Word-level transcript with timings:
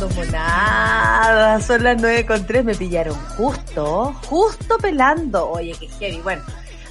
pelando, 0.00 0.08
monada. 0.16 1.60
Son 1.60 1.82
las 1.82 2.00
nueve 2.00 2.26
con 2.26 2.46
tres, 2.46 2.64
me 2.64 2.74
pillaron 2.74 3.14
justo, 3.36 4.14
justo 4.26 4.78
pelando. 4.78 5.50
Oye, 5.50 5.74
qué 5.78 5.88
heavy. 5.88 6.20
Bueno, 6.20 6.42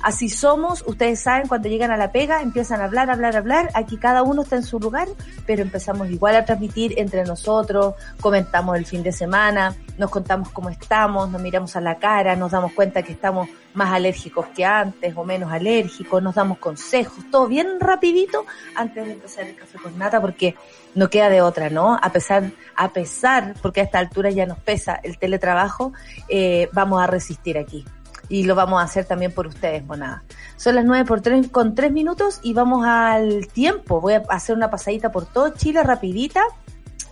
así 0.04 0.30
somos. 0.30 0.84
Ustedes 0.86 1.20
saben, 1.20 1.48
cuando 1.48 1.70
llegan 1.70 1.92
a 1.92 1.98
la 1.98 2.12
pega, 2.12 2.42
empiezan 2.42 2.82
a 2.82 2.86
hablar, 2.86 3.10
hablar, 3.10 3.36
hablar. 3.36 3.70
Aquí 3.74 3.98
cada 3.98 4.24
uno 4.24 4.44
está 4.44 4.58
en 4.58 4.64
su 4.64 4.80
lugar, 4.80 5.08
pero 5.46 5.62
empezamos 5.62 6.10
igual 6.10 6.36
a 6.36 6.46
transmitir 6.46 6.94
entre 6.98 7.24
nosotros, 7.24 7.96
comentamos 8.22 8.78
el 8.78 8.86
fin 8.86 9.04
de 9.04 9.12
semana, 9.12 9.76
nos 10.00 10.10
contamos 10.10 10.50
cómo 10.50 10.70
estamos, 10.70 11.30
nos 11.30 11.42
miramos 11.42 11.76
a 11.76 11.82
la 11.82 12.00
cara, 12.00 12.36
nos 12.38 12.52
damos 12.52 12.72
cuenta 12.72 13.04
que 13.04 13.12
estamos 13.12 13.50
más 13.74 13.92
alérgicos 13.92 14.48
que 14.56 14.64
antes 14.64 15.14
o 15.16 15.26
menos 15.26 15.52
alérgicos, 15.52 16.24
nos 16.24 16.36
damos 16.36 16.58
consejos, 16.58 17.26
todo 17.30 17.48
bien 17.48 17.80
rapidito 17.82 18.46
antes 18.76 19.06
de 19.06 19.12
empezar 19.12 19.46
el 19.46 19.58
café 19.58 19.78
con 19.78 19.98
nata 19.98 20.22
porque 20.22 20.56
no 20.96 21.10
queda 21.10 21.30
de 21.30 21.42
otra, 21.42 21.70
¿no? 21.70 22.00
A 22.02 22.12
pesar, 22.14 22.50
a 22.78 22.94
pesar, 22.94 23.56
porque 23.62 23.82
a 23.82 23.84
esta 23.84 24.00
altura 24.00 24.30
ya 24.30 24.46
nos 24.46 24.58
pesa 24.60 25.00
el 25.04 25.20
teletrabajo, 25.20 25.92
eh, 26.30 26.70
vamos 26.72 27.04
a 27.04 27.08
resistir 27.08 27.58
aquí. 27.58 27.86
Y 28.30 28.44
lo 28.44 28.56
vamos 28.56 28.80
a 28.80 28.86
hacer 28.86 29.06
también 29.06 29.34
por 29.34 29.48
ustedes, 29.48 29.84
monada. 29.86 30.24
Son 30.56 30.76
las 30.76 30.86
nueve 30.86 31.04
por 31.04 31.20
tres, 31.20 31.50
con 31.50 31.74
tres 31.74 31.92
minutos 31.92 32.40
y 32.44 32.54
vamos 32.54 32.86
al 32.86 33.48
tiempo. 33.48 34.00
Voy 34.00 34.14
a 34.14 34.24
hacer 34.30 34.56
una 34.56 34.70
pasadita 34.70 35.12
por 35.12 35.26
todo 35.26 35.50
Chile 35.50 35.82
rapidita 35.82 36.44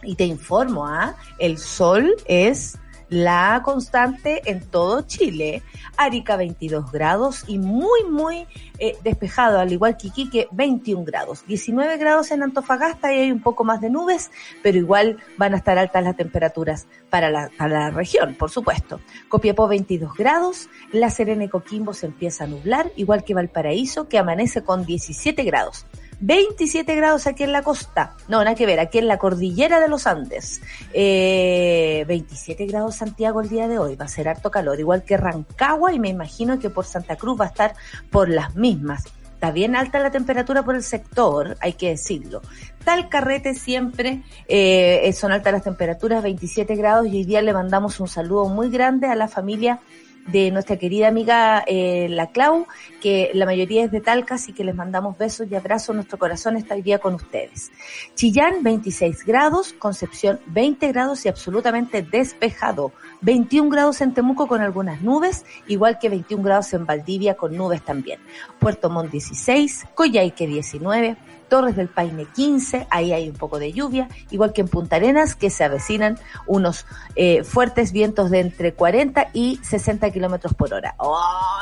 y 0.03 0.15
te 0.15 0.25
informo, 0.25 0.85
¿ah? 0.85 1.15
El 1.39 1.57
sol 1.57 2.15
es 2.25 2.77
la 3.09 3.61
constante 3.63 4.41
en 4.45 4.61
todo 4.61 5.01
Chile. 5.01 5.63
Arica 5.95 6.35
22 6.35 6.91
grados 6.91 7.43
y 7.47 7.57
muy, 7.57 8.03
muy 8.09 8.47
eh, 8.79 8.97
despejado, 9.03 9.59
al 9.59 9.71
igual 9.71 9.97
que 9.97 10.07
Iquique 10.07 10.47
21 10.51 11.05
grados. 11.05 11.45
19 11.47 11.97
grados 11.97 12.31
en 12.31 12.43
Antofagasta 12.43 13.13
y 13.13 13.19
hay 13.19 13.31
un 13.31 13.41
poco 13.41 13.63
más 13.63 13.81
de 13.81 13.89
nubes, 13.89 14.29
pero 14.61 14.77
igual 14.77 15.17
van 15.37 15.53
a 15.53 15.57
estar 15.57 15.77
altas 15.77 16.03
las 16.03 16.15
temperaturas 16.15 16.87
para 17.09 17.29
la, 17.29 17.49
para 17.57 17.79
la 17.79 17.89
región, 17.89 18.35
por 18.35 18.51
supuesto. 18.51 18.99
Copiapó 19.29 19.67
22 19.67 20.13
grados, 20.13 20.69
La 20.91 21.09
Serena 21.09 21.45
y 21.45 21.49
Coquimbo 21.49 21.93
se 21.93 22.07
empieza 22.07 22.43
a 22.43 22.47
nublar, 22.47 22.91
igual 22.95 23.23
que 23.23 23.33
Valparaíso, 23.33 24.07
que 24.07 24.17
amanece 24.17 24.63
con 24.63 24.85
17 24.85 25.43
grados. 25.43 25.85
27 26.19 26.95
grados 26.95 27.27
aquí 27.27 27.43
en 27.43 27.51
la 27.51 27.61
costa. 27.61 28.15
No, 28.27 28.39
nada 28.39 28.55
que 28.55 28.65
ver, 28.65 28.79
aquí 28.79 28.97
en 28.97 29.07
la 29.07 29.17
cordillera 29.17 29.79
de 29.79 29.87
los 29.87 30.07
Andes. 30.07 30.61
Eh, 30.93 32.05
27 32.07 32.65
grados 32.65 32.95
Santiago 32.95 33.41
el 33.41 33.49
día 33.49 33.67
de 33.67 33.77
hoy. 33.77 33.95
Va 33.95 34.05
a 34.05 34.09
ser 34.09 34.27
harto 34.27 34.49
calor, 34.49 34.79
igual 34.79 35.03
que 35.03 35.17
Rancagua 35.17 35.93
y 35.93 35.99
me 35.99 36.09
imagino 36.09 36.59
que 36.59 36.69
por 36.69 36.85
Santa 36.85 37.15
Cruz 37.15 37.39
va 37.39 37.45
a 37.45 37.49
estar 37.49 37.75
por 38.09 38.29
las 38.29 38.55
mismas. 38.55 39.03
Está 39.37 39.51
bien 39.51 39.75
alta 39.75 39.99
la 39.99 40.09
temperatura 40.09 40.65
por 40.65 40.75
el 40.75 40.81
sector, 40.81 41.57
hay 41.59 41.73
que 41.73 41.89
decirlo. 41.89 42.41
Tal 42.83 43.07
carrete 43.07 43.53
siempre 43.53 44.23
eh, 44.47 45.13
son 45.13 45.31
altas 45.31 45.53
las 45.53 45.63
temperaturas, 45.63 46.23
27 46.23 46.75
grados, 46.75 47.05
y 47.05 47.17
hoy 47.17 47.23
día 47.23 47.43
le 47.43 47.53
mandamos 47.53 47.99
un 47.99 48.07
saludo 48.07 48.49
muy 48.49 48.71
grande 48.71 49.05
a 49.05 49.13
la 49.13 49.27
familia 49.27 49.79
de 50.27 50.51
nuestra 50.51 50.77
querida 50.77 51.07
amiga 51.07 51.63
eh, 51.65 52.07
la 52.09 52.27
Clau, 52.27 52.67
que 53.01 53.31
la 53.33 53.45
mayoría 53.45 53.85
es 53.85 53.91
de 53.91 54.01
Talca, 54.01 54.35
así 54.35 54.53
que 54.53 54.63
les 54.63 54.75
mandamos 54.75 55.17
besos 55.17 55.47
y 55.49 55.55
abrazos. 55.55 55.95
Nuestro 55.95 56.17
corazón 56.17 56.57
está 56.57 56.75
hoy 56.75 56.81
día 56.81 56.99
con 56.99 57.15
ustedes. 57.15 57.71
Chillán, 58.15 58.63
26 58.63 59.25
grados, 59.25 59.73
Concepción, 59.73 60.39
20 60.47 60.87
grados 60.91 61.25
y 61.25 61.29
absolutamente 61.29 62.01
despejado. 62.01 62.91
21 63.21 63.69
grados 63.69 64.01
en 64.01 64.13
Temuco 64.13 64.47
con 64.47 64.61
algunas 64.61 65.01
nubes, 65.01 65.45
igual 65.67 65.97
que 65.99 66.09
21 66.09 66.43
grados 66.43 66.73
en 66.73 66.85
Valdivia 66.85 67.35
con 67.35 67.55
nubes 67.55 67.81
también. 67.81 68.19
Puerto 68.59 68.89
Montt, 68.89 69.11
16, 69.11 69.87
Coyhaique, 69.95 70.45
19, 70.45 71.17
Torres 71.47 71.75
del 71.75 71.87
Paine 71.87 72.25
15, 72.35 72.87
ahí 72.89 73.13
hay 73.13 73.29
un 73.29 73.35
poco 73.35 73.59
de 73.59 73.71
lluvia, 73.71 74.07
igual 74.31 74.53
que 74.53 74.61
en 74.61 74.67
Punta 74.67 74.97
Arenas, 74.97 75.35
que 75.35 75.49
se 75.49 75.63
avecinan 75.63 76.17
unos 76.45 76.85
eh, 77.15 77.43
fuertes 77.43 77.91
vientos 77.91 78.29
de 78.29 78.39
entre 78.39 78.73
40 78.73 79.29
y 79.33 79.59
60 79.63 80.11
kilómetros 80.11 80.53
por 80.53 80.73
hora. 80.73 80.95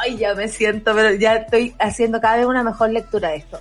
¡Ay, 0.01 0.17
ya 0.17 0.33
me 0.35 0.47
siento, 0.47 0.93
pero 0.93 1.13
ya 1.13 1.35
estoy 1.35 1.75
haciendo 1.79 2.19
cada 2.21 2.37
vez 2.37 2.45
una 2.45 2.63
mejor 2.63 2.89
lectura 2.89 3.29
de 3.29 3.37
esto. 3.37 3.59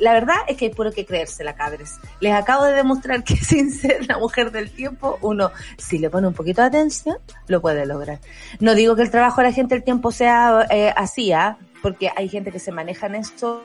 La 0.00 0.12
verdad 0.12 0.36
es 0.46 0.56
que 0.56 0.66
hay 0.66 0.70
puro 0.72 0.92
que 0.92 1.06
creérsela, 1.06 1.54
cabres. 1.54 1.98
Les 2.20 2.34
acabo 2.34 2.64
de 2.64 2.72
demostrar 2.72 3.24
que 3.24 3.36
sin 3.42 3.72
ser 3.72 4.06
la 4.06 4.18
mujer 4.18 4.50
del 4.50 4.70
tiempo, 4.70 5.18
uno, 5.22 5.50
si 5.78 5.98
le 5.98 6.10
pone 6.10 6.28
un 6.28 6.34
poquito 6.34 6.62
de 6.62 6.68
atención, 6.68 7.16
lo 7.46 7.60
puede 7.60 7.86
lograr. 7.86 8.20
No 8.60 8.74
digo 8.74 8.96
que 8.96 9.02
el 9.02 9.10
trabajo 9.10 9.40
de 9.40 9.48
la 9.48 9.52
gente 9.52 9.74
del 9.74 9.84
tiempo 9.84 10.12
sea 10.12 10.66
eh, 10.70 10.92
así, 10.96 11.32
¿ah? 11.32 11.58
porque 11.82 12.10
hay 12.16 12.28
gente 12.28 12.52
que 12.52 12.58
se 12.58 12.72
maneja 12.72 13.06
en 13.06 13.16
esto 13.16 13.62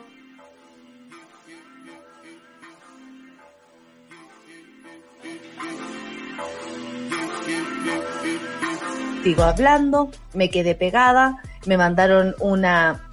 sigo 9.28 9.42
hablando, 9.42 10.10
me 10.32 10.48
quedé 10.48 10.74
pegada, 10.74 11.42
me 11.66 11.76
mandaron 11.76 12.34
una 12.40 13.04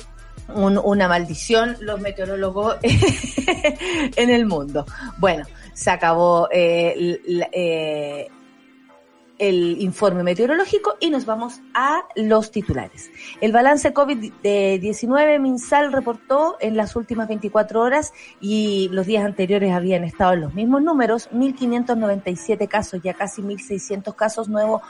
un, 0.47 0.77
una 0.77 1.09
maldición 1.09 1.75
los 1.81 1.99
meteorólogos 1.99 2.77
en 4.15 4.29
el 4.29 4.45
mundo. 4.45 4.85
Bueno, 5.17 5.43
se 5.73 5.91
acabó 5.91 6.47
eh, 6.53 7.19
eh, 7.51 8.29
el 9.39 9.81
informe 9.81 10.23
meteorológico 10.23 10.95
y 11.01 11.09
nos 11.09 11.25
vamos 11.25 11.59
a 11.73 12.03
los 12.15 12.49
titulares. 12.49 13.09
El 13.41 13.51
balance 13.51 13.93
COVID-19 13.93 15.41
Minsal 15.41 15.91
reportó 15.91 16.55
en 16.61 16.77
las 16.77 16.95
últimas 16.95 17.27
24 17.27 17.81
horas 17.81 18.13
y 18.39 18.87
los 18.93 19.05
días 19.05 19.25
anteriores 19.25 19.73
habían 19.73 20.05
estado 20.05 20.31
en 20.31 20.41
los 20.41 20.53
mismos 20.53 20.81
números, 20.81 21.29
1.597 21.31 22.69
casos, 22.69 23.01
ya 23.03 23.13
casi 23.13 23.41
1.600 23.41 24.15
casos 24.15 24.47
nuevos 24.47 24.81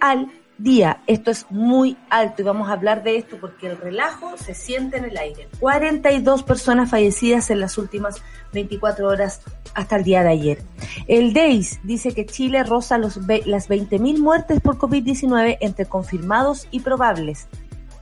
al 0.00 0.30
día. 0.58 1.02
Esto 1.06 1.30
es 1.30 1.46
muy 1.50 1.96
alto 2.10 2.42
y 2.42 2.44
vamos 2.44 2.68
a 2.68 2.72
hablar 2.72 3.02
de 3.02 3.16
esto 3.16 3.38
porque 3.40 3.68
el 3.68 3.78
relajo 3.78 4.36
se 4.36 4.54
siente 4.54 4.98
en 4.98 5.04
el 5.04 5.16
aire. 5.16 5.48
42 5.60 6.42
personas 6.42 6.90
fallecidas 6.90 7.50
en 7.50 7.60
las 7.60 7.78
últimas 7.78 8.16
24 8.52 9.08
horas 9.08 9.40
hasta 9.74 9.96
el 9.96 10.04
día 10.04 10.22
de 10.22 10.30
ayer. 10.30 10.62
El 11.06 11.32
DEIS 11.32 11.80
dice 11.84 12.12
que 12.12 12.26
Chile 12.26 12.64
roza 12.64 12.98
los, 12.98 13.16
las 13.46 13.68
20.000 13.68 14.18
muertes 14.18 14.60
por 14.60 14.78
COVID-19 14.78 15.58
entre 15.60 15.86
confirmados 15.86 16.66
y 16.70 16.80
probables. 16.80 17.46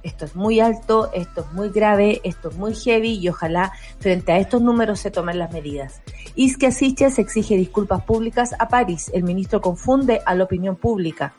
Esto 0.02 0.24
es 0.24 0.36
muy 0.36 0.60
alto, 0.60 1.10
esto 1.12 1.40
es 1.40 1.52
muy 1.52 1.68
grave, 1.70 2.20
esto 2.22 2.50
es 2.50 2.56
muy 2.56 2.76
heavy 2.76 3.18
y 3.18 3.28
ojalá 3.28 3.72
frente 3.98 4.30
a 4.30 4.38
estos 4.38 4.62
números 4.62 5.00
se 5.00 5.10
tomen 5.10 5.38
las 5.38 5.52
medidas. 5.52 6.00
Isque 6.36 6.70
Siches 6.70 7.18
exige 7.18 7.56
disculpas 7.56 8.04
públicas 8.04 8.54
a 8.56 8.68
París. 8.68 9.10
El 9.12 9.24
ministro 9.24 9.60
confunde 9.60 10.20
a 10.24 10.36
la 10.36 10.44
opinión 10.44 10.76
pública. 10.76 11.34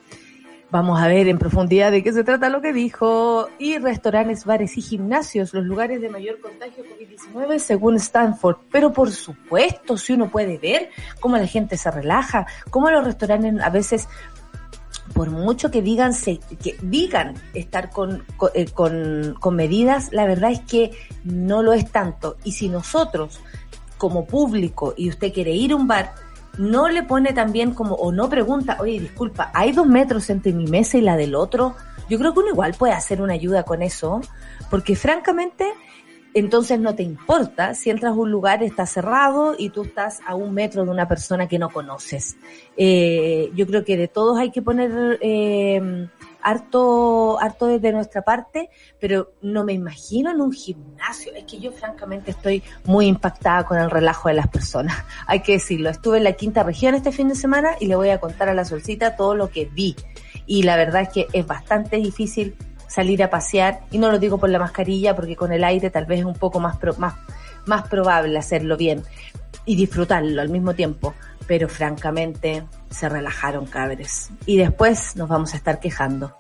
Vamos 0.70 1.00
a 1.00 1.08
ver 1.08 1.30
en 1.30 1.38
profundidad 1.38 1.94
de 1.94 2.04
qué 2.04 2.12
se 2.12 2.26
trata 2.26 2.50
lo 2.50 2.62
que 2.62 2.74
dijo. 2.74 3.48
Y 3.58 3.78
restaurantes, 3.78 4.44
bares 4.44 4.78
y 4.78 4.82
gimnasios, 4.82 5.54
los 5.54 5.64
lugares 5.64 6.02
de 6.02 6.10
mayor 6.10 6.42
contagio 6.42 6.84
COVID-19 6.84 7.60
según 7.60 7.96
Stanford. 7.96 8.58
Pero 8.70 8.92
por 8.92 9.12
supuesto, 9.12 9.96
si 9.96 10.14
uno 10.14 10.30
puede 10.30 10.58
ver 10.58 10.90
cómo 11.22 11.38
la 11.38 11.48
gente 11.48 11.78
se 11.78 11.90
relaja, 11.90 12.48
cómo 12.70 12.92
los 12.92 13.06
restaurantes 13.06 13.62
a 13.62 13.70
veces 13.70 14.10
por 15.14 15.32
mucho 15.32 15.72
que 15.72 15.82
digan, 15.82 16.12
que 16.62 16.78
digan 16.82 17.36
estar 17.54 17.90
con, 17.90 18.26
eh, 18.54 18.66
con 18.74 19.56
medidas, 19.56 20.10
la 20.12 20.26
verdad 20.26 20.52
es 20.52 20.60
que 20.60 20.92
no 21.24 21.64
lo 21.64 21.72
es 21.72 21.90
tanto. 21.90 22.36
Y 22.44 22.52
si 22.52 22.68
nosotros, 22.68 23.40
como 23.98 24.26
público, 24.26 24.94
y 24.98 25.08
usted 25.10 25.32
quiere 25.32 25.52
ir 25.52 25.72
a 25.72 25.78
un 25.78 25.88
bar, 25.88 26.14
no 26.58 26.90
le 26.90 27.04
pone 27.04 27.34
también 27.34 27.74
como, 27.74 27.96
o 27.96 28.12
no 28.12 28.30
pregunta, 28.30 28.78
oye, 28.80 29.00
disculpa, 29.00 29.52
¿hay 29.54 29.72
dos 29.72 29.88
metros 29.88 30.30
entre 30.30 30.54
mi 30.54 30.66
mesa 30.66 30.98
y 30.98 31.02
la 31.02 31.16
del 31.16 31.36
otro? 31.36 31.76
Yo 32.10 32.18
creo 32.18 32.34
que 32.34 32.40
uno 32.40 32.50
igual 32.50 32.74
puede 32.78 32.94
hacer 32.94 33.22
una 33.22 33.34
ayuda 33.34 33.64
con 33.64 33.82
eso, 33.82 34.22
porque 34.70 34.96
francamente 34.96 35.66
entonces 36.34 36.80
no 36.80 36.94
te 36.94 37.04
importa 37.04 37.74
si 37.74 37.90
entras 37.90 38.12
a 38.12 38.16
un 38.16 38.30
lugar, 38.30 38.62
está 38.62 38.86
cerrado 38.86 39.56
y 39.58 39.70
tú 39.70 39.84
estás 39.84 40.20
a 40.28 40.36
un 40.36 40.54
metro 40.54 40.86
de 40.86 40.92
una 40.92 41.08
persona 41.08 41.48
que 41.48 41.58
no 41.58 41.70
conoces. 41.70 42.38
Eh, 42.76 43.52
yo 43.56 43.66
creo 43.66 43.84
que 43.84 43.98
de 43.98 44.08
todos 44.08 44.38
hay 44.38 44.52
que 44.52 44.62
poner 44.62 45.18
eh, 45.22 46.08
harto, 46.48 47.38
harto 47.42 47.68
desde 47.68 47.92
nuestra 47.92 48.22
parte, 48.22 48.70
pero 49.02 49.34
no 49.42 49.66
me 49.66 49.74
imagino 49.74 50.32
en 50.32 50.40
un 50.40 50.54
gimnasio. 50.54 51.34
Es 51.36 51.44
que 51.44 51.60
yo 51.60 51.74
francamente 51.74 52.32
estoy 52.32 52.64
muy 52.86 53.08
impactada 53.08 53.66
con 53.66 53.78
el 53.78 53.92
relajo 53.92 54.30
de 54.30 54.36
las 54.36 54.48
personas. 54.48 54.96
Hay 55.28 55.42
que 55.42 55.54
decirlo. 55.54 55.90
Estuve 55.90 56.20
en 56.20 56.24
la 56.24 56.34
quinta 56.34 56.64
región 56.64 56.96
este 56.96 57.12
fin 57.12 57.28
de 57.28 57.36
semana 57.36 57.72
y 57.82 57.88
le 57.88 57.98
voy 57.98 58.10
a 58.10 58.20
contar 58.20 58.48
a 58.48 58.54
la 58.54 58.64
solcita 58.64 59.18
todo 59.18 59.36
lo 59.36 59.50
que 59.50 59.66
vi. 59.66 59.96
Y 60.46 60.64
la 60.64 60.78
verdad 60.78 61.02
es 61.02 61.10
que 61.10 61.28
es 61.34 61.46
bastante 61.46 61.98
difícil 61.98 62.56
salir 62.88 63.22
a 63.22 63.30
pasear, 63.30 63.82
y 63.92 63.98
no 63.98 64.10
lo 64.10 64.18
digo 64.18 64.38
por 64.38 64.50
la 64.50 64.60
mascarilla, 64.60 65.14
porque 65.14 65.36
con 65.36 65.52
el 65.52 65.66
aire 65.66 65.90
tal 65.90 66.06
vez 66.06 66.20
es 66.20 66.26
un 66.26 66.36
poco 66.36 66.62
más, 66.62 66.78
más, 66.98 67.16
más 67.66 67.86
probable 67.90 68.40
hacerlo 68.40 68.78
bien 68.78 69.04
y 69.66 69.76
disfrutarlo 69.76 70.42
al 70.42 70.48
mismo 70.48 70.74
tiempo, 70.74 71.14
pero 71.46 71.68
francamente 71.68 72.64
se 72.90 73.10
relajaron 73.10 73.66
cabres. 73.66 74.30
Y 74.46 74.58
después 74.58 75.16
nos 75.16 75.30
vamos 75.30 75.54
a 75.54 75.58
estar 75.58 75.80
quejando. 75.80 76.36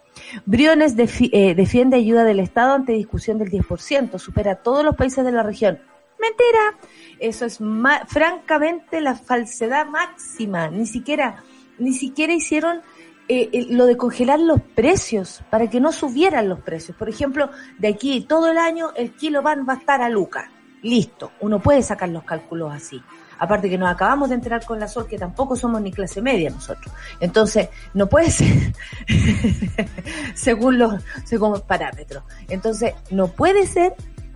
Briones 0.45 0.95
eh, 0.97 1.55
defiende 1.55 1.97
ayuda 1.97 2.23
del 2.23 2.39
Estado 2.39 2.73
ante 2.73 2.93
discusión 2.93 3.37
del 3.37 3.51
10%, 3.51 4.17
supera 4.19 4.53
a 4.53 4.55
todos 4.55 4.83
los 4.83 4.95
países 4.95 5.23
de 5.23 5.31
la 5.31 5.43
región. 5.43 5.79
Mentira, 6.19 6.77
eso 7.19 7.45
es 7.45 7.59
francamente 8.07 9.01
la 9.01 9.15
falsedad 9.15 9.85
máxima, 9.85 10.67
ni 10.69 10.87
siquiera, 10.87 11.43
ni 11.77 11.93
siquiera 11.93 12.33
hicieron 12.33 12.81
eh, 13.29 13.67
lo 13.69 13.85
de 13.85 13.97
congelar 13.97 14.39
los 14.39 14.61
precios 14.61 15.43
para 15.49 15.69
que 15.69 15.79
no 15.79 15.91
subieran 15.91 16.49
los 16.49 16.61
precios. 16.61 16.97
Por 16.97 17.09
ejemplo, 17.09 17.51
de 17.77 17.89
aquí 17.89 18.21
todo 18.21 18.49
el 18.49 18.57
año 18.57 18.91
el 18.95 19.11
kilo 19.11 19.41
van 19.41 19.67
va 19.67 19.73
a 19.73 19.77
estar 19.77 20.01
a 20.01 20.09
Luca. 20.09 20.49
Listo, 20.81 21.31
uno 21.41 21.59
puede 21.59 21.81
sacar 21.81 22.09
los 22.09 22.23
cálculos 22.23 22.73
así. 22.73 23.01
Aparte 23.39 23.69
que 23.69 23.77
nos 23.77 23.89
acabamos 23.89 24.29
de 24.29 24.35
enterar 24.35 24.65
con 24.65 24.79
la 24.79 24.87
Sol 24.87 25.07
que 25.07 25.17
tampoco 25.17 25.55
somos 25.55 25.81
ni 25.81 25.91
clase 25.91 26.21
media 26.21 26.49
nosotros. 26.49 26.93
Entonces, 27.19 27.69
no 27.93 28.07
puede 28.07 28.31
ser 28.31 28.73
según 30.33 30.79
los, 30.79 31.03
según 31.25 31.51
los 31.51 31.61
parámetros. 31.61 32.23
Entonces, 32.49 32.93
no 33.11 33.27
puede 33.27 33.67
ser 33.67 33.93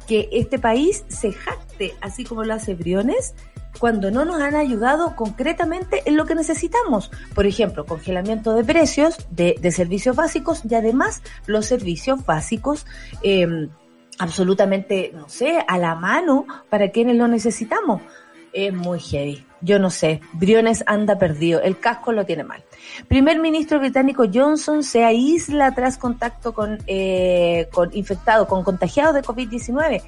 que 0.07 0.29
este 0.31 0.59
país 0.59 1.05
se 1.07 1.31
jacte, 1.31 1.95
así 2.01 2.23
como 2.23 2.43
lo 2.43 2.53
hace 2.53 2.75
Briones, 2.75 3.33
cuando 3.79 4.11
no 4.11 4.25
nos 4.25 4.41
han 4.41 4.55
ayudado 4.55 5.15
concretamente 5.15 6.03
en 6.05 6.17
lo 6.17 6.25
que 6.25 6.35
necesitamos. 6.35 7.11
Por 7.33 7.45
ejemplo, 7.45 7.85
congelamiento 7.85 8.53
de 8.53 8.63
precios 8.63 9.17
de, 9.31 9.55
servicios 9.71 10.15
básicos 10.15 10.63
y 10.69 10.75
además 10.75 11.21
los 11.45 11.65
servicios 11.65 12.25
básicos 12.25 12.85
em, 13.23 13.69
absolutamente, 14.19 15.11
no 15.13 15.29
sé, 15.29 15.63
a 15.67 15.77
la 15.77 15.95
mano 15.95 16.45
para 16.69 16.91
quienes 16.91 17.15
lo 17.15 17.27
necesitamos. 17.27 18.01
Es 18.53 18.73
muy 18.73 18.99
heavy. 18.99 19.45
Yo 19.61 19.79
no 19.79 19.89
sé. 19.89 20.21
Briones 20.33 20.83
anda 20.87 21.17
perdido. 21.17 21.61
El 21.61 21.79
casco 21.79 22.11
lo 22.11 22.25
tiene 22.25 22.43
mal. 22.43 22.63
Primer 23.07 23.39
ministro 23.39 23.79
británico 23.79 24.25
Johnson 24.31 24.83
se 24.83 25.03
aísla 25.03 25.73
tras 25.73 25.97
contacto 25.97 26.53
con, 26.53 26.79
eh, 26.87 27.69
con 27.71 27.95
infectado, 27.95 28.47
con 28.47 28.63
contagiados 28.63 29.15
de 29.15 29.21
COVID-19. 29.21 30.01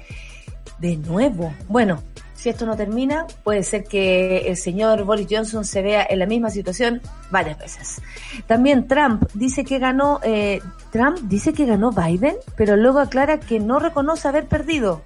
De 0.78 0.96
nuevo. 0.96 1.54
Bueno, 1.68 2.02
si 2.44 2.50
esto 2.50 2.66
no 2.66 2.76
termina, 2.76 3.26
puede 3.42 3.62
ser 3.62 3.84
que 3.84 4.48
el 4.48 4.58
señor 4.58 5.04
Boris 5.04 5.28
Johnson 5.30 5.64
se 5.64 5.80
vea 5.80 6.06
en 6.10 6.18
la 6.18 6.26
misma 6.26 6.50
situación 6.50 7.00
varias 7.30 7.58
veces. 7.58 8.02
También 8.46 8.86
Trump 8.86 9.24
dice 9.32 9.64
que 9.64 9.78
ganó, 9.78 10.20
eh, 10.22 10.60
Trump 10.92 11.20
dice 11.22 11.54
que 11.54 11.64
ganó 11.64 11.90
Biden, 11.90 12.36
pero 12.54 12.76
luego 12.76 12.98
aclara 12.98 13.40
que 13.40 13.60
no 13.60 13.78
reconoce 13.78 14.28
haber 14.28 14.46
perdido. 14.46 15.02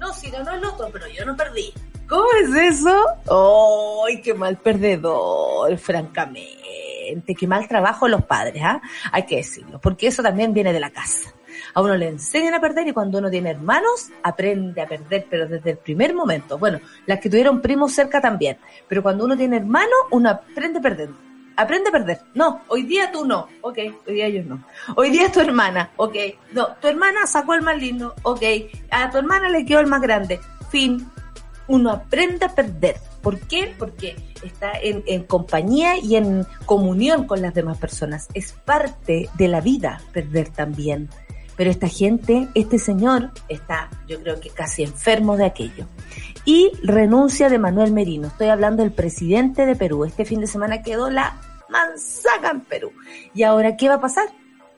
No, 0.00 0.12
si 0.12 0.28
ganó 0.28 0.52
el 0.54 0.64
otro, 0.64 0.88
pero 0.92 1.06
yo 1.08 1.24
no 1.24 1.36
perdí. 1.36 1.72
¿Cómo 2.08 2.24
es 2.40 2.78
eso? 2.78 4.04
¡Ay, 4.06 4.20
qué 4.22 4.32
mal 4.34 4.56
perdedor, 4.58 5.76
francamente! 5.78 7.34
Qué 7.38 7.46
mal 7.46 7.66
trabajo 7.66 8.08
los 8.08 8.24
padres, 8.24 8.62
¿ah? 8.64 8.80
Hay 9.12 9.24
que 9.24 9.36
decirlo, 9.36 9.80
porque 9.80 10.08
eso 10.08 10.22
también 10.22 10.52
viene 10.52 10.72
de 10.72 10.80
la 10.80 10.90
casa. 10.90 11.32
A 11.74 11.80
uno 11.80 11.96
le 11.96 12.08
enseñan 12.08 12.54
a 12.54 12.60
perder 12.60 12.88
y 12.88 12.92
cuando 12.92 13.18
uno 13.18 13.30
tiene 13.30 13.50
hermanos, 13.50 14.08
aprende 14.22 14.80
a 14.80 14.86
perder, 14.86 15.26
pero 15.28 15.46
desde 15.46 15.70
el 15.70 15.78
primer 15.78 16.14
momento. 16.14 16.58
Bueno, 16.58 16.80
las 17.06 17.20
que 17.20 17.28
tuvieron 17.28 17.60
primos 17.60 17.92
cerca 17.92 18.20
también. 18.20 18.58
Pero 18.88 19.02
cuando 19.02 19.24
uno 19.24 19.36
tiene 19.36 19.56
hermanos, 19.56 19.94
uno 20.10 20.30
aprende 20.30 20.80
perder. 20.80 21.10
Aprende 21.56 21.88
a 21.88 21.92
perder. 21.92 22.20
No, 22.34 22.62
hoy 22.68 22.82
día 22.82 23.10
tú 23.10 23.24
no. 23.24 23.48
Ok, 23.62 23.78
hoy 24.06 24.14
día 24.14 24.26
ellos 24.26 24.46
no. 24.46 24.62
Hoy 24.94 25.10
día 25.10 25.32
tu 25.32 25.40
hermana. 25.40 25.90
Ok. 25.96 26.16
No, 26.52 26.68
tu 26.80 26.88
hermana 26.88 27.26
sacó 27.26 27.54
el 27.54 27.62
más 27.62 27.78
lindo. 27.78 28.14
Ok. 28.22 28.42
A 28.90 29.10
tu 29.10 29.18
hermana 29.18 29.48
le 29.48 29.64
quedó 29.64 29.80
el 29.80 29.86
más 29.86 30.02
grande. 30.02 30.40
Fin. 30.70 31.10
Uno 31.68 31.90
aprende 31.90 32.46
a 32.46 32.54
perder. 32.54 32.96
¿Por 33.22 33.40
qué? 33.40 33.74
Porque 33.78 34.16
está 34.44 34.72
en, 34.80 35.24
compañía 35.24 35.98
y 35.98 36.16
en 36.16 36.46
comunión 36.64 37.26
con 37.26 37.42
las 37.42 37.54
demás 37.54 37.78
personas. 37.78 38.28
Es 38.34 38.52
parte 38.52 39.28
de 39.36 39.48
la 39.48 39.60
vida 39.60 40.00
perder 40.12 40.50
también. 40.50 41.08
Pero 41.56 41.70
esta 41.70 41.88
gente, 41.88 42.48
este 42.54 42.78
señor, 42.78 43.30
está, 43.48 43.90
yo 44.06 44.20
creo 44.20 44.38
que 44.40 44.50
casi 44.50 44.82
enfermo 44.82 45.36
de 45.36 45.46
aquello. 45.46 45.86
Y 46.44 46.70
renuncia 46.82 47.48
de 47.48 47.58
Manuel 47.58 47.92
Merino. 47.92 48.28
Estoy 48.28 48.48
hablando 48.48 48.82
del 48.82 48.92
presidente 48.92 49.66
de 49.66 49.74
Perú. 49.74 50.04
Este 50.04 50.24
fin 50.24 50.40
de 50.40 50.46
semana 50.46 50.82
quedó 50.82 51.10
la 51.10 51.40
manzaga 51.68 52.50
en 52.50 52.60
Perú. 52.60 52.92
¿Y 53.34 53.42
ahora 53.42 53.76
qué 53.76 53.88
va 53.88 53.94
a 53.94 54.00
pasar? 54.00 54.28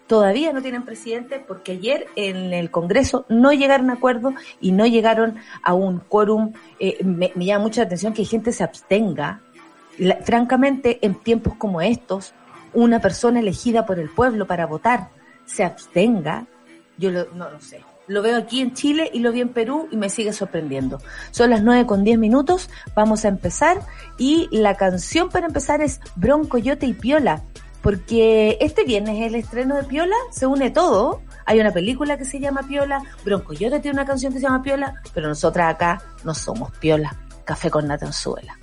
Todavía 0.08 0.52
no 0.52 0.62
tienen 0.62 0.84
presidente 0.84 1.38
porque 1.46 1.72
ayer 1.72 2.06
en 2.16 2.52
el 2.52 2.70
Congreso 2.70 3.26
no 3.28 3.52
llegaron 3.52 3.90
a 3.90 3.94
acuerdo 3.94 4.34
y 4.60 4.72
no 4.72 4.86
llegaron 4.86 5.36
a 5.62 5.74
un 5.74 6.00
quórum. 6.00 6.52
Eh, 6.80 7.04
me, 7.04 7.30
llama 7.36 7.64
mucha 7.64 7.82
atención 7.82 8.14
que 8.14 8.24
gente 8.24 8.50
se 8.52 8.64
abstenga. 8.64 9.42
francamente, 10.24 10.98
en 11.02 11.14
tiempos 11.14 11.54
como 11.54 11.80
estos, 11.80 12.32
una 12.72 13.00
persona 13.00 13.40
elegida 13.40 13.86
por 13.86 13.98
el 13.98 14.08
pueblo 14.08 14.46
para 14.46 14.66
votar 14.66 15.10
se 15.44 15.64
abstenga 15.64 16.46
yo 16.98 17.10
lo, 17.10 17.26
no 17.32 17.48
lo 17.50 17.60
sé. 17.60 17.82
Lo 18.08 18.22
veo 18.22 18.36
aquí 18.36 18.60
en 18.60 18.74
Chile 18.74 19.10
y 19.12 19.20
lo 19.20 19.32
vi 19.32 19.40
en 19.40 19.50
Perú 19.50 19.88
y 19.90 19.96
me 19.96 20.08
sigue 20.08 20.32
sorprendiendo. 20.32 21.00
Son 21.30 21.50
las 21.50 21.62
9 21.62 21.86
con 21.86 22.04
10 22.04 22.18
minutos, 22.18 22.70
vamos 22.94 23.24
a 23.24 23.28
empezar 23.28 23.80
y 24.16 24.48
la 24.50 24.76
canción 24.76 25.28
para 25.28 25.46
empezar 25.46 25.82
es 25.82 26.00
Bronco, 26.16 26.58
Yote 26.58 26.86
y 26.86 26.94
Piola, 26.94 27.42
porque 27.82 28.58
este 28.60 28.84
viernes 28.84 29.18
es 29.20 29.26
el 29.26 29.34
estreno 29.34 29.76
de 29.76 29.84
Piola, 29.84 30.16
se 30.30 30.46
une 30.46 30.70
todo. 30.70 31.22
Hay 31.46 31.60
una 31.60 31.70
película 31.70 32.18
que 32.18 32.24
se 32.24 32.40
llama 32.40 32.62
Piola, 32.66 33.02
Bronco 33.24 33.52
Yote 33.52 33.80
tiene 33.80 33.96
una 33.96 34.06
canción 34.06 34.32
que 34.32 34.38
se 34.38 34.46
llama 34.46 34.62
Piola, 34.62 35.02
pero 35.14 35.28
nosotras 35.28 35.74
acá 35.74 36.02
no 36.24 36.34
somos 36.34 36.70
Piola. 36.78 37.16
Café 37.44 37.70
con 37.70 37.86
Natanzuela. 37.86 38.58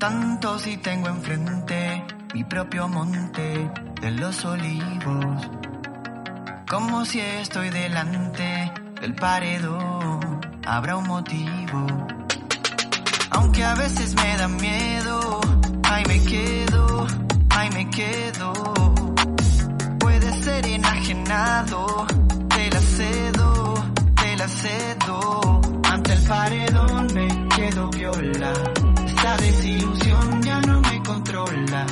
tanto 0.00 0.58
si 0.58 0.78
tengo 0.78 1.08
enfrente 1.08 2.02
mi 2.34 2.44
propio 2.44 2.88
monte 2.88 3.70
de 4.00 4.10
los 4.12 4.44
olivos. 4.44 5.50
Como 6.68 7.04
si 7.04 7.20
estoy 7.20 7.70
delante 7.70 8.72
del 9.00 9.14
paredón, 9.14 10.40
habrá 10.66 10.96
un 10.96 11.08
motivo. 11.08 11.86
Aunque 13.30 13.64
a 13.64 13.74
veces 13.74 14.14
me 14.14 14.36
da 14.36 14.48
miedo, 14.48 15.40
ahí 15.84 16.04
me 16.06 16.22
quedo, 16.24 17.06
ahí 17.50 17.70
me 17.70 17.90
quedo. 17.90 18.52
Puede 19.98 20.42
ser 20.42 20.66
enajenado, 20.66 22.06
te 22.48 22.70
la 22.70 22.80
cedo, 22.80 23.74
te 24.14 24.36
la 24.36 24.48
cedo. 24.48 25.60
Ante 25.84 26.12
el 26.12 26.22
paredón 26.22 27.06
me 27.14 27.48
quedo 27.56 27.90
viola 27.90 28.52
la 29.22 29.36
desilusión 29.36 30.42
ya 30.42 30.60
no 30.60 30.80
me 30.80 31.02
controla. 31.02 31.86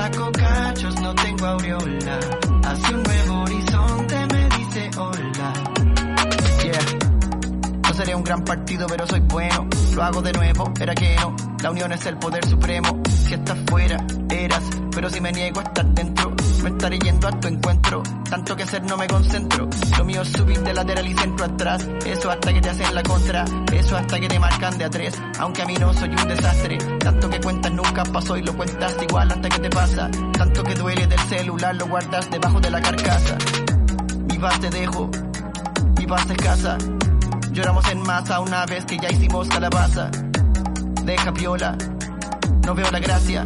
Saco 0.00 0.32
cachos, 0.32 0.98
no 1.02 1.14
tengo 1.14 1.44
aureola. 1.44 2.20
Hacia 2.64 2.96
un 2.96 3.02
nuevo 3.02 3.42
horizonte 3.42 4.26
me 4.32 4.48
dice 4.56 4.90
hola. 4.96 5.52
Yeah. 6.64 7.82
No 7.86 7.92
sería 7.92 8.16
un 8.16 8.24
gran 8.24 8.42
partido, 8.42 8.86
pero 8.88 9.06
soy 9.06 9.20
bueno. 9.20 9.68
Lo 9.94 10.02
hago 10.02 10.22
de 10.22 10.32
nuevo, 10.32 10.72
era 10.80 10.94
que 10.94 11.16
no. 11.16 11.36
La 11.62 11.70
unión 11.70 11.92
es 11.92 12.06
el 12.06 12.16
poder 12.16 12.46
supremo. 12.46 13.02
Si 13.10 13.34
estás 13.34 13.58
fuera, 13.68 14.02
eras. 14.30 14.62
Pero 14.90 15.10
si 15.10 15.20
me 15.20 15.32
niego 15.32 15.60
a 15.60 15.64
estar 15.64 15.84
dentro, 15.84 16.19
me 16.62 16.70
estaré 16.70 16.98
yendo 16.98 17.28
a 17.28 17.40
tu 17.40 17.48
encuentro. 17.48 18.02
Tanto 18.28 18.56
que 18.56 18.62
hacer 18.62 18.82
no 18.84 18.96
me 18.96 19.06
concentro. 19.06 19.68
Lo 19.98 20.04
mío 20.04 20.22
es 20.22 20.28
subir 20.28 20.60
de 20.60 20.74
lateral 20.74 21.06
y 21.06 21.14
centro 21.14 21.44
atrás. 21.44 21.86
Eso 22.06 22.30
hasta 22.30 22.52
que 22.52 22.60
te 22.60 22.70
hacen 22.70 22.94
la 22.94 23.02
contra. 23.02 23.44
Eso 23.72 23.96
hasta 23.96 24.20
que 24.20 24.28
te 24.28 24.38
marcan 24.38 24.78
de 24.78 24.84
a 24.84 24.90
tres. 24.90 25.20
Aunque 25.38 25.62
a 25.62 25.66
mí 25.66 25.74
no 25.74 25.92
soy 25.92 26.10
un 26.10 26.28
desastre. 26.28 26.78
Tanto 26.98 27.30
que 27.30 27.40
cuentas 27.40 27.72
nunca 27.72 28.02
pasó 28.04 28.36
y 28.36 28.42
lo 28.42 28.56
cuentas 28.56 28.96
igual 29.02 29.30
hasta 29.30 29.48
que 29.48 29.58
te 29.58 29.70
pasa. 29.70 30.10
Tanto 30.32 30.62
que 30.62 30.74
duele 30.74 31.06
del 31.06 31.20
celular 31.20 31.74
lo 31.76 31.86
guardas 31.86 32.30
debajo 32.30 32.60
de 32.60 32.70
la 32.70 32.80
carcasa 32.80 33.38
vas 34.40 34.58
te 34.58 34.70
dejo, 34.70 35.10
mi 35.98 36.06
paz 36.06 36.28
escasa. 36.30 36.78
Lloramos 37.52 37.86
en 37.90 38.02
masa 38.02 38.40
una 38.40 38.64
vez 38.64 38.84
que 38.86 38.96
ya 38.96 39.10
hicimos 39.10 39.48
calabaza. 39.48 40.10
Deja 41.04 41.32
piola, 41.32 41.76
no 42.64 42.74
veo 42.74 42.90
la 42.90 43.00
gracia. 43.00 43.44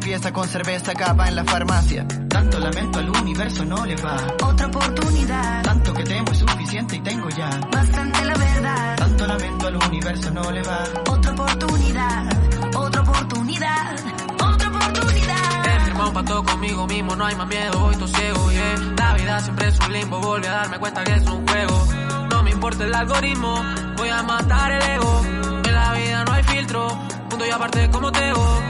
Empieza 0.00 0.32
con 0.32 0.48
cerveza 0.48 0.92
acaba 0.92 1.28
en 1.28 1.36
la 1.36 1.44
farmacia. 1.44 2.06
Tanto 2.30 2.58
lamento 2.58 3.00
al 3.00 3.10
universo 3.10 3.66
no 3.66 3.84
le 3.84 3.96
va. 3.96 4.16
Otra 4.42 4.66
oportunidad. 4.66 5.62
Tanto 5.62 5.92
que 5.92 6.04
tengo 6.04 6.32
es 6.32 6.38
suficiente 6.38 6.96
y 6.96 7.00
tengo 7.00 7.28
ya. 7.28 7.50
Bastante 7.70 8.24
la 8.24 8.34
verdad. 8.34 8.96
Tanto 8.96 9.26
lamento 9.26 9.66
al 9.66 9.76
universo 9.76 10.30
no 10.30 10.50
le 10.50 10.62
va. 10.62 10.84
Otra 11.06 11.32
oportunidad. 11.32 12.32
Otra 12.74 13.02
oportunidad. 13.02 13.96
Otra 14.42 14.68
oportunidad. 14.68 15.66
He 15.66 15.80
firmado 15.84 16.08
un 16.08 16.14
pacto 16.14 16.44
conmigo 16.44 16.86
mismo, 16.86 17.14
no 17.14 17.26
hay 17.26 17.34
más 17.34 17.46
miedo, 17.46 17.78
voy 17.78 17.94
todo 17.94 18.08
ciego, 18.08 18.50
yeah. 18.52 18.94
La 18.96 19.14
vida 19.14 19.40
siempre 19.40 19.68
es 19.68 19.78
un 19.80 19.92
limbo, 19.92 20.18
volví 20.20 20.46
a 20.46 20.52
darme 20.52 20.78
cuenta 20.78 21.04
que 21.04 21.12
es 21.12 21.26
un 21.26 21.46
juego. 21.46 21.88
No 22.30 22.42
me 22.42 22.50
importa 22.50 22.84
el 22.84 22.94
algoritmo, 22.94 23.62
voy 23.98 24.08
a 24.08 24.22
matar 24.22 24.72
el 24.72 24.82
ego. 24.82 25.22
En 25.62 25.74
la 25.74 25.92
vida 25.92 26.24
no 26.24 26.32
hay 26.32 26.42
filtro, 26.44 26.88
punto 27.28 27.44
y 27.44 27.50
aparte 27.50 27.90
como 27.90 28.10
Tego. 28.10 28.69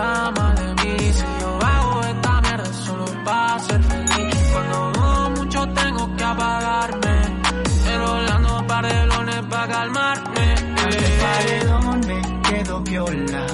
piensa 0.00 0.54
de 0.54 0.74
mí. 0.74 1.12
Si 1.12 1.24
yo 1.40 1.58
hago 1.62 2.00
esta 2.02 2.40
mierda 2.40 2.72
solo 2.72 3.04
para 3.24 3.58
ser 3.58 3.82
feliz. 3.82 4.34
Cuando 4.52 4.92
dudo 4.92 5.30
mucho 5.30 5.66
tengo 5.68 6.16
que 6.16 6.24
apagarme. 6.24 7.16
Enrolando 7.86 8.66
par 8.66 8.86
de 8.86 9.06
lones 9.06 9.42
para 9.50 9.68
calmarme. 9.68 10.54
El 10.54 11.12
paredón 11.20 12.00
me 12.00 12.42
quedo 12.48 12.84
piola. 12.84 13.46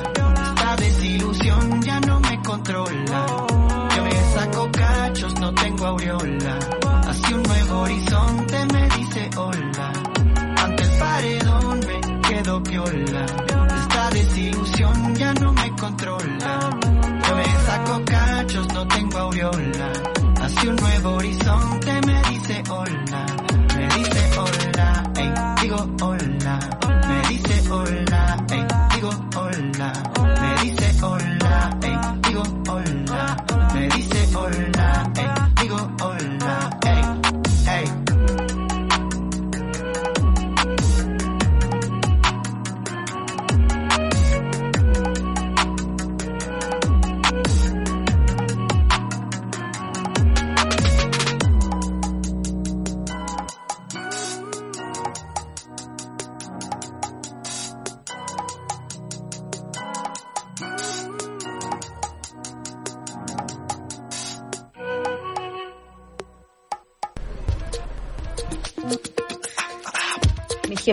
Esta 0.49 0.77
desilusión 0.77 1.83
ya 1.83 2.01
no 2.01 2.21
me 2.21 2.43
controla. 2.43 3.27
Yo 3.97 4.05
me 4.05 4.35
saco 4.35 4.71
cachos, 4.73 5.41
no 5.41 5.53
tengo 5.55 5.87
aureola. 5.87 6.59
Hacia 7.09 7.37
un 7.37 7.43
nuevo 7.43 7.81
horizonte 7.81 8.67
me 8.73 8.89
dice 8.97 9.31
hola. 9.37 9.93
Ante 10.65 10.83
el 10.83 10.91
paredón 10.99 11.81
me 11.81 12.21
quedo 12.29 12.63
piola. 12.63 13.27
Esta 13.81 14.11
desilusión 14.11 15.15
ya 15.15 15.33
no 15.35 15.53
me 15.53 15.71
controla. 15.77 16.36
No 19.37 19.96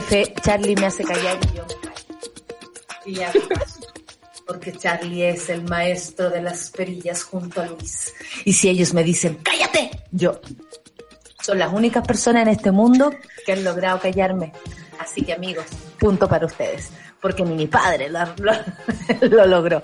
jefe 0.01 0.33
Charlie 0.41 0.75
me 0.75 0.87
hace 0.87 1.03
callar 1.03 1.37
y 1.51 1.55
yo. 1.57 1.65
Y 3.05 3.13
ya. 3.15 3.31
Porque 4.47 4.73
Charlie 4.73 5.23
es 5.29 5.49
el 5.49 5.63
maestro 5.63 6.29
de 6.29 6.41
las 6.41 6.69
perillas 6.71 7.23
junto 7.23 7.61
a 7.61 7.67
Luis. 7.67 8.13
Y 8.45 8.53
si 8.53 8.69
ellos 8.69 8.93
me 8.93 9.03
dicen, 9.03 9.37
cállate, 9.43 9.89
yo. 10.11 10.39
Son 11.41 11.59
las 11.59 11.71
únicas 11.73 12.05
personas 12.07 12.43
en 12.43 12.49
este 12.49 12.71
mundo 12.71 13.13
que 13.45 13.51
han 13.53 13.63
logrado 13.63 13.99
callarme. 13.99 14.51
Así 14.99 15.21
que 15.23 15.33
amigos, 15.33 15.65
punto 15.99 16.27
para 16.27 16.45
ustedes. 16.45 16.89
Porque 17.21 17.43
ni 17.43 17.53
mi 17.55 17.67
padre 17.67 18.09
lo, 18.09 18.19
lo- 18.37 19.27
lo 19.29 19.45
logró. 19.45 19.81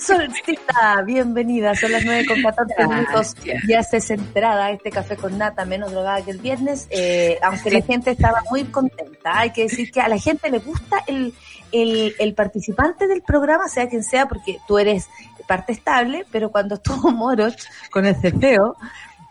Solcita, 0.06 1.02
bienvenida. 1.04 1.74
Son 1.74 1.92
las 1.92 2.04
9 2.04 2.26
con 2.26 2.42
14 2.42 2.86
minutos. 2.86 3.34
Ya 3.68 3.82
se 3.82 4.00
centrada 4.00 4.66
a 4.66 4.70
este 4.70 4.90
café 4.90 5.16
con 5.16 5.36
nata, 5.38 5.64
menos 5.64 5.92
drogada 5.92 6.22
que 6.24 6.30
el 6.30 6.38
viernes. 6.38 6.86
Eh, 6.90 7.38
aunque 7.42 7.70
la 7.70 7.82
gente 7.82 8.10
estaba 8.10 8.42
muy 8.50 8.64
contenta. 8.64 9.38
Hay 9.38 9.50
que 9.50 9.62
decir 9.64 9.90
que 9.90 10.00
a 10.00 10.08
la 10.08 10.18
gente 10.18 10.50
le 10.50 10.58
gusta 10.58 11.02
el, 11.06 11.34
el, 11.72 12.14
el 12.18 12.34
participante 12.34 13.06
del 13.06 13.22
programa, 13.22 13.68
sea 13.68 13.88
quien 13.88 14.02
sea, 14.02 14.26
porque 14.26 14.58
tú 14.66 14.78
eres 14.78 15.08
parte 15.46 15.72
estable, 15.72 16.24
pero 16.30 16.50
cuando 16.50 16.74
estuvo 16.76 17.10
Moroch 17.10 17.56
con 17.90 18.06
el 18.06 18.16
cefeo, 18.16 18.76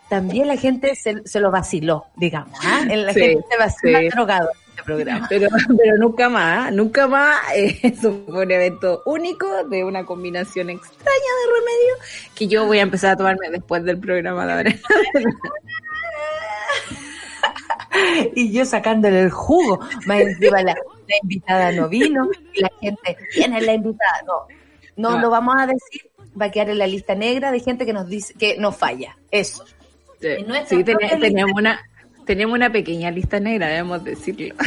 también 0.08 0.48
la 0.48 0.56
gente 0.56 0.94
se, 0.96 1.22
se 1.24 1.40
lo 1.40 1.50
vaciló, 1.50 2.06
digamos. 2.16 2.58
¿ah? 2.64 2.84
La 2.86 3.12
Sí, 3.12 3.20
gente 3.20 3.44
se 3.50 3.56
vacila 3.58 4.00
sí. 4.00 4.08
drogado 4.08 4.48
este 4.80 4.92
programa. 4.92 5.26
Pero, 5.28 5.48
pero 5.78 5.96
nunca 5.98 6.28
más, 6.28 6.72
nunca 6.72 7.06
más. 7.06 7.38
eh, 7.54 7.78
Eso 7.82 8.22
fue 8.26 8.44
un 8.44 8.50
evento 8.50 9.02
único 9.06 9.64
de 9.64 9.84
una 9.84 10.04
combinación 10.04 10.70
extraña 10.70 11.10
de 11.10 11.60
remedio 11.60 11.94
que 12.34 12.48
yo 12.48 12.66
voy 12.66 12.78
a 12.78 12.82
empezar 12.82 13.12
a 13.12 13.16
tomarme 13.16 13.50
después 13.50 13.84
del 13.84 13.98
programa 13.98 14.46
de 14.46 14.52
ahora. 14.52 14.74
y 18.34 18.52
yo 18.52 18.64
sacándole 18.64 19.22
el 19.22 19.30
jugo. 19.30 19.80
Más 20.06 20.20
encima 20.20 20.62
la, 20.62 20.74
la 20.74 21.16
invitada 21.22 21.72
no 21.72 21.88
vino 21.88 22.28
y 22.54 22.60
la 22.60 22.70
gente, 22.80 23.16
¿quién 23.32 23.54
es 23.54 23.64
la 23.66 23.74
invitada? 23.74 24.22
No, 24.26 24.46
no 24.96 25.16
No. 25.16 25.22
lo 25.22 25.30
vamos 25.30 25.56
a 25.58 25.66
decir, 25.66 26.10
va 26.40 26.46
a 26.46 26.50
quedar 26.50 26.70
en 26.70 26.78
la 26.78 26.86
lista 26.86 27.14
negra 27.14 27.50
de 27.52 27.60
gente 27.60 27.86
que 27.86 27.92
nos 27.92 28.08
dice 28.08 28.34
que 28.34 28.56
nos 28.58 28.76
falla. 28.76 29.16
Eso. 29.30 29.64
Sí, 30.20 30.28
ten- 30.84 30.98
propia 30.98 31.18
teníamos 31.18 31.54
una, 31.58 31.80
tenemos 32.30 32.54
una 32.54 32.70
pequeña 32.70 33.10
lista 33.10 33.40
negra, 33.40 33.66
debemos 33.66 34.04
decirlo. 34.04 34.54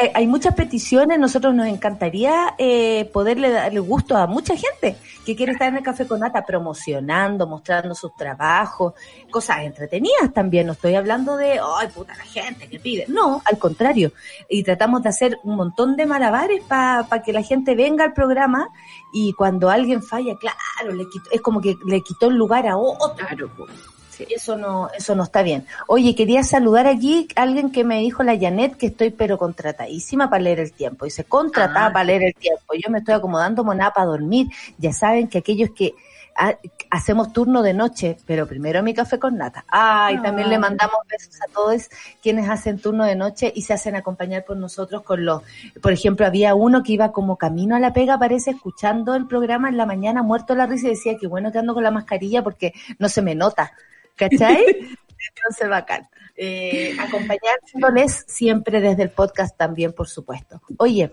Eh, 0.00 0.12
hay 0.14 0.26
muchas 0.26 0.54
peticiones, 0.54 1.18
nosotros 1.18 1.54
nos 1.54 1.66
encantaría 1.66 2.54
eh, 2.56 3.10
poderle 3.12 3.50
dar 3.50 3.70
el 3.72 3.80
gusto 3.82 4.16
a 4.16 4.26
mucha 4.26 4.54
gente 4.56 4.96
que 5.26 5.34
quiere 5.34 5.52
estar 5.52 5.68
en 5.68 5.76
el 5.76 5.82
Café 5.82 6.06
con 6.06 6.20
Nata 6.20 6.44
promocionando, 6.46 7.46
mostrando 7.46 7.94
sus 7.94 8.14
trabajos, 8.16 8.94
cosas 9.30 9.58
entretenidas 9.62 10.32
también, 10.32 10.66
no 10.68 10.72
estoy 10.74 10.94
hablando 10.94 11.36
de, 11.36 11.60
ay 11.78 11.88
puta 11.88 12.14
la 12.16 12.24
gente 12.24 12.68
que 12.68 12.78
pide, 12.78 13.06
no, 13.08 13.42
al 13.44 13.58
contrario, 13.58 14.12
y 14.48 14.62
tratamos 14.62 15.02
de 15.02 15.08
hacer 15.08 15.38
un 15.42 15.56
montón 15.56 15.96
de 15.96 16.06
malabares 16.06 16.62
para 16.64 17.22
que 17.24 17.32
la 17.32 17.42
gente 17.42 17.74
venga 17.74 18.04
al 18.04 18.12
programa 18.12 18.68
y 19.12 19.32
cuando 19.32 19.68
alguien 19.68 20.02
falla, 20.02 20.34
claro, 20.38 20.96
le 20.96 21.04
quitó- 21.08 21.30
es 21.32 21.40
como 21.40 21.60
que 21.60 21.76
le 21.86 22.00
quitó 22.02 22.28
el 22.28 22.36
lugar 22.36 22.66
a 22.68 22.76
otro. 22.76 23.26
Claro, 23.26 23.50
pues. 23.56 23.70
Sí. 24.18 24.26
Eso 24.34 24.56
no, 24.56 24.90
eso 24.96 25.14
no 25.14 25.22
está 25.22 25.42
bien. 25.42 25.64
Oye, 25.86 26.14
quería 26.14 26.42
saludar 26.42 26.86
aquí 26.86 27.28
a 27.36 27.42
alguien 27.42 27.70
que 27.70 27.84
me 27.84 28.00
dijo 28.00 28.22
la 28.22 28.36
Janet 28.38 28.76
que 28.76 28.88
estoy 28.88 29.10
pero 29.10 29.38
contratadísima 29.38 30.28
para 30.28 30.42
leer 30.42 30.60
el 30.60 30.72
tiempo. 30.72 31.04
Dice, 31.06 31.24
contratada 31.24 31.86
Ah. 31.86 31.92
para 31.92 32.04
leer 32.04 32.24
el 32.24 32.34
tiempo. 32.34 32.74
Yo 32.74 32.90
me 32.90 32.98
estoy 32.98 33.14
acomodando 33.14 33.64
monada 33.64 33.92
para 33.92 34.06
dormir. 34.08 34.48
Ya 34.76 34.92
saben 34.92 35.28
que 35.28 35.38
aquellos 35.38 35.70
que 35.70 35.94
ha- 36.40 36.56
hacemos 36.90 37.32
turno 37.32 37.62
de 37.62 37.74
noche, 37.74 38.16
pero 38.24 38.46
primero 38.46 38.80
mi 38.82 38.94
café 38.94 39.18
con 39.18 39.36
nata. 39.36 39.64
Ay, 39.68 40.22
también 40.22 40.48
le 40.48 40.58
mandamos 40.58 40.98
besos 41.10 41.34
a 41.42 41.52
todos 41.52 41.88
quienes 42.22 42.48
hacen 42.48 42.78
turno 42.78 43.04
de 43.04 43.16
noche 43.16 43.52
y 43.54 43.62
se 43.62 43.72
hacen 43.74 43.96
acompañar 43.96 44.44
por 44.44 44.56
nosotros 44.56 45.02
con 45.02 45.24
los, 45.24 45.42
por 45.82 45.92
ejemplo, 45.92 46.24
había 46.26 46.54
uno 46.54 46.82
que 46.84 46.92
iba 46.92 47.10
como 47.10 47.36
camino 47.36 47.74
a 47.74 47.80
la 47.80 47.92
pega, 47.92 48.18
parece, 48.20 48.52
escuchando 48.52 49.16
el 49.16 49.26
programa 49.26 49.68
en 49.68 49.76
la 49.76 49.84
mañana, 49.86 50.22
muerto 50.22 50.54
la 50.54 50.66
risa 50.66 50.86
y 50.86 50.90
decía 50.90 51.16
que 51.18 51.26
bueno 51.26 51.50
que 51.50 51.58
ando 51.58 51.74
con 51.74 51.82
la 51.82 51.90
mascarilla 51.90 52.42
porque 52.44 52.72
no 53.00 53.08
se 53.08 53.20
me 53.20 53.34
nota. 53.34 53.72
¿Cachai? 54.18 54.64
Entonces, 55.36 55.68
bacán. 55.68 56.08
Eh, 56.40 56.96
acompañándoles 57.00 58.24
siempre 58.28 58.80
desde 58.80 59.02
el 59.02 59.10
podcast 59.10 59.56
también, 59.56 59.92
por 59.92 60.06
supuesto. 60.06 60.62
Oye, 60.76 61.12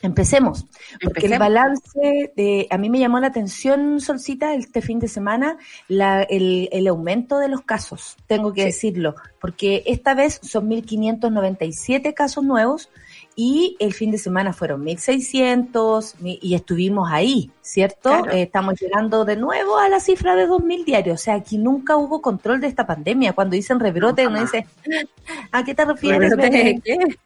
empecemos. 0.00 0.64
Porque 1.02 1.26
el 1.26 1.38
balance 1.38 2.32
de, 2.34 2.66
a 2.70 2.78
mí 2.78 2.88
me 2.88 2.98
llamó 2.98 3.20
la 3.20 3.26
atención, 3.26 4.00
Solcita, 4.00 4.54
este 4.54 4.80
fin 4.80 5.00
de 5.00 5.08
semana, 5.08 5.58
la, 5.86 6.22
el, 6.22 6.70
el 6.72 6.86
aumento 6.86 7.38
de 7.38 7.48
los 7.48 7.60
casos, 7.60 8.16
tengo 8.26 8.54
que 8.54 8.64
decirlo, 8.64 9.16
porque 9.38 9.82
esta 9.84 10.14
vez 10.14 10.40
son 10.42 10.70
1.597 10.70 12.14
casos 12.14 12.42
nuevos 12.42 12.88
y 13.36 13.76
el 13.80 13.92
fin 13.94 14.10
de 14.10 14.18
semana 14.18 14.52
fueron 14.52 14.82
1.600 14.84 16.14
mi- 16.20 16.38
y 16.42 16.54
estuvimos 16.54 17.10
ahí, 17.10 17.50
¿cierto? 17.62 18.10
Claro. 18.10 18.30
Eh, 18.32 18.42
estamos 18.42 18.74
llegando 18.80 19.24
de 19.24 19.36
nuevo 19.36 19.78
a 19.78 19.88
la 19.88 20.00
cifra 20.00 20.34
de 20.36 20.46
2.000 20.46 20.84
diarios, 20.84 21.20
o 21.20 21.24
sea, 21.24 21.34
aquí 21.34 21.58
nunca 21.58 21.96
hubo 21.96 22.20
control 22.22 22.60
de 22.60 22.68
esta 22.68 22.86
pandemia. 22.86 23.32
Cuando 23.32 23.56
dicen 23.56 23.80
rebrote, 23.80 24.24
No, 24.24 24.30
uno 24.30 24.40
dice, 24.40 24.66
¿a 25.52 25.64
qué 25.64 25.74
te 25.74 25.84
refieres? 25.84 26.30
¿Rebrote 26.30 26.50
de 26.50 26.80
qué? 26.84 26.98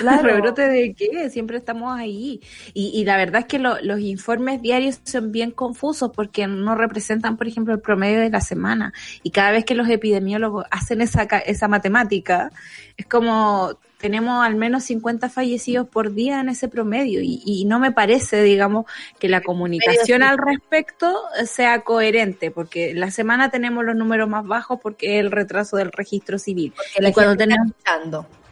Claro. 0.00 0.22
¿Rebrote 0.22 0.62
de 0.68 0.94
qué? 0.94 1.30
Siempre 1.30 1.56
estamos 1.56 1.92
ahí. 1.98 2.40
Y, 2.74 2.92
y 2.94 3.04
la 3.04 3.16
verdad 3.16 3.40
es 3.40 3.46
que 3.46 3.58
lo- 3.58 3.80
los 3.82 3.98
informes 3.98 4.62
diarios 4.62 5.00
son 5.02 5.32
bien 5.32 5.50
confusos 5.50 6.12
porque 6.14 6.46
no 6.46 6.76
representan, 6.76 7.36
por 7.36 7.48
ejemplo, 7.48 7.74
el 7.74 7.80
promedio 7.80 8.20
de 8.20 8.30
la 8.30 8.40
semana. 8.40 8.92
Y 9.24 9.30
cada 9.32 9.50
vez 9.50 9.64
que 9.64 9.74
los 9.74 9.88
epidemiólogos 9.88 10.64
hacen 10.70 11.00
esa, 11.00 11.24
esa 11.24 11.66
matemática, 11.66 12.52
es 12.96 13.06
como 13.06 13.70
tenemos 13.98 14.44
al 14.44 14.54
menos 14.54 14.84
50 14.84 15.28
fallecidos 15.28 15.88
por 15.88 16.14
día 16.14 16.40
en 16.40 16.48
ese 16.48 16.68
promedio. 16.68 17.20
Y, 17.20 17.42
y 17.44 17.64
no 17.64 17.78
me 17.78 17.92
parece, 17.92 18.42
digamos, 18.42 18.86
que 19.18 19.28
la 19.28 19.40
comunicación 19.42 20.22
al 20.22 20.38
respecto 20.38 21.20
sea 21.44 21.80
coherente, 21.82 22.50
porque 22.50 22.94
la 22.94 23.10
semana 23.10 23.50
tenemos 23.50 23.84
los 23.84 23.96
números 23.96 24.28
más 24.28 24.46
bajos 24.46 24.78
porque 24.80 25.18
es 25.18 25.24
el 25.24 25.30
retraso 25.30 25.76
del 25.76 25.92
registro 25.92 26.38
civil. 26.38 26.72
La 26.98 27.10
Y 27.10 27.12
cuando 27.12 27.32
está 27.32 27.44
tenemos. 27.44 27.72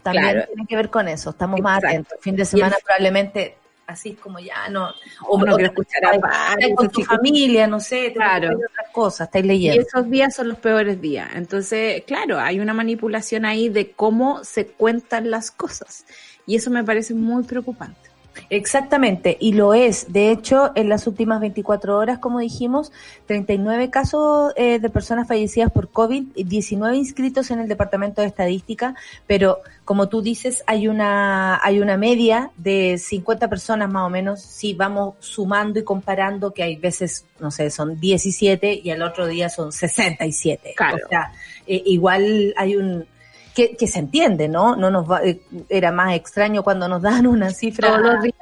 También 0.03 0.25
Claro. 0.25 0.47
tiene 0.47 0.67
que 0.69 0.77
ver 0.77 0.91
con 0.91 1.09
eso. 1.09 1.31
Estamos 1.31 1.61
más 1.61 1.83
atentos. 1.83 2.17
Fin 2.21 2.37
de 2.37 2.45
semana 2.45 2.77
probablemente 2.85 3.57
así 3.87 4.15
como 4.15 4.39
ya 4.41 4.69
no. 4.69 4.91
O, 5.29 5.39
no 5.39 5.55
quiero 5.57 5.71
escuchar 5.71 6.05
a 6.07 6.19
Pari, 6.19 6.75
con 6.75 6.89
tu 6.91 7.03
familia, 7.03 7.67
no 7.67 7.81
sé, 7.81 8.13
Claro. 8.13 8.49
otras 8.57 8.91
cosas, 8.93 9.29
estáis 9.29 9.45
Y 9.45 9.49
leyendo. 9.49 9.81
esos 9.83 10.11
días 10.11 10.35
son 10.35 10.49
los 10.49 10.59
peores 10.59 11.01
días. 11.01 11.31
Entonces, 11.35 12.03
claro, 12.07 12.39
hay 12.39 12.61
una 12.61 12.75
manipulación 12.75 13.45
ahí 13.45 13.69
de 13.69 13.93
cómo 13.93 14.43
se 14.45 14.67
cuentan 14.67 15.31
las 15.31 15.51
cosas. 15.51 16.05
Y 16.47 16.57
eso 16.57 16.71
me 16.71 16.85
parece 16.85 17.15
muy 17.15 17.45
preocupante. 17.45 18.11
Exactamente, 18.51 19.37
y 19.41 19.53
lo 19.53 19.75
es. 19.75 20.13
De 20.13 20.31
hecho, 20.31 20.73
en 20.75 20.89
las 20.89 21.07
últimas 21.07 21.41
24 21.41 21.97
horas, 21.97 22.19
como 22.19 22.39
dijimos, 22.39 22.93
39 23.27 23.91
casos 23.91 24.53
eh, 24.57 24.79
de 24.79 24.91
personas 24.91 25.29
fallecidas 25.29 25.71
por 25.71 25.91
COVID, 25.91 26.25
y 26.35 26.45
19 26.45 26.97
inscritos 26.97 27.51
en 27.51 27.61
el 27.61 27.69
Departamento 27.69 28.21
de 28.21 28.29
Estadística, 28.29 28.95
pero 29.27 29.61
como 29.85 30.09
tú 30.09 30.21
dices, 30.21 30.65
hay 30.67 30.89
una, 30.89 31.61
hay 31.63 31.81
una 31.81 31.97
media 31.97 32.51
de 32.57 32.99
50 32.99 33.49
personas 33.49 33.91
más 33.91 34.07
o 34.07 34.11
menos, 34.11 34.43
si 34.43 34.75
vamos 34.75 35.15
sumando 35.21 35.79
y 35.79 35.85
comparando, 35.85 36.53
que 36.53 36.63
hay 36.63 36.77
veces, 36.77 37.25
no 37.41 37.51
sé, 37.51 37.71
son 37.71 38.01
17 38.01 38.81
y 38.83 38.91
al 38.91 39.03
otro 39.03 39.27
día 39.27 39.49
son 39.49 39.73
67. 39.73 40.75
Claro. 40.77 40.99
O 41.05 41.09
sea, 41.09 41.33
eh, 41.67 41.83
igual 41.87 42.53
hay 42.57 42.77
un... 42.77 43.07
Que, 43.57 43.75
que 43.75 43.87
se 43.87 44.01
entiende, 44.01 44.49
¿no? 44.49 44.77
No 44.77 44.91
nos 44.91 45.11
va, 45.11 45.25
eh, 45.25 45.41
era 45.71 45.91
más 45.91 46.15
extraño 46.15 46.63
cuando 46.63 46.89
nos 46.89 47.01
dan 47.01 47.27
una 47.27 47.49
cifra. 47.51 47.89
Todos 47.89 48.03
los 48.03 48.23
días. 48.23 48.37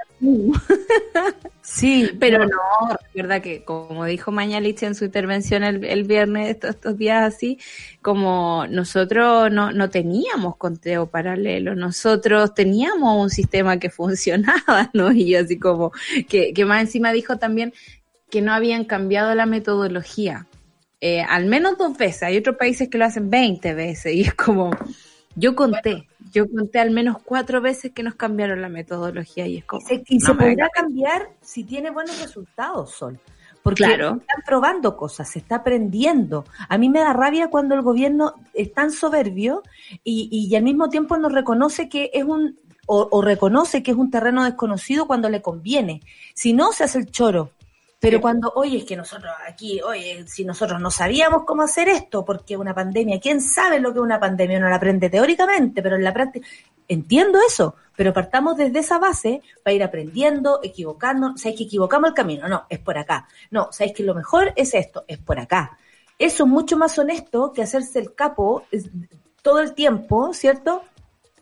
Sí, 1.62 2.11
Pero 2.21 2.44
no, 2.44 2.59
verdad 3.14 3.40
que 3.40 3.64
como 3.64 4.04
dijo 4.04 4.30
Mañalich 4.30 4.83
en 4.83 4.94
su 4.94 5.06
intervención 5.06 5.64
el, 5.64 5.83
el 5.85 6.04
viernes, 6.04 6.50
estos, 6.50 6.71
estos 6.71 6.99
días 6.99 7.35
así, 7.35 7.59
como 8.02 8.66
nosotros 8.68 9.50
no, 9.50 9.73
no 9.73 9.88
teníamos 9.88 10.56
conteo 10.56 11.06
paralelo, 11.06 11.75
nosotros 11.75 12.54
teníamos 12.54 13.21
un 13.21 13.30
sistema 13.30 13.78
que 13.78 13.88
funcionaba, 13.90 14.90
¿no? 14.92 15.11
Y 15.12 15.30
yo 15.30 15.40
así 15.40 15.59
como, 15.59 15.92
que, 16.28 16.52
que 16.52 16.64
más 16.64 16.83
encima 16.83 17.12
dijo 17.12 17.38
también 17.38 17.73
que 18.30 18.42
no 18.42 18.52
habían 18.52 18.85
cambiado 18.85 19.35
la 19.35 19.47
metodología. 19.47 20.47
Eh, 21.07 21.21
al 21.21 21.45
menos 21.45 21.77
dos 21.77 21.99
veces, 21.99 22.23
hay 22.23 22.39
otros 22.39 22.57
países 22.57 22.89
que 22.89 22.97
lo 22.97 23.05
hacen 23.05 23.29
20 23.29 23.75
veces 23.75 24.15
y 24.15 24.23
es 24.23 24.33
como, 24.33 24.71
yo 25.37 25.55
conté, 25.55 26.09
yo 26.33 26.51
conté 26.51 26.79
al 26.79 26.93
menos 26.93 27.19
cuatro 27.23 27.61
veces 27.61 27.93
que 27.93 28.03
nos 28.03 28.15
cambiaron 28.15 28.63
la 28.63 28.71
metodología 28.71 29.47
y 29.47 29.59
es 29.59 29.67
como... 29.67 29.87
Se, 29.87 30.03
y 30.09 30.17
no 30.17 30.27
se 30.29 30.35
podrá 30.35 30.71
cambiar 30.71 31.29
si 31.43 31.65
tiene 31.65 31.91
buenos 31.91 32.19
resultados, 32.23 32.93
Sol. 32.93 33.21
Porque 33.63 33.85
Claro. 33.85 34.19
están 34.19 34.43
probando 34.47 34.97
cosas, 34.97 35.31
se 35.31 35.41
está 35.41 35.57
aprendiendo. 35.57 36.47
A 36.71 36.79
mí 36.79 36.89
me 36.89 37.01
da 37.01 37.13
rabia 37.13 37.51
cuando 37.51 37.75
el 37.75 37.83
gobierno 37.83 38.37
es 38.55 38.73
tan 38.73 38.91
soberbio 38.91 39.63
y, 40.05 40.31
y 40.31 40.57
al 40.57 40.63
mismo 40.63 40.89
tiempo 40.89 41.19
no 41.19 41.29
reconoce 41.29 41.91
que 41.91 42.13
es 42.15 42.25
un, 42.25 42.59
o, 42.87 43.09
o 43.11 43.21
reconoce 43.21 43.83
que 43.83 43.91
es 43.91 43.97
un 43.99 44.11
terreno 44.11 44.43
desconocido 44.45 45.07
cuando 45.07 45.29
le 45.29 45.43
conviene. 45.43 46.01
Si 46.33 46.55
no, 46.55 46.73
se 46.73 46.85
hace 46.85 46.97
el 46.97 47.11
choro. 47.11 47.51
Pero 48.05 48.19
Sí. 48.19 48.21
cuando, 48.21 48.53
oye, 48.55 48.77
es 48.77 48.85
que 48.85 48.97
nosotros 48.97 49.33
aquí, 49.49 49.81
oye, 49.81 50.27
si 50.27 50.45
nosotros 50.45 50.79
no 50.79 50.91
sabíamos 50.91 51.45
cómo 51.45 51.63
hacer 51.63 51.89
esto, 51.89 52.23
porque 52.23 52.55
una 52.55 52.75
pandemia, 52.75 53.19
¿quién 53.19 53.41
sabe 53.41 53.81
lo 53.81 53.95
que 53.95 53.99
es 53.99 54.03
una 54.05 54.21
pandemia? 54.21 54.59
Uno 54.59 54.69
la 54.69 54.77
aprende 54.77 55.09
teóricamente, 55.09 55.83
pero 55.83 55.97
en 55.97 56.05
la 56.05 56.13
práctica, 56.13 56.47
entiendo 56.87 57.38
eso, 57.49 57.77
pero 57.97 58.12
partamos 58.12 58.59
desde 58.59 58.81
esa 58.81 58.99
base 58.99 59.40
para 59.62 59.73
ir 59.73 59.83
aprendiendo, 59.83 60.61
equivocando, 60.62 61.35
sabéis 61.38 61.57
que 61.57 61.64
equivocamos 61.64 62.09
el 62.09 62.14
camino, 62.14 62.47
no, 62.47 62.67
es 62.69 62.79
por 62.79 62.99
acá, 62.99 63.27
no, 63.51 63.73
sabéis 63.73 63.97
que 63.97 64.03
lo 64.03 64.14
mejor 64.14 64.53
es 64.55 64.75
esto, 64.75 65.05
es 65.09 65.17
por 65.17 65.40
acá. 65.40 65.79
Eso 66.19 66.45
es 66.45 66.51
mucho 66.51 66.77
más 66.77 66.99
honesto 66.99 67.53
que 67.55 67.62
hacerse 67.62 68.01
el 68.01 68.14
capo 68.14 68.64
todo 69.40 69.61
el 69.61 69.73
tiempo, 69.73 70.35
¿cierto? 70.35 70.83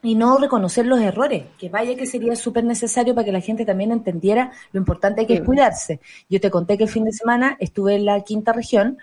Y 0.03 0.17
no 0.17 0.37
reconocer 0.39 0.87
los 0.87 1.01
errores, 1.01 1.45
que 1.59 1.69
vaya 1.69 1.95
que 1.95 2.07
sería 2.07 2.35
súper 2.35 2.65
necesario 2.65 3.15
para 3.15 3.25
que 3.25 3.33
la 3.33 3.41
gente 3.41 3.65
también 3.65 3.93
entendiera 3.93 4.51
lo 4.73 4.81
importante 4.81 5.27
que 5.27 5.35
es 5.35 5.41
cuidarse. 5.43 6.01
Yo 6.29 6.41
te 6.41 6.51
conté 6.51 6.77
que 6.77 6.85
el 6.85 6.91
fin 6.91 7.05
de 7.05 7.13
semana 7.13 7.57
estuve 7.61 7.95
en 7.95 8.05
la 8.05 8.21
quinta 8.23 8.53
región 8.53 8.99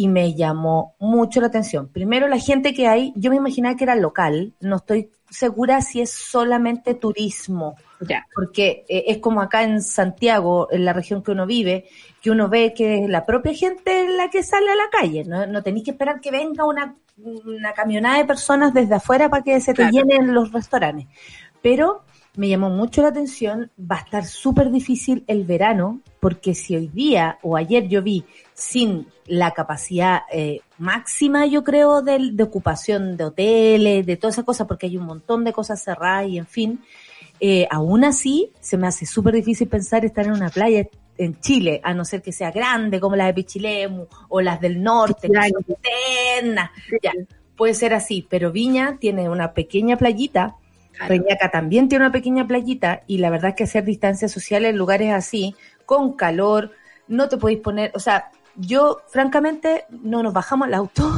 y 0.00 0.06
me 0.06 0.34
llamó 0.34 0.94
mucho 1.00 1.40
la 1.40 1.48
atención. 1.48 1.88
Primero, 1.88 2.28
la 2.28 2.38
gente 2.38 2.72
que 2.72 2.86
hay, 2.86 3.12
yo 3.16 3.30
me 3.32 3.36
imaginaba 3.36 3.74
que 3.74 3.82
era 3.82 3.96
local, 3.96 4.52
no 4.60 4.76
estoy 4.76 5.10
segura 5.28 5.80
si 5.80 6.00
es 6.00 6.12
solamente 6.12 6.94
turismo, 6.94 7.74
Ya. 8.00 8.24
porque 8.32 8.84
eh, 8.88 9.06
es 9.08 9.18
como 9.18 9.40
acá 9.40 9.64
en 9.64 9.82
Santiago, 9.82 10.68
en 10.70 10.84
la 10.84 10.92
región 10.92 11.20
que 11.24 11.32
uno 11.32 11.46
vive, 11.46 11.86
que 12.22 12.30
uno 12.30 12.48
ve 12.48 12.74
que 12.76 13.02
es 13.02 13.10
la 13.10 13.26
propia 13.26 13.52
gente 13.54 14.08
la 14.10 14.30
que 14.30 14.44
sale 14.44 14.70
a 14.70 14.76
la 14.76 14.88
calle, 14.88 15.24
no, 15.24 15.46
no 15.46 15.64
tenéis 15.64 15.84
que 15.86 15.90
esperar 15.90 16.20
que 16.20 16.30
venga 16.30 16.64
una, 16.64 16.94
una 17.16 17.72
camionada 17.72 18.18
de 18.18 18.24
personas 18.24 18.72
desde 18.72 18.94
afuera 18.94 19.28
para 19.28 19.42
que 19.42 19.60
se 19.60 19.72
te 19.74 19.82
Claro. 19.82 19.90
llenen 19.90 20.32
los 20.32 20.52
restaurantes. 20.52 21.08
Pero 21.60 22.02
me 22.38 22.48
llamó 22.48 22.70
mucho 22.70 23.02
la 23.02 23.08
atención, 23.08 23.68
va 23.78 23.96
a 23.96 24.00
estar 24.02 24.24
súper 24.24 24.70
difícil 24.70 25.24
el 25.26 25.42
verano, 25.42 26.00
porque 26.20 26.54
si 26.54 26.76
hoy 26.76 26.86
día 26.86 27.38
o 27.42 27.56
ayer 27.56 27.88
yo 27.88 28.00
vi 28.00 28.24
sin 28.54 29.08
la 29.26 29.50
capacidad 29.50 30.20
eh, 30.32 30.60
máxima, 30.78 31.46
yo 31.46 31.64
creo, 31.64 32.00
de, 32.00 32.30
de 32.32 32.42
ocupación 32.44 33.16
de 33.16 33.24
hoteles, 33.24 34.06
de 34.06 34.16
todas 34.16 34.36
esas 34.36 34.44
cosas, 34.44 34.68
porque 34.68 34.86
hay 34.86 34.96
un 34.96 35.06
montón 35.06 35.42
de 35.42 35.52
cosas 35.52 35.82
cerradas 35.82 36.28
y 36.28 36.38
en 36.38 36.46
fin, 36.46 36.80
eh, 37.40 37.66
aún 37.72 38.04
así 38.04 38.52
se 38.60 38.76
me 38.76 38.86
hace 38.86 39.04
súper 39.04 39.34
difícil 39.34 39.66
pensar 39.66 40.04
estar 40.04 40.24
en 40.24 40.32
una 40.32 40.48
playa 40.48 40.86
en 41.16 41.40
Chile, 41.40 41.80
a 41.82 41.92
no 41.92 42.04
ser 42.04 42.22
que 42.22 42.30
sea 42.30 42.52
grande 42.52 43.00
como 43.00 43.16
las 43.16 43.26
de 43.26 43.34
Pichilemu 43.34 44.06
o 44.28 44.40
las 44.40 44.60
del 44.60 44.80
norte, 44.80 45.28
que 45.28 45.34
son 45.34 45.64
eternas. 45.66 46.70
Ya, 47.02 47.12
puede 47.56 47.74
ser 47.74 47.94
así, 47.94 48.24
pero 48.30 48.52
Viña 48.52 48.96
tiene 49.00 49.28
una 49.28 49.54
pequeña 49.54 49.96
playita, 49.96 50.54
Claro. 50.98 51.14
Reñaca 51.14 51.50
también 51.50 51.88
tiene 51.88 52.04
una 52.04 52.12
pequeña 52.12 52.46
playita 52.46 53.02
y 53.06 53.18
la 53.18 53.30
verdad 53.30 53.50
es 53.50 53.56
que 53.56 53.64
hacer 53.64 53.84
distancias 53.84 54.32
sociales 54.32 54.70
en 54.70 54.76
lugares 54.76 55.12
así, 55.12 55.54
con 55.86 56.14
calor, 56.14 56.72
no 57.06 57.28
te 57.28 57.36
podéis 57.36 57.60
poner, 57.60 57.92
o 57.94 58.00
sea, 58.00 58.30
yo 58.56 58.98
francamente 59.06 59.84
no 59.90 60.22
nos 60.22 60.32
bajamos 60.32 60.66
al 60.66 60.74
auto, 60.74 61.08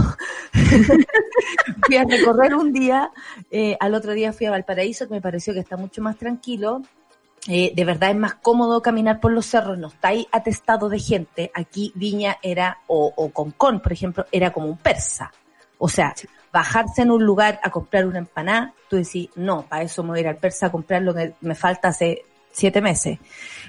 fui 1.86 1.96
a 1.96 2.04
recorrer 2.04 2.54
un 2.54 2.72
día, 2.72 3.10
eh, 3.50 3.76
al 3.80 3.94
otro 3.94 4.12
día 4.12 4.32
fui 4.32 4.46
a 4.46 4.50
Valparaíso, 4.50 5.08
que 5.08 5.14
me 5.14 5.22
pareció 5.22 5.54
que 5.54 5.60
está 5.60 5.76
mucho 5.76 6.02
más 6.02 6.16
tranquilo. 6.16 6.82
Eh, 7.48 7.72
de 7.74 7.84
verdad 7.86 8.10
es 8.10 8.16
más 8.16 8.34
cómodo 8.34 8.82
caminar 8.82 9.18
por 9.18 9.32
los 9.32 9.46
cerros, 9.46 9.78
no 9.78 9.88
está 9.88 10.08
ahí 10.08 10.28
atestado 10.30 10.90
de 10.90 10.98
gente. 10.98 11.50
Aquí 11.54 11.90
Viña 11.94 12.36
era, 12.42 12.80
o, 12.86 13.14
o 13.16 13.30
Concón, 13.30 13.80
por 13.80 13.94
ejemplo, 13.94 14.26
era 14.30 14.52
como 14.52 14.66
un 14.66 14.76
persa. 14.76 15.32
O 15.78 15.88
sea, 15.88 16.14
bajarse 16.52 17.02
en 17.02 17.10
un 17.10 17.24
lugar 17.24 17.60
a 17.62 17.70
comprar 17.70 18.06
una 18.06 18.18
empanada, 18.18 18.74
tú 18.88 18.96
decís, 18.96 19.28
no, 19.36 19.62
para 19.62 19.82
eso 19.82 20.02
me 20.02 20.10
voy 20.10 20.18
a 20.18 20.22
ir 20.22 20.28
al 20.28 20.36
persa 20.36 20.66
a 20.66 20.72
comprar 20.72 21.02
lo 21.02 21.14
que 21.14 21.34
me 21.40 21.54
falta 21.54 21.88
hace 21.88 22.24
siete 22.50 22.80
meses. 22.80 23.18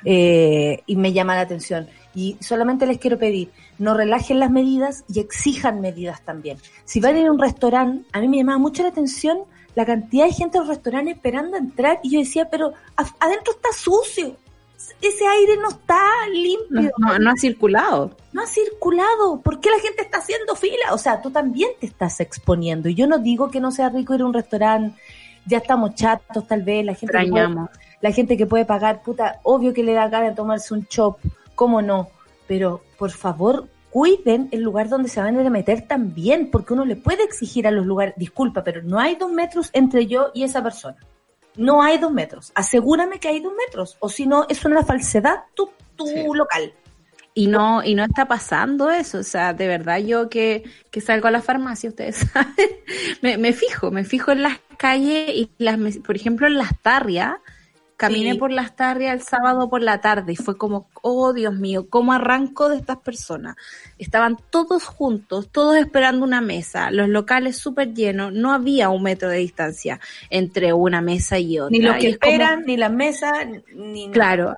Eh, 0.03 0.81
y 0.85 0.95
me 0.95 1.13
llama 1.13 1.35
la 1.35 1.41
atención. 1.41 1.87
Y 2.15 2.37
solamente 2.41 2.85
les 2.85 2.97
quiero 2.97 3.17
pedir, 3.17 3.51
no 3.77 3.93
relajen 3.93 4.39
las 4.39 4.51
medidas 4.51 5.05
y 5.07 5.19
exijan 5.19 5.79
medidas 5.79 6.21
también. 6.21 6.57
Si 6.85 6.99
van 6.99 7.15
a 7.15 7.19
ir 7.19 7.27
a 7.27 7.31
un 7.31 7.39
restaurante, 7.39 8.05
a 8.11 8.19
mí 8.19 8.27
me 8.27 8.37
llamaba 8.37 8.57
mucho 8.57 8.83
la 8.83 8.89
atención 8.89 9.39
la 9.75 9.85
cantidad 9.85 10.25
de 10.25 10.33
gente 10.33 10.57
en 10.57 10.63
los 10.63 10.69
restaurantes 10.69 11.15
esperando 11.15 11.57
entrar 11.57 11.99
y 12.03 12.11
yo 12.11 12.19
decía, 12.19 12.49
pero 12.49 12.73
adentro 12.95 13.53
está 13.53 13.69
sucio. 13.73 14.35
Ese 15.01 15.25
aire 15.27 15.57
no 15.57 15.69
está 15.69 15.99
limpio 16.31 16.91
no- 16.97 17.19
no 17.19 17.31
ha 17.31 17.35
circulado. 17.35 18.11
no 18.33 18.41
ha 18.43 18.47
circulado. 18.47 19.41
¿Por 19.41 19.59
qué 19.59 19.69
la 19.69 19.79
gente 19.79 20.03
está 20.03 20.19
haciendo 20.19 20.55
fila? 20.55 20.93
O 20.93 20.97
sea, 20.97 21.21
tú 21.21 21.31
también 21.31 21.71
te 21.79 21.85
estás 21.87 22.19
exponiendo. 22.19 22.87
Y 22.89 22.95
yo 22.95 23.07
no 23.07 23.17
digo 23.19 23.49
que 23.49 23.59
no 23.59 23.71
sea 23.71 23.89
rico 23.89 24.13
ir 24.15 24.21
a 24.21 24.25
un 24.25 24.33
restaurante. 24.33 24.99
Ya 25.45 25.57
estamos 25.57 25.95
chatos, 25.95 26.47
tal 26.47 26.61
vez. 26.63 26.85
La 26.85 26.93
gente, 26.93 27.11
que 27.25 27.31
puede, 27.31 27.45
la 28.01 28.11
gente 28.11 28.37
que 28.37 28.45
puede 28.45 28.65
pagar, 28.65 29.01
puta, 29.01 29.39
obvio 29.43 29.73
que 29.73 29.83
le 29.83 29.93
da 29.93 30.07
ganas 30.07 30.29
de 30.29 30.35
tomarse 30.35 30.73
un 30.73 30.85
chop. 30.85 31.17
¿Cómo 31.55 31.81
no? 31.81 32.09
Pero, 32.47 32.81
por 32.99 33.09
favor, 33.11 33.67
cuiden 33.89 34.49
el 34.51 34.61
lugar 34.61 34.87
donde 34.87 35.09
se 35.09 35.19
van 35.19 35.37
a 35.39 35.49
meter 35.49 35.87
también, 35.87 36.49
porque 36.51 36.73
uno 36.73 36.85
le 36.85 36.95
puede 36.95 37.23
exigir 37.23 37.67
a 37.67 37.71
los 37.71 37.85
lugares, 37.85 38.13
disculpa, 38.17 38.63
pero 38.63 38.81
no 38.83 38.99
hay 38.99 39.15
dos 39.15 39.31
metros 39.31 39.69
entre 39.73 40.05
yo 40.07 40.31
y 40.33 40.43
esa 40.43 40.61
persona. 40.63 40.95
No 41.55 41.81
hay 41.83 41.97
dos 41.97 42.11
metros. 42.11 42.51
Asegúrame 42.55 43.19
que 43.19 43.27
hay 43.27 43.39
dos 43.41 43.53
metros. 43.65 43.97
O 43.99 44.09
si 44.09 44.25
no, 44.25 44.45
es 44.49 44.63
una 44.65 44.83
falsedad 44.83 45.43
tu, 45.53 45.69
tu 45.95 46.07
Sí. 46.07 46.23
local. 46.33 46.73
Y 47.33 47.47
no, 47.47 47.81
y 47.83 47.95
no 47.95 48.03
está 48.03 48.27
pasando 48.27 48.91
eso, 48.91 49.19
o 49.19 49.23
sea, 49.23 49.53
de 49.53 49.65
verdad 49.65 49.99
yo 49.99 50.27
que, 50.27 50.63
que 50.91 50.99
salgo 50.99 51.29
a 51.29 51.31
la 51.31 51.41
farmacia, 51.41 51.89
ustedes 51.89 52.17
saben, 52.33 52.69
me, 53.21 53.37
me 53.37 53.53
fijo, 53.53 53.89
me 53.89 54.03
fijo 54.03 54.33
en 54.33 54.41
las 54.43 54.59
calles 54.77 55.29
y 55.29 55.49
las, 55.57 55.77
por 55.99 56.17
ejemplo, 56.17 56.47
en 56.47 56.57
las 56.57 56.77
tarrias, 56.81 57.35
caminé 58.01 58.33
Sí. 58.33 58.37
por 58.37 58.51
las 58.51 58.75
tarrias 58.75 59.13
el 59.13 59.21
sábado 59.21 59.69
por 59.69 59.81
la 59.81 60.01
tarde 60.01 60.33
y 60.33 60.35
fue 60.35 60.57
como, 60.57 60.87
oh 61.01 61.31
Dios 61.33 61.53
mío, 61.53 61.87
¿cómo 61.89 62.13
arranco 62.13 62.67
de 62.69 62.77
estas 62.77 62.97
personas? 62.97 63.55
Estaban 63.97 64.37
todos 64.49 64.85
juntos, 64.85 65.49
todos 65.51 65.77
esperando 65.77 66.25
una 66.25 66.41
mesa, 66.41 66.91
los 66.91 67.07
locales 67.07 67.57
súper 67.57 67.93
llenos, 67.93 68.33
no 68.33 68.51
había 68.53 68.89
un 68.89 69.03
metro 69.03 69.29
de 69.29 69.37
distancia 69.37 69.99
entre 70.29 70.73
una 70.73 71.01
mesa 71.01 71.37
y 71.39 71.59
otra. 71.59 71.69
Ni 71.71 71.79
los 71.81 71.95
que 71.95 72.17
como- 72.17 72.31
esperan, 72.31 72.65
ni 72.65 72.77
las 72.77 72.91
mesas, 72.91 73.33
ni. 73.75 74.09
Claro, 74.11 74.57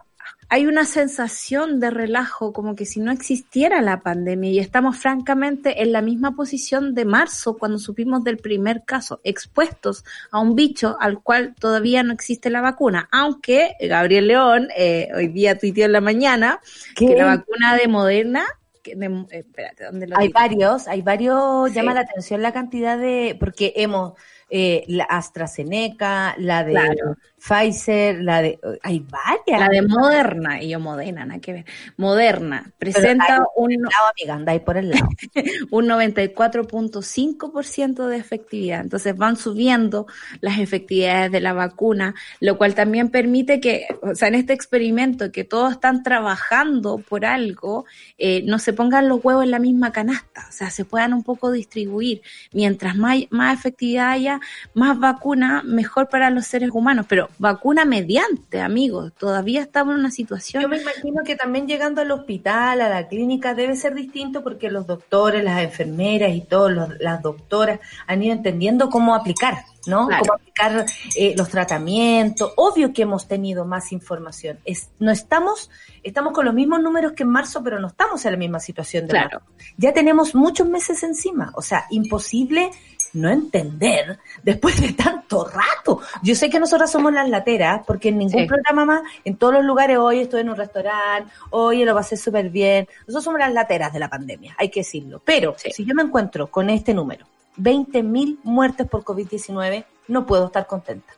hay 0.53 0.67
una 0.67 0.85
sensación 0.85 1.79
de 1.79 1.89
relajo 1.89 2.53
como 2.53 2.75
que 2.75 2.85
si 2.85 2.99
no 2.99 3.11
existiera 3.11 3.81
la 3.81 4.01
pandemia 4.01 4.51
y 4.51 4.59
estamos 4.59 4.97
francamente 4.97 5.81
en 5.81 5.91
la 5.91 6.03
misma 6.03 6.35
posición 6.35 6.93
de 6.93 7.05
marzo 7.05 7.57
cuando 7.57 7.79
supimos 7.79 8.23
del 8.23 8.37
primer 8.37 8.83
caso, 8.85 9.19
expuestos 9.23 10.05
a 10.29 10.37
un 10.39 10.55
bicho 10.55 10.95
al 10.99 11.23
cual 11.23 11.55
todavía 11.59 12.03
no 12.03 12.13
existe 12.13 12.51
la 12.51 12.61
vacuna, 12.61 13.09
aunque 13.11 13.73
Gabriel 13.81 14.27
León 14.27 14.67
eh, 14.77 15.09
hoy 15.15 15.29
día 15.29 15.57
tuiteó 15.57 15.85
en 15.85 15.91
la 15.93 16.01
mañana 16.01 16.59
¿Qué? 16.95 17.07
que 17.07 17.15
la 17.15 17.25
vacuna 17.25 17.75
de 17.75 17.87
Moderna, 17.87 18.43
de- 18.83 19.05
eh, 19.31 19.39
espérate, 19.39 19.85
¿dónde 19.85 20.05
lo 20.05 20.19
Hay 20.19 20.27
digo? 20.27 20.39
varios, 20.39 20.87
hay 20.87 21.01
varios, 21.01 21.69
Sí. 21.69 21.75
llama 21.77 21.95
la 21.95 22.01
atención 22.01 22.43
la 22.43 22.53
cantidad 22.53 22.95
de, 22.95 23.35
porque 23.39 23.73
hemos, 23.77 24.13
eh, 24.51 24.83
la 24.87 25.05
AstraZeneca, 25.05 26.35
la 26.37 26.63
de 26.63 26.71
Claro. 26.73 27.17
Pfizer, 27.45 28.23
la 28.23 28.41
de, 28.41 28.57
hay 28.83 29.01
varias. 29.01 29.59
La 29.59 29.67
de 29.67 29.81
Moderna, 29.81 30.63
y 30.63 30.69
yo 30.69 30.79
Moderna, 30.79 31.25
nada 31.25 31.41
que 31.41 31.51
ver. 31.51 31.65
Moderna 31.97 32.71
presenta 32.77 33.35
ahí 33.35 33.41
un, 33.57 33.65
por 33.65 33.73
el 33.73 33.81
lado, 33.81 34.11
amiga, 34.17 34.35
anda 34.35 34.53
ahí 34.53 34.61
por 34.61 34.77
el 34.77 34.91
lado. 34.91 35.09
un 35.71 35.87
94.5% 35.87 38.07
de 38.07 38.15
efectividad. 38.15 38.79
Entonces 38.79 39.17
van 39.17 39.35
subiendo 39.35 40.07
las 40.39 40.59
efectividades 40.59 41.33
de 41.33 41.41
la 41.41 41.51
vacuna, 41.51 42.15
lo 42.39 42.57
cual 42.57 42.75
también 42.75 43.09
permite 43.09 43.59
que, 43.59 43.87
o 44.01 44.15
sea, 44.15 44.29
en 44.29 44.35
este 44.35 44.53
experimento 44.53 45.33
que 45.33 45.43
todos 45.43 45.73
están 45.73 46.01
trabajando 46.01 46.99
por 46.99 47.25
algo, 47.25 47.83
eh, 48.17 48.41
no 48.45 48.57
se 48.57 48.71
pongan 48.71 49.09
los 49.09 49.19
huevos 49.21 49.43
en 49.43 49.51
la 49.51 49.59
misma 49.59 49.91
canasta, 49.91 50.45
o 50.47 50.51
sea, 50.53 50.69
se 50.69 50.85
puedan 50.85 51.13
un 51.13 51.23
poco 51.23 51.51
distribuir. 51.51 52.21
Mientras 52.53 52.95
más, 52.95 53.17
más 53.31 53.59
efectividad 53.59 54.11
haya, 54.11 54.39
más 54.73 54.97
vacuna, 54.97 55.61
mejor 55.65 56.07
para 56.07 56.29
los 56.29 56.47
seres 56.47 56.69
humanos, 56.71 57.05
pero 57.09 57.32
vacuna 57.37 57.85
mediante, 57.85 58.61
amigos. 58.61 59.13
Todavía 59.17 59.61
estamos 59.61 59.93
en 59.93 59.99
una 60.01 60.11
situación 60.11 60.61
Yo 60.61 60.69
me 60.69 60.81
imagino 60.81 61.23
que 61.23 61.35
también 61.35 61.67
llegando 61.67 62.01
al 62.01 62.11
hospital, 62.11 62.81
a 62.81 62.89
la 62.89 63.07
clínica, 63.07 63.53
debe 63.53 63.75
ser 63.75 63.93
distinto 63.93 64.43
porque 64.43 64.69
los 64.69 64.87
doctores, 64.87 65.43
las 65.43 65.61
enfermeras 65.61 66.33
y 66.33 66.41
todas 66.41 66.89
las 66.99 67.21
doctoras 67.21 67.79
han 68.07 68.23
ido 68.23 68.33
entendiendo 68.33 68.89
cómo 68.89 69.15
aplicar, 69.15 69.65
¿no? 69.87 70.07
Claro. 70.07 70.23
Cómo 70.23 70.33
aplicar 70.33 70.85
eh, 71.15 71.33
los 71.37 71.49
tratamientos. 71.49 72.51
Obvio 72.55 72.93
que 72.93 73.03
hemos 73.03 73.27
tenido 73.27 73.65
más 73.65 73.91
información. 73.91 74.59
Es, 74.65 74.89
no 74.99 75.11
estamos, 75.11 75.69
estamos 76.03 76.33
con 76.33 76.45
los 76.45 76.53
mismos 76.53 76.81
números 76.81 77.13
que 77.13 77.23
en 77.23 77.29
marzo, 77.29 77.63
pero 77.63 77.79
no 77.79 77.87
estamos 77.87 78.23
en 78.25 78.31
la 78.31 78.37
misma 78.37 78.59
situación 78.59 79.07
de 79.07 79.11
Claro. 79.11 79.41
marzo. 79.41 79.53
Ya 79.77 79.93
tenemos 79.93 80.35
muchos 80.35 80.67
meses 80.67 81.03
encima. 81.03 81.51
O 81.55 81.61
sea, 81.61 81.85
imposible 81.89 82.71
no 83.13 83.29
entender 83.29 84.19
después 84.41 84.79
de 84.81 84.93
tanto 84.93 85.45
rato. 85.47 86.01
Yo 86.21 86.35
sé 86.35 86.49
que 86.49 86.59
nosotras 86.59 86.91
somos 86.91 87.13
las 87.13 87.29
lateras, 87.29 87.81
porque 87.85 88.09
en 88.09 88.17
ningún 88.17 88.41
Sí. 88.41 88.47
programa 88.47 88.85
más, 88.85 89.01
en 89.23 89.37
todos 89.37 89.53
los 89.53 89.63
lugares, 89.63 89.97
hoy 89.97 90.19
estoy 90.19 90.41
en 90.41 90.49
un 90.49 90.55
restaurante, 90.55 91.31
hoy 91.51 91.85
lo 91.85 91.93
pasé 91.93 92.17
súper 92.17 92.49
bien. 92.49 92.87
Nosotros 93.01 93.23
somos 93.23 93.39
las 93.39 93.53
lateras 93.53 93.93
de 93.93 93.99
la 93.99 94.09
pandemia, 94.09 94.55
hay 94.57 94.69
que 94.69 94.81
decirlo. 94.81 95.21
Pero 95.23 95.55
Sí. 95.57 95.71
si 95.71 95.85
yo 95.85 95.93
me 95.95 96.03
encuentro 96.03 96.47
con 96.47 96.69
este 96.69 96.93
número, 96.93 97.25
20.000 97.55 98.39
muertes 98.43 98.87
por 98.87 99.03
COVID-19, 99.03 99.85
no 100.07 100.25
puedo 100.25 100.47
estar 100.47 100.65
contenta. 100.67 101.13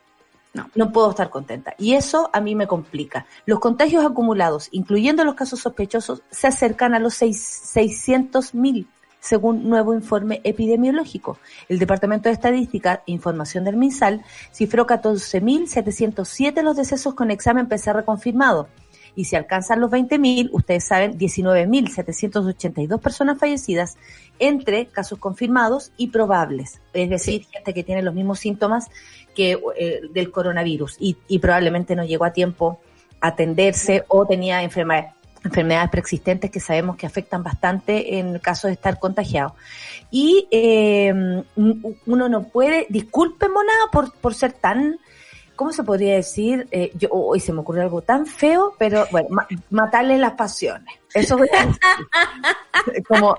No. 0.53 0.69
No 0.73 0.91
puedo 0.93 1.09
estar 1.09 1.29
contenta. 1.29 1.75
Y 1.77 1.95
eso 1.95 2.29
a 2.31 2.39
mí 2.39 2.55
me 2.55 2.65
complica. 2.65 3.25
Los 3.45 3.59
contagios 3.59 4.05
acumulados, 4.05 4.69
incluyendo 4.71 5.25
los 5.25 5.35
casos 5.35 5.59
sospechosos, 5.59 6.21
se 6.31 6.47
acercan 6.47 6.93
a 6.93 6.99
los 6.99 7.13
seis- 7.13 7.45
600.000 7.73 8.87
según 9.25 9.67
nuevo 9.67 9.95
informe 9.95 10.39
epidemiológico. 10.43 11.39
El 11.67 11.79
Departamento 11.79 12.29
de 12.29 12.33
Estadística 12.33 13.01
e 13.07 13.11
Información 13.11 13.63
del 13.63 13.75
MinSal 13.75 14.23
cifró 14.51 14.85
14.707 14.85 16.61
los 16.61 16.77
decesos 16.77 17.15
con 17.15 17.31
examen 17.31 17.67
PCR 17.67 18.03
confirmado. 18.05 18.67
Y 19.15 19.25
si 19.25 19.35
alcanzan 19.35 19.79
los 19.79 19.89
20.000, 19.89 20.49
ustedes 20.51 20.85
saben, 20.85 21.17
19.782 21.17 22.99
personas 22.99 23.39
fallecidas 23.39 23.97
entre 24.37 24.87
casos 24.87 25.17
confirmados 25.17 25.91
y 25.97 26.09
probables. 26.09 26.81
Es 26.93 27.09
decir, 27.09 27.45
gente 27.45 27.73
que 27.73 27.83
tiene 27.83 28.03
los 28.03 28.13
mismos 28.13 28.39
síntomas 28.39 28.89
que 29.33 29.57
eh, 29.77 30.01
del 30.13 30.31
coronavirus 30.31 30.97
y, 30.99 31.17
y 31.27 31.39
probablemente 31.39 31.95
no 31.95 32.05
llegó 32.05 32.25
a 32.25 32.33
tiempo 32.33 32.79
a 33.21 33.29
atenderse 33.29 34.03
o 34.07 34.27
tenía 34.27 34.61
enfermedades 34.61 35.15
enfermedades 35.45 35.89
preexistentes 35.89 36.51
que 36.51 36.59
sabemos 36.59 36.97
que 36.97 37.05
afectan 37.05 37.43
bastante 37.43 38.17
en 38.17 38.35
el 38.35 38.41
caso 38.41 38.67
de 38.67 38.73
estar 38.73 38.99
contagiado. 38.99 39.55
Y 40.11 40.47
eh, 40.51 41.13
uno 41.55 42.29
no 42.29 42.43
puede, 42.43 42.87
disculpe 42.89 43.47
monada 43.47 43.87
por, 43.91 44.11
por 44.13 44.33
ser 44.33 44.53
tan, 44.53 44.99
¿cómo 45.55 45.71
se 45.71 45.83
podría 45.83 46.15
decir? 46.15 46.67
Eh, 46.71 46.91
yo 46.95 47.09
hoy 47.11 47.39
se 47.39 47.53
me 47.53 47.59
ocurrió 47.59 47.81
algo 47.83 48.01
tan 48.01 48.25
feo, 48.25 48.75
pero 48.77 49.05
bueno, 49.11 49.27
ma- 49.31 49.47
matarle 49.69 50.17
las 50.17 50.33
pasiones. 50.33 50.93
Eso 51.13 51.37
decir. 51.37 51.79
Como, 53.07 53.37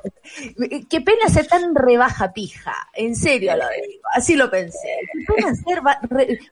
qué 0.89 1.01
pena 1.03 1.29
ser 1.29 1.47
tan 1.47 1.75
rebaja 1.75 2.33
pija, 2.33 2.89
en 2.95 3.15
serio 3.15 3.55
lo 3.55 3.65
digo, 3.69 4.03
así 4.15 4.35
lo 4.35 4.51
pensé. 4.51 4.89
Qué 5.13 5.35
pena 5.35 5.55
ser 5.55 5.81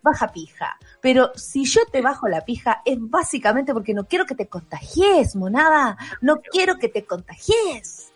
baja 0.03 0.29
pija. 0.33 0.79
Pero 1.01 1.33
si 1.35 1.65
yo 1.65 1.81
te 1.91 2.03
bajo 2.03 2.29
la 2.29 2.43
pija 2.43 2.83
es 2.85 2.97
básicamente 3.01 3.73
porque 3.73 3.95
no 3.95 4.05
quiero 4.07 4.27
que 4.27 4.35
te 4.35 4.47
contagies, 4.49 5.35
monada. 5.35 5.97
No 6.21 6.41
quiero 6.41 6.79
que 6.79 6.89
te 6.89 7.05
contagies. 7.05 8.13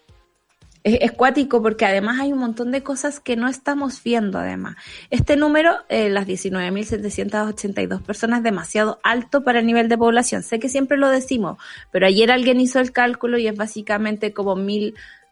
Es, 0.95 1.13
cuático 1.13 1.61
porque 1.63 1.85
además 1.85 2.19
hay 2.21 2.33
un 2.33 2.39
montón 2.39 2.71
de 2.71 2.83
cosas 2.83 3.21
que 3.21 3.37
no 3.37 3.49
estamos 3.49 4.03
viendo 4.03 4.39
además. 4.39 4.77
Este 5.11 5.37
número, 5.37 5.77
eh, 5.89 6.09
las 6.09 6.27
19.782 6.27 8.03
personas, 8.03 8.39
es 8.39 8.45
demasiado 8.45 8.99
alto 9.03 9.45
para 9.45 9.59
el 9.61 9.67
nivel 9.67 9.89
de 9.89 9.99
población. 9.99 10.43
Sé 10.43 10.59
que 10.59 10.69
siempre 10.69 10.97
lo 10.97 11.09
decimos, 11.11 11.59
pero 11.91 12.07
ayer 12.07 12.31
alguien 12.31 12.61
hizo 12.61 12.81
el 12.81 12.93
cálculo 12.93 13.39
y 13.39 13.47
es 13.47 13.57
básicamente 13.57 14.33
como 14.33 14.57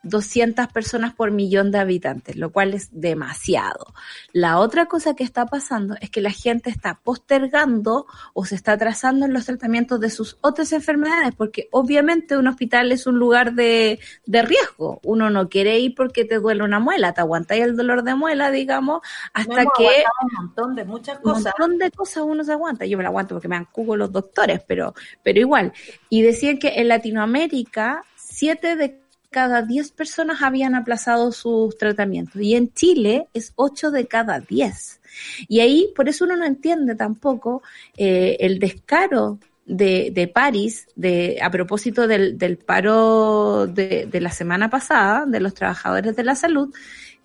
1.200 0.09 0.73
personas 0.73 1.15
por 1.15 1.31
millón 1.31 1.71
de 1.71 1.79
habitantes, 1.79 2.37
lo 2.37 2.51
cual 2.51 2.75
es 2.75 2.89
demasiado. 2.93 3.95
La 4.33 4.59
otra 4.59 4.87
cosa 4.87 5.15
que 5.15 5.25
está 5.25 5.47
pasando 5.47 5.97
es 6.01 6.11
que 6.11 6.21
la 6.21 6.31
gente 6.31 6.71
está 6.71 7.01
postergando 7.03 8.07
o 8.35 8.45
se 8.45 8.55
está 8.55 8.73
atrasando 8.73 9.27
en 9.27 9.33
los 9.33 9.47
tratamientos 9.47 10.01
de 10.01 10.11
sus 10.11 10.39
otras 10.41 10.73
enfermedades, 10.73 11.35
porque 11.35 11.69
obviamente 11.71 12.37
un 12.37 12.47
hospital 12.49 12.93
es 12.93 13.07
un 13.07 13.19
lugar 13.19 13.55
de, 13.55 13.99
de 14.27 14.43
riesgo. 14.43 15.01
Uno 15.05 15.31
no 15.31 15.49
quiere 15.49 15.79
ir 15.79 15.95
porque 15.95 16.25
te 16.25 16.39
duele 16.39 16.63
una 16.65 16.81
muela, 16.81 17.13
te 17.13 17.21
aguantáis 17.21 17.63
el 17.65 17.77
dolor 17.77 18.03
de 18.03 18.15
muela, 18.15 18.51
digamos, 18.51 19.01
hasta 19.33 19.63
Hemos 19.63 19.73
que 19.77 20.05
un 20.23 20.47
montón 20.47 20.75
de 20.75 20.85
muchas 20.85 21.17
un 21.19 21.23
cosas. 21.23 21.55
montón 21.59 21.79
de 21.79 21.91
cosas 21.91 22.25
uno 22.27 22.45
se 22.45 22.53
aguanta. 22.53 22.87
Yo 22.87 22.97
me 22.97 23.03
la 23.03 23.09
aguanto 23.09 23.35
porque 23.35 23.49
me 23.49 23.57
dan 23.57 23.67
cubo 23.71 23.97
los 23.97 24.13
doctores, 24.13 24.61
pero, 24.67 24.95
pero 25.23 25.41
igual. 25.41 25.73
Y 26.09 26.23
decían 26.23 26.59
que 26.59 26.75
en 26.77 26.89
Latinoamérica, 26.89 28.05
siete 28.17 28.77
de 28.77 29.01
cada 29.31 29.63
diez 29.63 29.91
personas 29.91 30.43
habían 30.43 30.75
aplazado 30.75 31.33
sus 31.33 31.77
tratamientos. 31.77 32.41
Y 32.41 32.55
en 32.55 32.73
Chile 32.73 33.29
es 33.35 33.53
ocho 33.57 33.91
de 33.91 34.07
cada 34.07 34.41
diez. 34.41 35.01
Y 35.49 35.61
ahí, 35.61 35.93
por 35.95 36.09
eso 36.09 36.25
uno 36.25 36.37
no 36.37 36.45
entiende 36.45 36.95
tampoco 36.95 37.63
eh, 37.97 38.37
el 38.41 38.59
descaro 38.59 39.39
de, 39.65 40.11
de 40.13 40.29
París, 40.29 40.87
de, 40.95 41.39
a 41.43 41.51
propósito 41.51 42.07
del, 42.07 42.39
del 42.39 42.57
paro 42.57 43.67
de, 43.67 44.07
de 44.07 44.21
la 44.21 44.31
semana 44.31 44.71
pasada, 44.71 45.27
de 45.27 45.41
los 45.41 45.55
trabajadores 45.55 46.15
de 46.15 46.25
la 46.25 46.37
salud, 46.37 46.73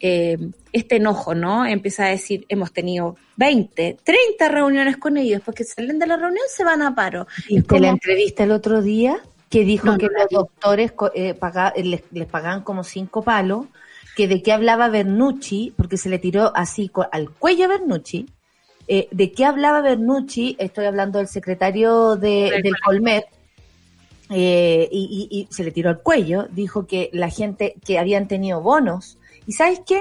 eh, 0.03 0.37
este 0.73 0.95
enojo, 0.95 1.35
¿no? 1.35 1.63
Empieza 1.63 2.05
a 2.05 2.09
decir, 2.09 2.45
hemos 2.49 2.73
tenido 2.73 3.17
20, 3.35 3.97
30 4.03 4.47
reuniones 4.47 4.97
con 4.97 5.15
ellos, 5.15 5.43
porque 5.45 5.63
salen 5.63 5.99
de 5.99 6.07
la 6.07 6.17
reunión 6.17 6.43
se 6.49 6.63
van 6.63 6.81
a 6.81 6.95
paro. 6.95 7.27
¿Y 7.47 7.61
te 7.61 7.79
la 7.79 7.89
entrevista 7.89 8.43
el 8.43 8.51
otro 8.51 8.81
día? 8.81 9.19
Que 9.51 9.63
dijo 9.65 9.85
No, 9.87 9.97
que 9.99 10.07
no 10.07 10.13
los 10.19 10.29
doctores 10.31 10.93
eh, 11.13 11.33
paga- 11.35 11.73
eh, 11.75 11.83
les, 11.83 12.01
les 12.11 12.25
pagaban 12.25 12.61
como 12.63 12.83
cinco 12.83 13.21
palos, 13.21 13.65
que 14.15 14.27
de 14.27 14.41
qué 14.41 14.51
hablaba 14.53 14.87
Bernucci, 14.89 15.73
porque 15.77 15.97
se 15.97 16.09
le 16.09 16.17
tiró 16.17 16.51
así 16.55 16.89
al 17.11 17.29
cuello 17.29 17.65
a 17.65 17.67
Bernucci, 17.67 18.27
eh, 18.87 19.07
de 19.11 19.31
qué 19.31 19.45
hablaba 19.45 19.81
Bernucci, 19.81 20.55
estoy 20.57 20.85
hablando 20.85 21.19
del 21.19 21.27
secretario 21.27 22.15
de, 22.15 22.49
Del 22.51 22.61
del 22.63 22.73
Colmet, 22.83 23.25
eh, 24.29 24.87
y, 24.91 25.27
y- 25.29 25.39
y 25.41 25.47
se 25.53 25.63
le 25.63 25.71
tiró 25.71 25.89
al 25.89 25.99
cuello, 26.01 26.47
dijo 26.51 26.87
que 26.87 27.09
la 27.13 27.29
gente 27.29 27.75
que 27.85 27.99
habían 27.99 28.27
tenido 28.27 28.61
bonos, 28.61 29.17
y 29.45 29.51
¿sabes 29.53 29.81
qué? 29.85 29.99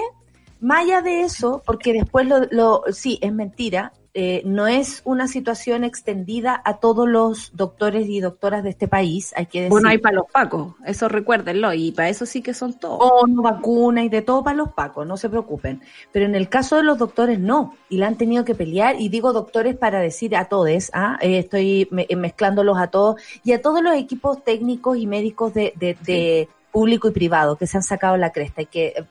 Más 0.61 0.85
allá 0.85 1.03
de 1.03 1.23
eso, 1.23 1.63
porque 1.67 1.93
después 1.93 2.27
lo, 2.29 2.41
lo 2.51 2.83
sí, 2.93 3.19
es 3.23 3.33
mentira, 3.33 3.93
eh, 4.15 4.43
no 4.45 4.67
es 4.67 5.03
una 5.05 5.29
situación 5.29 5.85
extendida 5.85 6.61
a 6.65 6.79
todos 6.79 7.09
los 7.09 7.57
doctores 7.57 8.09
y 8.09 8.21
doctoras 8.21 8.63
de 8.65 8.71
este 8.71 8.89
país, 8.89 9.33
hay 9.37 9.47
que 9.47 9.61
decir. 9.61 9.71
Bueno, 9.71 9.89
hay 9.89 9.99
para 9.99 10.17
los 10.17 10.27
pacos, 10.33 10.75
eso 10.85 11.09
recuérdenlo, 11.09 11.73
y 11.73 11.93
para 11.93 12.09
eso 12.09 12.27
sí 12.27 12.43
que 12.43 12.55
son 12.55 12.75
todos. 12.75 12.99
O 13.01 13.27
no 13.27 13.43
vacuna 13.43 14.03
y 14.03 14.09
de 14.09 14.23
todo 14.23 14.43
para 14.43 14.57
los 14.57 14.73
pacos, 14.73 15.07
no 15.07 15.17
se 15.17 15.29
preocupen. 15.29 15.81
Pero 16.13 16.27
en 16.27 16.35
el 16.35 16.49
caso 16.49 16.77
de 16.77 16.83
los 16.83 16.99
doctores 16.99 17.39
no, 17.39 17.77
y 17.89 17.99
la 17.99 18.09
han 18.09 18.17
tenido 18.17 18.45
que 18.45 18.55
pelear, 18.55 19.01
y 19.01 19.09
digo 19.09 19.33
doctores 19.33 19.77
para 19.77 20.01
decir 20.01 20.35
a 20.37 20.47
todos, 20.47 20.91
¿ah? 20.93 21.19
Eh, 21.21 21.39
estoy 21.39 21.89
me- 21.91 22.09
mezclándolos 22.17 22.79
a 22.79 22.89
todos, 22.89 23.21
y 23.45 23.53
a 23.53 23.63
todos 23.63 23.83
los 23.83 23.95
equipos 23.95 24.43
técnicos 24.45 24.97
y 24.99 25.07
médicos 25.07 25.55
de, 25.55 25.73
de, 25.77 25.97
de 26.05 26.49
público 26.73 27.09
y 27.09 27.13
privado 27.13 27.57
que 27.57 27.67
se 27.67 27.77
han 27.77 27.83
sacado 27.83 28.17
la 28.17 28.31
cresta, 28.33 28.63
y 28.63 28.67
que 28.67 28.87
eh, 28.89 29.05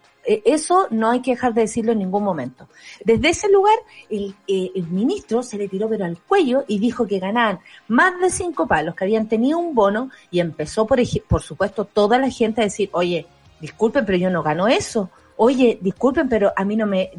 eso 0.45 0.87
no 0.91 1.09
hay 1.09 1.21
que 1.21 1.31
dejar 1.31 1.53
de 1.53 1.61
decirlo 1.61 1.91
en 1.91 1.99
ningún 1.99 2.23
momento. 2.23 2.67
Desde 3.03 3.29
ese 3.29 3.51
lugar, 3.51 3.75
el, 4.09 4.35
eh, 4.47 4.71
el 4.75 4.87
ministro 4.87 5.41
se 5.41 5.57
le 5.57 5.67
tiró 5.67 5.89
pero 5.89 6.05
al 6.05 6.19
cuello 6.19 6.65
y 6.67 6.77
dijo 6.77 7.07
que 7.07 7.19
ganaban 7.19 7.59
más 7.87 8.19
de 8.19 8.29
cinco 8.29 8.67
palos, 8.67 8.95
que 8.95 9.05
habían 9.05 9.27
tenido 9.27 9.57
un 9.57 9.73
bono, 9.73 10.11
y 10.29 10.39
empezó, 10.39 10.85
por, 10.85 10.99
por 11.27 11.41
supuesto, 11.41 11.85
toda 11.85 12.19
la 12.19 12.29
gente 12.29 12.61
a 12.61 12.65
decir, 12.65 12.89
oye, 12.93 13.25
disculpen, 13.59 14.05
pero 14.05 14.17
yo 14.17 14.29
no 14.29 14.43
gano 14.43 14.67
eso. 14.67 15.09
Oye, 15.35 15.79
disculpen, 15.81 16.29
pero 16.29 16.51
a 16.55 16.63
mí 16.65 16.75
no 16.75 16.85
me, 16.85 17.11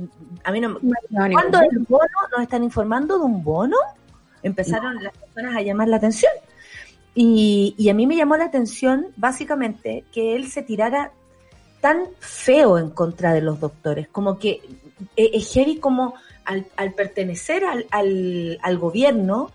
a 0.44 0.52
mí 0.52 0.60
no 0.60 0.68
me, 0.68 0.80
No, 1.08 1.32
¿cuándo 1.32 1.58
el 1.60 1.78
bono? 1.88 2.04
¿Nos 2.30 2.42
están 2.42 2.62
informando 2.62 3.18
de 3.18 3.24
un 3.24 3.42
bono? 3.42 3.76
Empezaron 4.42 5.02
las 5.02 5.16
personas 5.16 5.56
a 5.56 5.62
llamar 5.62 5.88
la 5.88 5.96
atención. 5.96 6.32
Y, 7.14 7.74
y 7.76 7.88
a 7.88 7.94
mí 7.94 8.06
me 8.06 8.16
llamó 8.16 8.36
la 8.36 8.44
atención, 8.44 9.08
básicamente, 9.16 10.04
que 10.12 10.36
él 10.36 10.48
se 10.48 10.62
tirara 10.62 11.12
tan 11.80 12.08
feo 12.18 12.78
en 12.78 12.90
contra 12.90 13.32
de 13.32 13.40
los 13.40 13.60
doctores, 13.60 14.08
como 14.08 14.38
que 14.38 14.60
es 15.16 15.52
heavy 15.52 15.76
como 15.76 16.14
al, 16.44 16.66
al 16.76 16.92
pertenecer 16.92 17.64
al, 17.64 17.86
al, 17.90 18.58
al 18.62 18.78
gobierno, 18.78 19.50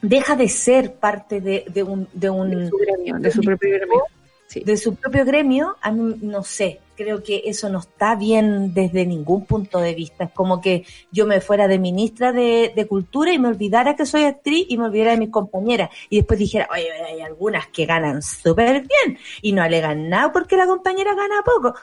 deja 0.00 0.36
de 0.36 0.48
ser 0.48 0.94
parte 0.94 1.40
de, 1.40 1.64
de 1.68 1.82
un, 1.82 2.08
de 2.12 2.30
un 2.30 2.50
de 2.50 2.68
su 2.68 2.76
gremio, 2.76 3.18
de 3.18 3.30
su 3.30 3.40
propio 3.40 3.70
gremio. 3.70 4.02
Sí. 4.46 4.60
de 4.60 4.76
su 4.76 4.94
propio 4.96 5.24
gremio, 5.24 5.76
a 5.80 5.90
mí 5.90 6.18
no 6.20 6.42
sé, 6.42 6.80
creo 6.96 7.22
que 7.22 7.42
eso 7.46 7.68
no 7.68 7.80
está 7.80 8.14
bien 8.14 8.74
desde 8.74 9.06
ningún 9.06 9.46
punto 9.46 9.78
de 9.78 9.94
vista. 9.94 10.24
Es 10.24 10.30
como 10.32 10.60
que 10.60 10.84
yo 11.10 11.26
me 11.26 11.40
fuera 11.40 11.68
de 11.68 11.78
ministra 11.78 12.32
de, 12.32 12.72
de 12.74 12.86
Cultura 12.86 13.32
y 13.32 13.38
me 13.38 13.48
olvidara 13.48 13.96
que 13.96 14.06
soy 14.06 14.24
actriz 14.24 14.66
y 14.68 14.78
me 14.78 14.86
olvidara 14.86 15.12
de 15.12 15.18
mis 15.18 15.30
compañeras. 15.30 15.90
Y 16.10 16.16
después 16.16 16.38
dijera, 16.38 16.68
oye, 16.72 16.90
hay 16.92 17.20
algunas 17.20 17.68
que 17.68 17.86
ganan 17.86 18.22
súper 18.22 18.86
bien 18.86 19.18
y 19.40 19.52
no 19.52 19.62
alegan 19.62 20.08
nada 20.08 20.32
porque 20.32 20.56
la 20.56 20.66
compañera 20.66 21.14
gana 21.14 21.42
poco. 21.44 21.74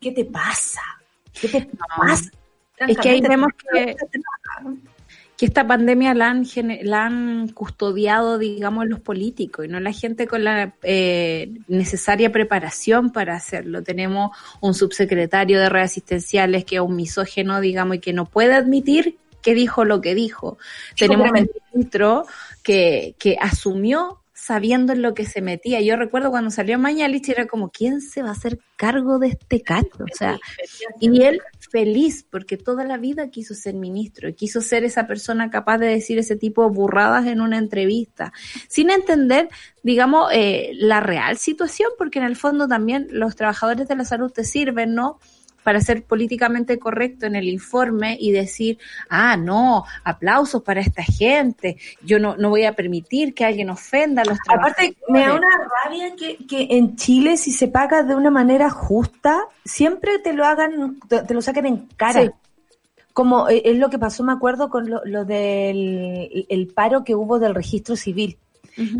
¿Qué 0.00 0.12
te 0.12 0.24
pasa? 0.24 0.82
¿Qué 1.40 1.48
te 1.48 1.68
pasa? 1.96 2.30
Es 2.78 2.98
que 2.98 3.08
ahí 3.08 3.20
vemos 3.20 3.50
que-. 3.72 3.96
Que 5.36 5.46
esta 5.46 5.66
pandemia 5.66 6.14
la 6.14 6.30
han, 6.30 6.46
la 6.82 7.04
han 7.04 7.48
custodiado, 7.48 8.38
digamos, 8.38 8.86
los 8.86 9.00
políticos 9.00 9.66
y 9.66 9.68
no 9.68 9.80
la 9.80 9.92
gente 9.92 10.26
con 10.26 10.44
la 10.44 10.74
eh, 10.82 11.52
necesaria 11.68 12.32
preparación 12.32 13.10
para 13.10 13.34
hacerlo. 13.34 13.82
Tenemos 13.82 14.36
un 14.60 14.74
subsecretario 14.74 15.60
de 15.60 15.68
redes 15.68 15.90
asistenciales 15.90 16.64
que 16.64 16.76
es 16.76 16.82
un 16.82 16.96
misógeno, 16.96 17.60
digamos, 17.60 17.96
y 17.96 18.00
que 18.00 18.12
no 18.12 18.24
puede 18.24 18.54
admitir 18.54 19.18
que 19.42 19.54
dijo 19.54 19.84
lo 19.84 20.00
que 20.00 20.14
dijo. 20.14 20.58
Tenemos 20.98 21.30
un 21.30 21.48
ministro 21.72 22.26
que, 22.62 23.14
que 23.18 23.36
asumió 23.40 24.20
sabiendo 24.46 24.92
en 24.92 25.02
lo 25.02 25.14
que 25.14 25.24
se 25.24 25.40
metía. 25.40 25.80
Yo 25.80 25.96
recuerdo 25.96 26.30
cuando 26.30 26.50
salió 26.50 26.78
Mañalich 26.78 27.28
era 27.28 27.46
como, 27.46 27.70
¿quién 27.70 28.00
se 28.00 28.22
va 28.22 28.28
a 28.28 28.32
hacer 28.32 28.60
cargo 28.76 29.18
de 29.18 29.28
este 29.28 29.60
cacho? 29.60 30.04
O 30.04 30.16
sea, 30.16 30.38
y 31.00 31.22
él 31.22 31.40
feliz 31.70 32.24
porque 32.28 32.56
toda 32.56 32.84
la 32.84 32.96
vida 32.96 33.30
quiso 33.30 33.54
ser 33.54 33.74
ministro 33.74 34.28
quiso 34.34 34.60
ser 34.60 34.84
esa 34.84 35.06
persona 35.06 35.50
capaz 35.50 35.78
de 35.78 35.86
decir 35.86 36.18
ese 36.18 36.36
tipo 36.36 36.64
de 36.64 36.70
burradas 36.70 37.26
en 37.26 37.40
una 37.40 37.58
entrevista, 37.58 38.32
sin 38.68 38.90
entender, 38.90 39.48
digamos, 39.82 40.30
eh, 40.32 40.70
la 40.74 41.00
real 41.00 41.36
situación, 41.36 41.90
porque 41.98 42.18
en 42.18 42.24
el 42.24 42.36
fondo 42.36 42.68
también 42.68 43.08
los 43.10 43.36
trabajadores 43.36 43.88
de 43.88 43.96
la 43.96 44.04
salud 44.04 44.30
te 44.30 44.44
sirven, 44.44 44.94
¿no? 44.94 45.18
Para 45.66 45.80
ser 45.80 46.04
políticamente 46.04 46.78
correcto 46.78 47.26
en 47.26 47.34
el 47.34 47.48
informe 47.48 48.16
y 48.20 48.30
decir, 48.30 48.78
ah, 49.10 49.36
no, 49.36 49.82
aplausos 50.04 50.62
para 50.62 50.80
esta 50.80 51.02
gente, 51.02 51.76
yo 52.02 52.20
no, 52.20 52.36
no 52.36 52.50
voy 52.50 52.66
a 52.66 52.74
permitir 52.74 53.34
que 53.34 53.44
alguien 53.44 53.68
ofenda 53.68 54.22
a 54.22 54.26
los 54.26 54.38
trabajadores. 54.38 54.94
Aparte, 54.94 55.12
me 55.12 55.26
da 55.26 55.34
una 55.34 55.48
rabia 55.84 56.14
que, 56.14 56.36
que 56.46 56.68
en 56.70 56.94
Chile, 56.94 57.36
si 57.36 57.50
se 57.50 57.66
paga 57.66 58.04
de 58.04 58.14
una 58.14 58.30
manera 58.30 58.70
justa, 58.70 59.42
siempre 59.64 60.20
te 60.20 60.34
lo 60.34 60.44
hagan, 60.44 61.00
te, 61.08 61.22
te 61.22 61.34
lo 61.34 61.42
saquen 61.42 61.66
en 61.66 61.88
cara. 61.96 62.22
Sí. 62.22 62.30
Como 63.12 63.48
eh, 63.48 63.62
es 63.64 63.76
lo 63.76 63.90
que 63.90 63.98
pasó, 63.98 64.22
me 64.22 64.34
acuerdo, 64.34 64.70
con 64.70 64.88
lo, 64.88 65.04
lo 65.04 65.24
del 65.24 66.46
el 66.48 66.68
paro 66.68 67.02
que 67.02 67.16
hubo 67.16 67.40
del 67.40 67.56
registro 67.56 67.96
civil. 67.96 68.38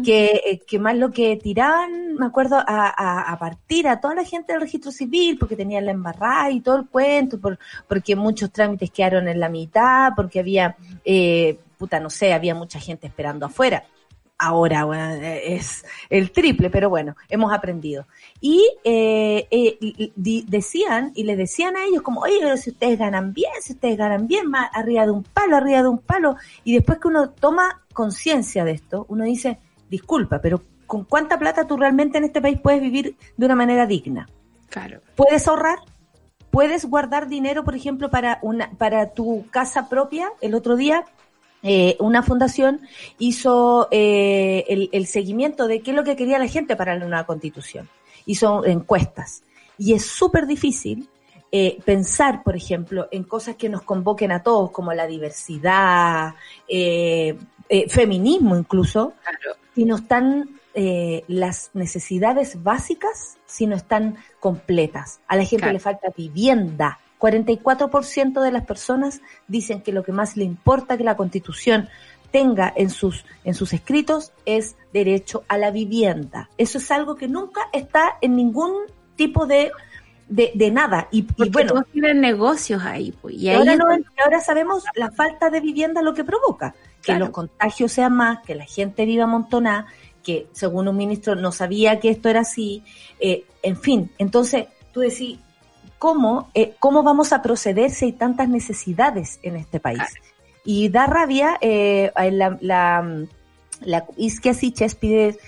Que, 0.03 0.41
eh, 0.47 0.61
que 0.67 0.79
más 0.79 0.97
lo 0.97 1.11
que 1.11 1.37
tiraban, 1.37 2.15
me 2.15 2.25
acuerdo, 2.25 2.57
a, 2.57 2.65
a, 2.67 3.31
a 3.31 3.39
partir 3.39 3.87
a 3.87 4.01
toda 4.01 4.15
la 4.15 4.25
gente 4.25 4.55
del 4.55 4.63
registro 4.63 4.91
civil, 4.91 5.37
porque 5.39 5.55
tenían 5.55 5.85
la 5.85 5.93
embarrada 5.93 6.51
y 6.51 6.63
todo 6.63 6.77
el 6.77 6.87
cuento, 6.87 7.39
por, 7.39 7.59
porque 7.87 8.17
muchos 8.17 8.51
trámites 8.51 8.91
quedaron 8.91 9.29
en 9.29 9.39
la 9.39 9.51
mitad, 9.51 10.13
porque 10.17 10.41
había, 10.41 10.77
eh, 11.05 11.59
puta, 11.77 12.01
no 12.01 12.09
sé, 12.09 12.33
había 12.33 12.55
mucha 12.55 12.81
gente 12.81 13.07
esperando 13.07 13.45
afuera. 13.45 13.85
Ahora 14.39 14.87
eh, 15.17 15.55
es 15.57 15.85
el 16.11 16.31
triple, 16.31 16.69
pero 16.69 16.91
bueno, 16.91 17.17
hemos 17.29 17.53
aprendido. 17.53 18.07
Y 18.41 18.67
eh, 18.85 19.47
eh, 19.51 20.13
decían, 20.15 21.13
y 21.15 21.25
les 21.25 21.39
decían 21.39 21.77
a 21.77 21.85
ellos 21.85 22.03
como, 22.03 22.21
oye, 22.21 22.57
si 22.57 22.71
ustedes 22.71 22.99
ganan 22.99 23.33
bien, 23.33 23.53
si 23.61 23.75
ustedes 23.75 23.97
ganan 23.97 24.27
bien, 24.27 24.51
más 24.51 24.69
arriba 24.75 25.05
de 25.05 25.13
un 25.13 25.23
palo, 25.23 25.57
arriba 25.57 25.83
de 25.83 25.89
un 25.89 25.99
palo, 25.99 26.37
y 26.65 26.75
después 26.75 26.99
que 26.99 27.09
uno 27.09 27.31
toma 27.31 27.83
conciencia 27.93 28.65
de 28.65 28.73
esto, 28.73 29.07
uno 29.09 29.25
dice, 29.25 29.59
disculpa, 29.91 30.41
pero 30.41 30.63
¿con 30.87 31.05
cuánta 31.05 31.39
plata 31.39 31.67
tú 31.67 31.77
realmente 31.77 32.19
en 32.19 32.25
este 32.25 32.41
país 32.41 32.59
puedes 32.61 32.81
vivir 32.81 33.17
de 33.37 33.47
una 33.47 33.55
manera 33.55 33.87
digna? 33.87 34.29
Claro. 34.69 35.01
¿Puedes 35.15 35.47
ahorrar? 35.49 35.79
¿Puedes 36.51 36.87
guardar 36.87 37.29
dinero, 37.29 37.65
por 37.65 37.75
ejemplo, 37.75 38.11
para 38.11 38.39
una, 38.43 38.71
para 38.79 39.13
tu 39.13 39.47
casa 39.51 39.89
propia? 39.89 40.31
El 40.41 40.55
otro 40.55 40.77
día, 40.77 41.05
eh, 41.63 41.97
una 42.01 42.23
fundación 42.23 42.81
hizo 43.19 43.89
eh, 43.91 44.65
el, 44.69 44.89
el 44.93 45.07
seguimiento 45.07 45.67
de 45.67 45.81
qué 45.81 45.91
es 45.91 45.97
lo 45.97 46.05
que 46.05 46.17
quería 46.17 46.39
la 46.39 46.49
gente 46.49 46.77
para 46.77 46.95
la 46.95 47.05
nueva 47.05 47.27
constitución. 47.27 47.89
Hizo 48.25 48.65
encuestas. 48.65 49.43
Y 49.79 49.93
es 49.93 50.07
súper 50.07 50.47
difícil 50.47 51.09
eh, 51.53 51.79
pensar, 51.85 52.43
por 52.43 52.57
ejemplo, 52.57 53.09
en 53.11 53.23
cosas 53.23 53.55
que 53.57 53.69
nos 53.69 53.83
convoquen 53.83 54.33
a 54.33 54.43
todos, 54.43 54.71
como 54.73 54.93
la 54.93 55.07
diversidad, 55.07 56.35
eh, 56.69 57.37
eh, 57.69 57.89
feminismo 57.89 58.57
incluso, 58.57 59.15
Claro. 59.23 59.57
Si 59.77 59.85
no 59.85 59.97
están 59.97 60.49
eh, 60.75 61.23
las 61.29 61.71
necesidades 61.75 62.63
básicas, 62.63 63.37
si 63.47 63.67
no 63.67 63.77
están 63.77 64.17
completas. 64.41 65.21
A 65.29 65.37
la 65.37 65.43
gente 65.45 65.59
Claro. 65.63 65.75
le 65.75 65.81
falta 65.81 66.09
vivienda. 66.17 66.99
44% 67.19 68.41
de 68.43 68.51
las 68.53 68.65
personas 68.65 69.21
dicen 69.49 69.83
que 69.83 69.93
lo 69.93 70.03
que 70.03 70.13
más 70.13 70.37
le 70.37 70.45
importa 70.45 70.97
que 70.97 71.05
la 71.05 71.17
constitución 71.17 71.89
tenga 72.31 72.73
en 72.75 72.91
sus, 72.91 73.25
en 73.45 73.55
sus 73.55 73.73
escritos 73.73 74.33
es 74.47 74.77
derecho 74.93 75.45
a 75.49 75.57
la 75.59 75.71
vivienda. 75.71 76.49
Eso 76.59 76.79
es 76.79 76.91
algo 76.91 77.15
que 77.17 77.29
nunca 77.29 77.61
está 77.73 78.17
en 78.21 78.35
ningún 78.37 78.73
tipo 79.15 79.47
de, 79.47 79.71
de, 80.29 80.53
de 80.55 80.71
nada. 80.71 81.09
Y, 81.11 81.27
bueno, 81.51 81.73
todos 81.75 81.87
tienen 81.93 82.21
negocios 82.21 82.83
ahí, 82.83 83.13
pues. 83.23 83.35
Ahí 83.37 83.77
no- 83.77 83.97
y 83.97 84.05
ahora 84.25 84.41
sabemos 84.41 84.85
la 84.95 85.11
falta 85.11 85.49
de 85.51 85.61
vivienda 85.61 86.03
lo 86.03 86.13
que 86.15 86.25
provoca. 86.25 86.75
Que 87.07 87.13
Claro. 87.13 87.27
los 87.27 87.31
contagios 87.35 87.93
sean 87.93 88.15
más, 88.17 88.41
que 88.45 88.57
la 88.57 88.65
gente 88.65 89.05
viva 89.07 89.25
amontonada, 89.25 89.87
que 90.25 90.49
según 90.51 90.89
un 90.89 90.97
ministro 90.97 91.37
no 91.37 91.53
sabía 91.53 92.01
que 92.01 92.11
esto 92.11 92.29
era 92.29 92.41
así. 92.41 92.83
eh, 93.21 93.45
en 93.63 93.77
fin, 93.77 94.11
entonces 94.19 94.67
tú 94.93 95.01
decís, 95.01 95.39
¿cómo, 95.99 96.51
eh, 96.55 96.75
¿cómo 96.81 97.03
vamos 97.05 97.33
a 97.33 97.43
proceder 97.43 97.91
si 97.93 98.07
hay 98.07 98.13
tantas 98.13 98.49
necesidades 98.49 99.39
en 99.43 99.55
este 99.55 99.79
país? 99.79 100.03
Y 100.65 100.89
da 100.89 101.07
rabia, 101.07 101.57
eh, 101.61 102.11
la, 102.33 102.59
la, 102.61 103.25
la 103.83 104.05
Isquia 104.17 104.53
Siches 104.53 104.97
pide 104.97 105.39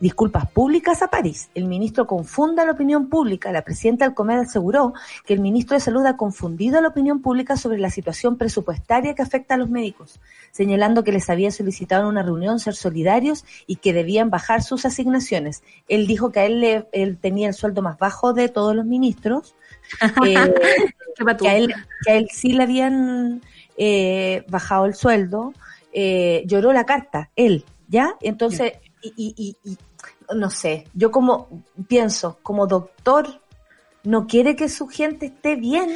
disculpas 0.00 0.50
públicas 0.50 1.02
a 1.02 1.08
París. 1.08 1.50
El 1.54 1.64
ministro 1.64 2.06
confunda 2.06 2.64
la 2.64 2.72
opinión 2.72 3.08
pública. 3.08 3.52
La 3.52 3.62
presidenta 3.62 4.04
del 4.04 4.14
Comer 4.14 4.38
aseguró 4.38 4.94
que 5.24 5.34
el 5.34 5.40
ministro 5.40 5.74
de 5.74 5.80
Salud 5.80 6.04
ha 6.06 6.16
confundido 6.16 6.78
a 6.78 6.80
la 6.80 6.88
opinión 6.88 7.20
pública 7.22 7.56
sobre 7.56 7.78
la 7.78 7.90
situación 7.90 8.36
presupuestaria 8.36 9.14
que 9.14 9.22
afecta 9.22 9.54
a 9.54 9.58
los 9.58 9.70
médicos, 9.70 10.20
señalando 10.52 11.04
que 11.04 11.12
les 11.12 11.30
había 11.30 11.50
solicitado 11.50 12.02
en 12.02 12.08
una 12.08 12.22
reunión 12.22 12.58
ser 12.58 12.74
solidarios 12.74 13.44
y 13.66 13.76
que 13.76 13.92
debían 13.92 14.30
bajar 14.30 14.62
sus 14.62 14.84
asignaciones. 14.84 15.62
Él 15.88 16.06
dijo 16.06 16.32
que 16.32 16.40
a 16.40 16.46
él, 16.46 16.60
le, 16.60 16.86
él 16.92 17.18
tenía 17.18 17.48
el 17.48 17.54
sueldo 17.54 17.82
más 17.82 17.98
bajo 17.98 18.32
de 18.32 18.48
todos 18.48 18.74
los 18.74 18.84
ministros, 18.84 19.54
eh, 20.26 20.54
que, 21.38 21.48
a 21.48 21.56
él, 21.56 21.74
que 22.04 22.12
a 22.12 22.16
él 22.16 22.28
sí 22.32 22.52
le 22.52 22.62
habían 22.62 23.42
eh, 23.76 24.44
bajado 24.48 24.86
el 24.86 24.94
sueldo, 24.94 25.52
eh, 25.92 26.42
lloró 26.46 26.72
la 26.72 26.84
carta, 26.84 27.30
él, 27.36 27.64
¿ya? 27.88 28.16
Entonces, 28.20 28.74
y, 29.02 29.34
y, 29.36 29.56
y 29.70 29.78
no 30.34 30.50
sé, 30.50 30.88
yo 30.94 31.10
como 31.10 31.64
pienso, 31.88 32.38
como 32.42 32.66
doctor, 32.66 33.40
no 34.04 34.26
quiere 34.26 34.56
que 34.56 34.68
su 34.68 34.86
gente 34.86 35.26
esté 35.26 35.56
bien. 35.56 35.90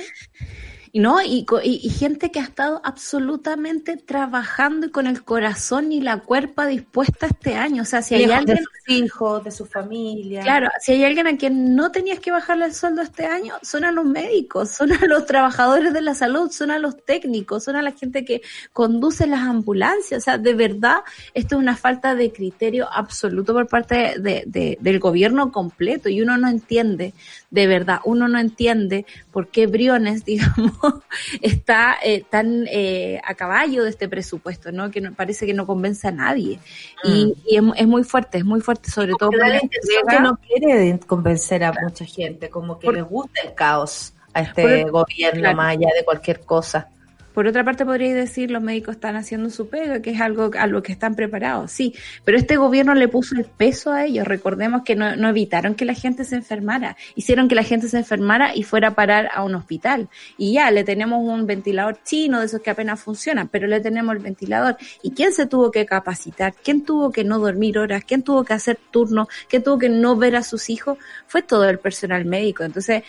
Y 0.92 0.98
no, 1.00 1.22
y, 1.22 1.44
co- 1.44 1.61
y- 1.62 1.81
y 1.83 1.90
gente 1.90 2.31
que 2.33 2.40
ha 2.40 2.42
estado 2.42 2.81
absolutamente 2.85 3.96
trabajando 3.96 4.87
y 4.87 4.90
con 4.90 5.07
el 5.07 5.22
corazón 5.22 5.92
y 5.92 6.00
la 6.00 6.18
cuerpa 6.18 6.66
dispuesta 6.66 7.26
este 7.26 7.55
año. 7.55 7.83
O 7.83 7.85
sea, 7.85 8.03
si 8.03 8.14
hay 8.16 8.22
Lejos 8.22 8.37
alguien 8.38 8.57
de 8.57 8.62
sus 8.64 8.88
hijos, 8.88 9.44
de 9.44 9.50
su 9.53 9.66
familia. 9.66 10.42
Claro, 10.42 10.68
si 10.81 10.92
hay 10.92 11.05
alguien 11.05 11.26
a 11.29 11.37
quien 11.37 11.76
no 11.76 11.92
tenías 11.92 12.18
que 12.18 12.33
bajarle 12.33 12.64
el 12.64 12.74
sueldo 12.74 13.03
este 13.03 13.26
año, 13.26 13.55
son 13.62 13.85
a 13.85 13.92
los 13.92 14.05
médicos, 14.05 14.70
son 14.70 14.92
a 14.92 15.07
los 15.07 15.26
trabajadores 15.26 15.92
de 15.92 16.00
la 16.00 16.14
salud, 16.14 16.50
son 16.50 16.70
a 16.72 16.79
los 16.81 16.96
técnicos, 17.05 17.62
son 17.64 17.76
a 17.76 17.83
la 17.83 17.92
gente 17.92 18.24
que 18.24 18.42
conduce 18.72 19.26
las 19.29 19.40
ambulancias. 19.42 20.22
O 20.22 20.24
sea, 20.24 20.38
de 20.38 20.55
verdad, 20.55 20.98
esto 21.35 21.55
es 21.57 21.61
una 21.62 21.76
falta 21.76 22.14
de 22.16 22.33
criterio 22.33 22.88
absoluto 22.92 23.53
por 23.53 23.68
parte 23.68 24.14
de, 24.18 24.42
de- 24.46 24.76
del 24.81 24.98
gobierno 24.98 25.53
completo 25.53 26.09
y 26.09 26.20
uno 26.20 26.37
no 26.37 26.48
entiende, 26.48 27.14
de 27.50 27.66
verdad, 27.66 28.00
uno 28.05 28.26
no 28.26 28.38
entiende 28.40 29.07
por 29.31 29.48
qué 29.48 29.66
Briones, 29.68 30.24
digamos, 30.31 30.72
está 31.43 31.97
eh, 32.03 32.25
tan 32.29 32.66
eh, 32.69 33.21
a 33.25 33.35
caballo 33.35 33.85
de 33.85 33.90
este 33.90 34.09
presupuesto, 34.09 34.73
¿no? 34.73 34.90
Que 34.90 35.01
no, 35.01 35.12
parece 35.14 35.47
que 35.47 35.55
no 35.55 35.66
convence 35.66 36.09
a 36.09 36.12
nadie. 36.12 36.59
Y, 37.05 37.35
y 37.47 37.57
es, 37.57 37.62
es 37.77 37.87
muy 37.87 38.05
fuerte, 38.05 38.38
es 38.38 38.45
muy 38.45 38.61
fuerte, 38.61 38.90
sobre 38.90 39.12
todo 39.19 39.31
Porque 39.31 39.38
da 39.38 39.49
la 39.49 39.61
entrega- 39.61 40.11
que 40.11 40.21
no 40.21 40.37
quiere 40.38 40.99
convencer 41.07 41.64
a 41.64 41.73
mucha 41.73 42.05
gente, 42.05 42.49
como 42.51 42.79
que 42.79 42.87
Por- 42.87 42.95
les 42.95 43.05
gusta 43.05 43.40
el 43.43 43.55
caos 43.55 44.14
a 44.33 44.43
este 44.43 44.83
el- 44.83 44.90
gobierno 44.90 45.40
claro. 45.40 45.57
más 45.57 45.73
allá 45.77 45.88
de 45.97 46.05
cualquier 46.05 46.40
cosa. 46.40 46.88
Por 47.35 47.47
otra 47.47 47.64
parte, 47.64 47.85
podríais 47.85 48.14
decir 48.14 48.51
los 48.51 48.62
médicos 48.62 48.97
están 48.97 49.16
haciendo 49.16 49.51
su 49.51 49.69
pega, 49.69 50.03
que 50.03 50.11
es 50.11 50.21
algo 50.21 50.51
a 50.59 50.66
lo 50.66 50.83
que 50.83 50.93
están 50.93 51.14
preparados, 51.14 51.71
sí, 51.71 51.95
pero 52.25 52.37
este 52.37 52.57
gobierno 52.57 52.95
le 52.95 53.09
puso 53.09 53.37
el 53.37 53.45
peso 53.45 53.93
a 53.93 54.05
ellos. 54.05 54.27
Recordemos 54.27 54.83
que 54.83 54.97
no, 54.97 55.16
no 55.16 55.29
evitaron 55.29 55.75
que 55.75 55.85
la 55.85 55.95
gente 55.95 56.25
se 56.25 56.37
enfermara, 56.37 56.97
hicieron 57.14 57.49
que 57.49 57.55
la 57.55 57.62
gente 57.62 57.88
se 57.88 57.99
enfermara 57.99 58.55
y 58.55 58.62
fuera 58.62 58.88
a 58.88 58.95
parar 58.95 59.29
a 59.33 59.45
un 59.45 59.55
hospital. 59.55 60.09
Y 60.37 60.55
ya, 60.55 60.71
le 60.71 60.85
tenemos 60.85 61.21
un 61.23 61.47
ventilador 61.47 62.03
chino 62.03 62.40
de 62.40 62.47
esos 62.47 62.61
que 62.61 62.71
apenas 62.71 63.01
funcionan, 63.01 63.49
pero 63.49 63.66
le 63.66 63.81
tenemos 63.81 64.14
el 64.14 64.23
ventilador. 64.23 64.77
¿Y 65.03 65.12
quién 65.12 65.33
se 65.33 65.47
tuvo 65.47 65.71
que 65.71 65.87
capacitar? 65.87 66.55
¿Quién 66.62 66.85
tuvo 66.85 67.12
que 67.12 67.25
no 67.25 67.38
dormir 67.38 67.79
horas? 67.79 68.05
¿Quién 68.05 68.23
tuvo 68.23 68.45
que 68.45 68.55
hacer 68.55 68.79
turnos? 68.90 69.29
¿Quién 69.49 69.62
tuvo 69.62 69.79
que 69.79 69.88
no 69.88 70.16
ver 70.16 70.37
a 70.37 70.43
sus 70.43 70.69
hijos? 70.71 70.99
Fue 71.27 71.43
todo 71.43 71.69
el 71.69 71.79
personal 71.79 72.25
médico. 72.25 72.64
Entonces, 72.64 73.03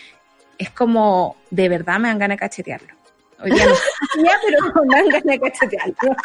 es 0.57 0.69
como, 0.69 1.37
de 1.49 1.69
verdad 1.69 1.99
me 1.99 2.09
dan 2.09 2.19
ganas 2.19 2.35
de 2.35 2.39
cachetearlo. 2.39 3.00
Hoy 3.43 3.51
día 3.51 3.65
no 3.65 3.73
ya, 4.23 4.31
pero 4.45 4.57
dan 4.85 5.09
ganas 5.09 5.23
de 5.23 5.39
cachetearlo. 5.39 6.15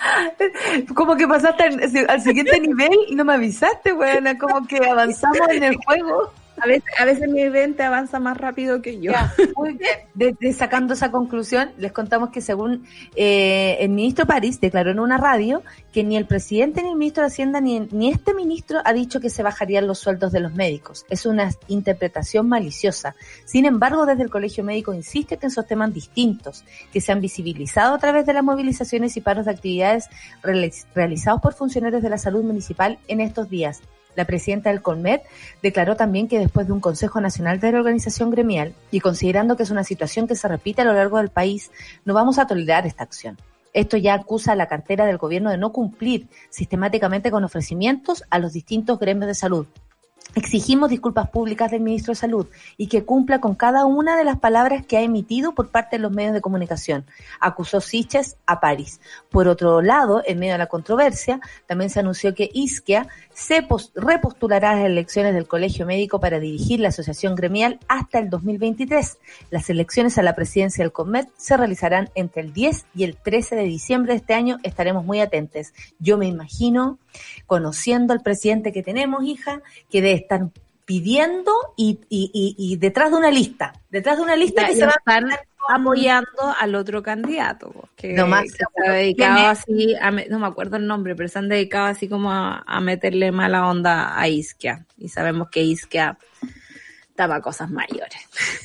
Como 0.94 1.16
que 1.16 1.28
pasaste 1.28 1.64
al, 1.64 2.06
al 2.08 2.20
siguiente 2.20 2.58
nivel 2.60 2.98
y 3.08 3.14
no 3.14 3.24
me 3.24 3.34
avisaste, 3.34 3.92
weona, 3.92 4.38
como 4.38 4.66
que 4.66 4.78
avanzamos 4.78 5.48
en 5.50 5.62
el 5.62 5.76
juego. 5.76 6.32
A 6.62 6.66
veces, 6.66 6.84
a 6.98 7.04
veces 7.04 7.28
mi 7.28 7.48
mente 7.48 7.82
avanza 7.82 8.18
más 8.20 8.36
rápido 8.36 8.82
que 8.82 9.00
yo. 9.00 9.12
Ya, 9.12 9.32
muy 9.56 9.74
bien. 9.74 9.90
De- 10.14 10.36
de- 10.38 10.52
sacando 10.52 10.94
esa 10.94 11.10
conclusión, 11.10 11.70
les 11.78 11.92
contamos 11.92 12.30
que 12.30 12.40
según 12.40 12.84
eh, 13.16 13.76
el 13.80 13.88
ministro 13.90 14.26
París 14.26 14.60
declaró 14.60 14.90
en 14.90 15.00
una 15.00 15.16
radio 15.16 15.62
que 15.92 16.04
ni 16.04 16.16
el 16.16 16.26
presidente 16.26 16.82
ni 16.82 16.90
el 16.90 16.96
ministro 16.96 17.22
de 17.22 17.28
Hacienda 17.28 17.60
ni, 17.60 17.80
ni 17.90 18.10
este 18.10 18.34
ministro 18.34 18.80
ha 18.84 18.92
dicho 18.92 19.20
que 19.20 19.30
se 19.30 19.42
bajarían 19.42 19.86
los 19.86 19.98
sueldos 19.98 20.32
de 20.32 20.40
los 20.40 20.52
médicos. 20.54 21.06
Es 21.08 21.26
una 21.26 21.50
interpretación 21.68 22.48
maliciosa. 22.48 23.14
Sin 23.44 23.64
embargo, 23.64 24.04
desde 24.06 24.22
el 24.24 24.30
Colegio 24.30 24.62
Médico 24.64 24.92
insiste 24.92 25.36
que 25.38 25.48
son 25.50 25.66
temas 25.66 25.94
distintos, 25.94 26.64
que 26.92 27.00
se 27.00 27.12
han 27.12 27.20
visibilizado 27.20 27.94
a 27.94 27.98
través 27.98 28.26
de 28.26 28.32
las 28.34 28.44
movilizaciones 28.44 29.16
y 29.16 29.20
paros 29.20 29.46
de 29.46 29.52
actividades 29.52 30.06
realiz- 30.42 30.84
realizados 30.94 31.40
por 31.40 31.54
funcionarios 31.54 32.02
de 32.02 32.10
la 32.10 32.18
salud 32.18 32.42
municipal 32.44 32.98
en 33.08 33.20
estos 33.20 33.48
días. 33.48 33.80
La 34.16 34.24
presidenta 34.24 34.70
del 34.70 34.82
Colmet 34.82 35.22
declaró 35.62 35.96
también 35.96 36.28
que 36.28 36.38
después 36.38 36.66
de 36.66 36.72
un 36.72 36.80
Consejo 36.80 37.20
Nacional 37.20 37.60
de 37.60 37.70
Reorganización 37.70 38.30
Gremial 38.30 38.74
y 38.90 39.00
considerando 39.00 39.56
que 39.56 39.62
es 39.62 39.70
una 39.70 39.84
situación 39.84 40.26
que 40.26 40.34
se 40.34 40.48
repite 40.48 40.82
a 40.82 40.84
lo 40.84 40.92
largo 40.92 41.18
del 41.18 41.28
país, 41.28 41.70
no 42.04 42.14
vamos 42.14 42.38
a 42.38 42.46
tolerar 42.46 42.86
esta 42.86 43.04
acción. 43.04 43.38
Esto 43.72 43.96
ya 43.96 44.14
acusa 44.14 44.52
a 44.52 44.56
la 44.56 44.66
cartera 44.66 45.06
del 45.06 45.18
gobierno 45.18 45.50
de 45.50 45.58
no 45.58 45.72
cumplir 45.72 46.28
sistemáticamente 46.50 47.30
con 47.30 47.44
ofrecimientos 47.44 48.24
a 48.30 48.38
los 48.38 48.52
distintos 48.52 48.98
gremios 48.98 49.28
de 49.28 49.34
salud. 49.34 49.66
Exigimos 50.36 50.90
disculpas 50.90 51.28
públicas 51.28 51.70
del 51.72 51.80
ministro 51.80 52.12
de 52.12 52.16
Salud 52.20 52.46
y 52.76 52.86
que 52.86 53.04
cumpla 53.04 53.40
con 53.40 53.56
cada 53.56 53.84
una 53.84 54.16
de 54.16 54.22
las 54.24 54.38
palabras 54.38 54.86
que 54.86 54.96
ha 54.96 55.00
emitido 55.02 55.54
por 55.54 55.70
parte 55.70 55.96
de 55.96 56.02
los 56.02 56.12
medios 56.12 56.32
de 56.34 56.40
comunicación, 56.40 57.04
acusó 57.40 57.80
Siches 57.80 58.36
a 58.46 58.60
París. 58.60 59.00
Por 59.30 59.48
otro 59.48 59.82
lado, 59.82 60.22
en 60.24 60.38
medio 60.38 60.52
de 60.52 60.58
la 60.58 60.66
controversia, 60.68 61.40
también 61.66 61.90
se 61.90 61.98
anunció 62.00 62.32
que 62.34 62.48
Isquia 62.54 63.08
se 63.34 63.62
pos- 63.62 63.90
repostulará 63.94 64.70
a 64.70 64.76
las 64.76 64.84
elecciones 64.86 65.34
del 65.34 65.48
Colegio 65.48 65.84
Médico 65.84 66.20
para 66.20 66.38
dirigir 66.38 66.78
la 66.78 66.88
asociación 66.88 67.34
gremial 67.34 67.80
hasta 67.88 68.18
el 68.20 68.30
2023. 68.30 69.18
Las 69.50 69.68
elecciones 69.68 70.16
a 70.18 70.22
la 70.22 70.36
presidencia 70.36 70.84
del 70.84 70.92
COMET 70.92 71.28
se 71.36 71.56
realizarán 71.56 72.08
entre 72.14 72.42
el 72.42 72.52
10 72.52 72.86
y 72.94 73.02
el 73.04 73.16
13 73.16 73.56
de 73.56 73.64
diciembre 73.64 74.12
de 74.12 74.18
este 74.18 74.34
año. 74.34 74.58
Estaremos 74.62 75.04
muy 75.04 75.20
atentos. 75.20 75.72
Yo 75.98 76.18
me 76.18 76.26
imagino, 76.26 76.98
conociendo 77.46 78.12
al 78.12 78.20
presidente 78.20 78.72
que 78.72 78.82
tenemos, 78.82 79.24
hija, 79.24 79.62
que 79.90 80.02
debe 80.02 80.18
estar 80.18 80.48
pidiendo 80.84 81.52
y, 81.76 82.00
y, 82.08 82.30
y, 82.32 82.56
y 82.58 82.76
detrás 82.76 83.12
de 83.12 83.16
una 83.16 83.30
lista, 83.30 83.72
detrás 83.90 84.16
de 84.16 84.24
una 84.24 84.34
lista 84.34 84.62
Ya, 84.62 84.68
que 84.68 84.76
se 84.76 84.86
va 84.86 84.94
están 84.98 85.28
apoyando 85.68 86.54
al 86.58 86.74
otro 86.74 87.02
candidato, 87.02 87.88
que, 87.94 88.14
más 88.24 88.42
que 88.42 88.48
se 88.48 88.64
ha 88.88 88.92
dedicado 88.92 89.46
así, 89.46 89.94
a 89.94 90.10
no 90.10 90.38
me 90.40 90.46
acuerdo 90.46 90.76
el 90.76 90.86
nombre, 90.86 91.14
pero 91.14 91.28
se 91.28 91.38
han 91.38 91.48
dedicado 91.48 91.86
así 91.86 92.08
como 92.08 92.32
a, 92.32 92.64
a 92.66 92.80
meterle 92.80 93.30
mala 93.30 93.68
onda 93.68 94.18
a 94.18 94.26
Isquia. 94.28 94.84
Y 94.98 95.08
sabemos 95.08 95.48
que 95.48 95.62
Isquia 95.62 96.18
tapa 97.28 97.40
cosas 97.42 97.70
mayores. 97.70 98.20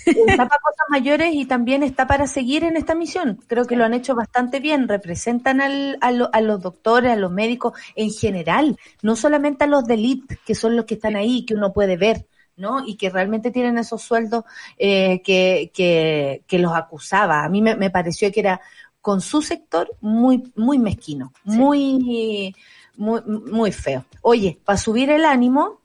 está 0.06 0.36
para 0.48 0.60
cosas 0.62 0.86
mayores 0.90 1.34
y 1.34 1.46
también 1.46 1.84
está 1.84 2.08
para 2.08 2.28
seguir 2.28 2.64
en 2.64 2.78
esta 2.78 2.96
misión. 2.96 3.40
Creo 3.48 3.66
que 3.66 3.76
lo 3.76 3.84
han 3.86 3.94
hecho 3.94 4.16
bastante 4.16 4.60
bien. 4.60 4.88
Representan 4.88 5.62
al, 5.62 5.98
a, 6.02 6.12
lo- 6.12 6.30
a 6.34 6.42
los 6.42 6.62
doctores, 6.62 7.12
a 7.12 7.16
los 7.16 7.32
médicos 7.32 7.74
en 7.96 8.12
general, 8.12 8.78
no 9.02 9.16
solamente 9.16 9.64
a 9.66 9.68
los 9.68 9.86
de 9.86 9.96
elite, 9.96 10.40
que 10.46 10.56
son 10.56 10.76
los 10.76 10.86
que 10.86 10.96
están 10.96 11.16
ahí, 11.16 11.46
que 11.46 11.54
uno 11.56 11.74
puede 11.74 11.98
ver. 11.98 12.26
¿no? 12.58 12.88
Y 12.88 12.96
que 12.96 13.10
realmente 13.10 13.52
tienen 13.52 13.78
esos 13.78 14.02
sueldos 14.02 14.46
eh, 14.78 15.22
que, 15.26 15.72
que, 15.74 16.42
que 16.48 16.58
los 16.60 16.72
acusaba. 16.74 17.44
A 17.44 17.50
mí 17.50 17.62
me, 17.62 17.76
me 17.76 17.90
pareció 17.90 18.32
que 18.32 18.40
era 18.40 18.62
con 19.02 19.20
su 19.20 19.42
sector 19.42 19.94
muy, 20.00 20.54
muy 20.56 20.80
mezquino, 20.80 21.34
muy, 21.44 22.56
muy, 22.96 23.22
muy 23.26 23.72
feo. 23.74 24.06
Oye, 24.22 24.58
para 24.64 24.78
subir 24.78 25.10
el 25.10 25.26
ánimo, 25.26 25.82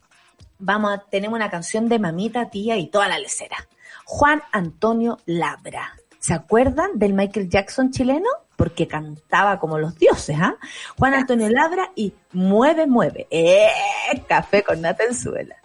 vamos 0.60 0.92
a 0.92 0.98
tenemos 0.98 1.36
una 1.36 1.50
canción 1.50 1.88
de 1.88 1.98
mamita, 1.98 2.50
tía 2.50 2.76
y 2.76 2.86
toda 2.86 3.08
la 3.08 3.18
lecera. 3.18 3.56
Juan 4.04 4.42
Antonio 4.52 5.18
Labra. 5.26 5.96
¿Se 6.18 6.34
acuerdan 6.34 6.98
del 6.98 7.14
Michael 7.14 7.48
Jackson 7.48 7.90
chileno? 7.90 8.28
Porque 8.56 8.86
cantaba 8.86 9.58
como 9.58 9.78
los 9.78 9.98
dioses, 9.98 10.36
¿ah? 10.38 10.56
Juan 10.98 11.14
Antonio 11.14 11.48
Labra 11.48 11.92
y 11.94 12.12
Mueve, 12.32 12.86
Mueve. 12.86 13.26
¡Eh! 13.30 13.68
Café 14.28 14.62
con 14.62 14.80
nata 14.82 15.04
en 15.04 15.14
suela. 15.14 15.56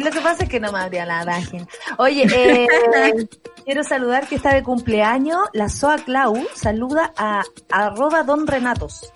Lo 0.00 0.10
que 0.10 0.20
pasa 0.20 0.44
es 0.44 0.48
que 0.48 0.60
no 0.60 0.72
me 0.72 0.80
abría 0.80 1.06
la 1.06 1.24
página. 1.24 1.66
Oye, 1.98 2.26
eh, 2.32 3.28
quiero 3.64 3.84
saludar 3.84 4.26
que 4.26 4.36
está 4.36 4.54
de 4.54 4.62
cumpleaños 4.62 5.38
la 5.52 5.68
Soa 5.68 5.96
Clau. 5.98 6.46
Saluda 6.54 7.12
a 7.16 7.42
arroba 7.70 8.22
don 8.22 8.46
Renatos. 8.46 9.12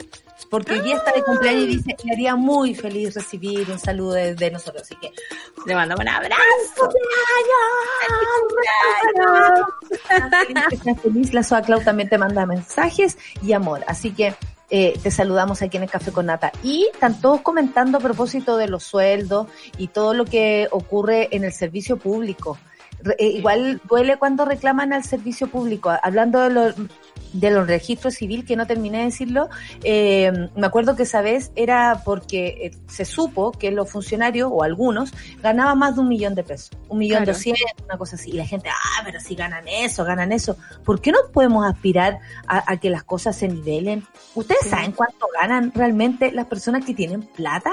Porque 0.50 0.72
hoy 0.72 0.80
día 0.80 0.96
está 0.96 1.12
de 1.12 1.22
cumpleaños 1.22 1.62
y 1.62 1.66
dice, 1.76 1.96
le 2.02 2.12
haría 2.12 2.34
muy 2.34 2.74
feliz 2.74 3.14
recibir 3.14 3.70
un 3.70 3.78
saludo 3.78 4.14
de, 4.14 4.34
de 4.34 4.50
nosotros. 4.50 4.82
Así 4.82 4.96
que, 4.96 5.12
Le 5.64 5.74
mando 5.76 5.94
un 5.96 6.08
abrazo. 6.08 6.88
que 10.68 10.76
seas 10.76 11.00
feliz. 11.00 11.32
La 11.32 11.44
Soa 11.44 11.62
Clau 11.62 11.80
también 11.82 12.08
te 12.08 12.18
manda 12.18 12.46
mensajes 12.46 13.16
y 13.42 13.52
amor. 13.52 13.84
Así 13.86 14.10
que 14.10 14.34
eh, 14.70 14.98
te 15.02 15.10
saludamos 15.10 15.62
aquí 15.62 15.76
en 15.76 15.84
el 15.84 15.90
Café 15.90 16.12
con 16.12 16.26
Nata. 16.26 16.52
Y 16.62 16.88
están 16.92 17.20
todos 17.20 17.40
comentando 17.40 17.98
a 17.98 18.00
propósito 18.00 18.56
de 18.56 18.68
los 18.68 18.84
sueldos 18.84 19.48
y 19.78 19.88
todo 19.88 20.14
lo 20.14 20.24
que 20.24 20.68
ocurre 20.70 21.28
en 21.32 21.44
el 21.44 21.52
servicio 21.52 21.96
público. 21.96 22.58
Eh, 23.18 23.28
igual 23.28 23.80
duele 23.88 24.18
cuando 24.18 24.44
reclaman 24.44 24.92
al 24.92 25.04
servicio 25.04 25.48
público. 25.48 25.92
Hablando 26.02 26.40
de 26.40 26.50
los 26.50 26.74
de 27.32 27.50
los 27.50 27.66
registros 27.66 28.14
civil, 28.14 28.44
que 28.44 28.56
no 28.56 28.66
terminé 28.66 28.98
de 28.98 29.04
decirlo, 29.04 29.48
eh, 29.84 30.32
me 30.56 30.66
acuerdo 30.66 30.96
que 30.96 31.04
esa 31.04 31.20
vez 31.22 31.52
era 31.54 32.02
porque 32.04 32.46
eh, 32.62 32.70
se 32.88 33.04
supo 33.04 33.52
que 33.52 33.70
los 33.70 33.90
funcionarios, 33.90 34.50
o 34.52 34.62
algunos, 34.62 35.12
ganaban 35.42 35.78
más 35.78 35.94
de 35.94 36.00
un 36.02 36.08
millón 36.08 36.34
de 36.34 36.42
pesos, 36.42 36.70
un 36.88 36.98
millón 36.98 37.18
Claro. 37.18 37.32
doscientos, 37.32 37.64
una 37.84 37.98
cosa 37.98 38.16
así. 38.16 38.30
Y 38.30 38.34
la 38.34 38.46
gente, 38.46 38.68
ah, 38.68 39.02
pero 39.04 39.20
si 39.20 39.34
ganan 39.34 39.66
eso, 39.68 40.04
ganan 40.04 40.32
eso. 40.32 40.56
¿Por 40.84 41.00
qué 41.00 41.12
no 41.12 41.18
podemos 41.32 41.64
aspirar 41.66 42.18
a, 42.46 42.72
a 42.72 42.76
que 42.78 42.90
las 42.90 43.04
cosas 43.04 43.36
se 43.36 43.48
nivelen? 43.48 44.04
¿Ustedes 44.34 44.68
saben 44.68 44.92
cuánto 44.92 45.26
ganan 45.40 45.72
realmente 45.74 46.32
las 46.32 46.46
personas 46.46 46.84
que 46.84 46.94
tienen 46.94 47.22
plata? 47.22 47.72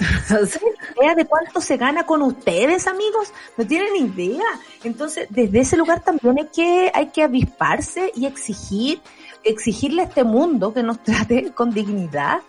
¿No 0.00 0.46
tienen 0.46 0.74
idea 0.98 1.14
de 1.14 1.24
cuánto 1.26 1.60
se 1.60 1.76
gana 1.76 2.04
con 2.04 2.22
ustedes, 2.22 2.86
amigos? 2.86 3.32
No 3.56 3.66
tienen 3.66 3.96
idea. 3.96 4.44
Entonces, 4.84 5.26
desde 5.30 5.60
ese 5.60 5.76
lugar 5.76 6.00
también 6.00 6.38
hay 6.38 6.48
que, 6.48 6.90
hay 6.94 7.06
que 7.08 7.22
avisparse 7.22 8.12
y 8.14 8.26
exigir, 8.26 9.00
exigirle 9.44 10.02
a 10.02 10.04
este 10.06 10.24
mundo 10.24 10.72
que 10.72 10.82
nos 10.82 11.02
trate 11.02 11.52
con 11.52 11.70
dignidad 11.70 12.40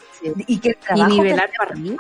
y 0.48 0.60
que 0.60 0.70
el 0.70 0.76
Y 0.76 0.86
trabajo 0.86 1.10
nivelar 1.10 1.50
que 1.50 1.58
para 1.58 1.72
arriba. 1.72 1.98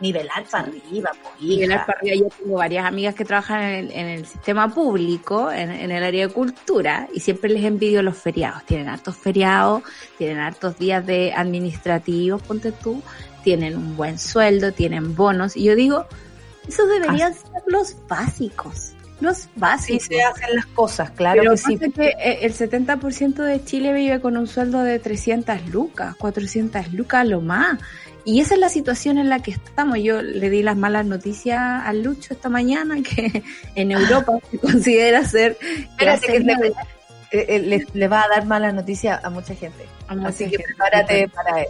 Nivelar 0.00 0.44
para 0.44 0.68
arriba, 0.68 1.10
pues, 1.20 1.42
Nivelar 1.42 1.84
para 1.84 1.98
arriba. 1.98 2.14
Yo 2.14 2.28
tengo 2.28 2.56
varias 2.56 2.86
amigas 2.86 3.14
que 3.16 3.24
trabajan 3.24 3.62
en 3.62 3.74
el, 3.74 3.90
en 3.90 4.06
el 4.06 4.26
sistema 4.26 4.68
público, 4.72 5.50
en, 5.50 5.72
en 5.72 5.90
el 5.90 6.04
área 6.04 6.28
de 6.28 6.32
cultura, 6.32 7.08
y 7.12 7.18
siempre 7.18 7.50
les 7.50 7.64
envidio 7.64 8.00
los 8.02 8.16
feriados. 8.16 8.64
Tienen 8.64 8.88
hartos 8.88 9.16
feriados, 9.16 9.82
tienen 10.16 10.38
hartos 10.38 10.78
días 10.78 11.04
de 11.04 11.32
administrativos, 11.32 12.40
ponte 12.42 12.70
tú, 12.70 13.02
tienen 13.42 13.76
un 13.76 13.96
buen 13.96 14.18
sueldo, 14.18 14.72
tienen 14.72 15.14
bonos. 15.14 15.56
Y 15.56 15.64
yo 15.64 15.74
digo, 15.74 16.06
esos 16.66 16.88
deberían 16.88 17.34
ser 17.34 17.62
los 17.66 17.96
básicos. 18.08 18.92
Los 19.20 19.38
Sí 19.38 19.48
básicos. 19.56 20.04
se 20.04 20.22
hacen 20.22 20.54
las 20.54 20.66
cosas, 20.66 21.10
claro 21.10 21.40
Pero 21.40 21.52
que 21.52 21.58
sí. 21.58 21.78
que 21.78 22.06
eh, 22.06 22.38
el 22.42 22.54
70% 22.54 23.34
de 23.42 23.64
Chile 23.64 23.92
vive 23.92 24.20
con 24.20 24.36
un 24.36 24.46
sueldo 24.46 24.82
de 24.82 25.00
300 25.00 25.66
lucas, 25.70 26.14
400 26.16 26.92
lucas 26.92 27.26
lo 27.26 27.40
más. 27.40 27.80
Y 28.24 28.40
esa 28.40 28.54
es 28.54 28.60
la 28.60 28.68
situación 28.68 29.18
en 29.18 29.28
la 29.28 29.40
que 29.40 29.52
estamos. 29.52 29.98
Yo 30.00 30.22
le 30.22 30.50
di 30.50 30.62
las 30.62 30.76
malas 30.76 31.06
noticias 31.06 31.58
al 31.58 32.02
Lucho 32.02 32.34
esta 32.34 32.48
mañana 32.48 32.96
que 33.02 33.42
en 33.74 33.90
Europa 33.90 34.34
se 34.50 34.58
considera 34.58 35.24
ser 35.24 35.56
Espérate 35.60 36.26
que 36.26 36.40
le, 36.40 36.52
eh, 36.52 36.74
eh, 37.30 37.58
le, 37.58 37.86
le 37.92 38.08
va 38.08 38.22
a 38.22 38.28
dar 38.28 38.46
mala 38.46 38.70
noticia 38.70 39.20
a 39.22 39.30
mucha 39.30 39.54
gente. 39.54 39.86
A 40.08 40.14
mucha 40.14 40.28
Así 40.28 40.50
que 40.50 40.58
prepárate 40.58 41.28
para 41.28 41.62
él. 41.62 41.68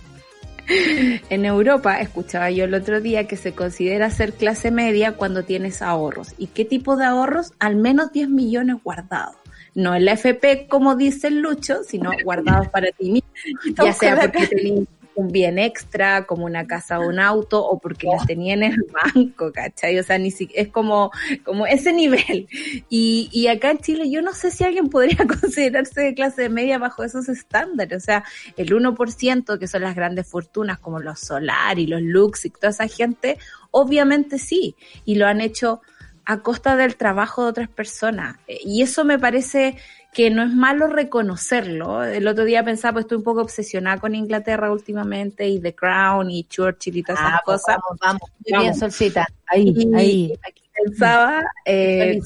En 1.30 1.44
Europa, 1.44 2.00
escuchaba 2.00 2.50
yo 2.50 2.64
el 2.64 2.74
otro 2.74 3.00
día 3.00 3.26
que 3.26 3.36
se 3.36 3.52
considera 3.54 4.10
ser 4.10 4.32
clase 4.34 4.70
media 4.70 5.12
cuando 5.12 5.44
tienes 5.44 5.82
ahorros. 5.82 6.34
¿Y 6.38 6.48
qué 6.48 6.64
tipo 6.64 6.96
de 6.96 7.04
ahorros? 7.06 7.52
Al 7.58 7.76
menos 7.76 8.12
10 8.12 8.28
millones 8.28 8.76
guardados. 8.82 9.36
No 9.74 9.94
en 9.94 10.04
la 10.06 10.12
FP 10.12 10.66
como 10.68 10.96
dice 10.96 11.28
el 11.28 11.40
Lucho, 11.40 11.82
sino 11.86 12.10
guardados 12.24 12.68
para 12.68 12.90
ti 12.92 13.10
mismo. 13.10 13.28
Ya 13.84 13.92
sea 13.92 14.16
porque 14.20 14.38
que- 14.48 14.56
tenías 14.56 14.88
un 15.18 15.32
bien 15.32 15.58
extra, 15.58 16.26
como 16.26 16.44
una 16.44 16.68
casa 16.68 17.00
o 17.00 17.08
un 17.08 17.18
auto, 17.18 17.60
o 17.60 17.80
porque 17.80 18.06
las 18.06 18.24
tenía 18.24 18.54
en 18.54 18.62
el 18.62 18.76
banco, 19.14 19.50
¿cachai? 19.52 19.98
O 19.98 20.04
sea, 20.04 20.16
ni 20.16 20.30
si, 20.30 20.48
es 20.54 20.68
como, 20.68 21.10
como 21.44 21.66
ese 21.66 21.92
nivel. 21.92 22.46
Y, 22.88 23.28
y 23.32 23.48
acá 23.48 23.72
en 23.72 23.78
Chile 23.78 24.08
yo 24.08 24.22
no 24.22 24.32
sé 24.32 24.52
si 24.52 24.62
alguien 24.62 24.88
podría 24.88 25.26
considerarse 25.40 26.02
de 26.02 26.14
clase 26.14 26.48
media 26.48 26.78
bajo 26.78 27.02
esos 27.02 27.28
estándares. 27.28 28.00
O 28.00 28.04
sea, 28.04 28.22
el 28.56 28.70
1% 28.70 29.58
que 29.58 29.66
son 29.66 29.82
las 29.82 29.96
grandes 29.96 30.28
fortunas 30.28 30.78
como 30.78 31.00
los 31.00 31.18
Solar 31.18 31.80
y 31.80 31.88
los 31.88 32.00
Lux 32.00 32.44
y 32.44 32.50
toda 32.50 32.68
esa 32.68 32.86
gente, 32.86 33.38
obviamente 33.72 34.38
sí. 34.38 34.76
Y 35.04 35.16
lo 35.16 35.26
han 35.26 35.40
hecho 35.40 35.80
a 36.26 36.42
costa 36.42 36.76
del 36.76 36.94
trabajo 36.94 37.42
de 37.42 37.50
otras 37.50 37.68
personas. 37.70 38.36
Eh, 38.46 38.58
Y 38.62 38.82
eso 38.82 39.04
me 39.04 39.18
parece 39.18 39.76
que 40.12 40.30
no 40.30 40.42
es 40.42 40.50
malo 40.50 40.86
reconocerlo. 40.88 42.02
El 42.02 42.26
otro 42.26 42.44
día 42.44 42.64
pensaba, 42.64 42.94
pues 42.94 43.04
estoy 43.04 43.18
un 43.18 43.24
poco 43.24 43.42
obsesionada 43.42 43.98
con 44.00 44.14
Inglaterra 44.14 44.72
últimamente 44.72 45.46
y 45.48 45.60
The 45.60 45.74
Crown 45.74 46.30
y 46.30 46.44
Churchill 46.44 46.96
y 46.96 47.02
todas 47.02 47.20
esas 47.20 47.34
Ah, 47.34 47.42
pues 47.44 47.60
cosas. 47.62 47.76
vamos, 47.76 47.98
vamos. 48.00 48.22
Muy 48.30 48.52
Vamos. 48.52 48.64
bien, 48.64 48.74
Solcita. 48.74 49.26
Ahí, 49.46 49.72
Y 49.76 49.94
ahí. 49.94 50.32
aquí 50.46 50.62
pensaba, 50.84 51.42
eh, 51.64 52.20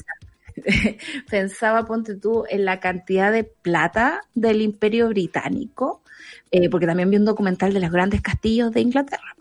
pensaba, 1.29 1.85
ponte 1.85 2.15
tú, 2.15 2.45
en 2.49 2.65
la 2.65 2.79
cantidad 2.79 3.31
de 3.31 3.43
plata 3.43 4.21
del 4.33 4.61
imperio 4.61 5.09
británico, 5.09 6.01
eh, 6.51 6.69
porque 6.69 6.85
también 6.87 7.09
vi 7.09 7.17
un 7.17 7.25
documental 7.25 7.73
de 7.73 7.79
los 7.79 7.91
grandes 7.91 8.21
castillos 8.21 8.71
de 8.71 8.81
Inglaterra. 8.81 9.35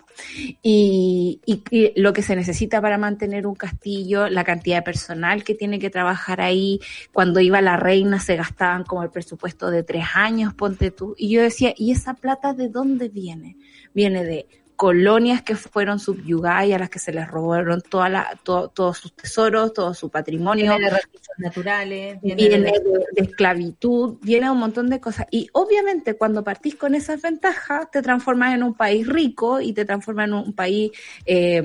Y, 0.62 1.40
y- 1.44 1.92
lo 2.00 2.12
que 2.12 2.22
se 2.22 2.36
necesita 2.36 2.80
para 2.80 2.98
mantener 2.98 3.46
un 3.46 3.54
castillo, 3.54 4.28
la 4.28 4.44
cantidad 4.44 4.76
de 4.78 4.82
personal 4.82 5.44
que 5.44 5.54
tiene 5.54 5.78
que 5.78 5.90
trabajar 5.90 6.40
ahí. 6.40 6.80
Cuando 7.12 7.40
iba 7.40 7.60
la 7.60 7.76
reina 7.76 8.20
se 8.20 8.36
gastaban 8.36 8.84
como 8.84 9.02
el 9.02 9.10
presupuesto 9.10 9.70
de 9.70 9.82
tres 9.82 10.04
años, 10.14 10.54
ponte 10.54 10.90
tú. 10.90 11.14
Y 11.18 11.30
yo 11.30 11.42
decía, 11.42 11.74
¿y 11.76 11.92
esa 11.92 12.14
plata 12.14 12.54
de 12.54 12.68
dónde 12.68 13.08
viene? 13.08 13.56
Viene 13.94 14.24
de 14.24 14.46
colonias 14.82 15.42
que 15.42 15.54
fueron 15.54 16.00
subyugadas 16.00 16.66
y 16.66 16.72
a 16.72 16.78
las 16.80 16.90
que 16.90 16.98
se 16.98 17.12
les 17.12 17.28
robaron 17.28 17.80
toda 17.82 18.08
la, 18.08 18.36
to- 18.42 18.66
todos 18.66 18.98
sus 18.98 19.12
tesoros, 19.12 19.72
todo 19.72 19.94
su 19.94 20.10
patrimonio, 20.10 20.64
Viene 20.76 20.84
de 20.86 20.90
recursos 20.90 21.34
naturales. 21.38 22.20
Viene, 22.20 22.48
viene 22.48 22.72
de- 22.72 23.06
de, 23.12 23.22
esclavitud, 23.22 24.16
viene 24.22 24.50
un 24.50 24.58
montón 24.58 24.90
de 24.90 24.98
cosas. 24.98 25.26
Y 25.30 25.46
obviamente 25.52 26.14
cuando 26.14 26.42
partís 26.42 26.74
con 26.74 26.96
esas 26.96 27.22
ventajas, 27.22 27.92
te 27.92 28.02
transformas 28.02 28.56
en 28.56 28.64
un 28.64 28.74
país 28.74 29.06
rico 29.06 29.60
y 29.60 29.72
te 29.72 29.84
transformas 29.84 30.26
en 30.26 30.34
un 30.34 30.52
país 30.52 30.90
eh, 31.26 31.62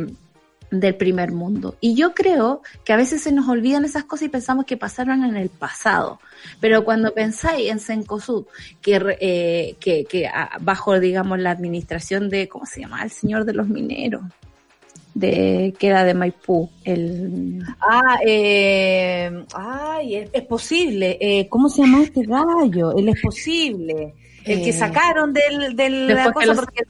del 0.72 0.96
primer 0.96 1.32
mundo. 1.32 1.76
Y 1.80 1.96
yo 1.96 2.14
creo 2.14 2.62
que 2.84 2.94
a 2.94 2.98
veces 2.98 3.22
se 3.22 3.32
nos 3.32 3.48
olvidan 3.48 3.86
esas 3.86 4.04
cosas 4.04 4.26
y 4.26 4.30
pensamos 4.30 4.66
que 4.66 4.76
pasaron 4.78 5.24
en 5.24 5.38
el 5.38 5.50
pasado. 5.50 6.20
Pero 6.60 6.84
cuando 6.84 7.14
pensáis 7.14 7.70
en 7.72 7.80
Cencosud, 7.80 8.46
que, 8.82 9.18
eh, 9.22 9.76
que, 9.80 10.04
que 10.06 10.30
bajo, 10.62 11.00
digamos, 11.00 11.40
la 11.40 11.52
administración 11.52 12.30
de, 12.30 12.48
¿cómo 12.50 12.66
se 12.66 12.82
llama? 12.82 13.04
El 13.04 13.12
señor 13.12 13.46
de 13.46 13.54
los 13.54 13.68
mineros, 13.70 14.22
de, 15.14 15.74
que 15.80 15.88
era 15.88 16.04
de 16.04 16.14
Maipú, 16.14 16.70
el... 16.84 17.64
Ah, 17.80 18.20
eh, 18.26 19.46
ay, 19.54 20.16
es, 20.16 20.30
es 20.34 20.44
posible. 20.46 21.18
Eh, 21.20 21.48
¿Cómo 21.50 21.70
se 21.70 21.82
llama 21.82 22.04
este 22.04 22.24
gallo? 22.24 22.96
Él 22.96 23.10
es 23.10 23.22
posible. 23.22 24.14
El 24.46 24.62
que 24.64 24.70
Eh, 24.70 24.74
sacaron 24.74 25.34
del, 25.34 25.76
del 25.76 26.08
la 26.08 26.32
cosa 26.32 26.46
los- 26.48 26.58
porque, 26.58 26.84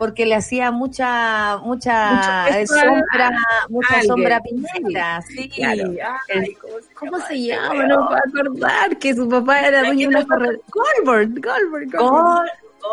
porque 0.00 0.24
le 0.24 0.34
hacía 0.34 0.70
mucha, 0.70 1.58
mucha 1.58 2.12
Mucho 2.14 2.54
peso 2.58 2.74
a- 2.74 2.78
sombra, 2.80 3.30
mucha 3.68 3.88
alguien. 3.96 4.08
sombra 4.08 4.40
Piñera. 4.40 5.20
Sí, 5.22 5.48
Claro. 5.50 5.90
Ay, 5.90 6.38
El- 6.48 6.56
¿cómo 6.58 6.72
¿Cómo 6.98 7.26
se 7.26 7.42
llama? 7.42 7.84
No 7.86 8.08
puedo 8.08 8.18
acordar 8.18 8.96
que 8.98 9.14
su 9.14 9.28
papá 9.28 9.60
era 9.60 9.80
dueño 9.84 10.08
de 10.08 10.16
una 10.16 10.24
Goldberg, 10.24 11.40
Goldberg. 11.42 11.90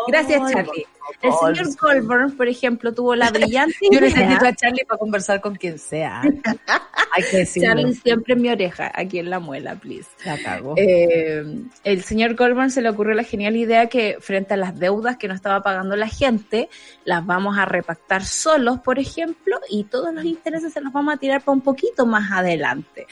Gracias, 0.06 0.52
Charlie. 0.52 0.86
El 1.22 1.32
señor 1.32 1.76
Goldberg, 1.80 2.36
por 2.36 2.48
ejemplo, 2.48 2.92
tuvo 2.92 3.14
la 3.14 3.30
brillante 3.30 3.74
Yo 3.90 3.98
idea. 3.98 4.00
necesito 4.00 4.46
a 4.46 4.54
Charlie 4.54 4.84
para 4.84 4.98
conversar 4.98 5.40
con 5.40 5.54
quien 5.56 5.78
sea. 5.78 6.20
Hay 6.20 7.22
que 7.30 7.38
decirlo. 7.38 7.68
Charlie 7.68 7.94
siempre 7.94 8.34
en 8.34 8.42
mi 8.42 8.50
oreja, 8.50 8.92
aquí 8.94 9.18
en 9.18 9.30
la 9.30 9.38
muela, 9.38 9.74
please. 9.76 10.08
La 10.24 10.38
cago. 10.38 10.74
Eh, 10.76 11.44
el 11.84 12.02
señor 12.02 12.34
Goldberg 12.34 12.70
se 12.70 12.82
le 12.82 12.90
ocurrió 12.90 13.14
la 13.14 13.24
genial 13.24 13.56
idea 13.56 13.88
que 13.88 14.18
frente 14.20 14.54
a 14.54 14.56
las 14.56 14.78
deudas 14.78 15.16
que 15.16 15.28
no 15.28 15.34
estaba 15.34 15.62
pagando 15.62 15.96
la 15.96 16.08
gente, 16.08 16.68
las 17.04 17.24
vamos 17.24 17.58
a 17.58 17.64
repactar 17.64 18.24
solos, 18.24 18.80
por 18.80 18.98
ejemplo, 18.98 19.58
y 19.70 19.84
todos 19.84 20.12
los 20.14 20.24
intereses 20.24 20.72
se 20.72 20.80
los 20.80 20.92
vamos 20.92 21.14
a 21.14 21.16
tirar 21.16 21.40
para 21.40 21.54
un 21.54 21.62
poquito 21.62 22.06
más 22.06 22.30
adelante. 22.30 23.06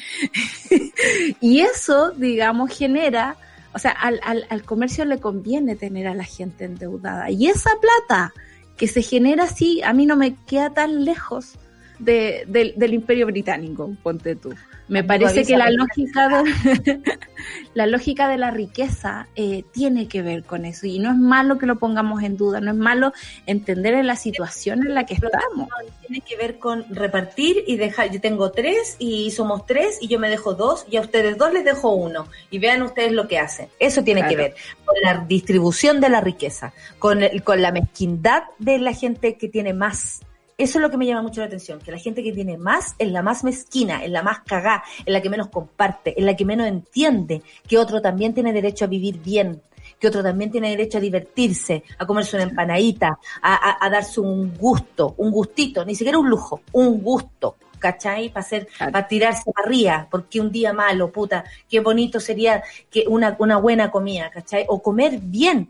y 1.41 1.61
eso, 1.61 2.11
digamos, 2.11 2.77
genera, 2.77 3.37
o 3.77 3.79
sea, 3.79 3.93
al, 3.93 4.19
al, 4.25 4.47
al 4.51 4.63
comercio 4.65 5.05
le 5.05 5.21
conviene 5.21 5.77
tener 5.77 6.07
a 6.09 6.15
la 6.15 6.25
gente 6.25 6.65
endeudada. 6.65 7.31
Y 7.31 7.47
esa 7.47 7.71
plata 7.81 8.33
que 8.77 8.89
se 8.89 9.03
genera 9.03 9.45
así, 9.45 9.83
a 9.83 9.93
mí 9.93 10.07
no 10.07 10.17
me 10.17 10.35
queda 10.47 10.71
tan 10.75 11.05
lejos 11.05 11.59
de- 11.99 12.45
del- 12.49 12.75
del 12.77 12.95
imperio 12.95 13.27
británico, 13.27 13.95
ponte 14.03 14.35
tú. 14.35 14.53
Me 14.89 15.03
parece 15.03 15.45
que 15.45 15.57
la 15.57 15.69
lógica 15.71 16.29
de, 16.29 17.01
la 17.75 17.87
lógica 17.87 18.29
de 18.29 18.39
la 18.39 18.53
riqueza 18.53 19.27
eh, 19.35 19.65
tiene 19.73 20.07
que 20.07 20.23
ver 20.23 20.45
con 20.45 20.65
eso 20.65 20.87
y 20.87 21.01
no 21.01 21.11
es 21.11 21.17
malo 21.17 21.59
que 21.59 21.67
lo 21.67 21.77
pongamos 21.77 22.23
en 22.23 22.37
duda, 22.37 22.61
no 22.61 22.71
es 22.71 22.77
malo 22.77 23.13
entender 23.47 23.95
en 23.95 24.07
la 24.07 24.15
situación 24.15 24.87
en 24.87 24.95
la 24.95 25.05
que 25.05 25.15
estamos. 25.15 25.69
Tiene 26.07 26.21
que 26.25 26.37
ver 26.37 26.59
con 26.61 26.85
repartir 26.95 27.65
y 27.67 27.77
dejar. 27.77 28.11
Yo 28.13 28.21
tengo 28.21 28.53
tres 28.53 28.95
y 29.01 29.33
somos 29.33 29.67
tres 29.67 29.99
y 30.01 30.07
yo 30.07 30.21
me 30.21 30.31
dejo 30.31 30.55
dos 30.55 30.87
y 30.89 30.97
a 30.99 31.01
ustedes 31.01 31.37
dos 31.37 31.53
les 31.53 31.65
dejo 31.65 31.91
uno. 31.93 32.29
Y 32.51 32.59
vean 32.61 32.83
ustedes 32.83 33.11
lo 33.13 33.27
que 33.27 33.39
hacen. 33.39 33.69
Eso 33.81 34.05
tiene 34.05 34.21
Claro. 34.21 34.31
que 34.37 34.43
ver 34.43 34.55
con 34.85 34.95
la 35.03 35.25
distribución 35.27 36.01
de 36.01 36.11
la 36.11 36.21
riqueza, 36.21 36.73
con, 37.01 37.23
el- 37.25 37.43
con 37.43 37.61
la 37.61 37.73
mezquindad 37.73 38.45
de 38.61 38.79
la 38.79 38.93
gente 38.93 39.37
que 39.37 39.49
tiene 39.49 39.73
más. 39.75 40.21
Eso 40.59 40.79
es 40.79 40.83
lo 40.83 40.91
que 40.91 40.97
me 40.97 41.05
llama 41.05 41.21
mucho 41.21 41.41
la 41.43 41.49
atención, 41.49 41.81
que 41.81 41.91
la 41.91 41.99
gente 41.99 42.23
que 42.23 42.33
tiene 42.33 42.57
más 42.57 42.95
es 42.99 43.11
la 43.13 43.21
más 43.23 43.45
mezquina, 43.45 44.03
es 44.03 44.11
la 44.11 44.23
más 44.23 44.41
cagá, 44.41 44.83
es 45.05 45.13
la 45.13 45.21
que 45.21 45.29
menos 45.29 45.49
comparte, 45.49 46.19
es 46.19 46.25
la 46.25 46.35
que 46.35 46.47
menos 46.47 46.67
entiende 46.67 47.43
que 47.69 47.77
otro 47.77 48.01
también 48.01 48.33
tiene 48.33 48.55
derecho 48.55 48.87
a 48.87 48.89
vivir 48.89 49.19
bien, 49.21 49.61
que 49.99 50.09
otro 50.09 50.23
también 50.23 50.51
tiene 50.51 50.71
derecho 50.71 50.97
a 50.97 51.03
divertirse, 51.03 51.85
a 51.99 52.07
comerse 52.07 52.37
una 52.37 52.45
empanadita, 52.45 53.19
a, 53.43 53.55
a- 53.55 53.85
a 53.87 53.91
darse 53.91 54.19
un 54.21 54.55
gusto, 54.57 55.15
un 55.19 55.31
gustito, 55.31 55.85
ni 55.85 55.95
siquiera 55.95 56.19
un 56.19 56.31
lujo, 56.31 56.63
un 56.73 57.03
gusto. 57.03 57.57
¿Cachai? 57.79 58.31
Para 58.31 58.41
hacer, 58.41 58.69
para 58.79 59.07
tirarse 59.07 59.53
para 59.53 59.67
arriba, 59.69 60.09
porque 60.11 60.41
un 60.41 60.51
día 60.51 60.73
malo, 60.73 61.13
puta, 61.13 61.45
qué 61.69 61.81
bonito 61.81 62.19
sería 62.19 62.63
que 62.91 63.05
una, 63.07 63.37
una 63.39 63.59
buena 63.59 63.91
comida, 63.91 64.31
¿cachai? 64.31 64.65
O 64.69 64.83
comer 64.83 65.19
bien, 65.21 65.69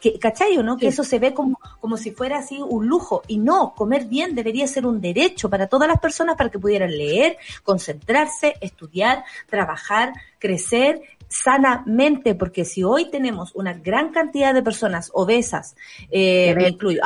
que, 0.00 0.18
¿cachai 0.18 0.56
o 0.58 0.62
no? 0.62 0.76
Que 0.76 0.88
eso 0.88 1.02
se 1.02 1.18
ve 1.18 1.32
como, 1.32 1.58
como 1.80 1.96
si 1.96 2.10
fuera 2.10 2.38
así 2.38 2.60
un 2.60 2.86
lujo. 2.86 3.22
Y 3.26 3.38
no, 3.38 3.74
comer 3.74 4.04
bien 4.04 4.34
debería 4.34 4.66
ser 4.66 4.86
un 4.86 5.00
derecho 5.00 5.48
para 5.48 5.66
todas 5.66 5.88
las 5.88 5.98
personas 5.98 6.36
para 6.36 6.50
que 6.50 6.58
pudieran 6.58 6.90
leer, 6.90 7.38
concentrarse, 7.62 8.54
estudiar, 8.60 9.24
trabajar, 9.48 10.12
crecer 10.38 11.00
sanamente, 11.28 12.34
porque 12.34 12.64
si 12.64 12.82
hoy 12.82 13.10
tenemos 13.10 13.54
una 13.54 13.74
gran 13.74 14.12
cantidad 14.12 14.54
de 14.54 14.62
personas 14.62 15.10
obesas, 15.12 15.76
eh, 16.10 16.54
me 16.56 16.68
incluyo, 16.68 17.02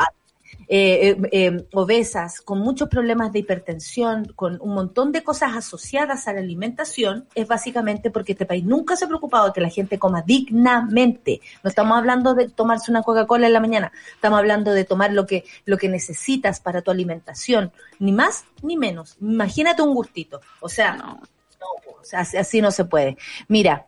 eh, 0.67 1.09
eh, 1.09 1.29
eh, 1.31 1.67
obesas, 1.73 2.41
con 2.41 2.59
muchos 2.59 2.89
problemas 2.89 3.31
de 3.31 3.39
hipertensión, 3.39 4.31
con 4.35 4.59
un 4.61 4.73
montón 4.73 5.11
de 5.11 5.23
cosas 5.23 5.55
asociadas 5.55 6.27
a 6.27 6.33
la 6.33 6.39
alimentación, 6.39 7.27
es 7.35 7.47
básicamente 7.47 8.11
porque 8.11 8.33
este 8.33 8.45
país 8.45 8.63
nunca 8.63 8.95
se 8.95 9.05
ha 9.05 9.07
preocupado 9.07 9.47
de 9.47 9.53
que 9.53 9.61
la 9.61 9.69
gente 9.69 9.99
coma 9.99 10.21
dignamente. 10.21 11.41
No 11.63 11.69
estamos 11.69 11.97
hablando 11.97 12.33
de 12.33 12.49
tomarse 12.49 12.91
una 12.91 13.03
Coca-Cola 13.03 13.47
en 13.47 13.53
la 13.53 13.59
mañana, 13.59 13.91
estamos 14.15 14.39
hablando 14.39 14.71
de 14.71 14.85
tomar 14.85 15.13
lo 15.13 15.25
que, 15.25 15.43
lo 15.65 15.77
que 15.77 15.89
necesitas 15.89 16.59
para 16.59 16.81
tu 16.81 16.91
alimentación, 16.91 17.71
ni 17.99 18.11
más 18.11 18.45
ni 18.61 18.77
menos. 18.77 19.17
Imagínate 19.21 19.81
un 19.81 19.93
gustito. 19.93 20.41
O 20.59 20.69
sea, 20.69 20.95
no, 20.95 21.21
o 22.01 22.03
sea, 22.03 22.21
así, 22.21 22.37
así 22.37 22.61
no 22.61 22.71
se 22.71 22.85
puede. 22.85 23.17
Mira, 23.47 23.87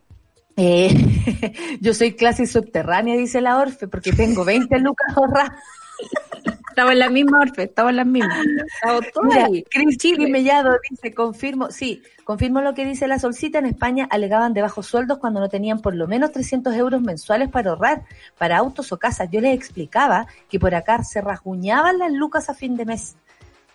eh, 0.58 0.90
yo 1.82 1.94
soy 1.94 2.14
clase 2.14 2.46
subterránea, 2.46 3.16
dice 3.16 3.42
la 3.42 3.58
Orfe, 3.58 3.88
porque 3.88 4.14
tengo 4.14 4.46
20 4.46 4.80
lucas 4.80 5.16
ahorradas. 5.16 5.60
Estaba 6.76 6.92
en 6.92 7.00
la 7.00 7.10
misma 7.10 7.40
Orfe, 7.40 7.64
estaba 7.64 7.90
en 7.90 7.96
la 7.96 8.04
misma. 8.04 8.38
Estaba 8.68 9.00
todo 9.14 9.24
Mira, 9.24 9.46
ahí. 9.46 9.64
Cris. 9.64 9.98
Mellado 10.30 10.72
dice, 10.90 11.14
confirmo, 11.14 11.72
sí, 11.72 12.04
confirmo 12.26 12.60
lo 12.60 12.74
que 12.74 12.84
dice 12.86 13.08
la 13.08 13.18
Solcita, 13.18 13.60
en 13.60 13.66
España 13.66 14.10
alegaban 14.12 14.54
de 14.54 14.62
bajos 14.62 14.86
sueldos 14.86 15.20
cuando 15.20 15.40
no 15.40 15.48
tenían 15.48 15.80
por 15.80 15.96
lo 15.96 16.06
menos 16.06 16.34
300 16.34 16.76
euros 16.76 17.02
mensuales 17.02 17.48
para 17.50 17.70
ahorrar, 17.70 18.04
para 18.38 18.58
autos 18.58 18.92
o 18.92 19.00
casas. 19.00 19.30
Yo 19.32 19.40
les 19.40 19.56
explicaba 19.56 20.28
que 20.50 20.60
por 20.60 20.76
acá 20.76 21.02
se 21.06 21.22
rasguñaban 21.22 21.98
las 21.98 22.12
lucas 22.12 22.50
a 22.50 22.54
fin 22.54 22.76
de 22.76 22.84
mes. 22.84 23.16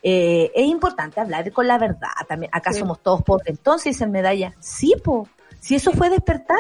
Eh, 0.03 0.51
es 0.55 0.67
importante 0.67 1.21
hablar 1.21 1.51
con 1.53 1.67
la 1.67 1.79
verdad 1.79 2.09
también. 2.29 2.51
Acá 2.53 2.75
Sí. 2.75 2.81
somos 2.81 3.01
todos 3.03 3.23
pobres. 3.23 3.49
Entonces, 3.49 3.95
dicen 3.95 4.11
medalla, 4.11 4.53
sí, 4.61 4.95
po, 5.03 5.27
si 5.59 5.75
eso 5.75 5.93
fue 5.93 6.11
despertar, 6.11 6.59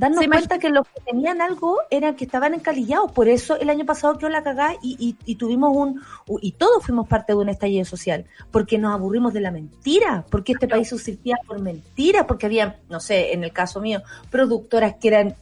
darnos 0.00 0.26
cuenta 0.26 0.58
que 0.58 0.70
los 0.70 0.86
que 0.88 1.00
tenían 1.02 1.40
algo 1.40 1.78
eran 1.90 2.16
que 2.16 2.24
estaban 2.24 2.54
encalillados. 2.54 3.12
Por 3.12 3.28
eso 3.28 3.58
el 3.60 3.70
año 3.70 3.84
pasado 3.86 4.18
quedó 4.18 4.30
la 4.30 4.42
cagá 4.42 4.74
y, 4.82 4.96
y, 4.98 5.16
y 5.30 5.34
tuvimos 5.36 5.76
un, 5.76 6.00
y 6.40 6.52
todos 6.52 6.84
fuimos 6.84 7.06
parte 7.06 7.32
de 7.32 7.38
un 7.38 7.48
estallido 7.48 7.84
social, 7.84 8.24
porque 8.50 8.78
nos 8.78 8.94
aburrimos 8.94 9.32
de 9.32 9.40
la 9.40 9.50
mentira, 9.50 10.24
porque 10.30 10.52
este 10.52 10.66
país 10.66 10.88
subsistía 10.88 11.36
por 11.46 11.60
mentira, 11.60 12.26
porque 12.26 12.46
había, 12.46 12.78
no 12.88 12.98
sé, 12.98 13.32
en 13.32 13.44
el 13.44 13.52
caso 13.52 13.80
mío, 13.80 14.02
productoras 14.30 14.94
que 14.94 15.08
eran 15.08 15.36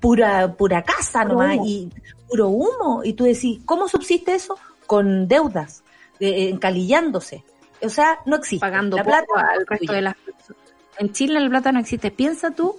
pura, 0.00 0.52
pura 0.52 0.82
casa 0.82 1.22
Puro 1.22 1.34
nomás 1.34 1.56
humo. 1.56 1.66
y 1.66 1.90
puro 2.28 2.48
humo. 2.48 3.00
Y 3.04 3.14
tú 3.14 3.24
decís, 3.24 3.60
¿cómo 3.64 3.88
subsiste 3.88 4.34
eso? 4.34 4.56
Con 4.86 5.26
deudas, 5.26 5.82
eh, 6.20 6.50
encalillándose. 6.50 7.44
O 7.82 7.88
sea, 7.88 8.18
no 8.26 8.36
existe. 8.36 8.60
pagando 8.64 8.96
la 8.96 9.04
poco 9.04 9.16
plata 9.16 9.48
al 9.52 9.66
resto 9.66 9.92
de 9.92 10.02
las 10.02 10.14
personas. 10.16 10.62
En 10.98 11.12
Chile 11.12 11.38
el 11.38 11.50
plata 11.50 11.72
no 11.72 11.80
existe. 11.80 12.10
Piensa 12.10 12.50
tú, 12.52 12.76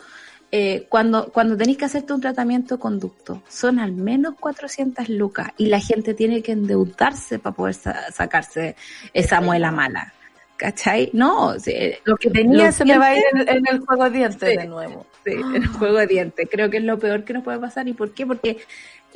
eh, 0.51 0.85
cuando, 0.89 1.29
cuando 1.31 1.57
tenés 1.57 1.77
que 1.77 1.85
hacerte 1.85 2.13
un 2.13 2.21
tratamiento 2.21 2.75
de 2.75 2.81
conducto, 2.81 3.41
son 3.49 3.79
al 3.79 3.91
menos 3.91 4.35
400 4.39 5.09
lucas 5.09 5.49
y 5.57 5.65
la 5.67 5.79
gente 5.79 6.13
tiene 6.13 6.41
que 6.41 6.53
endeudarse 6.53 7.37
para 7.39 7.55
poder 7.55 7.73
sa- 7.73 8.11
sacarse 8.11 8.75
esa 9.13 9.41
muela 9.41 9.71
mala. 9.71 10.13
¿Cachai? 10.55 11.11
No, 11.13 11.59
sí, 11.59 11.71
Lo 12.03 12.15
que 12.17 12.31
tenía 12.31 12.71
se 12.71 12.83
me 12.83 12.97
va 12.97 13.09
a 13.09 13.15
ir 13.15 13.23
en, 13.33 13.47
en 13.47 13.63
el 13.69 13.79
juego 13.79 14.05
de 14.05 14.09
dientes 14.09 14.49
Sí. 14.49 14.57
de 14.57 14.65
nuevo. 14.65 15.05
Sí, 15.23 15.33
en 15.33 15.55
el 15.55 15.67
juego 15.67 15.99
de 15.99 16.07
dientes. 16.07 16.47
Creo 16.49 16.71
que 16.71 16.77
es 16.77 16.83
lo 16.83 16.97
peor 16.97 17.23
que 17.23 17.33
nos 17.33 17.43
puede 17.43 17.59
pasar. 17.59 17.87
¿Y 17.87 17.93
por 17.93 18.11
qué? 18.11 18.25
Porque 18.25 18.57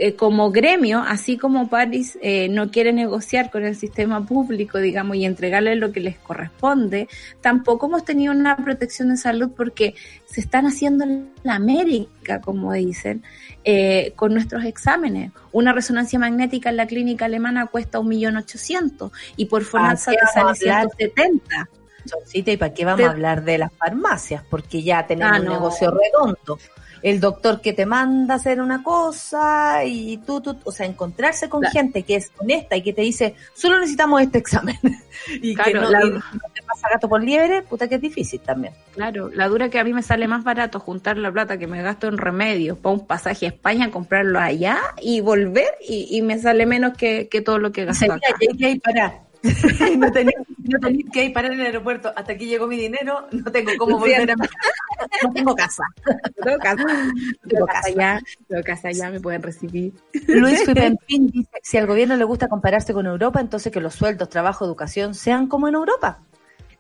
eh, 0.04 0.16
como 0.16 0.52
gremio, 0.52 1.04
así 1.08 1.38
como 1.38 1.70
Paris 1.70 2.18
eh, 2.24 2.50
no 2.50 2.72
quiere 2.72 2.92
negociar 2.92 3.52
con 3.52 3.64
el 3.64 3.76
sistema 3.76 4.26
público, 4.26 4.80
digamos, 4.80 5.16
y 5.18 5.26
entregarle 5.26 5.76
lo 5.76 5.92
que 5.92 6.00
les 6.00 6.18
corresponde, 6.18 7.08
tampoco 7.40 7.86
hemos 7.86 8.04
tenido 8.04 8.34
una 8.34 8.56
protección 8.58 9.10
de 9.10 9.18
salud 9.18 9.52
porque 9.56 9.94
se 10.26 10.42
están 10.42 10.66
haciendo 10.66 11.04
en 11.04 11.30
la 11.44 11.56
América, 11.56 12.42
como 12.42 12.74
dicen, 12.74 13.22
eh, 13.64 14.14
con 14.16 14.34
nuestros 14.34 14.64
exámenes. 14.66 15.32
Una 15.52 15.72
resonancia 15.74 16.18
magnética 16.18 16.70
en 16.70 16.78
la 16.78 16.88
clínica 16.88 17.26
alemana 17.26 17.68
cuesta 17.68 18.00
un 18.00 18.08
millón 18.08 18.38
ochocientos 18.38 19.12
y 19.36 19.46
por 19.46 19.62
qué 19.64 19.78
te 19.92 19.98
sale 19.98 20.18
vamos 20.36 20.38
a 20.38 20.42
hablar? 20.42 20.88
170. 20.98 21.70
Solcita, 22.06 22.52
¿y 22.52 22.58
para 22.58 22.74
qué 22.74 22.84
vamos 22.86 22.98
Te- 23.02 23.06
a 23.06 23.12
hablar 23.12 23.44
de 23.44 23.60
las 23.60 23.72
farmacias? 23.74 24.44
Porque 24.50 24.82
ya 24.82 25.06
tenemos 25.06 25.38
Ah, 25.38 25.40
un 25.42 25.48
negocio 25.48 25.92
redondo. 25.92 26.58
El 27.04 27.20
doctor 27.20 27.62
que 27.62 27.74
te 27.74 27.86
manda 27.86 28.36
a 28.36 28.38
hacer 28.38 28.62
una 28.62 28.84
cosa 28.84 29.84
y 29.86 30.18
tú, 30.18 30.42
tú, 30.42 30.56
o 30.64 30.72
sea, 30.72 30.86
encontrarse 30.86 31.50
con 31.50 31.64
gente 31.64 32.04
que 32.04 32.16
es 32.18 32.32
honesta 32.38 32.76
y 32.78 32.84
que 32.84 32.94
te 32.94 33.02
dice, 33.02 33.36
solo 33.54 33.80
necesitamos 33.80 34.22
este 34.22 34.38
examen. 34.38 34.78
y 35.42 35.56
que 35.56 35.64
Claro, 35.72 35.82
no, 35.82 35.90
la- 35.92 36.06
y 36.06 36.10
no 36.12 36.22
te 36.54 36.62
pasa 36.64 36.88
gato 36.94 37.10
por 37.10 37.24
liebre, 37.24 37.64
puta 37.64 37.88
que 37.88 37.96
es 37.96 38.02
difícil 38.02 38.40
también. 38.42 38.74
Claro, 38.94 39.30
la 39.34 39.48
dura 39.48 39.70
que 39.70 39.80
a 39.80 39.84
mí 39.84 39.94
me 39.94 40.04
sale 40.04 40.28
más 40.28 40.44
barato 40.44 40.80
juntar 40.80 41.18
la 41.18 41.32
plata 41.32 41.58
que 41.58 41.68
me 41.68 41.82
gasto 41.82 42.08
en 42.08 42.18
remedios 42.18 42.78
para 42.78 42.94
un 42.94 43.06
pasaje 43.08 43.46
a 43.46 43.50
España, 43.50 43.90
comprarlo 43.92 44.40
allá 44.40 44.78
y 45.02 45.22
volver 45.22 45.70
y, 45.88 46.08
y 46.16 46.22
me 46.22 46.38
sale 46.40 46.66
menos 46.66 46.96
que, 46.98 47.28
que 47.30 47.42
todo 47.42 47.58
lo 47.58 47.72
que 47.72 47.86
gasto 47.86 48.00
Sería 48.00 48.16
acá. 48.16 48.38
que 48.40 48.48
hay 48.52 48.58
que 48.58 48.70
ir 48.72 48.82
parar. 48.82 49.20
no 49.98 50.12
tenéis 50.12 50.38
no 50.64 50.80
tenéis 50.80 51.06
que 51.12 51.26
ir 51.26 51.34
parar 51.34 51.52
en 51.54 51.60
el 51.60 51.66
aeropuerto. 51.68 52.14
Hasta 52.16 52.34
aquí 52.34 52.46
llegó 52.46 52.68
mi 52.68 52.78
dinero, 52.78 53.28
no 53.32 53.52
tengo 53.52 53.72
cómo 53.78 54.00
volver 54.00 54.32
a 54.32 54.36
mi 54.36 54.48
casa. 54.48 54.58
No 55.24 55.34
tengo 55.34 55.56
casa. 55.56 55.84
Tengo 56.44 56.58
casa, 56.60 56.84
Tengo 56.86 57.40
tengo 57.48 57.66
casa 57.66 57.88
allá, 57.88 58.22
tengo 58.48 58.64
casa 58.64 58.88
allá, 58.90 59.10
me 59.10 59.20
pueden 59.20 59.42
recibir. 59.42 59.94
Luis 60.28 60.64
Fipempín 60.66 61.28
dice, 61.28 61.50
si 61.64 61.78
al 61.78 61.88
gobierno 61.88 62.16
le 62.16 62.24
gusta 62.24 62.48
compararse 62.48 62.94
con 62.94 63.06
Europa, 63.06 63.40
entonces 63.40 63.72
que 63.72 63.82
los 63.82 63.96
sueldos, 63.96 64.30
trabajo, 64.30 64.66
educación 64.66 65.14
sean 65.16 65.48
como 65.48 65.68
en 65.68 65.76
Europa. 65.76 66.20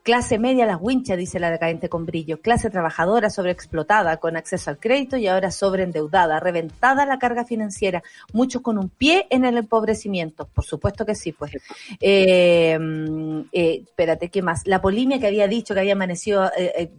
Clase 0.03 0.39
media 0.39 0.65
las 0.65 0.79
winchas, 0.81 1.17
dice 1.17 1.39
la 1.39 1.51
decadente 1.51 1.87
con 1.87 2.05
brillo. 2.05 2.41
Clase 2.41 2.69
trabajadora 2.69 3.29
sobreexplotada, 3.29 4.17
con 4.17 4.35
acceso 4.35 4.71
al 4.71 4.79
crédito 4.79 5.17
y 5.17 5.27
ahora 5.27 5.51
sobreendeudada, 5.51 6.39
reventada 6.39 7.05
la 7.05 7.19
carga 7.19 7.45
financiera. 7.45 8.01
Muchos 8.33 8.61
con 8.61 8.77
un 8.77 8.89
pie 8.89 9.27
en 9.29 9.45
el 9.45 9.57
empobrecimiento. 9.57 10.47
Por 10.47 10.65
supuesto 10.65 11.05
que 11.05 11.13
sí, 11.13 11.31
pues. 11.33 11.51
Eh, 11.99 12.77
mm, 12.79 13.41
eh, 13.51 13.83
espérate, 13.85 14.29
¿qué 14.29 14.41
más? 14.41 14.65
La 14.65 14.81
polimia 14.81 15.19
que 15.19 15.27
había 15.27 15.47
dicho 15.47 15.73
que 15.73 15.81
había 15.81 15.93
amanecido 15.93 16.45
eh, 16.57 16.73
eh, 16.77 16.91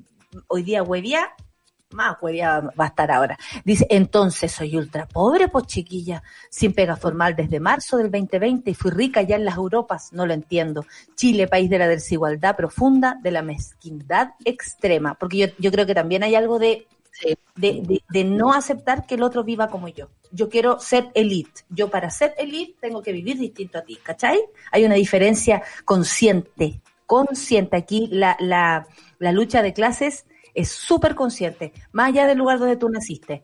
hoy 0.49 0.63
día 0.63 0.83
huevía, 0.83 1.33
más 1.93 2.17
huevía 2.21 2.61
va 2.61 2.85
a 2.85 2.89
estar 2.89 3.11
ahora. 3.11 3.39
Dice, 3.65 3.87
entonces 3.91 4.53
soy 4.53 4.77
ultra 4.77 5.07
pobre, 5.07 5.49
pues 5.49 5.67
chiquilla, 5.67 6.23
sin 6.51 6.73
pega 6.73 6.97
formal 6.97 7.37
desde 7.37 7.61
marzo 7.61 7.97
del 7.97 8.11
2020 8.11 8.71
y 8.71 8.75
fui 8.75 8.91
rica 8.91 9.23
ya 9.23 9.37
en 9.37 9.45
las 9.45 9.57
Europas, 9.57 10.13
no 10.13 10.27
lo 10.27 10.35
entiendo. 10.35 10.85
Chile, 11.15 11.49
país 11.49 11.71
de 11.71 11.79
la 11.79 11.89
desigualdad 11.89 12.57
profunda, 12.57 13.19
de 13.23 13.31
la 13.31 13.43
mezquindad 13.43 14.31
extrema, 14.45 15.15
porque 15.15 15.39
yo, 15.39 15.47
yo 15.59 15.71
creo 15.71 15.87
que 15.87 15.95
también 15.95 16.23
hay 16.23 16.35
algo 16.35 16.59
de, 16.59 16.87
de, 17.57 17.83
de, 17.83 18.03
de 18.09 18.25
no 18.25 18.53
aceptar 18.53 19.07
que 19.07 19.15
el 19.15 19.23
otro 19.23 19.45
viva 19.45 19.69
como 19.69 19.89
yo. 19.89 20.09
Yo 20.31 20.49
quiero 20.49 20.81
ser 20.81 21.11
elite. 21.15 21.63
Yo 21.69 21.91
para 21.91 22.11
ser 22.11 22.35
elite 22.39 22.77
tengo 22.81 23.03
que 23.03 23.13
vivir 23.13 23.39
distinto 23.39 23.79
a 23.79 23.83
ti, 23.83 23.99
¿cachai? 24.03 24.41
Hay 24.71 24.85
una 24.85 24.95
diferencia 24.95 25.63
consciente, 25.85 26.81
consciente. 27.07 27.77
Aquí 27.77 28.09
la, 28.11 28.37
la, 28.41 28.87
la 29.19 29.33
lucha 29.33 29.63
de 29.63 29.73
clases 29.73 30.25
es 30.55 30.69
súper 30.71 31.15
consciente, 31.15 31.73
más 31.93 32.09
allá 32.09 32.27
del 32.27 32.39
lugar 32.39 32.59
donde 32.59 32.77
tú 32.77 32.89
naciste. 32.89 33.43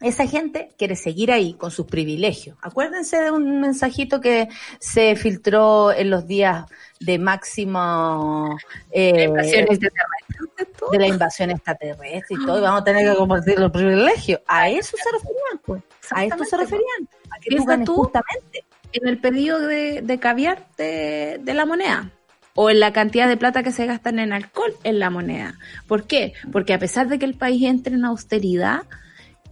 esa 0.00 0.26
gente 0.26 0.70
quiere 0.78 0.96
seguir 0.96 1.30
ahí 1.30 1.52
con 1.54 1.70
sus 1.70 1.86
privilegios. 1.86 2.56
Acuérdense 2.62 3.20
de 3.20 3.30
un 3.30 3.60
mensajito 3.60 4.20
que 4.20 4.48
se 4.78 5.14
filtró 5.14 5.92
en 5.92 6.08
los 6.08 6.26
días 6.26 6.64
de 7.00 7.18
máximo 7.18 8.56
eh, 8.90 9.28
de 9.28 10.98
la 10.98 11.06
invasión 11.06 11.50
extraterrestre 11.50 12.36
y 12.36 12.46
todo, 12.46 12.58
y 12.58 12.62
vamos 12.62 12.80
a 12.80 12.84
tener 12.84 13.10
que 13.10 13.16
compartir 13.16 13.58
los 13.58 13.70
privilegios. 13.70 14.40
A 14.46 14.70
eso 14.70 14.96
se 14.96 15.12
referían, 15.12 15.60
pues. 15.64 15.82
A 16.12 16.24
esto 16.24 16.44
se 16.44 16.56
referían. 16.56 17.08
A 17.30 17.38
que 17.40 17.56
tú 17.56 17.84
tú 17.84 17.94
justamente. 17.96 18.64
en 18.92 19.06
el 19.06 19.20
pedido 19.20 19.58
de, 19.58 20.00
de 20.02 20.18
caviar 20.18 20.66
de, 20.78 21.40
de 21.42 21.54
la 21.54 21.66
moneda 21.66 22.10
o 22.54 22.70
en 22.70 22.80
la 22.80 22.92
cantidad 22.92 23.28
de 23.28 23.36
plata 23.36 23.62
que 23.62 23.72
se 23.72 23.86
gastan 23.86 24.18
en 24.18 24.32
alcohol 24.32 24.74
en 24.84 24.98
la 24.98 25.10
moneda. 25.10 25.58
¿Por 25.86 26.06
qué? 26.06 26.34
Porque 26.52 26.74
a 26.74 26.78
pesar 26.78 27.08
de 27.08 27.18
que 27.18 27.24
el 27.24 27.34
país 27.34 27.62
entre 27.62 27.94
en 27.94 28.04
austeridad, 28.04 28.82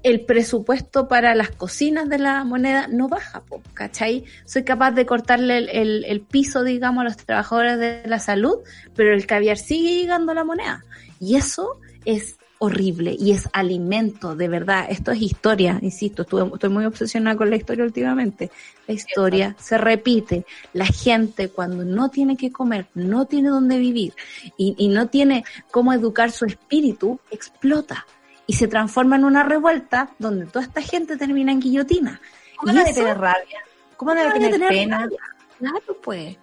el 0.03 0.25
presupuesto 0.25 1.09
para 1.09 1.35
las 1.35 1.51
cocinas 1.51 2.09
de 2.09 2.19
la 2.19 2.45
moneda 2.45 2.87
no 2.89 3.09
baja, 3.09 3.43
¿cachai? 3.75 4.25
Soy 4.45 4.63
capaz 4.63 4.93
de 4.93 5.07
cortarle 5.07 5.59
el- 5.59 6.05
el 6.05 6.21
piso, 6.21 6.63
digamos, 6.63 7.01
a 7.03 7.05
los 7.05 7.17
trabajadores 7.17 7.79
de 7.79 8.03
la 8.07 8.21
salud, 8.21 8.59
pero 8.95 9.13
el 9.13 9.27
caviar 9.27 9.59
sigue 9.59 10.01
llegando 10.01 10.33
a 10.33 10.35
la 10.37 10.45
moneda. 10.45 10.85
Y 11.21 11.35
eso 11.35 11.81
es 12.05 12.37
horrible 12.59 13.15
y 13.19 13.33
es 13.33 13.49
alimento, 13.53 14.35
de 14.35 14.49
verdad. 14.49 14.87
Esto 14.89 15.13
es 15.13 15.23
historia, 15.23 15.79
insisto, 15.81 16.23
estuve- 16.23 16.51
estoy 16.55 16.71
muy 16.71 16.85
obsesionada 16.85 17.37
con 17.37 17.51
la 17.51 17.57
historia 17.57 17.85
últimamente. 17.85 18.51
La 18.87 18.95
historia 18.95 19.55
se 19.59 19.79
repite. 19.79 20.45
La 20.73 20.87
gente 20.87 21.49
cuando 21.51 21.85
no 21.85 22.09
tiene 22.11 22.37
que 22.37 22.51
comer, 22.51 22.87
no 22.95 23.27
tiene 23.27 23.49
dónde 23.51 23.79
vivir 23.79 24.15
y, 24.57 24.75
y 24.79 24.89
no 24.89 25.09
tiene 25.09 25.45
cómo 25.71 25.93
educar 25.93 26.31
su 26.33 26.45
espíritu, 26.47 27.21
explota 27.31 28.07
y 28.47 28.55
se 28.55 28.67
transforma 28.67 29.17
en 29.17 29.25
una 29.25 29.43
revuelta 29.45 30.11
donde 30.19 30.47
toda 30.47 30.65
esta 30.65 30.81
gente 30.83 31.17
termina 31.17 31.53
en 31.53 31.61
guillotina. 31.61 32.21
¿Cómo 32.57 32.73
Y 32.73 32.77
no 32.77 32.85
tener 32.85 33.19
rabia? 33.19 33.59
¿Cómo 33.97 34.13
¿Cómo 34.13 34.25
no 34.25 34.33
tener, 34.33 34.69
pena? 34.69 34.99
rabia? 35.01 35.19
Claro, 35.59 36.01
pues. 36.03 36.37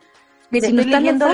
Mire, 0.52 0.68
Si 0.68 0.74
no 0.74 0.82
están 0.82 1.04
leyendo 1.04 1.28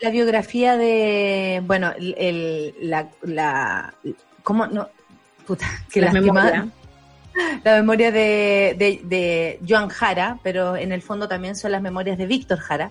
la, 0.00 0.10
biografía 0.10 0.76
de, 0.76 1.62
bueno, 1.66 1.92
el, 1.96 2.14
el- 2.18 2.74
la, 2.80 3.08
la, 3.22 3.94
¿cómo 4.42 4.66
no? 4.66 4.88
Puta, 5.46 5.66
que 5.92 6.00
La 6.00 6.12
memoria. 6.12 6.68
La 7.62 7.76
memoria 7.76 8.10
de, 8.10 8.74
de, 8.76 9.00
de 9.04 9.60
Joan 9.68 9.88
Jara, 9.90 10.38
pero 10.42 10.74
en 10.76 10.90
el 10.90 11.02
fondo 11.02 11.28
también 11.28 11.54
son 11.54 11.70
las 11.70 11.80
memorias 11.80 12.18
de 12.18 12.26
Víctor 12.26 12.58
Jara. 12.58 12.90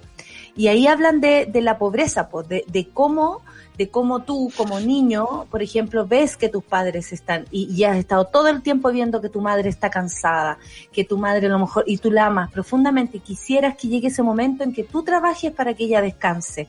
Y 0.56 0.70
ahí 0.70 0.88
hablan 0.88 1.20
de, 1.20 1.48
de 1.48 1.62
la 1.62 1.78
pobreza, 1.78 2.30
pues, 2.30 2.48
de, 2.48 2.64
de 2.68 2.88
cómo, 2.90 3.42
de 3.78 3.90
cómo 3.90 4.24
tú 4.24 4.52
como 4.58 4.80
niño, 4.80 5.46
por 5.52 5.62
ejemplo, 5.62 6.08
ves 6.08 6.36
que 6.36 6.50
tus 6.50 6.64
padres 6.64 7.14
están, 7.14 7.46
y, 7.52 7.84
has 7.84 7.98
estado 7.98 8.26
todo 8.26 8.48
el 8.48 8.62
tiempo 8.62 8.92
viendo 8.92 9.22
que 9.22 9.30
tu 9.30 9.42
madre 9.42 9.70
está 9.70 9.90
cansada, 9.90 10.58
que 10.92 11.04
tu 11.04 11.18
madre 11.18 11.48
a 11.48 11.50
lo 11.50 11.60
mejor, 11.60 11.84
y 11.88 11.98
tú 11.98 12.12
la 12.12 12.26
amas 12.26 12.52
profundamente, 12.52 13.20
quisieras 13.20 13.76
que 13.78 13.88
llegue 13.88 14.08
ese 14.08 14.24
momento 14.24 14.64
en 14.64 14.74
que 14.74 14.84
tú 14.84 15.04
trabajes 15.04 15.52
para 15.52 15.74
que 15.74 15.86
ella 15.86 16.02
descanse. 16.02 16.68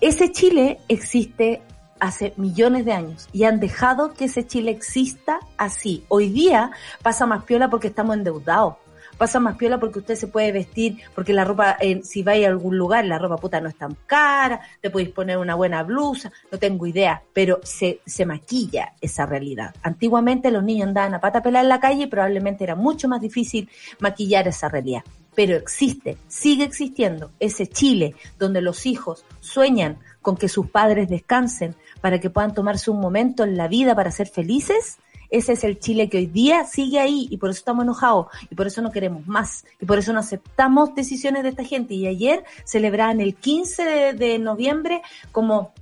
Ese 0.00 0.32
Chile 0.32 0.80
existe 0.88 1.62
hace 2.00 2.32
millones 2.36 2.84
de 2.84 2.92
años 2.92 3.28
y 3.32 3.44
han 3.44 3.60
dejado 3.60 4.12
que 4.12 4.24
ese 4.24 4.44
Chile 4.44 4.72
exista 4.72 5.38
así. 5.56 6.04
Hoy 6.08 6.30
día 6.30 6.72
pasa 7.02 7.26
más 7.26 7.44
piola 7.44 7.70
porque 7.70 7.86
estamos 7.86 8.16
endeudados. 8.16 8.74
Pasa 9.22 9.38
más 9.38 9.54
piola 9.54 9.78
porque 9.78 10.00
usted 10.00 10.16
se 10.16 10.26
puede 10.26 10.50
vestir, 10.50 10.98
porque 11.14 11.32
la 11.32 11.44
ropa, 11.44 11.76
eh, 11.78 12.00
si 12.02 12.24
vais 12.24 12.44
a 12.44 12.48
algún 12.48 12.76
lugar, 12.76 13.04
la 13.04 13.20
ropa 13.20 13.36
puta 13.36 13.60
no 13.60 13.68
es 13.68 13.76
tan 13.76 13.96
cara, 14.04 14.60
te 14.80 14.90
podéis 14.90 15.10
poner 15.10 15.38
una 15.38 15.54
buena 15.54 15.84
blusa, 15.84 16.32
no 16.50 16.58
tengo 16.58 16.88
idea, 16.88 17.22
pero 17.32 17.60
se, 17.62 18.00
se 18.04 18.26
maquilla 18.26 18.94
esa 19.00 19.24
realidad. 19.24 19.76
Antiguamente 19.84 20.50
los 20.50 20.64
niños 20.64 20.88
andaban 20.88 21.14
a 21.14 21.20
pata 21.20 21.40
pelada 21.40 21.62
en 21.62 21.68
la 21.68 21.78
calle 21.78 22.02
y 22.02 22.06
probablemente 22.08 22.64
era 22.64 22.74
mucho 22.74 23.06
más 23.06 23.20
difícil 23.20 23.70
maquillar 24.00 24.48
esa 24.48 24.68
realidad. 24.68 25.04
Pero 25.36 25.54
existe, 25.54 26.18
sigue 26.26 26.64
existiendo 26.64 27.30
ese 27.38 27.68
Chile 27.68 28.16
donde 28.40 28.60
los 28.60 28.86
hijos 28.86 29.24
sueñan 29.38 29.98
con 30.20 30.36
que 30.36 30.48
sus 30.48 30.68
padres 30.68 31.08
descansen 31.08 31.76
para 32.00 32.18
que 32.18 32.28
puedan 32.28 32.54
tomarse 32.54 32.90
un 32.90 32.98
momento 32.98 33.44
en 33.44 33.56
la 33.56 33.68
vida 33.68 33.94
para 33.94 34.10
ser 34.10 34.26
felices. 34.26 34.98
Ese 35.32 35.54
es 35.54 35.64
el 35.64 35.80
Chile 35.80 36.08
que 36.08 36.18
hoy 36.18 36.26
día 36.26 36.64
sigue 36.64 37.00
ahí 37.00 37.26
y 37.30 37.38
por 37.38 37.50
eso 37.50 37.58
estamos 37.58 37.82
enojados 37.82 38.26
y 38.48 38.54
por 38.54 38.68
eso 38.68 38.82
no 38.82 38.92
queremos 38.92 39.26
más 39.26 39.64
y 39.80 39.86
por 39.86 39.98
eso 39.98 40.12
no 40.12 40.20
aceptamos 40.20 40.94
decisiones 40.94 41.42
de 41.42 41.48
esta 41.48 41.64
gente. 41.64 41.94
Y 41.94 42.06
ayer 42.06 42.44
celebraban 42.64 43.20
el 43.20 43.34
15 43.34 43.84
de, 43.84 44.12
de 44.12 44.38
noviembre 44.38 45.02
como 45.32 45.72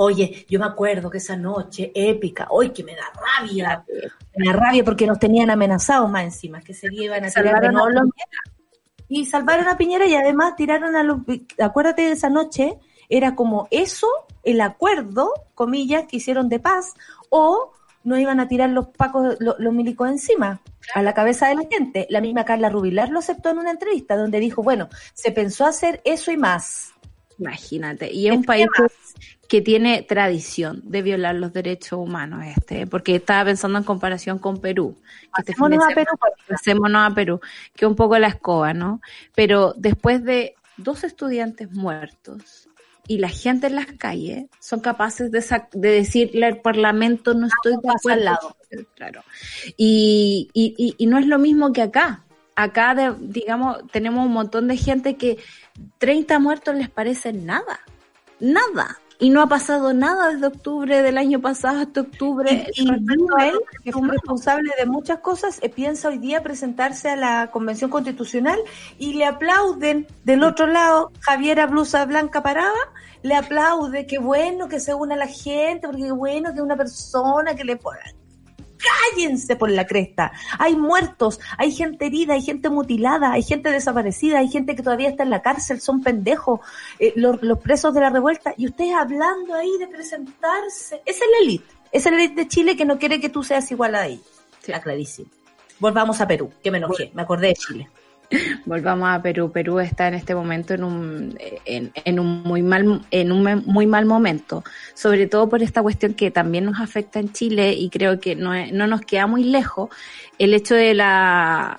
Oye, 0.00 0.46
yo 0.48 0.60
me 0.60 0.66
acuerdo 0.66 1.10
que 1.10 1.18
esa 1.18 1.36
noche 1.36 1.90
épica, 1.92 2.46
hoy 2.50 2.70
que 2.70 2.84
me 2.84 2.94
da 2.94 3.10
rabia, 3.40 3.84
me 4.36 4.46
da 4.46 4.52
rabia 4.52 4.84
porque 4.84 5.08
nos 5.08 5.18
tenían 5.18 5.50
amenazados 5.50 6.08
más 6.08 6.22
encima, 6.22 6.60
que 6.60 6.72
se 6.72 6.86
iban 6.92 7.24
a 7.24 7.30
tirar 7.30 7.60
de 7.60 7.66
a 7.66 7.72
y 9.08 9.26
salvaron 9.26 9.66
a 9.66 9.76
Piñera 9.76 10.06
y 10.06 10.14
además 10.14 10.54
tiraron 10.54 10.94
a 10.94 11.02
los 11.02 11.18
acuérdate 11.58 12.02
de 12.02 12.12
esa 12.12 12.28
noche 12.28 12.78
era 13.08 13.34
como 13.34 13.66
eso 13.70 14.06
el 14.44 14.60
acuerdo 14.60 15.32
comillas 15.54 16.04
que 16.06 16.18
hicieron 16.18 16.48
de 16.48 16.60
paz 16.60 16.94
o 17.30 17.72
no 18.08 18.18
iban 18.18 18.40
a 18.40 18.48
tirar 18.48 18.70
los 18.70 18.88
pacos 18.88 19.36
los, 19.38 19.56
los 19.58 19.72
milicos 19.72 20.08
encima 20.08 20.60
a 20.94 21.02
la 21.02 21.14
cabeza 21.14 21.48
de 21.48 21.54
la 21.56 21.64
gente 21.70 22.06
la 22.10 22.20
misma 22.20 22.44
Carla 22.44 22.70
Rubilar 22.70 23.10
lo 23.10 23.18
aceptó 23.20 23.50
en 23.50 23.58
una 23.58 23.70
entrevista 23.70 24.16
donde 24.16 24.40
dijo 24.40 24.62
bueno 24.62 24.88
se 25.14 25.30
pensó 25.30 25.66
hacer 25.66 26.00
eso 26.04 26.32
y 26.32 26.36
más 26.36 26.92
Imagínate. 27.38 28.12
Y 28.12 28.28
es 28.28 28.36
un 28.36 28.44
país 28.44 28.66
que, 28.74 28.86
que 29.46 29.62
tiene 29.62 30.02
tradición 30.02 30.80
de 30.84 31.02
violar 31.02 31.36
los 31.36 31.52
derechos 31.52 31.98
humanos, 31.98 32.44
este, 32.44 32.86
porque 32.86 33.16
estaba 33.16 33.44
pensando 33.44 33.78
en 33.78 33.84
comparación 33.84 34.38
con 34.38 34.60
Perú. 34.60 34.98
este 35.38 35.52
Pasémonos 35.52 35.84
a 35.84 35.94
Perú. 35.94 36.10
Pasémonos 36.48 37.12
a 37.12 37.14
Perú, 37.14 37.40
que 37.74 37.86
un 37.86 37.94
poco 37.94 38.18
la 38.18 38.28
escoba, 38.28 38.74
¿no? 38.74 39.00
Pero 39.34 39.72
después 39.76 40.24
de 40.24 40.56
dos 40.76 41.04
estudiantes 41.04 41.70
muertos 41.72 42.67
y 43.08 43.18
la 43.18 43.28
gente 43.30 43.66
en 43.66 43.74
las 43.74 43.86
calles 43.86 44.44
son 44.60 44.78
capaces 44.80 45.32
de, 45.32 45.44
de 45.72 45.90
decirle 45.90 46.46
al 46.46 46.60
Parlamento 46.60 47.34
no 47.34 47.46
estoy 47.48 47.72
de 47.82 47.88
acuerdo. 47.90 48.56
Claro. 48.94 49.22
Y, 49.76 50.48
y, 50.52 50.74
y, 50.76 50.94
y 50.98 51.06
no 51.06 51.18
es 51.18 51.26
lo 51.26 51.38
mismo 51.38 51.72
que 51.72 51.82
acá. 51.82 52.22
Acá, 52.54 52.94
de- 52.94 53.14
digamos, 53.20 53.78
tenemos 53.90 54.26
un 54.26 54.32
montón 54.32 54.68
de 54.68 54.76
gente 54.76 55.16
que 55.16 55.38
30 55.98 56.38
muertos 56.38 56.74
les 56.76 56.90
parece 56.90 57.32
nada. 57.32 57.80
Nada. 58.40 59.00
Y 59.20 59.30
no 59.30 59.42
ha 59.42 59.48
pasado 59.48 59.92
nada 59.92 60.30
desde 60.30 60.46
octubre 60.46 61.02
del 61.02 61.18
año 61.18 61.40
pasado 61.40 61.80
hasta 61.80 62.02
octubre. 62.02 62.68
Y, 62.76 62.84
y 62.84 62.88
a 63.36 63.48
él, 63.48 63.58
que 63.82 63.92
fue 63.92 64.06
responsable 64.06 64.70
de 64.78 64.86
muchas 64.86 65.18
cosas, 65.18 65.58
eh, 65.60 65.68
piensa 65.68 66.08
hoy 66.08 66.18
día 66.18 66.42
presentarse 66.42 67.10
a 67.10 67.16
la 67.16 67.50
Convención 67.50 67.90
Constitucional 67.90 68.60
y 68.98 69.14
le 69.14 69.24
aplauden 69.24 70.06
del 70.24 70.44
otro 70.44 70.68
lado, 70.68 71.10
Javiera 71.20 71.66
Blusa 71.66 72.04
Blanca 72.04 72.44
Parada, 72.44 72.78
le 73.22 73.34
aplaude, 73.34 74.06
qué 74.06 74.18
bueno 74.18 74.68
que 74.68 74.78
se 74.78 74.94
una 74.94 75.16
la 75.16 75.26
gente, 75.26 75.88
porque 75.88 76.04
qué 76.04 76.12
bueno 76.12 76.54
que 76.54 76.60
una 76.60 76.76
persona 76.76 77.54
que 77.54 77.64
le 77.64 77.76
ponga... 77.76 77.98
Cállense 78.78 79.56
por 79.56 79.70
la 79.70 79.86
cresta. 79.86 80.32
Hay 80.58 80.76
muertos, 80.76 81.40
hay 81.56 81.72
gente 81.72 82.06
herida, 82.06 82.34
hay 82.34 82.42
gente 82.42 82.70
mutilada, 82.70 83.32
hay 83.32 83.42
gente 83.42 83.70
desaparecida, 83.70 84.38
hay 84.38 84.48
gente 84.48 84.76
que 84.76 84.82
todavía 84.82 85.08
está 85.08 85.22
en 85.22 85.30
la 85.30 85.42
cárcel, 85.42 85.80
son 85.80 86.02
pendejos, 86.02 86.60
eh, 86.98 87.12
los, 87.16 87.42
los 87.42 87.58
presos 87.58 87.92
de 87.94 88.00
la 88.00 88.10
revuelta, 88.10 88.54
y 88.56 88.66
ustedes 88.66 88.94
hablando 88.94 89.54
ahí 89.54 89.76
de 89.78 89.88
presentarse. 89.88 91.02
Esa 91.04 91.24
es 91.24 91.30
la 91.30 91.44
élite. 91.44 91.74
Esa 91.90 92.08
es 92.08 92.14
la 92.14 92.22
élite 92.22 92.42
de 92.42 92.48
Chile 92.48 92.76
que 92.76 92.84
no 92.84 92.98
quiere 92.98 93.20
que 93.20 93.28
tú 93.28 93.42
seas 93.42 93.70
igual 93.70 93.94
a 93.94 94.06
ellos. 94.06 94.26
Está 94.60 94.80
clarísimo. 94.80 95.28
Volvamos 95.78 96.20
a 96.20 96.26
Perú, 96.26 96.52
que 96.62 96.70
me 96.70 96.78
enojé, 96.78 97.10
me 97.14 97.22
acordé 97.22 97.48
de 97.48 97.54
Chile. 97.54 97.88
Volvamos 98.66 99.08
a 99.08 99.22
Perú. 99.22 99.50
Perú 99.50 99.78
está 99.80 100.08
en 100.08 100.14
este 100.14 100.34
momento 100.34 100.74
en 100.74 100.84
un, 100.84 101.38
en, 101.64 102.20
un 102.20 102.42
muy 102.42 102.62
mal, 102.62 103.06
en 103.10 103.32
un 103.32 103.62
muy 103.66 103.86
mal 103.86 104.06
momento, 104.06 104.64
sobre 104.94 105.26
todo 105.26 105.48
por 105.48 105.62
esta 105.62 105.82
cuestión 105.82 106.14
que 106.14 106.30
también 106.30 106.64
nos 106.64 106.80
afecta 106.80 107.20
en 107.20 107.32
Chile 107.32 107.72
y 107.72 107.88
creo 107.90 108.20
que 108.20 108.36
no, 108.36 108.52
no 108.72 108.86
nos 108.86 109.00
queda 109.02 109.26
muy 109.26 109.44
lejos 109.44 109.90
el 110.38 110.54
hecho 110.54 110.74
de 110.74 110.94
la, 110.94 111.78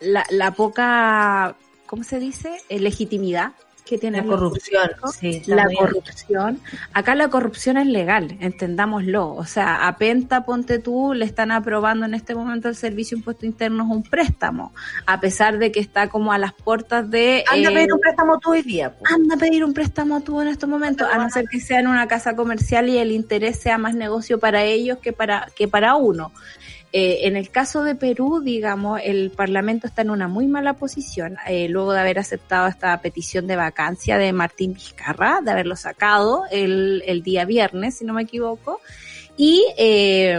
la, 0.00 0.24
la 0.30 0.50
poca, 0.52 1.56
¿cómo 1.86 2.04
se 2.04 2.18
dice? 2.18 2.56
Eh, 2.68 2.80
legitimidad 2.80 3.52
que 3.84 3.98
tiene 3.98 4.18
La 4.18 4.24
corrupción, 4.24 4.90
sí. 5.18 5.42
la 5.46 5.68
corrupción. 5.78 6.60
Acá 6.92 7.14
la 7.14 7.28
corrupción 7.28 7.76
es 7.76 7.86
legal, 7.86 8.36
entendámoslo. 8.40 9.34
O 9.34 9.44
sea, 9.44 9.86
a 9.86 9.96
Penta, 9.98 10.44
ponte 10.44 10.78
tú, 10.78 11.12
le 11.12 11.24
están 11.24 11.50
aprobando 11.50 12.06
en 12.06 12.14
este 12.14 12.34
momento 12.34 12.68
el 12.68 12.76
Servicio 12.76 13.16
de 13.16 13.20
Impuesto 13.20 13.46
Interno 13.46 13.84
un 13.84 14.02
préstamo, 14.02 14.72
a 15.06 15.20
pesar 15.20 15.58
de 15.58 15.70
que 15.70 15.80
está 15.80 16.08
como 16.08 16.32
a 16.32 16.38
las 16.38 16.52
puertas 16.52 17.10
de... 17.10 17.44
Anda 17.50 17.68
a 17.68 17.72
eh, 17.72 17.74
pedir 17.74 17.92
un 17.92 18.00
préstamo 18.00 18.38
tú 18.38 18.50
hoy 18.52 18.62
día. 18.62 18.94
anda 19.04 19.34
a 19.34 19.38
pedir 19.38 19.64
un 19.64 19.74
préstamo 19.74 20.20
tú 20.22 20.40
en 20.40 20.48
estos 20.48 20.68
momentos, 20.68 21.06
a 21.10 21.18
no 21.18 21.28
ser 21.30 21.44
que 21.50 21.60
sea 21.60 21.80
en 21.80 21.88
una 21.88 22.08
casa 22.08 22.34
comercial 22.34 22.88
y 22.88 22.98
el 22.98 23.12
interés 23.12 23.58
sea 23.60 23.78
más 23.78 23.94
negocio 23.94 24.38
para 24.38 24.62
ellos 24.64 24.98
que 24.98 25.12
para, 25.12 25.48
que 25.54 25.68
para 25.68 25.96
uno. 25.96 26.32
Eh, 26.96 27.26
en 27.26 27.34
el 27.36 27.50
caso 27.50 27.82
de 27.82 27.96
Perú, 27.96 28.40
digamos, 28.40 29.00
el 29.02 29.32
Parlamento 29.32 29.88
está 29.88 30.02
en 30.02 30.10
una 30.10 30.28
muy 30.28 30.46
mala 30.46 30.74
posición, 30.74 31.36
eh, 31.48 31.68
luego 31.68 31.92
de 31.92 31.98
haber 31.98 32.20
aceptado 32.20 32.68
esta 32.68 32.96
petición 33.00 33.48
de 33.48 33.56
vacancia 33.56 34.16
de 34.16 34.32
Martín 34.32 34.74
Vizcarra, 34.74 35.40
de 35.42 35.50
haberlo 35.50 35.74
sacado 35.74 36.44
el, 36.52 37.02
el 37.04 37.24
día 37.24 37.46
viernes, 37.46 37.96
si 37.98 38.04
no 38.04 38.12
me 38.12 38.22
equivoco, 38.22 38.80
y 39.36 39.64
eh, 39.76 40.38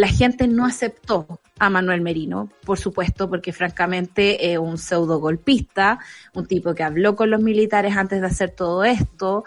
la 0.00 0.08
gente 0.08 0.48
no 0.48 0.64
aceptó 0.64 1.40
a 1.58 1.68
Manuel 1.68 2.00
Merino, 2.00 2.48
por 2.64 2.78
supuesto, 2.78 3.28
porque 3.28 3.52
francamente 3.52 4.50
es 4.52 4.58
un 4.58 4.78
pseudo 4.78 5.18
golpista, 5.20 5.98
un 6.34 6.46
tipo 6.46 6.74
que 6.74 6.82
habló 6.82 7.14
con 7.16 7.28
los 7.30 7.40
militares 7.42 7.96
antes 7.96 8.20
de 8.22 8.26
hacer 8.26 8.50
todo 8.50 8.82
esto, 8.84 9.44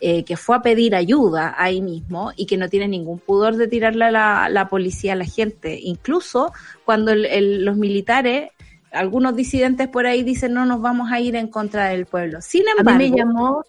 eh, 0.00 0.24
que 0.24 0.36
fue 0.36 0.56
a 0.56 0.62
pedir 0.62 0.94
ayuda 0.94 1.54
ahí 1.56 1.80
mismo 1.80 2.32
y 2.36 2.44
que 2.46 2.58
no 2.58 2.68
tiene 2.68 2.86
ningún 2.88 3.18
pudor 3.18 3.56
de 3.56 3.66
tirarle 3.66 4.04
a 4.04 4.10
la, 4.10 4.48
la 4.50 4.68
policía 4.68 5.14
a 5.14 5.16
la 5.16 5.24
gente. 5.24 5.78
Incluso 5.82 6.52
cuando 6.84 7.10
el- 7.12 7.24
el- 7.24 7.64
los 7.64 7.76
militares, 7.76 8.50
algunos 8.92 9.34
disidentes 9.34 9.88
por 9.88 10.06
ahí 10.06 10.22
dicen 10.22 10.52
no 10.52 10.66
nos 10.66 10.80
vamos 10.82 11.10
a 11.10 11.18
ir 11.18 11.34
en 11.34 11.48
contra 11.48 11.86
del 11.88 12.04
pueblo. 12.06 12.40
Sin 12.42 12.68
A 12.68 12.72
embargo, 12.78 12.98
mí 12.98 13.10
me 13.10 13.16
llamó... 13.16 13.64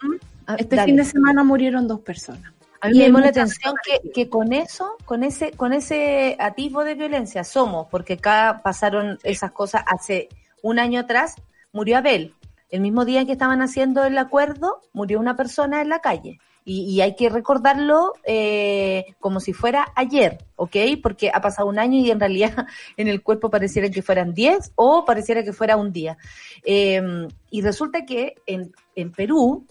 ah, 0.48 0.56
este 0.60 0.76
dale. 0.76 0.88
fin 0.88 0.96
de 0.98 1.06
semana 1.06 1.44
murieron 1.46 1.88
dos 1.88 2.02
personas. 2.02 2.52
A 2.82 2.90
mí 2.90 2.96
Y 2.96 3.00
me 3.00 3.06
llamó 3.06 3.20
la 3.20 3.30
atención 3.30 3.76
que, 3.84 4.12
que 4.12 4.30
con 4.30 4.54
eso, 4.54 4.98
con 5.06 5.24
ese, 5.24 5.52
con 5.52 5.74
ese 5.74 6.36
atisbo 6.40 6.84
de 6.84 6.96
violencia 6.96 7.44
somos, 7.44 7.88
porque 7.90 8.14
acá 8.14 8.62
pasaron 8.64 9.18
esas 9.24 9.52
cosas 9.52 9.84
hace 9.88 10.30
un 10.62 10.80
año 10.80 11.02
atrás, 11.02 11.36
murió 11.72 11.98
Abel. 11.98 12.34
El 12.70 12.82
mismo 12.82 13.06
día 13.06 13.22
en 13.22 13.28
que 13.28 13.34
estaban 13.34 13.62
haciendo 13.62 14.04
el 14.04 14.18
acuerdo, 14.18 14.82
murió 14.94 15.20
una 15.20 15.36
persona 15.36 15.82
en 15.82 15.90
la 15.90 16.00
calle. 16.00 16.40
Y, 16.68 16.82
y 16.86 17.02
hay 17.02 17.16
que 17.16 17.30
recordarlo 17.30 18.14
eh, 18.24 19.06
como 19.20 19.40
si 19.40 19.54
fuera 19.54 19.92
ayer, 19.96 20.40
¿ok? 20.56 20.76
Porque 21.04 21.30
ha 21.32 21.40
pasado 21.40 21.68
un 21.68 21.78
año 21.78 22.00
y 22.00 22.10
en 22.10 22.20
realidad 22.20 22.66
en 22.98 23.08
el 23.08 23.22
cuerpo 23.22 23.52
pareciera 23.52 23.90
que 23.92 24.02
fueran 24.02 24.34
10 24.34 24.72
o 24.74 25.06
pareciera 25.06 25.44
que 25.44 25.54
fuera 25.54 25.78
un 25.78 25.94
día. 25.94 26.18
Eh, 26.64 27.28
y 27.52 27.62
resulta 27.62 28.04
que 28.04 28.34
en, 28.48 28.74
en 28.96 29.12
Perú, 29.12 29.68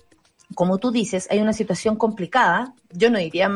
como 0.54 0.78
tú 0.78 0.90
dices, 0.90 1.26
hay 1.30 1.40
una 1.40 1.52
situación 1.52 1.96
complicada, 1.96 2.74
yo 2.90 3.10
no 3.10 3.18
diría 3.18 3.48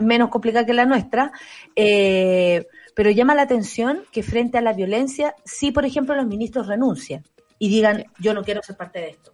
menos 0.00 0.28
complicada 0.28 0.66
que 0.66 0.74
la 0.74 0.84
nuestra, 0.84 1.32
eh, 1.76 2.66
pero 2.94 3.10
llama 3.10 3.34
la 3.34 3.42
atención 3.42 4.04
que 4.12 4.22
frente 4.22 4.58
a 4.58 4.62
la 4.62 4.72
violencia, 4.72 5.34
sí, 5.44 5.72
por 5.72 5.84
ejemplo, 5.84 6.14
los 6.14 6.26
ministros 6.26 6.66
renuncian 6.66 7.24
y 7.58 7.68
digan, 7.68 8.04
yo 8.18 8.34
no 8.34 8.42
quiero 8.42 8.62
ser 8.62 8.76
parte 8.76 9.00
de 9.00 9.10
esto. 9.10 9.32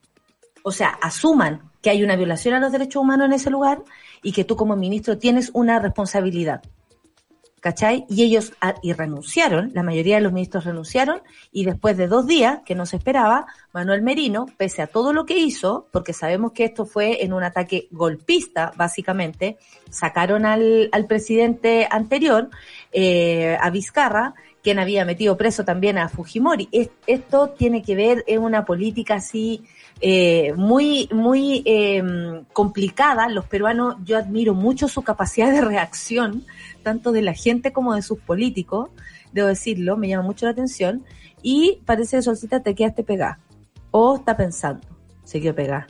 O 0.63 0.71
sea, 0.71 0.91
asuman 1.01 1.71
que 1.81 1.91
hay 1.91 2.03
una 2.03 2.17
violación 2.17 2.55
a 2.55 2.61
los 2.61 2.73
derechos 2.73 3.03
humanos 3.03 3.27
en 3.27 3.33
ese 3.33 3.51
lugar 3.51 3.83
y 4.23 4.33
que 4.33 4.45
tú 4.45 4.57
como 4.57 4.77
ministro 4.77 5.19
tienes 5.19 5.51
una 5.55 5.79
responsabilidad. 5.79 6.63
¿Cachai? 7.61 8.05
Y 8.09 8.23
ellos 8.23 8.53
ah, 8.61 8.75
y 8.83 8.93
renunciaron, 8.93 9.73
la 9.75 9.83
mayoría 9.83 10.15
de 10.17 10.21
los 10.23 10.33
ministros 10.33 10.65
renunciaron 10.65 11.23
y 11.51 11.65
después 11.65 11.97
de 11.97 12.07
dos 12.07 12.27
días, 12.27 12.61
que 12.65 12.77
no 12.77 12.87
se 12.87 12.97
esperaba, 12.97 13.47
Manuel 13.73 14.03
Merino, 14.03 14.47
pese 14.57 14.81
a 14.83 14.87
todo 14.87 15.13
lo 15.13 15.27
que 15.27 15.37
hizo, 15.39 15.89
porque 15.91 16.13
sabemos 16.13 16.53
que 16.53 16.65
esto 16.65 16.87
fue 16.87 17.25
en 17.25 17.33
un 17.33 17.43
ataque 17.43 17.89
golpista, 17.91 18.73
básicamente, 18.77 19.59
sacaron 19.91 20.47
al, 20.47 20.89
al 20.93 21.07
presidente 21.07 21.89
anterior, 21.91 22.49
eh, 22.93 23.57
a 23.61 23.71
Vizcarra, 23.71 24.35
quien 24.63 24.79
había 24.79 25.05
metido 25.05 25.37
preso 25.37 25.65
también 25.65 25.99
a 25.99 26.09
Fujimori. 26.09 26.69
Es- 26.73 26.91
esto 27.07 27.51
tiene 27.51 27.83
que 27.83 27.95
ver 27.97 28.25
en 28.27 28.41
una 28.43 28.65
política 28.65 29.15
así 29.17 29.65
eh, 30.01 30.53
muy, 30.57 31.09
muy 31.13 31.63
eh, 31.65 32.03
complicada. 32.53 33.29
Los 33.29 33.47
peruanos, 33.47 33.97
yo 34.05 34.17
admiro 34.19 34.55
mucho 34.55 34.89
su 34.89 35.03
capacidad 35.03 35.51
de 35.53 35.61
reacción, 35.61 36.45
tanto 36.83 37.13
de 37.13 37.23
la 37.23 37.35
gente 37.35 37.73
como 37.73 37.95
de 37.95 38.03
sus 38.03 38.19
políticos, 38.19 38.91
debo 39.33 39.49
decirlo, 39.49 39.97
me 39.97 40.09
llama 40.09 40.25
mucho 40.25 40.47
la 40.47 40.53
atención. 40.53 41.05
Y 41.43 41.83
parece 41.85 42.17
que 42.17 42.23
Solcita 42.23 42.63
te 42.63 42.75
quedaste 42.75 43.05
pegada. 43.05 43.41
O 43.91 44.17
está 44.17 44.37
pensando, 44.37 44.87
se 45.25 45.41
quedó 45.41 45.55
pegada. 45.55 45.87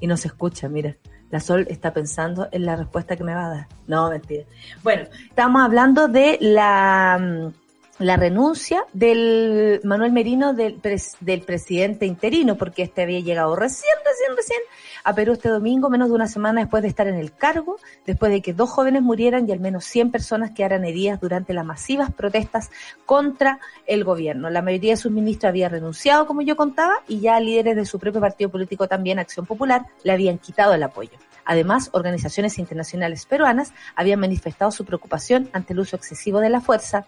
Y 0.00 0.06
no 0.06 0.16
se 0.16 0.28
escucha, 0.28 0.68
mira. 0.68 0.96
La 1.30 1.40
Sol 1.40 1.66
está 1.70 1.94
pensando 1.94 2.48
en 2.52 2.66
la 2.66 2.76
respuesta 2.76 3.16
que 3.16 3.24
me 3.24 3.34
va 3.34 3.46
a 3.46 3.48
dar. 3.48 3.68
No, 3.86 4.10
mentira. 4.10 4.44
Bueno, 4.82 5.04
estamos 5.28 5.62
hablando 5.62 6.06
de 6.06 6.36
la, 6.42 7.18
mm, 7.18 7.61
la 8.02 8.16
renuncia 8.16 8.84
del 8.92 9.80
Manuel 9.84 10.12
Merino 10.12 10.54
del, 10.54 10.80
pres- 10.80 11.16
del 11.20 11.42
presidente 11.42 12.06
interino, 12.06 12.56
porque 12.56 12.82
este 12.82 13.02
había 13.02 13.20
llegado 13.20 13.54
recién, 13.56 13.94
recién, 14.04 14.36
recién 14.36 14.60
a 15.04 15.14
Perú 15.14 15.32
este 15.32 15.48
domingo, 15.48 15.88
menos 15.90 16.08
de 16.08 16.14
una 16.14 16.28
semana 16.28 16.60
después 16.60 16.82
de 16.82 16.88
estar 16.88 17.06
en 17.08 17.16
el 17.16 17.32
cargo, 17.32 17.76
después 18.06 18.30
de 18.32 18.40
que 18.42 18.52
dos 18.52 18.70
jóvenes 18.70 19.02
murieran 19.02 19.48
y 19.48 19.52
al 19.52 19.60
menos 19.60 19.84
100 19.84 20.10
personas 20.10 20.50
quedaran 20.52 20.84
heridas 20.84 21.20
durante 21.20 21.52
las 21.54 21.64
masivas 21.64 22.12
protestas 22.12 22.70
contra 23.06 23.58
el 23.86 24.04
gobierno. 24.04 24.50
La 24.50 24.62
mayoría 24.62 24.92
de 24.92 24.96
sus 24.96 25.12
ministros 25.12 25.48
había 25.48 25.68
renunciado, 25.68 26.26
como 26.26 26.42
yo 26.42 26.56
contaba, 26.56 26.94
y 27.08 27.20
ya 27.20 27.38
líderes 27.40 27.76
de 27.76 27.86
su 27.86 27.98
propio 27.98 28.20
partido 28.20 28.50
político 28.50 28.88
también, 28.88 29.18
Acción 29.18 29.46
Popular, 29.46 29.86
le 30.04 30.12
habían 30.12 30.38
quitado 30.38 30.74
el 30.74 30.82
apoyo. 30.82 31.18
Además, 31.44 31.90
organizaciones 31.92 32.58
internacionales 32.58 33.26
peruanas 33.26 33.72
habían 33.96 34.20
manifestado 34.20 34.70
su 34.70 34.84
preocupación 34.84 35.48
ante 35.52 35.72
el 35.72 35.80
uso 35.80 35.96
excesivo 35.96 36.40
de 36.40 36.50
la 36.50 36.60
fuerza 36.60 37.06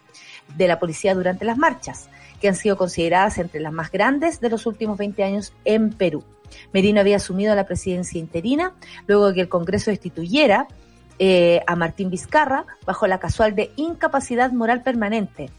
de 0.57 0.69
la 0.69 0.79
policía 0.79 1.15
durante 1.15 1.45
las 1.45 1.59
marchas, 1.59 2.09
que 2.41 2.49
han 2.49 2.57
sido 2.57 2.77
consideradas 2.77 3.39
entre 3.39 3.61
las 3.61 3.73
más 3.73 3.91
grandes 3.91 4.41
de 4.41 4.51
los 4.51 4.67
últimos 4.67 4.99
20 4.99 5.23
años 5.25 5.53
en 5.65 5.91
Perú. 5.91 6.25
Merino 6.73 7.01
había 7.01 7.17
asumido 7.17 7.55
la 7.55 7.67
presidencia 7.67 8.19
interina 8.19 8.73
luego 9.07 9.29
de 9.29 9.35
que 9.35 9.41
el 9.41 9.49
Congreso 9.49 9.91
destituyera 9.91 10.69
eh, 11.19 11.63
a 11.67 11.77
Martín 11.77 12.11
Vizcarra 12.11 12.67
bajo 12.85 13.07
la 13.07 13.21
casual 13.21 13.55
de 13.55 13.73
incapacidad 13.77 14.51
moral 14.53 14.83
permanente, 14.83 15.51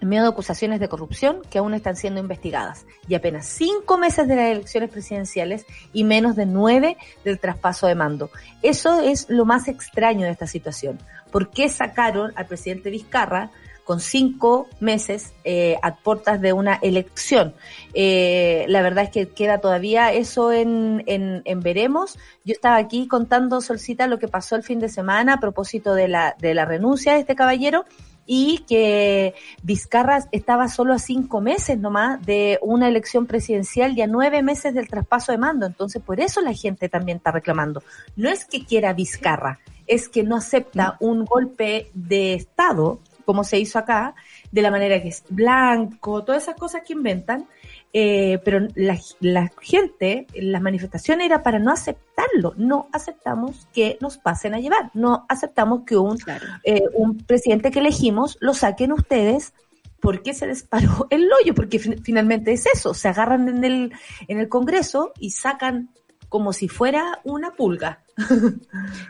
en 0.00 0.08
medio 0.08 0.22
de 0.22 0.28
acusaciones 0.28 0.80
de 0.80 0.88
corrupción 0.88 1.42
que 1.50 1.58
aún 1.58 1.74
están 1.74 1.96
siendo 1.96 2.20
investigadas, 2.20 2.86
y 3.08 3.14
apenas 3.14 3.46
cinco 3.46 3.98
meses 3.98 4.28
de 4.28 4.36
las 4.36 4.50
elecciones 4.50 4.90
presidenciales 4.90 5.66
y 5.92 6.04
menos 6.04 6.36
de 6.36 6.46
nueve 6.46 6.96
del 7.24 7.38
traspaso 7.38 7.86
de 7.86 7.94
mando. 7.94 8.30
Eso 8.62 9.00
es 9.00 9.28
lo 9.28 9.44
más 9.44 9.68
extraño 9.68 10.24
de 10.24 10.32
esta 10.32 10.46
situación. 10.46 10.98
¿Por 11.30 11.50
qué 11.50 11.68
sacaron 11.68 12.32
al 12.36 12.46
presidente 12.46 12.90
Vizcarra 12.90 13.50
con 13.84 14.00
cinco 14.00 14.68
meses 14.80 15.32
eh, 15.44 15.76
a 15.82 15.96
puertas 15.96 16.40
de 16.40 16.52
una 16.52 16.78
elección? 16.82 17.54
Eh, 17.94 18.66
la 18.68 18.82
verdad 18.82 19.04
es 19.04 19.10
que 19.10 19.28
queda 19.30 19.58
todavía 19.58 20.12
eso 20.12 20.52
en, 20.52 21.02
en, 21.06 21.42
en 21.44 21.60
veremos. 21.60 22.18
Yo 22.44 22.52
estaba 22.52 22.76
aquí 22.76 23.08
contando, 23.08 23.60
Solcita, 23.60 24.06
lo 24.06 24.18
que 24.18 24.28
pasó 24.28 24.56
el 24.56 24.62
fin 24.62 24.78
de 24.78 24.88
semana 24.90 25.34
a 25.34 25.40
propósito 25.40 25.94
de 25.94 26.08
la, 26.08 26.36
de 26.38 26.54
la 26.54 26.66
renuncia 26.66 27.14
de 27.14 27.20
este 27.20 27.34
caballero 27.34 27.84
y 28.30 28.58
que 28.68 29.34
Vizcarra 29.62 30.28
estaba 30.32 30.68
solo 30.68 30.92
a 30.92 30.98
cinco 30.98 31.40
meses 31.40 31.78
nomás 31.78 32.24
de 32.24 32.58
una 32.60 32.86
elección 32.86 33.26
presidencial 33.26 33.96
y 33.96 34.02
a 34.02 34.06
nueve 34.06 34.42
meses 34.42 34.74
del 34.74 34.86
traspaso 34.86 35.32
de 35.32 35.38
mando. 35.38 35.64
Entonces, 35.64 36.02
por 36.02 36.20
eso 36.20 36.42
la 36.42 36.52
gente 36.52 36.90
también 36.90 37.16
está 37.16 37.32
reclamando. 37.32 37.82
No 38.16 38.28
es 38.28 38.44
que 38.44 38.66
quiera 38.66 38.92
Vizcarra, 38.92 39.60
es 39.86 40.10
que 40.10 40.22
no 40.22 40.36
acepta 40.36 40.98
un 41.00 41.24
golpe 41.24 41.90
de 41.94 42.34
Estado, 42.34 43.00
como 43.24 43.44
se 43.44 43.58
hizo 43.58 43.78
acá, 43.78 44.14
de 44.52 44.60
la 44.60 44.70
manera 44.70 45.00
que 45.02 45.08
es 45.08 45.24
blanco, 45.30 46.22
todas 46.22 46.42
esas 46.42 46.56
cosas 46.56 46.82
que 46.86 46.92
inventan. 46.92 47.46
Eh, 47.92 48.38
pero 48.44 48.68
la, 48.74 48.98
la 49.20 49.50
gente, 49.62 50.26
las 50.34 50.60
manifestaciones 50.60 51.24
era 51.26 51.42
para 51.42 51.58
no 51.58 51.72
aceptarlo. 51.72 52.52
No 52.56 52.88
aceptamos 52.92 53.66
que 53.72 53.96
nos 54.00 54.18
pasen 54.18 54.54
a 54.54 54.60
llevar. 54.60 54.90
No 54.94 55.24
aceptamos 55.28 55.84
que 55.86 55.96
un 55.96 56.18
Claro. 56.18 56.44
eh, 56.64 56.82
un 56.94 57.16
presidente 57.16 57.70
que 57.70 57.78
elegimos 57.78 58.36
lo 58.40 58.52
saquen 58.54 58.92
ustedes 58.92 59.54
porque 60.00 60.34
se 60.34 60.46
disparó 60.46 61.06
el 61.10 61.28
hoyo, 61.32 61.54
porque 61.54 61.78
fin- 61.78 62.00
finalmente 62.04 62.52
es 62.52 62.66
eso, 62.66 62.92
se 62.94 63.08
agarran 63.08 63.48
en 63.48 63.64
el, 63.64 63.92
en 64.28 64.38
el 64.38 64.48
Congreso 64.48 65.12
y 65.18 65.30
sacan 65.30 65.88
como 66.28 66.52
si 66.52 66.68
fuera 66.68 67.20
una 67.24 67.52
pulga. 67.52 68.00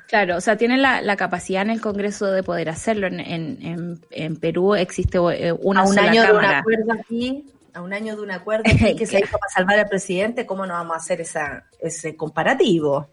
Claro, 0.08 0.36
o 0.36 0.40
sea, 0.40 0.56
tienen 0.56 0.82
la, 0.82 1.02
la 1.02 1.16
capacidad 1.16 1.62
en 1.62 1.70
el 1.70 1.80
Congreso 1.80 2.26
de 2.26 2.42
poder 2.42 2.68
hacerlo. 2.70 3.06
En, 3.08 3.20
en, 3.20 4.00
en, 4.10 4.36
Perú 4.36 4.74
existe 4.74 5.18
eh, 5.18 5.52
una 5.52 5.82
un 5.82 5.88
sola 5.88 6.02
año 6.10 6.22
de 6.22 6.28
un 6.28 6.36
cámara. 6.36 6.58
acuerdo 6.60 6.92
aquí, 6.92 7.44
a 7.78 7.82
un 7.82 7.92
año 7.92 8.16
de 8.16 8.22
un 8.22 8.30
acuerdo 8.30 8.64
que 8.96 9.06
se 9.06 9.18
hizo 9.20 9.38
para 9.38 9.50
salvar 9.52 9.78
al 9.78 9.88
presidente, 9.88 10.46
¿cómo 10.46 10.66
no 10.66 10.74
vamos 10.74 10.94
a 10.94 10.98
hacer 10.98 11.20
esa, 11.20 11.64
ese 11.80 12.16
comparativo? 12.16 13.08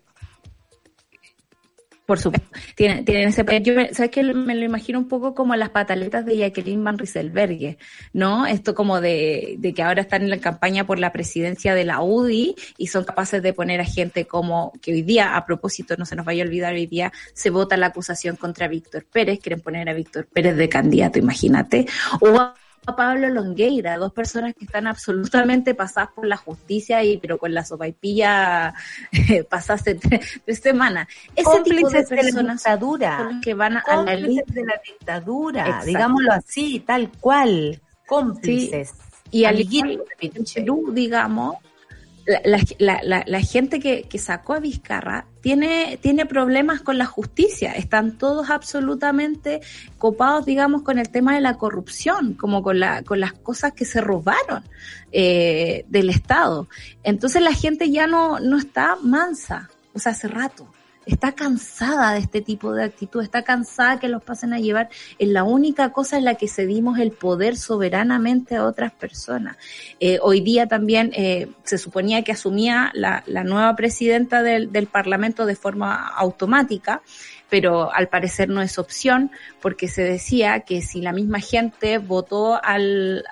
Por 2.06 2.20
supuesto. 2.20 2.48
Tienen, 2.76 3.04
tienen 3.04 3.30
ese 3.30 3.44
yo 3.64 3.74
me- 3.74 3.92
¿Sabes 3.94 4.12
que 4.12 4.22
Me 4.22 4.54
lo 4.54 4.64
imagino 4.64 5.00
un 5.00 5.08
poco 5.08 5.34
como 5.34 5.56
las 5.56 5.70
pataletas 5.70 6.24
de 6.24 6.38
Jacqueline 6.38 6.84
Van 6.84 7.00
Rieselberghe, 7.00 7.80
¿no? 8.14 8.46
Esto 8.46 8.76
como 8.76 9.02
de, 9.02 9.56
de 9.58 9.74
que 9.74 9.82
ahora 9.82 10.02
están 10.02 10.22
en 10.22 10.30
la 10.30 10.38
campaña 10.38 10.86
por 10.86 11.00
la 11.00 11.12
presidencia 11.12 11.74
de 11.74 11.84
la 11.84 12.02
UDI 12.02 12.56
y 12.78 12.88
son 12.88 13.06
capaces 13.06 13.42
de 13.42 13.54
poner 13.54 13.82
a 13.82 13.86
gente 13.86 14.28
como 14.28 14.72
que 14.84 14.94
hoy 14.94 15.02
día, 15.02 15.36
a 15.36 15.46
propósito, 15.48 15.96
no 15.98 16.06
se 16.06 16.16
nos 16.16 16.26
vaya 16.28 16.44
a 16.44 16.46
olvidar, 16.46 16.74
hoy 16.74 16.86
día 16.86 17.12
se 17.34 17.50
vota 17.50 17.76
la 17.76 17.88
acusación 17.88 18.36
contra 18.36 18.68
Víctor 18.68 19.06
Pérez, 19.12 19.40
quieren 19.40 19.62
poner 19.62 19.90
a 19.90 19.94
Víctor 19.94 20.28
Pérez 20.28 20.56
de 20.58 20.70
candidato, 20.70 21.18
imagínate. 21.18 21.88
O 22.22 22.54
a 22.86 22.96
Pablo 22.96 23.30
Longueira, 23.30 23.98
dos 23.98 24.14
personas 24.14 24.54
que 24.54 24.66
están 24.66 24.88
absolutamente 24.88 25.74
pasadas 25.74 26.12
por 26.14 26.26
la 26.26 26.38
justicia 26.38 27.04
y 27.04 27.18
pero 27.18 27.38
con 27.38 27.54
la 27.54 27.66
sopaipilla 27.66 28.74
eh, 29.12 29.44
pasaste 29.44 29.96
tres, 29.96 30.42
tres 30.46 30.60
semanas. 30.60 31.08
Ese 31.36 31.50
tipo 31.64 31.90
de 31.90 32.04
Cómplices 32.04 32.10
de 32.10 32.16
la 32.16 32.22
personas 32.22 32.58
dictadura. 32.58 33.18
son 33.18 33.34
los 33.36 33.44
que 33.44 33.54
van 33.54 33.78
a, 33.78 33.80
a 33.80 33.96
la 33.98 34.04
Cómplices 34.04 34.28
lista 34.28 34.54
de 34.54 34.66
la 34.66 34.82
dictadura, 34.86 35.62
Exacto. 35.62 35.86
digámoslo 35.88 36.32
así, 36.34 36.80
tal 36.86 37.12
cual. 37.20 37.82
Cómplices. 38.08 38.94
y 39.32 39.46
al. 39.46 39.68
Perú, 40.54 40.92
digamos, 40.94 41.56
la, 42.26 42.60
la- 42.80 43.00
la- 43.04 43.24
la- 43.28 43.42
gente 43.42 43.80
que, 43.80 44.04
que 44.04 44.18
sacó 44.18 44.54
a 44.54 44.60
Vizcarra 44.60 45.26
tiene, 45.42 46.00
tiene 46.02 46.26
problemas 46.26 46.82
con 46.82 46.98
la 46.98 47.06
justicia. 47.06 47.74
Están 47.74 48.18
todos 48.18 48.50
absolutamente 48.50 49.62
copados, 49.98 50.46
digamos, 50.46 50.82
con 50.82 50.98
el 50.98 51.10
tema 51.10 51.36
de 51.36 51.42
la 51.42 51.58
corrupción, 51.58 52.34
como 52.34 52.64
con, 52.64 52.80
la, 52.80 53.04
con 53.04 53.20
las 53.20 53.34
cosas 53.34 53.74
que 53.74 53.86
se 53.86 54.02
robaron 54.02 54.64
eh, 55.12 55.86
del 55.88 56.10
Estado. 56.10 56.68
Entonces 57.04 57.42
la 57.42 57.54
gente 57.54 57.92
ya 57.92 58.08
no, 58.08 58.40
no 58.40 58.58
está 58.58 58.96
mansa, 59.02 59.70
o 59.94 60.00
sea, 60.00 60.14
hace 60.14 60.28
rato. 60.28 60.68
Está 61.06 61.34
cansada 61.34 62.14
de 62.14 62.20
este 62.20 62.42
tipo 62.42 62.74
de 62.74 62.84
actitud, 62.84 63.22
está 63.22 63.44
cansada 63.44 64.00
que 64.00 64.08
los 64.08 64.24
pasen 64.24 64.54
a 64.54 64.60
llevar. 64.60 64.90
Es 65.20 65.30
la 65.30 65.44
única 65.44 65.92
cosa 65.92 66.18
en 66.18 66.26
la 66.26 66.36
que 66.36 66.48
cedimos 66.48 67.00
el 67.00 67.12
poder 67.12 67.58
soberanamente 67.58 68.56
a 68.56 68.66
otras 68.66 68.92
personas. 68.92 69.58
Eh, 70.00 70.20
hoy 70.22 70.42
día 70.42 70.68
también 70.68 71.12
eh, 71.14 71.48
se 71.64 71.78
suponía 71.78 72.24
que 72.24 72.32
asumía 72.32 72.92
la, 72.94 73.24
la 73.28 73.44
nueva 73.44 73.76
presidenta 73.76 74.42
del, 74.42 74.72
del 74.72 74.88
Parlamento 74.88 75.46
de 75.46 75.56
forma 75.56 76.08
automática, 76.08 77.02
pero 77.50 77.94
al 77.94 78.08
parecer 78.08 78.50
no 78.50 78.62
es 78.62 78.80
opción 78.80 79.32
porque 79.62 79.88
se 79.88 80.04
decía 80.04 80.62
que 80.62 80.82
si 80.82 81.02
la 81.02 81.14
misma 81.14 81.40
gente 81.40 82.00
votó 82.00 82.60
al, 82.64 83.24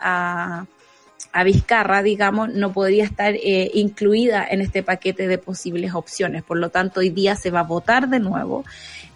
a 1.32 1.44
Vizcarra, 1.44 2.04
digamos, 2.04 2.50
no 2.50 2.74
podría 2.74 3.04
estar 3.04 3.34
eh, 3.36 3.72
incluida 3.74 4.46
en 4.50 4.62
este 4.62 4.84
paquete 4.84 5.28
de 5.28 5.38
posibles 5.38 5.94
opciones. 5.94 6.44
Por 6.44 6.58
lo 6.58 6.70
tanto, 6.70 7.00
hoy 7.00 7.10
día 7.10 7.36
se 7.36 7.52
va 7.52 7.62
a 7.62 7.64
votar 7.64 8.10
de 8.10 8.20
nuevo. 8.20 8.66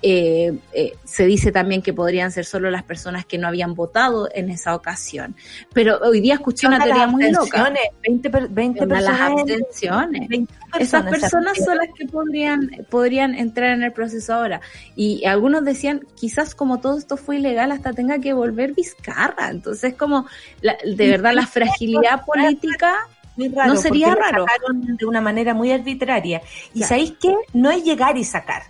Eh, 0.10 0.58
eh, 0.72 0.94
se 1.04 1.26
dice 1.26 1.52
también 1.52 1.82
que 1.82 1.92
podrían 1.92 2.32
ser 2.32 2.46
solo 2.46 2.72
las 2.72 2.84
personas 2.84 3.26
que 3.26 3.38
no 3.38 3.46
habían 3.46 3.74
votado 3.76 4.30
en 4.34 4.50
esa 4.50 4.74
ocasión. 4.74 5.36
Pero 5.74 5.98
hoy 6.00 6.22
día 6.22 6.36
escuché 6.36 6.66
una 6.68 6.82
teoría 6.82 7.08
muy 7.08 7.24
loca. 7.30 7.40
abstenciones, 7.42 7.82
20, 8.04 8.30
per- 8.30 8.48
20 8.48 8.84
Una 8.86 8.96
de 8.96 9.02
las 9.02 9.12
personas. 9.18 9.40
abstenciones. 9.42 10.28
20 10.30 10.54
Esas 10.80 11.04
personas 11.04 11.12
personas 11.20 11.58
son 11.66 11.78
las 11.78 11.88
que 11.94 12.06
podrían, 12.06 12.70
podrían 12.90 13.36
entrar 13.36 13.72
en 13.72 13.84
el 13.84 13.92
proceso 13.92 14.34
ahora. 14.34 14.62
Y 14.96 15.26
algunos 15.26 15.66
decían, 15.66 16.06
quizás 16.16 16.56
como 16.56 16.80
todo 16.80 16.98
esto 16.98 17.18
fue 17.18 17.36
ilegal, 17.38 17.74
hasta 17.74 17.92
tenga 17.92 18.20
que 18.20 18.32
volver 18.32 18.74
Vizcarra. 18.74 19.50
Entonces, 19.50 19.94
como, 19.96 20.26
la- 20.62 20.78
de 20.86 21.10
verdad, 21.10 21.34
la 21.34 21.48
fragilidad 21.48 22.24
política 22.26 22.96
Muy 23.36 23.50
raro, 23.50 23.74
No 23.76 23.80
sería 23.80 24.16
raro. 24.16 24.46
sacaron 24.48 24.98
de 24.98 25.06
una 25.06 25.22
manera 25.22 25.54
muy 25.54 25.72
arbitraria. 25.72 26.42
Y 26.74 26.80
Claro. 26.80 26.88
¿sabéis 26.90 27.14
qué? 27.22 27.36
No 27.54 27.70
es 27.70 27.84
llegar 27.84 28.18
y 28.18 28.24
sacar, 28.24 28.64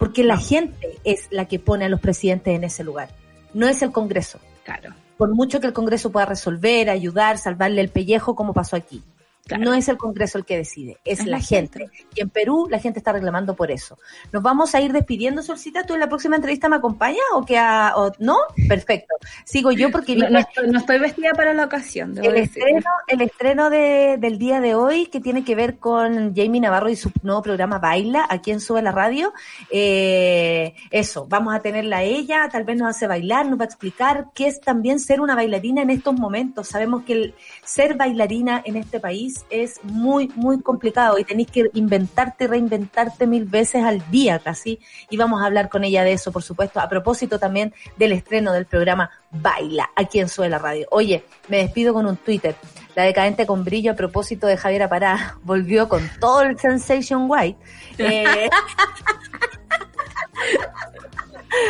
porque 0.00 0.24
la 0.24 0.38
gente 0.38 0.98
es 1.04 1.28
la 1.30 1.44
que 1.44 1.58
pone 1.58 1.84
a 1.84 1.88
los 1.90 2.00
presidentes 2.00 2.56
en 2.56 2.64
ese 2.64 2.82
lugar. 2.82 3.10
No 3.52 3.68
es 3.68 3.82
el 3.82 3.92
Congreso. 3.92 4.40
Claro. 4.64 4.94
Por 5.18 5.34
mucho 5.34 5.60
que 5.60 5.66
el 5.66 5.74
Congreso 5.74 6.10
pueda 6.10 6.24
resolver, 6.24 6.88
ayudar, 6.88 7.36
salvarle 7.36 7.82
el 7.82 7.90
pellejo, 7.90 8.34
como 8.34 8.54
pasó 8.54 8.76
aquí. 8.76 9.02
Claro. 9.50 9.64
No 9.64 9.74
es 9.74 9.88
el 9.88 9.96
Congreso 9.98 10.38
el 10.38 10.44
que 10.44 10.56
decide, 10.56 10.98
es, 11.04 11.20
Es 11.20 11.26
la, 11.26 11.38
la 11.38 11.42
gente. 11.42 11.80
gente. 11.80 12.06
Y 12.14 12.20
en 12.22 12.30
Perú 12.30 12.66
la 12.70 12.78
gente 12.78 12.98
está 13.00 13.12
reclamando 13.12 13.54
por 13.56 13.70
eso. 13.70 13.98
Nos 14.32 14.42
vamos 14.42 14.74
a 14.74 14.80
ir 14.80 14.92
despidiendo, 14.92 15.42
Solcita. 15.42 15.84
¿Tú 15.84 15.94
en 15.94 16.00
la 16.00 16.08
próxima 16.08 16.36
entrevista 16.36 16.68
me 16.68 16.76
acompañas 16.76 17.20
o 17.34 17.44
que 17.44 17.58
o 17.58 18.12
no? 18.18 18.36
Perfecto. 18.68 19.14
Sigo 19.44 19.72
yo 19.72 19.90
porque 19.90 20.14
No, 20.16 20.38
estoy, 20.38 20.70
no 20.70 20.78
estoy 20.78 20.98
vestida 21.00 21.32
para 21.32 21.52
la 21.52 21.64
ocasión, 21.64 22.10
el 22.18 22.32
decir. 22.32 22.62
estreno, 22.62 22.90
el 23.08 23.20
estreno 23.22 23.70
de, 23.70 24.16
del 24.18 24.38
día 24.38 24.60
de 24.60 24.74
hoy 24.74 25.06
que 25.06 25.20
tiene 25.20 25.44
que 25.44 25.54
ver 25.54 25.78
con 25.78 26.34
Jamie 26.34 26.60
Navarro 26.60 26.88
y 26.88 26.96
su 26.96 27.10
nuevo 27.22 27.42
programa 27.42 27.78
Baila, 27.78 28.26
aquí 28.28 28.52
en 28.52 28.60
Sube 28.60 28.82
la 28.82 28.92
Radio. 28.92 29.32
Eh, 29.70 30.74
eso, 30.90 31.26
vamos 31.28 31.54
a 31.54 31.60
tenerla 31.60 31.98
a 31.98 32.02
ella, 32.02 32.48
tal 32.50 32.64
vez 32.64 32.76
nos 32.76 32.88
hace 32.90 33.06
bailar, 33.06 33.46
nos 33.46 33.58
va 33.58 33.64
a 33.64 33.66
explicar 33.66 34.26
qué 34.34 34.46
es 34.46 34.60
también 34.60 35.00
ser 35.00 35.20
una 35.20 35.34
bailarina 35.34 35.82
en 35.82 35.90
estos 35.90 36.14
momentos. 36.14 36.68
Sabemos 36.68 37.02
que 37.04 37.12
el 37.14 37.34
ser 37.64 37.96
bailarina 37.96 38.62
en 38.64 38.76
este 38.76 39.00
país 39.00 39.39
es 39.50 39.82
muy, 39.84 40.28
muy 40.34 40.60
complicado 40.60 41.18
y 41.18 41.24
tenéis 41.24 41.50
que 41.50 41.70
inventarte 41.74 42.44
y 42.44 42.46
reinventarte 42.46 43.26
mil 43.26 43.44
veces 43.44 43.84
al 43.84 44.08
día 44.10 44.38
casi. 44.38 44.80
Y 45.08 45.16
vamos 45.16 45.42
a 45.42 45.46
hablar 45.46 45.68
con 45.68 45.84
ella 45.84 46.04
de 46.04 46.12
eso, 46.12 46.32
por 46.32 46.42
supuesto, 46.42 46.80
a 46.80 46.88
propósito 46.88 47.38
también 47.38 47.72
del 47.96 48.12
estreno 48.12 48.52
del 48.52 48.66
programa 48.66 49.10
Baila, 49.30 49.90
aquí 49.96 50.20
en 50.20 50.28
Sube 50.28 50.48
la 50.48 50.58
Radio. 50.58 50.86
Oye, 50.90 51.24
me 51.48 51.58
despido 51.58 51.94
con 51.94 52.06
un 52.06 52.16
Twitter. 52.16 52.56
La 52.94 53.04
decadente 53.04 53.46
con 53.46 53.64
brillo 53.64 53.92
a 53.92 53.94
propósito 53.94 54.46
de 54.46 54.56
Javier 54.56 54.88
Pará 54.88 55.38
volvió 55.42 55.88
con 55.88 56.08
todo 56.20 56.42
el 56.42 56.58
Sensation 56.58 57.26
White. 57.28 57.58
Eh, 57.98 58.48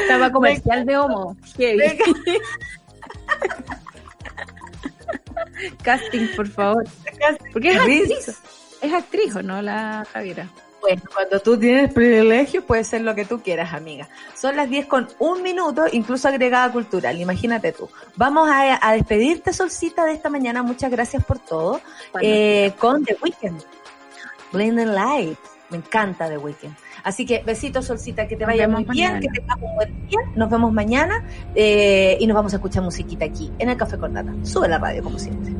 Estaba 0.02 0.30
comercial 0.30 0.84
de 0.84 0.96
homo. 0.96 1.36
Casting, 5.82 6.28
por 6.36 6.48
favor. 6.48 6.84
Porque 7.52 7.70
es 7.70 7.76
actriz. 7.78 8.40
Es 8.82 8.92
actriz 8.92 9.36
o 9.36 9.42
no 9.42 9.60
la 9.62 10.06
Javiera. 10.12 10.48
Bueno, 10.80 11.02
cuando 11.12 11.40
tú 11.40 11.58
tienes 11.58 11.92
privilegios 11.92 12.64
puede 12.64 12.84
ser 12.84 13.02
lo 13.02 13.14
que 13.14 13.26
tú 13.26 13.42
quieras, 13.42 13.74
amiga. 13.74 14.08
Son 14.34 14.56
las 14.56 14.68
10 14.70 14.86
con 14.86 15.08
un 15.18 15.42
minuto, 15.42 15.84
incluso 15.92 16.28
agregada 16.28 16.72
cultural, 16.72 17.20
imagínate 17.20 17.72
tú. 17.72 17.88
Vamos 18.16 18.48
a, 18.48 18.78
a 18.86 18.92
despedirte, 18.94 19.52
Solcita, 19.52 20.06
de 20.06 20.12
esta 20.12 20.30
mañana. 20.30 20.62
Muchas 20.62 20.90
gracias 20.90 21.22
por 21.24 21.38
todo. 21.38 21.80
Eh, 22.22 22.72
con 22.78 23.04
The 23.04 23.16
Weeknd. 23.22 23.62
Blinding 24.52 24.94
Light. 24.94 25.38
Me 25.68 25.76
encanta 25.76 26.28
The 26.28 26.38
Weeknd. 26.38 26.74
Así 27.04 27.24
que 27.26 27.42
besitos, 27.44 27.84
Solcita, 27.86 28.26
que 28.26 28.36
te 28.36 28.44
Nos 28.44 28.48
vaya 28.54 28.66
muy 28.66 28.84
bien, 28.84 29.12
mañana. 29.12 29.20
que 29.20 29.28
tengamos 29.28 29.70
un 29.70 29.76
buen 29.76 30.08
día. 30.08 30.18
Nos 30.34 30.50
vemos 30.50 30.72
mañana 30.72 31.24
eh, 31.54 32.16
y 32.18 32.26
nos 32.26 32.34
vamos 32.34 32.52
a 32.54 32.56
escuchar 32.56 32.82
musiquita 32.82 33.26
aquí 33.26 33.52
en 33.58 33.68
el 33.68 33.76
Café 33.76 33.98
con 33.98 34.12
Nata. 34.14 34.32
Sube 34.42 34.66
la 34.66 34.78
radio, 34.78 35.02
como 35.02 35.18
siempre. 35.18 35.59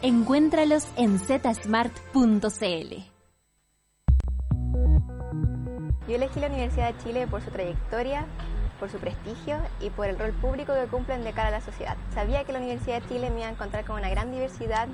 Encuéntralos 0.00 0.86
en 0.96 1.18
zsmart.cl. 1.18 1.90
Yo 6.06 6.14
elegí 6.14 6.38
la 6.38 6.46
Universidad 6.46 6.94
de 6.94 7.02
Chile 7.02 7.26
por 7.26 7.42
su 7.42 7.50
trayectoria, 7.50 8.24
por 8.78 8.90
su 8.90 8.98
prestigio 8.98 9.56
y 9.80 9.90
por 9.90 10.06
el 10.06 10.16
rol 10.16 10.30
público 10.34 10.72
que 10.72 10.86
cumplen 10.86 11.24
de 11.24 11.32
cara 11.32 11.48
a 11.48 11.50
la 11.50 11.60
sociedad. 11.60 11.96
Sabía 12.14 12.44
que 12.44 12.52
la 12.52 12.60
Universidad 12.60 13.02
de 13.02 13.08
Chile 13.08 13.30
me 13.30 13.40
iba 13.40 13.48
a 13.48 13.50
encontrar 13.50 13.84
con 13.84 13.96
una 13.96 14.08
gran 14.08 14.30
diversidad 14.30 14.86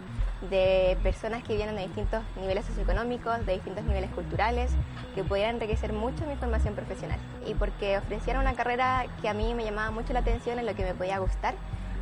de 0.49 0.97
personas 1.03 1.45
que 1.45 1.55
vienen 1.55 1.77
de 1.77 1.83
distintos 1.83 2.23
niveles 2.41 2.65
socioeconómicos, 2.65 3.45
de 3.45 3.53
distintos 3.53 3.85
niveles 3.85 4.11
culturales, 4.13 4.71
que 5.15 5.23
pudieran 5.23 5.57
enriquecer 5.57 5.93
mucho 5.93 6.25
mi 6.25 6.37
formación 6.37 6.75
profesional. 6.75 7.21
Y 7.47 7.53
porque 7.53 7.99
ofrecieron 7.99 8.41
una 8.41 8.55
carrera 8.55 9.05
que 9.21 9.29
a 9.29 9.35
mí 9.35 9.53
me 9.53 9.65
llamaba 9.65 9.91
mucho 9.91 10.15
la 10.15 10.21
atención, 10.21 10.59
en 10.59 10.65
lo 10.65 10.75
que 10.75 10.83
me 10.83 10.95
podía 10.95 11.19
gustar, 11.19 11.55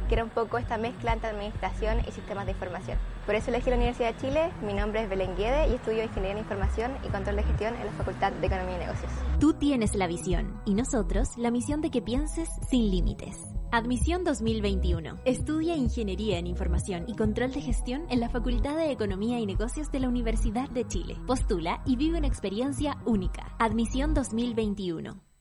que 0.08 0.14
era 0.14 0.24
un 0.24 0.30
poco 0.30 0.58
esta 0.58 0.78
mezcla 0.78 1.12
entre 1.12 1.30
administración 1.30 2.00
y 2.06 2.12
sistemas 2.12 2.46
de 2.46 2.52
información. 2.52 2.98
Por 3.26 3.34
eso 3.34 3.50
elegí 3.50 3.70
la 3.70 3.76
Universidad 3.76 4.14
de 4.14 4.20
Chile, 4.20 4.50
mi 4.64 4.74
nombre 4.74 5.02
es 5.02 5.08
Belén 5.08 5.36
Guede 5.36 5.68
y 5.68 5.74
estudio 5.74 6.02
Ingeniería 6.02 6.32
en 6.32 6.38
Información 6.38 6.92
y 7.04 7.08
Control 7.08 7.36
de 7.36 7.42
Gestión 7.44 7.74
en 7.76 7.86
la 7.86 7.92
Facultad 7.92 8.32
de 8.32 8.46
Economía 8.46 8.76
y 8.76 8.78
Negocios. 8.80 9.12
Tú 9.38 9.54
tienes 9.54 9.94
la 9.94 10.06
visión 10.06 10.60
y 10.64 10.74
nosotros 10.74 11.28
la 11.36 11.50
misión 11.50 11.80
de 11.80 11.90
que 11.90 12.02
pienses 12.02 12.48
sin 12.68 12.90
límites. 12.90 13.36
Admisión 13.70 14.22
2021. 14.22 15.20
Estudia 15.24 15.76
Ingeniería 15.76 16.38
en 16.38 16.46
Información 16.46 17.04
y 17.06 17.16
Control 17.16 17.52
de 17.52 17.62
Gestión 17.62 18.04
en 18.10 18.20
la 18.20 18.28
Facultad 18.28 18.76
de 18.76 18.90
Economía 18.90 19.38
y 19.38 19.46
Negocios 19.46 19.90
de 19.90 20.00
la 20.00 20.08
Universidad 20.08 20.68
de 20.68 20.86
Chile. 20.86 21.16
Postula 21.26 21.82
y 21.86 21.96
vive 21.96 22.18
una 22.18 22.26
experiencia 22.26 22.98
única. 23.06 23.56
Admisión 23.58 24.12
2021. 24.12 25.31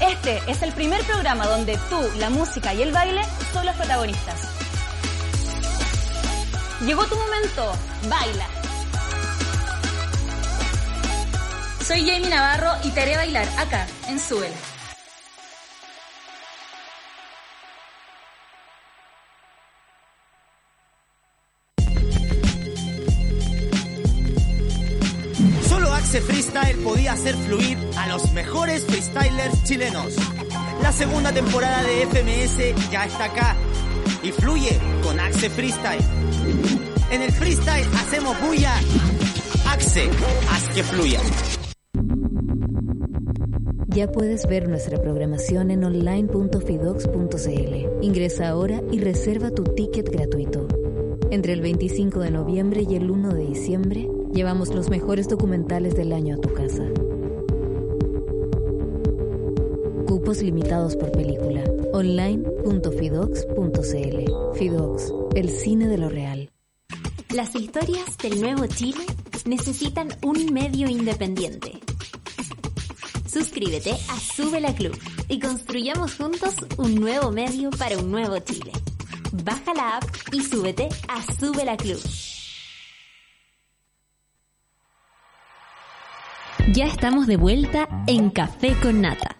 Este 0.00 0.42
es 0.46 0.62
el 0.62 0.72
primer 0.72 1.02
programa 1.04 1.46
donde 1.46 1.78
tú, 1.88 2.00
la 2.18 2.30
música 2.30 2.74
y 2.74 2.82
el 2.82 2.92
baile 2.92 3.22
son 3.52 3.64
los 3.66 3.74
protagonistas. 3.76 4.40
Llegó 6.80 7.04
tu 7.06 7.16
momento, 7.16 7.72
baila. 8.08 8.46
Soy 11.86 12.00
Jamie 12.00 12.28
Navarro 12.28 12.72
y 12.82 12.90
te 12.90 13.02
haré 13.02 13.16
bailar 13.16 13.46
acá, 13.58 13.86
en 14.08 14.18
Súbela. 14.18 14.73
Freestyle 26.20 26.76
podía 26.78 27.12
hacer 27.12 27.34
fluir 27.34 27.76
a 27.98 28.08
los 28.08 28.32
mejores 28.32 28.84
freestylers 28.84 29.64
chilenos. 29.64 30.14
La 30.82 30.92
segunda 30.92 31.32
temporada 31.32 31.82
de 31.82 32.06
FMS 32.06 32.90
ya 32.90 33.04
está 33.04 33.24
acá 33.24 33.56
y 34.22 34.30
fluye 34.30 34.78
con 35.02 35.18
Axe 35.18 35.50
Freestyle. 35.50 36.04
En 37.10 37.22
el 37.22 37.32
freestyle 37.32 37.88
hacemos 37.96 38.40
bulla. 38.40 38.74
Axe, 39.68 40.08
haz 40.50 40.68
que 40.74 40.84
fluya. 40.84 41.20
Ya 43.88 44.10
puedes 44.10 44.46
ver 44.46 44.68
nuestra 44.68 45.00
programación 45.00 45.70
en 45.70 45.84
online.fidox.cl. 45.84 48.02
Ingresa 48.02 48.48
ahora 48.48 48.80
y 48.90 49.00
reserva 49.00 49.50
tu 49.50 49.64
ticket 49.64 50.08
gratuito. 50.10 50.66
Entre 51.30 51.52
el 51.52 51.60
25 51.60 52.20
de 52.20 52.30
noviembre 52.30 52.86
y 52.88 52.96
el 52.96 53.10
1 53.10 53.34
de 53.34 53.46
diciembre, 53.46 54.08
llevamos 54.34 54.74
los 54.74 54.90
mejores 54.90 55.28
documentales 55.28 55.94
del 55.94 56.12
año 56.12 56.34
a 56.34 56.38
tu 56.38 56.52
casa. 56.52 56.82
Cupos 60.06 60.42
limitados 60.42 60.96
por 60.96 61.12
película. 61.12 61.62
online.fidox.cl. 61.92 64.58
Fidox, 64.58 65.14
el 65.34 65.50
cine 65.50 65.86
de 65.86 65.98
lo 65.98 66.08
real. 66.08 66.50
Las 67.32 67.54
historias 67.54 68.18
del 68.18 68.40
nuevo 68.40 68.66
Chile 68.66 69.04
necesitan 69.44 70.08
un 70.22 70.52
medio 70.52 70.88
independiente. 70.88 71.78
Suscríbete 73.26 73.92
a 73.92 74.18
Sube 74.20 74.60
la 74.60 74.74
Club 74.74 74.98
y 75.28 75.38
construyamos 75.40 76.16
juntos 76.16 76.56
un 76.76 76.96
nuevo 76.96 77.30
medio 77.30 77.70
para 77.70 77.96
un 77.98 78.10
nuevo 78.10 78.36
Chile. 78.40 78.72
Baja 79.44 79.74
la 79.74 79.96
app 79.96 80.04
y 80.32 80.42
súbete 80.42 80.88
a 81.08 81.22
Sube 81.34 81.64
la 81.64 81.76
Club. 81.76 82.00
Ya 86.74 86.86
estamos 86.86 87.28
de 87.28 87.36
vuelta 87.36 87.88
en 88.08 88.30
Café 88.30 88.74
con 88.82 89.00
Nata. 89.00 89.36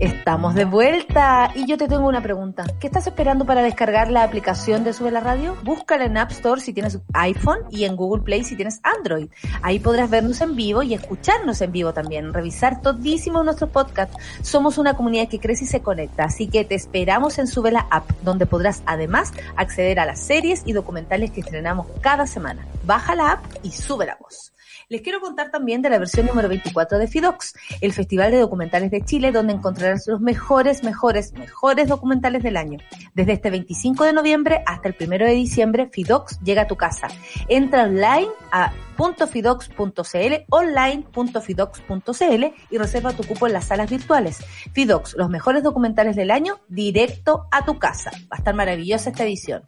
Estamos 0.00 0.56
de 0.56 0.64
vuelta 0.64 1.52
y 1.54 1.68
yo 1.68 1.78
te 1.78 1.86
tengo 1.86 2.08
una 2.08 2.20
pregunta. 2.20 2.64
¿Qué 2.80 2.88
estás 2.88 3.06
esperando 3.06 3.46
para 3.46 3.62
descargar 3.62 4.10
la 4.10 4.24
aplicación 4.24 4.82
de 4.82 4.92
Sube 4.92 5.12
la 5.12 5.20
Radio? 5.20 5.56
Búscala 5.62 6.04
en 6.04 6.16
App 6.16 6.32
Store 6.32 6.60
si 6.60 6.72
tienes 6.72 6.98
iPhone 7.14 7.60
y 7.70 7.84
en 7.84 7.94
Google 7.94 8.24
Play 8.24 8.42
si 8.42 8.56
tienes 8.56 8.80
Android. 8.82 9.28
Ahí 9.62 9.78
podrás 9.78 10.10
vernos 10.10 10.40
en 10.40 10.56
vivo 10.56 10.82
y 10.82 10.94
escucharnos 10.94 11.60
en 11.60 11.70
vivo 11.70 11.92
también, 11.92 12.34
revisar 12.34 12.82
todísimos 12.82 13.44
nuestros 13.44 13.70
podcasts. 13.70 14.16
Somos 14.42 14.78
una 14.78 14.94
comunidad 14.94 15.28
que 15.28 15.38
crece 15.38 15.62
y 15.62 15.68
se 15.68 15.80
conecta, 15.80 16.24
así 16.24 16.48
que 16.48 16.64
te 16.64 16.74
esperamos 16.74 17.38
en 17.38 17.46
Sube 17.46 17.70
la 17.70 17.86
App, 17.88 18.10
donde 18.22 18.46
podrás 18.46 18.82
además 18.84 19.32
acceder 19.54 20.00
a 20.00 20.06
las 20.06 20.18
series 20.18 20.62
y 20.66 20.72
documentales 20.72 21.30
que 21.30 21.42
estrenamos 21.42 21.86
cada 22.00 22.26
semana. 22.26 22.66
Baja 22.84 23.14
la 23.14 23.30
app 23.30 23.44
y 23.62 23.70
sube 23.70 24.04
la 24.04 24.18
voz. 24.20 24.52
Les 24.90 25.02
quiero 25.02 25.20
contar 25.20 25.50
también 25.50 25.82
de 25.82 25.90
la 25.90 25.98
versión 25.98 26.24
número 26.24 26.48
24 26.48 26.98
de 26.98 27.06
FIDOX, 27.08 27.54
el 27.82 27.92
Festival 27.92 28.30
de 28.30 28.38
Documentales 28.38 28.90
de 28.90 29.02
Chile, 29.02 29.32
donde 29.32 29.52
encontrarás 29.52 30.06
los 30.06 30.18
mejores, 30.18 30.82
mejores, 30.82 31.34
mejores 31.34 31.88
documentales 31.88 32.42
del 32.42 32.56
año. 32.56 32.78
Desde 33.12 33.34
este 33.34 33.50
25 33.50 34.04
de 34.04 34.14
noviembre 34.14 34.62
hasta 34.64 34.88
el 34.88 34.96
1 34.98 35.26
de 35.26 35.34
diciembre, 35.34 35.90
FIDOX 35.92 36.40
llega 36.40 36.62
a 36.62 36.66
tu 36.66 36.76
casa. 36.76 37.08
Entra 37.48 37.82
online 37.82 38.28
a 38.50 38.72
.fidox.cl, 38.98 40.34
online.fidox.cl 40.50 42.44
y 42.70 42.78
reserva 42.78 43.12
tu 43.12 43.22
cupo 43.24 43.46
en 43.46 43.52
las 43.52 43.66
salas 43.66 43.88
virtuales. 43.90 44.38
FIDOX, 44.72 45.14
los 45.16 45.30
mejores 45.30 45.62
documentales 45.62 46.16
del 46.16 46.30
año, 46.30 46.58
directo 46.68 47.46
a 47.50 47.64
tu 47.64 47.78
casa. 47.78 48.10
Va 48.24 48.36
a 48.36 48.38
estar 48.38 48.54
maravillosa 48.54 49.10
esta 49.10 49.24
edición. 49.24 49.62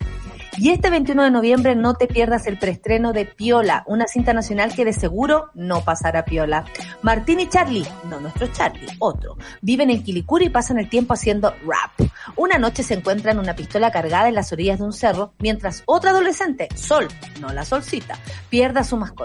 Y 0.59 0.71
este 0.71 0.91
21 0.91 1.23
de 1.23 1.31
noviembre 1.31 1.77
no 1.77 1.95
te 1.95 2.07
pierdas 2.07 2.47
el 2.47 2.59
preestreno 2.59 3.13
de 3.13 3.25
Piola, 3.25 3.85
una 3.87 4.07
cinta 4.07 4.33
nacional 4.33 4.75
que 4.75 4.85
de 4.85 4.93
seguro 4.93 5.51
no 5.55 5.85
pasará 5.85 6.25
Piola. 6.25 6.65
Martín 7.03 7.41
y 7.41 7.49
Charlie, 7.49 7.87
no 8.11 8.21
nuestro 8.21 8.49
Charlie, 8.49 8.89
otro, 8.99 9.37
viven 9.63 9.91
en 9.91 10.03
Quilicura 10.03 10.45
y 10.45 10.51
pasan 10.51 10.79
el 10.79 10.89
tiempo 10.89 11.15
haciendo 11.15 11.55
rap. 11.65 12.11
Una 12.37 12.59
noche 12.59 12.83
se 12.83 12.95
encuentran 12.95 13.39
una 13.39 13.55
pistola 13.55 13.91
cargada 13.91 14.29
en 14.29 14.35
las 14.35 14.53
orillas 14.53 14.81
de 14.81 14.85
un 14.85 14.93
cerro, 14.93 15.33
mientras 15.39 15.83
otra 15.87 16.11
adolescente, 16.11 16.69
Sol, 16.75 17.07
no 17.41 17.53
la 17.53 17.65
Solcita, 17.65 18.19
pierde 18.51 18.81
a 18.81 18.85
su 18.85 18.97
mascota. 18.97 19.20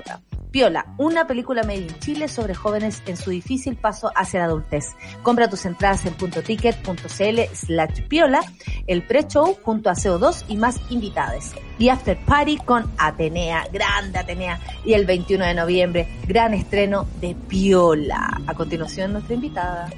Piola, 0.52 0.96
una 0.98 1.28
película 1.28 1.64
made 1.64 1.82
in 1.82 2.00
Chile 2.00 2.28
sobre 2.30 2.56
jóvenes 2.56 3.04
en 3.08 3.18
su 3.18 3.30
difícil 3.30 3.76
paso 3.76 4.10
hacia 4.16 4.40
la 4.40 4.46
adultez. 4.46 4.86
Compra 5.22 5.50
tus 5.50 5.66
entradas 5.66 6.06
en 6.06 6.14
puntoticket.cl 6.14 7.40
slash 7.54 8.08
piola, 8.08 8.40
el 8.88 9.04
pre-show 9.04 9.58
junto 9.62 9.90
a 9.90 9.94
CO2 9.94 10.46
y 10.48 10.56
más 10.56 10.80
invitades. 10.90 11.52
Y 11.78 11.90
After 11.90 12.18
Party 12.18 12.58
con 12.58 12.90
Atenea, 12.98 13.68
grande 13.72 14.20
Atenea. 14.20 14.60
Y 14.86 14.94
el 14.94 15.06
21 15.06 15.44
de 15.44 15.54
noviembre, 15.56 16.08
gran 16.26 16.54
estreno 16.54 17.06
de 17.20 17.36
Piola. 17.36 18.40
A 18.48 18.54
continuación, 18.54 19.12
nuestra 19.12 19.36
invitada. 19.36 19.90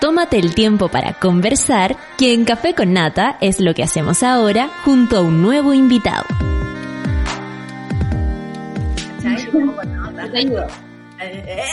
Tómate 0.00 0.38
el 0.38 0.54
tiempo 0.54 0.88
para 0.88 1.14
conversar, 1.14 1.96
que 2.16 2.32
en 2.32 2.44
Café 2.44 2.72
con 2.72 2.92
Nata 2.92 3.36
es 3.40 3.58
lo 3.58 3.74
que 3.74 3.82
hacemos 3.82 4.22
ahora 4.22 4.70
junto 4.84 5.16
a 5.16 5.22
un 5.22 5.42
nuevo 5.42 5.74
invitado. 5.74 6.24
¿Cachai? 9.22 9.44
Yo 9.46 9.50
pongo 9.52 9.82
nota. 9.82 10.26
Eh, 11.20 11.64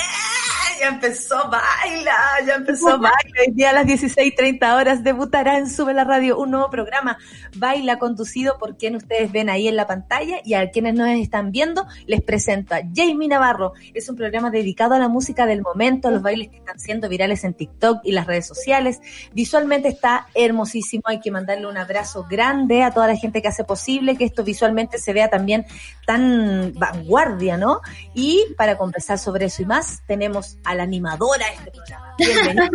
ya 0.85 0.89
empezó 0.91 1.49
Baila, 1.49 2.15
ya 2.45 2.55
empezó 2.55 2.99
Baila. 2.99 3.09
Hoy 3.39 3.53
día 3.53 3.71
a 3.71 3.73
las 3.73 3.87
16.30 3.87 4.75
horas 4.75 5.03
debutará 5.03 5.57
en 5.57 5.67
Sube 5.67 5.95
la 5.95 6.03
Radio 6.03 6.37
un 6.37 6.51
nuevo 6.51 6.69
programa, 6.69 7.17
Baila, 7.55 7.97
conducido 7.97 8.59
por 8.59 8.77
quien 8.77 8.95
ustedes 8.95 9.31
ven 9.31 9.49
ahí 9.49 9.67
en 9.67 9.77
la 9.77 9.87
pantalla 9.87 10.37
y 10.43 10.53
a 10.53 10.69
quienes 10.69 10.93
nos 10.93 11.09
están 11.09 11.51
viendo, 11.51 11.87
les 12.05 12.21
presento 12.21 12.75
a 12.75 12.81
Jamie 12.93 13.27
Navarro. 13.27 13.73
Es 13.95 14.09
un 14.09 14.15
programa 14.15 14.51
dedicado 14.51 14.93
a 14.93 14.99
la 14.99 15.07
música 15.07 15.47
del 15.47 15.63
momento, 15.63 16.07
a 16.07 16.11
los 16.11 16.21
bailes 16.21 16.49
que 16.49 16.57
están 16.57 16.79
siendo 16.79 17.09
virales 17.09 17.43
en 17.45 17.55
TikTok 17.55 18.01
y 18.03 18.11
las 18.11 18.27
redes 18.27 18.45
sociales. 18.45 19.01
Visualmente 19.33 19.87
está 19.87 20.27
hermosísimo, 20.35 21.03
hay 21.05 21.19
que 21.19 21.31
mandarle 21.31 21.65
un 21.65 21.77
abrazo 21.77 22.27
grande 22.29 22.83
a 22.83 22.91
toda 22.91 23.07
la 23.07 23.15
gente 23.15 23.41
que 23.41 23.47
hace 23.47 23.63
posible 23.63 24.17
que 24.17 24.25
esto 24.25 24.43
visualmente 24.43 24.99
se 24.99 25.13
vea 25.13 25.29
también 25.29 25.65
tan 26.05 26.73
vanguardia, 26.75 27.57
¿no? 27.57 27.81
Y 28.13 28.45
para 28.55 28.77
conversar 28.77 29.17
sobre 29.17 29.45
eso 29.45 29.63
y 29.63 29.65
más, 29.65 30.03
tenemos 30.05 30.59
a 30.63 30.74
la 30.75 30.83
animadora 30.83 31.45
de 31.47 31.53
este 31.53 31.71
programa. 31.71 32.15
Bienvenida. 32.17 32.69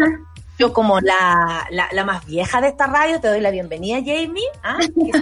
Yo 0.58 0.72
como 0.72 1.00
la, 1.00 1.66
la, 1.70 1.88
la 1.92 2.04
más 2.04 2.26
vieja 2.26 2.60
de 2.60 2.68
esta 2.68 2.86
radio, 2.86 3.20
te 3.20 3.28
doy 3.28 3.40
la 3.40 3.50
bienvenida, 3.50 3.98
Jamie. 3.98 4.44
¿ah? 4.62 4.78
Que, 4.78 5.12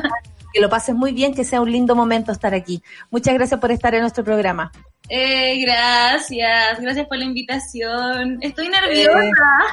que 0.53 0.61
lo 0.61 0.69
pases 0.69 0.95
muy 0.95 1.13
bien, 1.13 1.35
que 1.35 1.45
sea 1.45 1.61
un 1.61 1.71
lindo 1.71 1.95
momento 1.95 2.33
estar 2.33 2.55
aquí. 2.55 2.83
Muchas 3.11 3.35
gracias 3.35 3.61
por 3.61 3.71
estar 3.71 3.95
en 3.95 4.01
nuestro 4.01 4.25
programa. 4.25 4.73
Eh, 5.11 5.59
gracias, 5.63 6.81
gracias 6.81 7.07
por 7.07 7.17
la 7.17 7.25
invitación. 7.25 8.39
Estoy 8.43 8.69
nerviosa. 8.69 9.21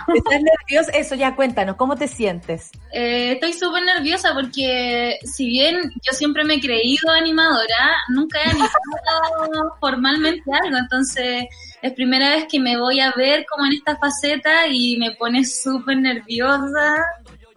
Eh, 0.08 0.14
¿Estás 0.16 0.42
nerviosa? 0.42 0.92
Eso 0.98 1.16
ya 1.16 1.36
cuéntanos, 1.36 1.76
¿cómo 1.76 1.98
te 1.98 2.08
sientes? 2.08 2.72
Eh, 2.94 3.34
estoy 3.34 3.52
súper 3.52 3.84
nerviosa 3.84 4.34
porque 4.34 5.18
si 5.24 5.48
bien 5.48 5.78
yo 6.02 6.14
siempre 6.14 6.46
me 6.46 6.56
he 6.56 6.62
creído 6.62 7.12
animadora, 7.12 7.98
nunca 8.10 8.40
he 8.42 8.50
animado 8.50 8.70
formalmente 9.82 10.44
algo, 10.64 10.78
entonces 10.78 11.46
es 11.86 11.94
primera 11.94 12.32
vez 12.32 12.48
que 12.50 12.60
me 12.60 12.78
voy 12.78 13.00
a 13.00 13.12
ver 13.12 13.46
como 13.48 13.68
en 13.68 13.74
esta 13.74 13.96
faceta 13.98 14.66
y 14.68 14.98
me 14.98 15.12
pone 15.12 15.46
súper 15.46 15.98
nerviosa. 15.98 17.06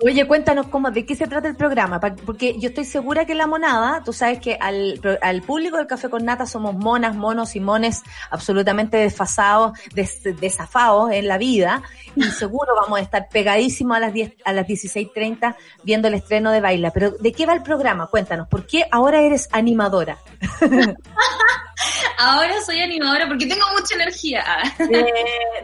Oye, 0.00 0.28
cuéntanos 0.28 0.68
cómo, 0.68 0.92
de 0.92 1.04
qué 1.04 1.16
se 1.16 1.26
trata 1.26 1.48
el 1.48 1.56
programa, 1.56 1.98
porque 2.00 2.56
yo 2.60 2.68
estoy 2.68 2.84
segura 2.84 3.24
que 3.24 3.34
la 3.34 3.48
monada, 3.48 4.00
tú 4.04 4.12
sabes 4.12 4.38
que 4.38 4.56
al, 4.60 5.00
al 5.20 5.42
público 5.42 5.76
del 5.76 5.88
Café 5.88 6.08
con 6.08 6.24
Nata 6.24 6.46
somos 6.46 6.76
monas, 6.76 7.16
monos 7.16 7.56
y 7.56 7.60
mones 7.60 8.02
absolutamente 8.30 8.96
desfasados, 8.96 9.76
des- 9.94 10.22
desafados 10.40 11.10
en 11.10 11.26
la 11.26 11.36
vida, 11.36 11.82
y 12.14 12.22
seguro 12.30 12.76
vamos 12.80 13.00
a 13.00 13.02
estar 13.02 13.28
pegadísimos 13.28 13.96
a 13.96 14.00
las 14.00 14.12
10, 14.12 14.34
a 14.44 14.52
las 14.52 14.68
16.30 14.68 15.56
viendo 15.82 16.06
el 16.06 16.14
estreno 16.14 16.52
de 16.52 16.60
Baila. 16.60 16.92
Pero, 16.92 17.10
¿de 17.10 17.32
qué 17.32 17.44
va 17.44 17.54
el 17.54 17.64
programa? 17.64 18.06
Cuéntanos, 18.06 18.46
¿por 18.46 18.66
qué 18.66 18.84
ahora 18.92 19.20
eres 19.22 19.48
animadora? 19.50 20.18
Ahora 22.20 22.54
soy 22.66 22.80
animadora 22.80 23.28
porque 23.28 23.46
tengo 23.46 23.64
mucha 23.78 23.94
energía. 23.94 24.44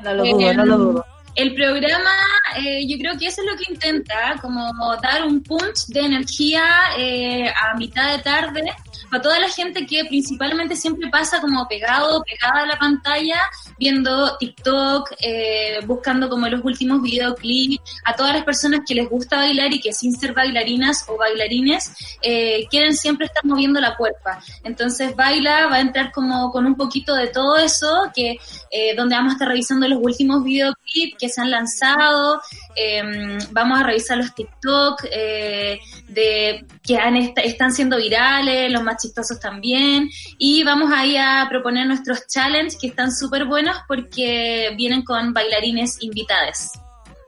no 0.03 0.15
lo 0.15 0.25
dudo, 0.25 0.55
no 0.55 0.65
lo 0.67 0.77
dudo. 0.79 1.07
El 1.35 1.55
programa, 1.55 2.13
eh, 2.57 2.87
yo 2.87 2.97
creo 2.99 3.19
que 3.19 3.27
eso 3.27 3.43
es 3.43 3.49
lo 3.51 3.57
que 3.57 3.73
intenta, 3.73 4.37
como 4.41 4.73
dar 5.03 5.25
un 5.27 5.43
punch 5.43 5.87
de 5.89 6.01
energía 6.01 6.65
eh, 6.97 7.49
a 7.49 7.77
mitad 7.77 8.17
de 8.17 8.23
tarde 8.23 8.63
para 9.11 9.23
toda 9.23 9.39
la 9.39 9.49
gente 9.49 9.87
que 9.87 10.05
principalmente 10.05 10.77
siempre 10.77 11.09
pasa 11.11 11.41
como 11.41 11.67
pegado, 11.69 12.23
pegada 12.23 12.63
a 12.63 12.67
la 12.67 12.79
pantalla, 12.79 13.41
viendo 13.79 14.37
TikTok, 14.39 15.13
eh, 15.21 15.81
buscando 15.87 16.29
como 16.29 16.49
los 16.49 16.65
últimos 16.65 17.03
videoclips, 17.03 17.81
a 18.05 18.15
todas 18.15 18.35
las 18.35 18.45
personas 18.45 18.81
que 18.87 18.95
les 18.95 19.09
gusta 19.09 19.37
bailar 19.39 19.73
y 19.73 19.81
que 19.81 19.93
sin 19.93 20.13
ser 20.15 20.33
bailarinas 20.33 21.05
o 21.09 21.17
bailarines 21.17 21.93
eh, 22.23 22.67
quieren 22.71 22.95
siempre 22.95 23.27
estar 23.27 23.45
moviendo 23.45 23.81
la 23.81 23.97
cuerpa. 23.97 24.41
Entonces 24.63 25.15
Baila 25.17 25.67
va 25.67 25.77
a 25.77 25.81
entrar 25.81 26.13
como 26.13 26.51
con 26.51 26.67
un 26.67 26.77
poquito 26.77 27.15
de 27.15 27.29
todo 27.29 27.57
eso, 27.57 28.11
que 28.15 28.39
eh, 28.71 28.95
donde 28.97 29.17
vamos 29.17 29.33
a 29.33 29.35
estar 29.35 29.49
revisando 29.49 29.89
los 29.89 29.99
últimos 30.03 30.45
videoclips 30.45 31.17
que 31.19 31.29
se 31.29 31.41
han 31.41 31.51
lanzado, 31.51 32.41
eh, 32.77 33.39
vamos 33.51 33.81
a 33.81 33.83
revisar 33.85 34.19
los 34.19 34.35
TikTok 34.35 35.05
eh, 35.11 35.79
de 36.09 36.65
que 36.83 36.97
han 36.99 37.17
est- 37.17 37.39
están 37.39 37.73
siendo 37.73 37.97
virales, 37.97 38.71
los 38.71 38.83
más 38.85 39.03
chistosos 39.03 39.41
también, 39.41 40.09
y 40.39 40.63
vamos 40.63 40.91
ahí 40.93 41.17
a 41.17 41.47
proponer 41.49 41.87
nuestros 41.87 42.27
challenges 42.27 42.79
que 42.81 42.89
están 42.89 43.11
súper 43.13 43.45
buenos 43.47 43.77
porque 43.89 44.73
vienen 44.77 45.03
con 45.03 45.33
bailarines 45.33 46.03
invitados. 46.03 46.71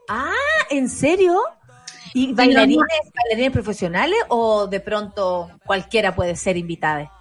Ah, 0.09 0.33
¿en 0.71 0.89
serio? 0.89 1.43
¿Y 2.15 2.33
bailarines, 2.33 2.87
bailarines 3.15 3.53
profesionales 3.53 4.19
o 4.29 4.67
de 4.67 4.81
pronto 4.81 5.51
cualquiera 5.67 6.15
puede 6.15 6.37
ser 6.37 6.57
invitada? 6.57 7.13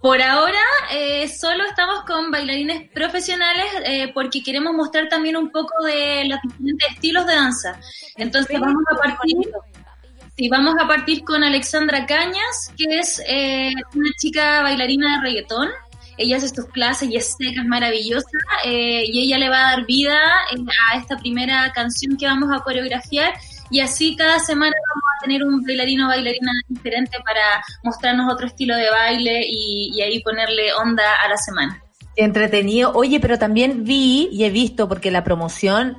Por 0.00 0.22
ahora 0.22 0.58
eh, 0.92 1.28
solo 1.28 1.62
estamos 1.66 2.04
con 2.06 2.30
bailarines 2.30 2.90
profesionales 2.90 3.66
eh, 3.84 4.10
porque 4.14 4.42
queremos 4.42 4.72
mostrar 4.72 5.08
también 5.10 5.36
un 5.36 5.50
poco 5.50 5.84
de 5.84 6.24
los 6.24 6.40
diferentes 6.42 6.90
estilos 6.92 7.26
de 7.26 7.34
danza. 7.34 7.78
Entonces 8.16 8.58
vamos 8.58 8.82
a 8.90 8.96
partir, 8.96 9.36
sí, 10.40 10.48
vamos 10.48 10.74
a 10.82 10.88
partir 10.88 11.22
con 11.22 11.44
Alexandra 11.44 12.06
Cañas, 12.06 12.72
que 12.74 12.98
es 12.98 13.22
eh, 13.28 13.72
una 13.94 14.10
chica 14.18 14.62
bailarina 14.62 15.16
de 15.16 15.22
reggaetón. 15.22 15.68
Ella 16.16 16.38
hace 16.38 16.48
sus 16.48 16.64
clases 16.66 17.10
y 17.10 17.16
es 17.16 17.36
seca, 17.36 17.60
es 17.60 17.66
maravillosa, 17.66 18.38
eh, 18.64 19.04
y 19.06 19.24
ella 19.24 19.36
le 19.36 19.50
va 19.50 19.58
a 19.58 19.76
dar 19.76 19.86
vida 19.86 20.18
eh, 20.50 20.56
a 20.92 20.96
esta 20.96 21.18
primera 21.18 21.70
canción 21.74 22.16
que 22.16 22.24
vamos 22.24 22.48
a 22.54 22.62
coreografiar 22.62 23.34
y 23.70 23.80
así 23.80 24.16
cada 24.16 24.38
semana 24.38 24.72
vamos 24.94 25.04
a 25.14 25.24
tener 25.24 25.44
un 25.44 25.62
bailarino 25.62 26.06
o 26.06 26.08
bailarina 26.08 26.52
diferente 26.68 27.18
para 27.22 27.62
mostrarnos 27.84 28.32
otro 28.32 28.46
estilo 28.46 28.76
de 28.76 28.90
baile 28.90 29.42
y, 29.46 29.92
y 29.94 30.00
ahí 30.00 30.22
ponerle 30.22 30.72
onda 30.72 31.04
a 31.22 31.28
la 31.28 31.36
semana. 31.36 31.82
Entretenido. 32.16 32.92
Oye, 32.94 33.20
pero 33.20 33.38
también 33.38 33.84
vi 33.84 34.30
y 34.32 34.44
he 34.44 34.50
visto, 34.50 34.88
porque 34.88 35.10
la 35.10 35.22
promoción, 35.22 35.98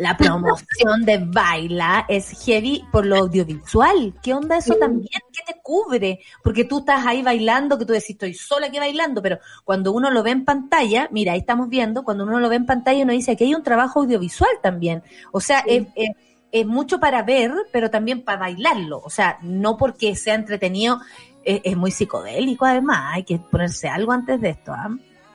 la 0.00 0.16
promoción 0.16 1.04
de 1.04 1.18
Baila 1.18 2.06
es 2.08 2.44
heavy 2.44 2.84
por 2.90 3.04
lo 3.04 3.16
audiovisual. 3.16 4.14
¿Qué 4.22 4.32
onda 4.32 4.56
eso 4.56 4.74
también? 4.80 5.20
¿Qué 5.32 5.52
te 5.52 5.60
cubre? 5.62 6.20
Porque 6.42 6.64
tú 6.64 6.78
estás 6.78 7.06
ahí 7.06 7.22
bailando, 7.22 7.78
que 7.78 7.84
tú 7.84 7.92
decís, 7.92 8.10
estoy 8.10 8.32
sola 8.34 8.68
aquí 8.68 8.78
bailando, 8.78 9.20
pero 9.20 9.38
cuando 9.64 9.92
uno 9.92 10.10
lo 10.10 10.22
ve 10.22 10.30
en 10.30 10.44
pantalla, 10.46 11.08
mira, 11.12 11.32
ahí 11.32 11.40
estamos 11.40 11.68
viendo, 11.68 12.02
cuando 12.02 12.24
uno 12.24 12.40
lo 12.40 12.48
ve 12.48 12.56
en 12.56 12.66
pantalla 12.66 13.02
uno 13.02 13.12
dice 13.12 13.36
que 13.36 13.44
hay 13.44 13.54
un 13.54 13.62
trabajo 13.62 14.00
audiovisual 14.00 14.50
también. 14.62 15.02
O 15.32 15.40
sea, 15.40 15.60
es, 15.60 15.86
es- 15.94 16.10
es 16.52 16.66
mucho 16.66 16.98
para 16.98 17.22
ver, 17.22 17.52
pero 17.72 17.90
también 17.90 18.22
para 18.22 18.38
bailarlo. 18.40 19.00
O 19.04 19.10
sea, 19.10 19.38
no 19.42 19.76
porque 19.76 20.16
sea 20.16 20.34
entretenido, 20.34 20.98
es, 21.44 21.60
es 21.62 21.76
muy 21.76 21.90
psicodélico 21.92 22.64
además, 22.64 23.12
hay 23.14 23.22
que 23.22 23.38
ponerse 23.38 23.86
algo 23.88 24.10
antes 24.12 24.40
de 24.40 24.48
esto. 24.50 24.72
¿ah? 24.72 24.88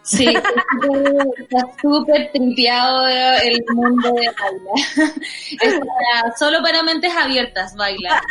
Sí, 0.06 0.26
está 1.38 1.68
súper 1.82 2.30
tripeado 2.32 3.08
el 3.08 3.64
mundo 3.74 4.10
de 4.14 4.28
baila. 4.28 5.12
Es 5.62 5.74
para- 5.80 6.38
solo 6.38 6.62
para 6.62 6.84
mentes 6.84 7.12
abiertas 7.16 7.76
baila. 7.76 8.22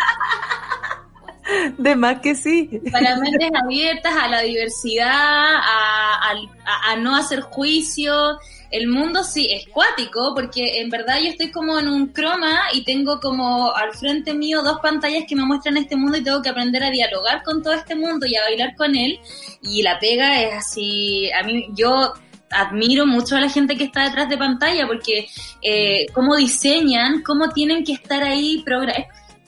De 1.77 1.95
más 1.95 2.21
que 2.21 2.35
sí. 2.35 2.81
Para 2.91 3.17
mentes 3.17 3.51
abiertas 3.63 4.15
a 4.17 4.29
la 4.29 4.41
diversidad, 4.41 5.11
a, 5.11 6.31
al- 6.31 6.49
a- 6.65 6.93
a 6.93 6.97
no 6.97 7.15
hacer 7.17 7.41
juicio. 7.43 8.39
El 8.75 8.89
mundo 8.89 9.23
sí 9.23 9.47
es 9.53 9.69
cuático, 9.69 10.33
porque 10.35 10.81
en 10.81 10.91
verdad 10.91 11.21
yo 11.23 11.29
estoy 11.29 11.53
como 11.53 11.79
en 11.79 11.87
un 11.87 12.09
croma 12.09 12.59
y 12.73 12.83
tengo 12.83 13.21
como 13.21 13.73
al 13.73 13.93
frente 13.93 14.35
mío 14.35 14.65
dos 14.65 14.81
pantallas 14.83 15.27
que 15.29 15.37
me 15.37 15.45
muestran 15.45 15.77
este 15.77 15.95
mundo 15.95 16.19
y 16.19 16.25
tengo 16.25 16.43
que 16.43 16.49
aprender 16.49 16.83
a 16.83 16.91
dialogar 16.91 17.45
con 17.45 17.63
todo 17.63 17.73
este 17.73 17.95
mundo 17.95 18.27
y 18.27 18.35
a 18.35 18.43
bailar 18.43 18.75
con 18.75 18.97
él. 18.97 19.21
Y 19.63 19.83
la 19.83 20.01
pega 20.01 20.43
es 20.43 20.55
así, 20.55 21.31
a 21.31 21.45
mí 21.45 21.69
yo 21.77 22.15
admiro 22.51 23.07
mucho 23.07 23.37
a 23.37 23.41
la 23.41 23.49
gente 23.49 23.77
que 23.77 23.85
está 23.85 24.07
detrás 24.07 24.29
de 24.29 24.39
pantalla 24.39 24.89
porque 24.89 25.29
eh, 25.63 26.07
cómo 26.13 26.35
diseñan, 26.35 27.23
cómo 27.23 27.51
tienen 27.51 27.85
que 27.85 27.93
estar 27.93 28.25
ahí 28.25 28.65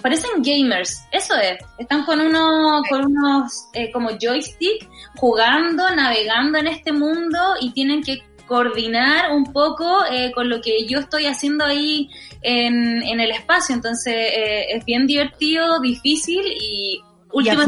parecen 0.01 0.31
gamers, 0.41 1.03
eso 1.11 1.35
es, 1.35 1.59
están 1.79 2.05
con 2.05 2.21
unos, 2.21 2.87
con 2.89 3.07
unos 3.07 3.69
eh, 3.73 3.91
como 3.91 4.11
joystick 4.11 4.89
jugando, 5.17 5.91
navegando 5.97 6.59
en 6.59 6.69
este 6.69 6.93
mundo 6.93 7.39
y 7.61 7.73
tienen 7.73 8.05
que 8.05 8.23
coordinar 8.47 9.33
un 9.33 9.53
poco 9.53 10.05
eh, 10.11 10.33
con 10.35 10.49
lo 10.49 10.61
que 10.61 10.87
yo 10.87 11.01
estoy 11.01 11.27
haciendo 11.27 11.65
ahí 11.65 12.09
en, 12.43 13.03
en 13.03 13.21
el 13.21 13.31
espacio, 13.31 13.75
entonces 13.75 14.15
eh, 14.15 14.67
es 14.71 14.85
bien 14.85 15.07
divertido, 15.07 15.81
difícil 15.81 16.45
y 16.47 17.03
última 17.33 17.65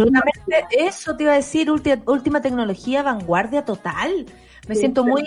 eso 0.70 1.16
te 1.16 1.24
iba 1.24 1.32
a 1.32 1.36
decir, 1.36 1.70
última, 1.70 2.02
última 2.06 2.40
tecnología, 2.40 3.02
vanguardia 3.02 3.64
total. 3.64 4.26
Me 4.66 4.74
siento 4.74 5.02
muy, 5.02 5.24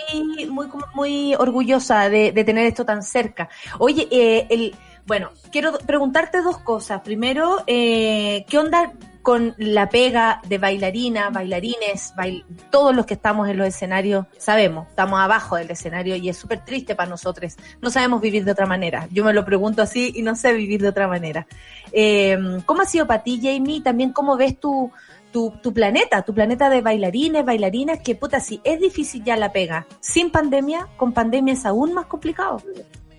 muy, 0.48 0.68
muy 0.94 1.34
orgullosa 1.34 2.08
de, 2.08 2.30
de 2.30 2.44
tener 2.44 2.64
esto 2.66 2.84
tan 2.84 3.02
cerca. 3.02 3.48
Oye, 3.80 4.06
eh, 4.10 4.46
el, 4.50 4.74
bueno, 5.06 5.30
quiero 5.50 5.72
preguntarte 5.78 6.42
dos 6.42 6.58
cosas. 6.58 7.00
Primero, 7.02 7.58
eh, 7.66 8.44
¿qué 8.48 8.58
onda 8.58 8.92
con 9.22 9.54
la 9.56 9.88
pega 9.88 10.40
de 10.48 10.58
bailarina, 10.58 11.30
bailarines, 11.30 12.12
bail- 12.16 12.44
todos 12.70 12.94
los 12.94 13.06
que 13.06 13.14
estamos 13.14 13.48
en 13.48 13.56
los 13.56 13.68
escenarios 13.68 14.26
sabemos, 14.36 14.88
estamos 14.88 15.20
abajo 15.20 15.54
del 15.54 15.70
escenario 15.70 16.16
y 16.16 16.28
es 16.28 16.36
súper 16.36 16.64
triste 16.64 16.96
para 16.96 17.08
nosotros. 17.08 17.54
No 17.80 17.90
sabemos 17.90 18.20
vivir 18.20 18.44
de 18.44 18.50
otra 18.50 18.66
manera. 18.66 19.06
Yo 19.12 19.24
me 19.24 19.32
lo 19.32 19.44
pregunto 19.44 19.80
así 19.80 20.12
y 20.16 20.22
no 20.22 20.34
sé 20.34 20.52
vivir 20.52 20.82
de 20.82 20.88
otra 20.88 21.06
manera. 21.06 21.46
Eh, 21.92 22.36
¿Cómo 22.66 22.82
ha 22.82 22.84
sido 22.84 23.06
para 23.06 23.22
ti, 23.22 23.38
Jamie? 23.40 23.80
También, 23.80 24.12
¿cómo 24.12 24.36
ves 24.36 24.58
tu, 24.58 24.90
tu, 25.30 25.52
tu 25.62 25.72
planeta, 25.72 26.22
tu 26.22 26.34
planeta 26.34 26.68
de 26.68 26.80
bailarines, 26.80 27.44
bailarinas, 27.44 28.00
que 28.00 28.16
puta, 28.16 28.40
sí, 28.40 28.60
es 28.64 28.80
difícil 28.80 29.22
ya 29.22 29.36
la 29.36 29.52
pega. 29.52 29.86
Sin 30.00 30.30
pandemia, 30.30 30.88
con 30.96 31.12
pandemia 31.12 31.54
es 31.54 31.64
aún 31.64 31.94
más 31.94 32.06
complicado. 32.06 32.60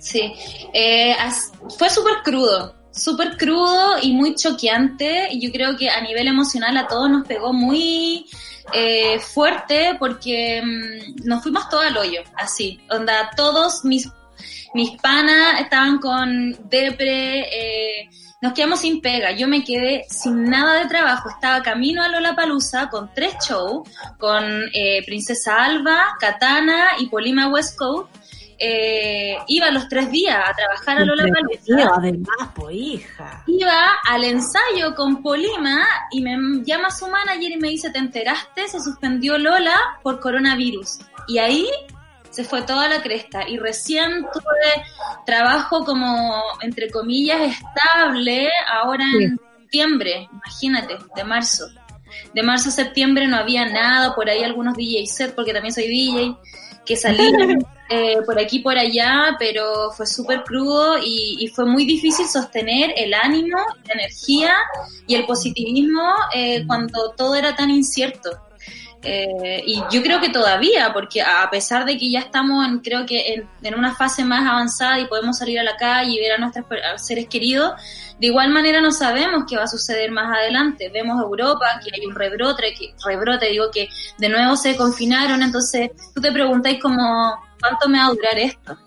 Sí, 0.03 0.33
eh, 0.73 1.15
fue 1.77 1.89
súper 1.89 2.15
crudo, 2.25 2.75
súper 2.91 3.37
crudo 3.37 3.95
y 4.01 4.11
muy 4.11 4.35
choqueante. 4.35 5.29
Yo 5.39 5.49
creo 5.49 5.77
que 5.77 5.89
a 5.89 6.01
nivel 6.01 6.27
emocional 6.27 6.75
a 6.75 6.87
todos 6.87 7.09
nos 7.09 7.25
pegó 7.25 7.53
muy 7.53 8.25
eh, 8.73 9.17
fuerte 9.19 9.95
porque 9.97 10.61
mm, 10.61 11.25
nos 11.25 11.41
fuimos 11.41 11.69
todos 11.69 11.85
al 11.85 11.95
hoyo, 11.95 12.21
así. 12.35 12.81
Onda, 12.89 13.31
todos 13.37 13.85
mis, 13.85 14.09
mis 14.73 14.91
panas 15.01 15.61
estaban 15.61 15.99
con 15.99 16.51
depre, 16.67 17.39
eh, 17.39 18.09
nos 18.41 18.51
quedamos 18.51 18.81
sin 18.81 18.99
pega. 18.99 19.31
Yo 19.31 19.47
me 19.47 19.63
quedé 19.63 20.05
sin 20.09 20.43
nada 20.43 20.83
de 20.83 20.89
trabajo. 20.89 21.29
Estaba 21.29 21.63
camino 21.63 22.03
a 22.03 22.09
Lollapalooza 22.09 22.89
con 22.89 23.09
tres 23.13 23.35
shows, 23.47 23.87
con 24.19 24.43
eh, 24.73 25.01
Princesa 25.05 25.63
Alba, 25.63 26.17
Katana 26.19 26.97
y 26.99 27.07
Polima 27.07 27.47
West 27.47 27.77
Coast. 27.77 28.13
Eh, 28.59 29.37
iba 29.47 29.71
los 29.71 29.87
tres 29.87 30.09
días 30.11 30.37
a 30.37 30.53
trabajar 30.53 30.97
a 30.97 31.05
Lollapalooza. 31.05 31.59
Entretenido, 31.59 31.93
Además, 31.95 32.49
pues 32.55 32.75
hija. 32.75 33.43
Iba 33.47 33.93
al 34.07 34.23
ensayo 34.23 34.95
con 34.95 35.21
Polima 35.21 35.85
y 36.11 36.21
me 36.21 36.63
llama 36.63 36.91
su 36.91 37.07
manager 37.07 37.51
y 37.51 37.57
me 37.57 37.69
dice, 37.69 37.89
¿te 37.89 37.99
enteraste? 37.99 38.67
Se 38.67 38.79
suspendió 38.79 39.37
Lola 39.37 39.77
por 40.01 40.19
coronavirus. 40.19 40.99
Y 41.27 41.37
ahí 41.39 41.67
se 42.33 42.43
fue 42.43 42.63
toda 42.63 42.89
la 42.89 43.01
cresta. 43.01 43.47
Y 43.47 43.57
recién 43.57 44.25
tuve 44.33 44.85
trabajo 45.25 45.85
como, 45.85 46.41
entre 46.61 46.89
comillas, 46.89 47.41
estable 47.41 48.49
ahora 48.67 49.05
en 49.21 49.37
septiembre, 49.59 50.27
imagínate, 50.31 50.97
de 51.15 51.23
marzo. 51.23 51.65
De 52.33 52.43
marzo 52.43 52.69
a 52.69 52.71
septiembre 52.71 53.27
no 53.27 53.37
había 53.37 53.65
nada, 53.65 54.15
por 54.15 54.29
ahí 54.29 54.43
algunos 54.43 54.75
DJ 54.75 55.05
set, 55.07 55.35
porque 55.35 55.53
también 55.53 55.73
soy 55.73 55.87
DJ, 55.87 56.35
que 56.85 56.95
salían 56.95 57.59
eh, 57.95 58.23
por 58.25 58.39
aquí 58.39 58.57
por 58.57 58.75
allá, 58.75 59.35
pero 59.37 59.91
fue 59.91 60.07
súper 60.07 60.43
crudo 60.43 60.97
y, 60.97 61.47
fue 61.53 61.65
muy 61.65 61.85
difícil 61.85 62.25
sostener 62.25 62.91
el 62.97 63.13
ánimo, 63.13 63.59
la 63.85 63.93
energía 63.93 64.55
y 65.05 65.13
el 65.13 65.27
positivismo 65.27 66.11
eh, 66.33 66.63
cuando 66.65 67.11
todo 67.15 67.35
era 67.35 67.55
tan 67.55 67.69
incierto. 67.69 68.31
Eh, 69.03 69.61
y 69.67 69.83
yo 69.91 70.01
creo 70.01 70.19
que 70.19 70.29
todavía, 70.29 70.91
porque 70.91 71.21
a 71.21 71.47
pesar 71.51 71.85
de 71.85 71.95
que 71.95 72.09
ya 72.09 72.19
estamos, 72.19 72.65
en, 72.65 72.79
creo 72.79 73.05
que 73.05 73.45
en, 73.61 73.75
una 73.75 73.93
fase 73.93 74.23
más 74.23 74.49
avanzada 74.49 74.99
y 74.99 75.05
podemos 75.05 75.37
salir 75.37 75.59
a 75.59 75.63
la 75.63 75.75
calle 75.77 76.13
y 76.13 76.19
ver 76.19 76.31
a 76.31 76.37
nuestros 76.39 76.65
seres 76.95 77.27
queridos, 77.27 77.73
de 78.19 78.27
igual 78.27 78.49
manera 78.49 78.81
no 78.81 78.91
sabemos 78.91 79.43
qué 79.47 79.55
va 79.55 79.63
a 79.63 79.67
suceder 79.67 80.09
más 80.09 80.35
adelante. 80.35 80.89
Vemos 80.91 81.21
Europa, 81.21 81.79
que 81.83 81.91
hay 81.93 82.07
un 82.07 82.15
rebrote, 82.15 82.73
que, 82.73 82.95
rebrote, 83.05 83.49
digo 83.49 83.69
que 83.71 83.87
de 84.17 84.29
nuevo 84.29 84.55
se 84.55 84.75
confinaron, 84.75 85.43
entonces 85.43 85.91
tú 86.15 86.21
te 86.21 86.31
preguntáis 86.31 86.81
como, 86.81 87.37
¿cuánto 87.63 87.89
me 87.89 87.97
va 87.97 88.07
a 88.07 88.09
durar 88.09 88.37
esto? 88.37 88.77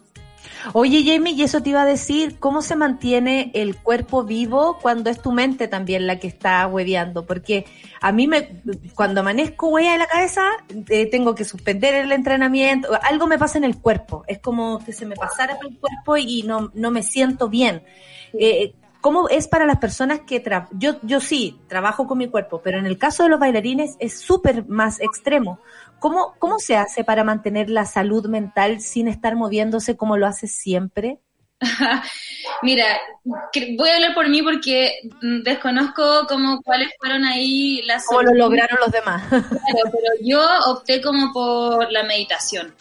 Oye, 0.73 1.05
Jamie, 1.05 1.35
y 1.35 1.43
eso 1.43 1.63
te 1.63 1.71
iba 1.71 1.83
a 1.83 1.87
decir, 1.87 2.39
¿cómo 2.39 2.61
se 2.61 2.75
mantiene 2.75 3.53
el 3.55 3.77
cuerpo 3.77 4.25
vivo 4.25 4.79
cuando 4.83 5.11
es 5.11 5.23
tu 5.23 5.31
mente 5.31 5.69
también 5.69 6.07
la 6.07 6.19
que 6.19 6.27
está 6.27 6.67
hueveando? 6.67 7.25
Porque 7.25 7.67
a 8.01 8.11
mí 8.11 8.27
me, 8.27 8.63
cuando 8.95 9.21
amanezco 9.21 9.69
hueá 9.69 9.95
en 9.95 10.01
la 10.01 10.07
cabeza, 10.07 10.43
eh, 10.89 11.07
tengo 11.07 11.35
que 11.35 11.45
suspender 11.45 11.95
el 11.95 12.11
entrenamiento, 12.11 12.89
algo 13.03 13.27
me 13.27 13.39
pasa 13.39 13.59
en 13.59 13.65
el 13.65 13.79
cuerpo, 13.79 14.25
es 14.27 14.41
como 14.41 14.81
que 14.85 14.93
se 14.93 15.07
me 15.07 15.15
pasara 15.15 15.57
por 15.57 15.71
el 15.71 15.79
cuerpo 15.79 16.17
y 16.17 16.43
no, 16.43 16.73
no 16.75 16.91
me 16.91 17.03
siento 17.03 17.49
bien. 17.49 17.85
Eh, 18.33 18.75
¿Cómo 19.01 19.29
es 19.29 19.47
para 19.47 19.67
las 19.67 19.79
personas 19.79 20.23
que 20.27 20.41
tra 20.41 20.69
yo 20.73 20.97
yo 21.03 21.21
sí 21.21 21.61
trabajo 21.69 22.09
con 22.09 22.19
mi 22.19 22.27
cuerpo, 22.27 22.61
pero 22.61 22.79
en 22.79 22.87
el 22.87 22.99
caso 22.99 23.23
de 23.23 23.29
los 23.29 23.39
bailarines 23.39 23.95
es 24.01 24.19
súper 24.19 24.67
más 24.67 25.01
extremo. 25.01 25.61
¿Cómo 25.99 26.35
cómo 26.39 26.59
se 26.59 26.77
hace 26.77 27.05
para 27.05 27.25
mantener 27.25 27.71
la 27.71 27.85
salud 27.85 28.27
mental 28.29 28.81
sin 28.81 29.09
estar 29.09 29.35
moviéndose 29.37 29.97
como 29.97 30.17
lo 30.17 30.27
haces 30.27 30.53
siempre? 30.53 31.21
Mira, 32.63 32.85
voy 33.25 33.89
a 33.91 33.95
hablar 33.95 34.15
por 34.15 34.29
mí 34.29 34.43
porque 34.43 35.01
mm, 35.23 35.43
desconozco 35.43 36.27
como 36.29 36.63
cuáles 36.63 36.91
fueron 36.99 37.25
ahí 37.25 37.83
las 37.83 38.07
¿Cómo 38.07 38.23
lo 38.23 38.35
lograron 38.35 38.79
los 38.81 38.91
demás? 38.91 39.23
Claro, 39.31 39.91
pero 39.93 40.13
yo 40.23 40.43
opté 40.67 41.01
como 41.01 41.33
por 41.33 41.91
la 41.91 42.03
meditación. 42.03 42.75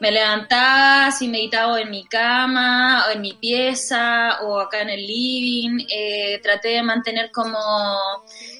Me 0.00 0.12
levantaba, 0.12 1.06
así 1.06 1.26
meditaba 1.26 1.80
en 1.80 1.90
mi 1.90 2.04
cama, 2.04 3.06
o 3.08 3.10
en 3.10 3.20
mi 3.20 3.32
pieza, 3.32 4.38
o 4.42 4.60
acá 4.60 4.82
en 4.82 4.90
el 4.90 5.04
living. 5.04 5.86
eh, 5.90 6.38
traté 6.40 6.68
de 6.68 6.82
mantener 6.84 7.32
como 7.32 7.58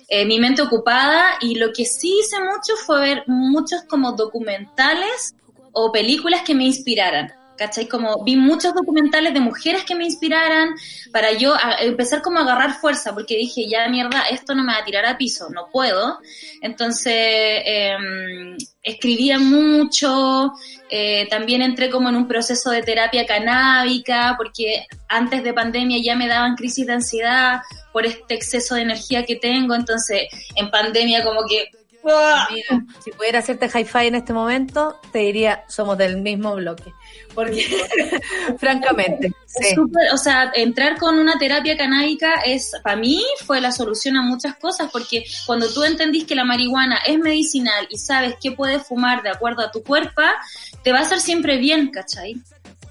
eh, 0.09 0.24
mi 0.24 0.39
mente 0.40 0.62
ocupada 0.62 1.35
y 1.40 1.56
lo 1.56 1.72
que 1.72 1.85
sí 1.85 2.18
hice 2.20 2.39
mucho 2.40 2.76
fue 2.86 3.01
ver 3.01 3.24
muchos 3.26 3.82
como 3.89 4.12
documentales 4.12 5.35
o 5.72 5.93
películas 5.93 6.43
que 6.43 6.55
me 6.55 6.64
inspiraran. 6.64 7.32
¿Cachai? 7.59 7.89
Como 7.89 8.22
vi 8.24 8.36
muchos 8.36 8.72
documentales 8.72 9.35
de 9.35 9.40
mujeres 9.40 9.82
que 9.85 9.97
me 9.97 10.05
inspiraran 10.05 10.70
para 11.12 11.32
yo 11.32 11.55
a- 11.55 11.78
empezar 11.80 12.22
como 12.22 12.39
a 12.39 12.43
agarrar 12.43 12.74
fuerza, 12.80 13.12
porque 13.12 13.36
dije, 13.36 13.68
ya 13.68 13.89
mierda, 13.89 14.22
esto 14.30 14.55
no 14.55 14.62
me 14.62 14.72
va 14.72 14.78
a 14.78 14.85
tirar 14.85 15.05
a 15.05 15.18
piso, 15.18 15.48
no 15.51 15.68
puedo. 15.72 16.18
Entonces, 16.62 17.14
em, 17.64 18.56
escribía 18.82 19.39
mucho, 19.40 20.52
eh, 20.89 21.26
también 21.28 21.60
entré 21.62 21.90
como 21.90 22.09
en 22.09 22.14
un 22.16 22.28
proceso 22.28 22.70
de 22.70 22.82
terapia 22.82 23.26
canábica, 23.26 24.35
porque 24.36 24.86
antes 25.09 25.43
de 25.43 25.52
pandemia 25.52 25.98
ya 26.02 26.14
me 26.14 26.28
daban 26.28 26.55
crisis 26.55 26.86
de 26.86 26.93
ansiedad 26.93 27.60
por 27.93 28.06
este 28.06 28.35
exceso 28.35 28.76
de 28.76 28.82
energía 28.82 29.24
que 29.24 29.35
tengo, 29.36 29.74
entonces 29.74 30.28
en 30.55 30.70
pandemia 30.70 31.24
como 31.24 31.40
que... 31.48 31.70
Mira, 32.05 32.86
si 33.05 33.10
pudiera 33.10 33.40
hacerte 33.40 33.66
hi-fi 33.66 34.06
en 34.06 34.14
este 34.14 34.32
momento, 34.32 34.98
te 35.12 35.18
diría, 35.18 35.64
somos 35.68 35.98
del 35.98 36.18
mismo 36.22 36.55
bloque. 36.55 36.93
Porque, 37.39 37.65
francamente, 38.59 39.32
sí. 39.47 39.77
o 40.12 40.16
sea, 40.16 40.51
entrar 40.56 40.98
con 40.98 41.20
una 41.20 41.39
terapia 41.39 41.77
canábica 41.77 42.35
es, 42.44 42.73
para 42.82 42.97
mí, 42.97 43.24
fue 43.47 43.60
la 43.60 43.70
solución 43.70 44.16
a 44.16 44.23
muchas 44.23 44.56
cosas, 44.56 44.90
porque 44.90 45.24
cuando 45.47 45.73
tú 45.73 45.85
entendís 45.85 46.24
que 46.24 46.35
la 46.35 46.43
marihuana 46.43 46.97
es 47.06 47.16
medicinal 47.16 47.86
y 47.90 47.98
sabes 47.98 48.35
qué 48.43 48.51
puedes 48.51 48.85
fumar 48.85 49.23
de 49.23 49.31
acuerdo 49.31 49.62
a 49.62 49.70
tu 49.70 49.85
cuerpo, 49.85 50.20
te 50.82 50.90
va 50.90 50.98
a 50.98 51.02
hacer 51.02 51.20
siempre 51.20 51.59
bien, 51.59 51.93
¿cachai? 51.93 52.43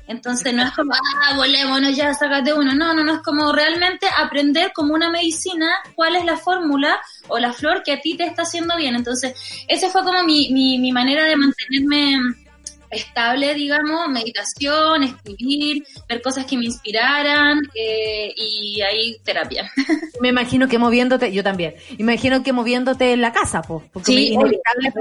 Entonces 0.08 0.54
no 0.54 0.64
es 0.64 0.72
como, 0.72 0.94
ah, 0.94 1.36
volémonos 1.36 1.94
ya, 1.94 2.14
sácate 2.14 2.54
uno. 2.54 2.74
No, 2.74 2.94
no, 2.94 3.04
no, 3.04 3.16
es 3.16 3.22
como 3.24 3.52
realmente 3.52 4.08
aprender 4.18 4.72
como 4.74 4.94
una 4.94 5.10
medicina 5.10 5.70
cuál 5.94 6.16
es 6.16 6.24
la 6.24 6.38
fórmula 6.38 6.98
o 7.28 7.38
la 7.38 7.52
flor 7.52 7.84
que 7.84 7.92
a 7.92 8.00
ti 8.00 8.16
te 8.16 8.24
está 8.24 8.44
haciendo 8.44 8.78
bien. 8.78 8.96
Entonces, 8.96 9.36
esa 9.68 9.90
fue 9.90 10.06
como 10.06 10.24
mi, 10.24 10.54
mi, 10.54 10.80
mi 10.80 10.94
manera 10.94 11.26
de 11.26 11.36
mantenerme 11.36 12.47
estable, 12.90 13.54
digamos, 13.54 14.10
meditación, 14.10 15.04
escribir, 15.04 15.84
ver 16.08 16.22
cosas 16.22 16.46
que 16.46 16.58
me 16.58 16.66
inspiraran 16.66 17.60
eh, 17.76 18.34
y 18.36 18.82
ahí 18.82 19.18
terapia. 19.24 19.72
Me 20.22 20.30
imagino 20.30 20.68
que 20.68 20.80
moviéndote, 20.80 21.32
yo 21.32 21.44
también, 21.44 21.76
imagino 21.98 22.42
que 22.44 22.52
moviéndote 22.52 23.14
en 23.14 23.22
la 23.22 23.32
casa, 23.32 23.62
pues, 23.62 23.84
porque 23.94 24.12
Sí, 24.12 24.34
inevitable 24.34 24.92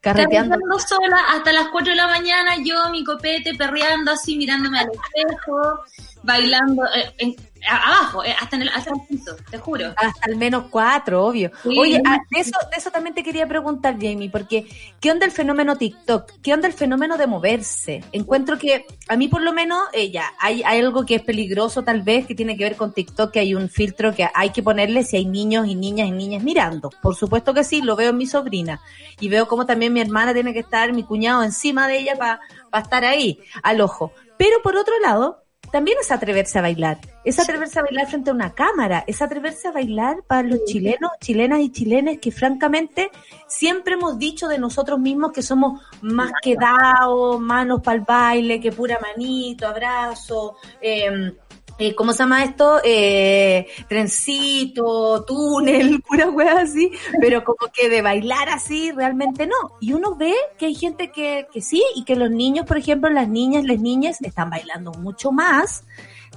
carreteando 0.00 0.56
sola. 0.78 1.18
hasta 1.28 1.52
las 1.52 1.68
4 1.68 1.90
de 1.90 1.96
la 1.96 2.06
mañana, 2.06 2.56
yo, 2.64 2.90
mi 2.90 3.04
copete, 3.04 3.54
perreando 3.54 4.12
así, 4.12 4.36
mirándome 4.36 4.78
al 4.78 4.88
espejo, 4.90 5.80
bailando 6.22 6.84
eh, 6.94 7.36
abajo, 7.68 8.24
eh, 8.24 8.34
hasta, 8.38 8.56
en 8.56 8.62
el, 8.62 8.68
hasta 8.68 8.90
el 8.90 9.00
piso, 9.08 9.36
te 9.50 9.58
juro. 9.58 9.88
Hasta 9.96 10.26
al 10.26 10.36
menos 10.36 10.64
cuatro, 10.70 11.24
obvio. 11.26 11.50
Sí. 11.62 11.78
Oye, 11.78 12.02
ah, 12.06 12.18
de 12.30 12.40
eso, 12.40 12.58
de 12.70 12.76
eso 12.76 12.90
también 12.90 13.14
te 13.14 13.22
quería 13.22 13.46
preguntar, 13.46 13.94
Jamie, 13.94 14.30
porque 14.30 14.66
¿qué 15.00 15.10
onda 15.10 15.26
el 15.26 15.32
fenómeno 15.32 15.76
TikTok? 15.76 16.40
¿Qué 16.42 16.52
onda 16.52 16.68
el 16.68 16.74
fenómeno 16.74 17.16
de 17.16 17.26
moverse? 17.26 18.04
Encuentro 18.12 18.58
que, 18.58 18.86
a 19.08 19.16
mí 19.16 19.28
por 19.28 19.42
lo 19.42 19.52
menos, 19.52 19.80
eh, 19.92 20.10
ya, 20.10 20.32
hay, 20.38 20.62
hay 20.64 20.80
algo 20.80 21.04
que 21.04 21.16
es 21.16 21.22
peligroso 21.22 21.82
tal 21.82 22.02
vez, 22.02 22.26
que 22.26 22.34
tiene 22.34 22.56
que 22.56 22.64
ver 22.64 22.76
con 22.76 22.92
TikTok, 22.92 23.32
que 23.32 23.40
hay 23.40 23.54
un 23.54 23.68
filtro 23.68 24.14
que 24.14 24.28
hay 24.32 24.50
que 24.50 24.62
ponerle 24.62 25.04
si 25.04 25.16
hay 25.16 25.26
niños 25.26 25.66
y 25.66 25.74
niñas 25.74 26.08
y 26.08 26.12
niñas 26.12 26.42
mirando. 26.42 26.90
Por 27.02 27.14
supuesto 27.16 27.54
que 27.54 27.64
sí, 27.64 27.82
lo 27.82 27.96
veo 27.96 28.10
en 28.10 28.16
mi 28.16 28.26
sobrina. 28.26 28.80
Y 29.20 29.28
veo 29.28 29.46
como 29.48 29.66
también 29.66 29.92
mi 29.92 30.00
hermana 30.00 30.34
tiene 30.34 30.52
que 30.52 30.60
estar, 30.60 30.92
mi 30.92 31.04
cuñado 31.04 31.42
encima 31.42 31.88
de 31.88 31.98
ella 31.98 32.16
para 32.16 32.40
estar 32.82 33.04
ahí, 33.04 33.40
al 33.62 33.80
ojo. 33.80 34.12
Pero 34.36 34.62
por 34.62 34.76
otro 34.76 34.98
lado, 35.00 35.44
también 35.70 35.98
es 36.00 36.10
atreverse 36.10 36.58
a 36.58 36.62
bailar. 36.62 36.98
Es 37.24 37.38
atreverse 37.38 37.78
a 37.78 37.82
bailar 37.82 38.08
frente 38.08 38.30
a 38.30 38.34
una 38.34 38.54
cámara. 38.54 39.04
Es 39.06 39.22
atreverse 39.22 39.68
a 39.68 39.72
bailar 39.72 40.22
para 40.26 40.48
los 40.48 40.64
chilenos, 40.64 41.10
chilenas 41.20 41.60
y 41.60 41.70
chilenes 41.70 42.18
que 42.18 42.32
francamente 42.32 43.10
siempre 43.46 43.94
hemos 43.94 44.18
dicho 44.18 44.48
de 44.48 44.58
nosotros 44.58 44.98
mismos 44.98 45.32
que 45.32 45.42
somos 45.42 45.80
más 46.02 46.32
quedados, 46.42 47.40
manos 47.40 47.80
para 47.82 47.98
el 47.98 48.04
baile, 48.04 48.60
que 48.60 48.72
pura 48.72 48.98
manito, 49.00 49.66
abrazo, 49.66 50.56
eh, 50.80 51.32
eh, 51.80 51.94
¿cómo 51.96 52.12
se 52.12 52.18
llama 52.20 52.44
esto? 52.44 52.80
Eh, 52.84 53.66
trencito, 53.88 55.24
túnel, 55.24 56.00
pura 56.06 56.28
wea 56.28 56.60
así, 56.60 56.90
pero 57.20 57.42
como 57.42 57.72
que 57.72 57.88
de 57.88 58.02
bailar 58.02 58.48
así 58.50 58.92
realmente 58.92 59.46
no. 59.46 59.54
Y 59.80 59.92
uno 59.94 60.14
ve 60.14 60.34
que 60.58 60.66
hay 60.66 60.74
gente 60.74 61.10
que, 61.10 61.46
que 61.52 61.60
sí, 61.60 61.82
y 61.96 62.04
que 62.04 62.16
los 62.16 62.30
niños, 62.30 62.66
por 62.66 62.76
ejemplo, 62.78 63.10
las 63.10 63.28
niñas, 63.28 63.64
las 63.64 63.78
niñas 63.80 64.20
están 64.20 64.50
bailando 64.50 64.92
mucho 64.92 65.32
más 65.32 65.84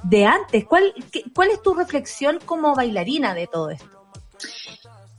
de 0.03 0.25
antes. 0.25 0.65
¿Cuál, 0.65 0.93
qué- 1.11 1.23
cuál 1.35 1.49
es 1.51 1.61
tu 1.61 1.73
reflexión 1.73 2.39
como 2.45 2.73
bailarina 2.75 3.33
de 3.33 3.47
todo 3.47 3.69
esto? 3.69 3.85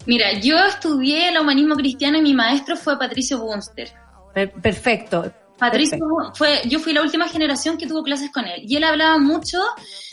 Mira, 0.06 0.38
yo 0.40 0.59
estudié 0.64 1.28
el 1.30 1.38
humanismo 1.38 1.74
cristiano 1.76 2.18
y 2.18 2.22
mi 2.22 2.34
maestro 2.34 2.76
fue 2.76 2.98
Patricio 2.98 3.38
Bunster. 3.40 3.90
Per- 4.34 4.52
Perfecto. 4.52 5.32
Patricio 5.59 5.98
Perfecto. 5.98 6.32
fue, 6.35 6.62
yo 6.68 6.81
fui 6.81 6.93
la 6.93 7.02
última 7.02 7.28
generación 7.28 7.78
que 7.78 7.86
tuvo 7.86 8.02
clases 8.02 8.31
con 8.32 8.44
él 8.44 8.62
y 8.66 8.76
él 8.76 8.85
hablaba 8.85 9.18
mucho 9.18 9.59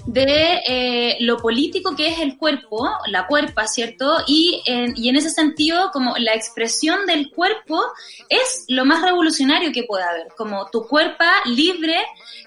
de 0.05 0.59
eh, 0.67 1.17
lo 1.21 1.37
político 1.37 1.95
que 1.95 2.07
es 2.09 2.19
el 2.19 2.37
cuerpo, 2.37 2.89
la 3.07 3.27
cuerpa, 3.27 3.67
¿cierto? 3.67 4.17
Y 4.27 4.61
en, 4.65 4.93
y 4.95 5.09
en 5.09 5.15
ese 5.15 5.29
sentido, 5.29 5.91
como 5.91 6.15
la 6.17 6.33
expresión 6.33 7.05
del 7.05 7.31
cuerpo 7.31 7.81
es 8.29 8.65
lo 8.67 8.85
más 8.85 9.01
revolucionario 9.01 9.71
que 9.71 9.83
puede 9.83 10.03
haber, 10.03 10.27
como 10.37 10.67
tu 10.69 10.87
cuerpo 10.87 11.25
libre 11.45 11.95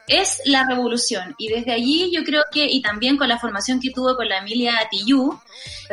es 0.06 0.40
la 0.44 0.66
revolución. 0.68 1.34
Y 1.38 1.48
desde 1.48 1.72
allí 1.72 2.10
yo 2.14 2.24
creo 2.24 2.42
que, 2.50 2.66
y 2.66 2.82
también 2.82 3.16
con 3.16 3.28
la 3.28 3.38
formación 3.38 3.80
que 3.80 3.90
tuve 3.90 4.16
con 4.16 4.28
la 4.28 4.38
Emilia 4.38 4.74
Tillú, 4.90 5.38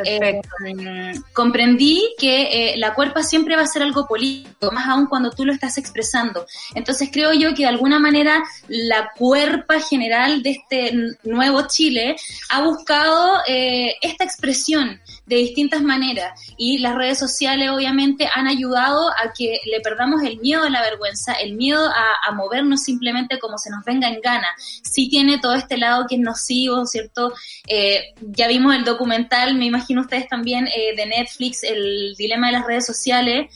eh, 0.04 0.40
mm, 0.60 1.32
comprendí 1.32 2.14
que 2.18 2.72
eh, 2.72 2.76
la 2.76 2.94
cuerpa 2.94 3.22
siempre 3.22 3.56
va 3.56 3.62
a 3.62 3.66
ser 3.66 3.82
algo 3.82 4.06
político, 4.06 4.70
más 4.72 4.88
aún 4.88 5.06
cuando 5.06 5.30
tú 5.30 5.44
lo 5.44 5.52
estás 5.52 5.78
expresando. 5.78 6.46
Entonces 6.74 7.10
creo 7.12 7.32
yo 7.32 7.54
que 7.54 7.62
de 7.62 7.68
alguna 7.68 7.98
manera 7.98 8.42
la 8.68 9.10
cuerpa 9.16 9.80
general 9.80 10.42
de 10.42 10.50
este 10.50 10.92
nuevo 11.24 11.66
Chile 11.68 12.16
ha 12.50 12.62
buscado 12.62 13.38
eh, 13.46 13.94
esta 14.02 14.24
expresión 14.24 15.00
de 15.26 15.36
distintas 15.36 15.82
maneras 15.82 16.32
y 16.56 16.78
las 16.78 16.94
redes 16.94 17.18
sociales 17.18 17.70
obviamente 17.70 18.28
han 18.34 18.46
ayudado 18.46 19.08
a 19.10 19.32
que 19.36 19.60
le 19.70 19.80
perdamos 19.80 20.22
el 20.22 20.38
miedo 20.38 20.64
a 20.64 20.70
la 20.70 20.82
vergüenza, 20.82 21.34
el 21.34 21.54
miedo 21.54 21.86
a, 21.86 22.28
a 22.28 22.32
movernos 22.32 22.82
simplemente 22.82 23.38
como 23.38 23.56
se 23.58 23.70
nos 23.70 23.84
venga 23.84 24.08
en 24.08 24.20
gana. 24.20 24.48
Sí 24.82 25.08
tiene 25.08 25.38
todo 25.38 25.54
este 25.54 25.76
lado 25.78 26.06
que 26.08 26.16
es 26.16 26.20
nocivo, 26.20 26.84
¿cierto? 26.86 27.32
Eh, 27.68 28.14
ya 28.20 28.48
vimos 28.48 28.74
el 28.74 28.84
documental, 28.84 29.54
me 29.56 29.66
imagino 29.66 30.00
ustedes 30.00 30.28
también, 30.28 30.66
eh, 30.66 30.94
de 30.96 31.06
Netflix, 31.06 31.62
el 31.62 32.14
dilema 32.16 32.48
de 32.48 32.52
las 32.54 32.66
redes 32.66 32.86
sociales, 32.86 33.50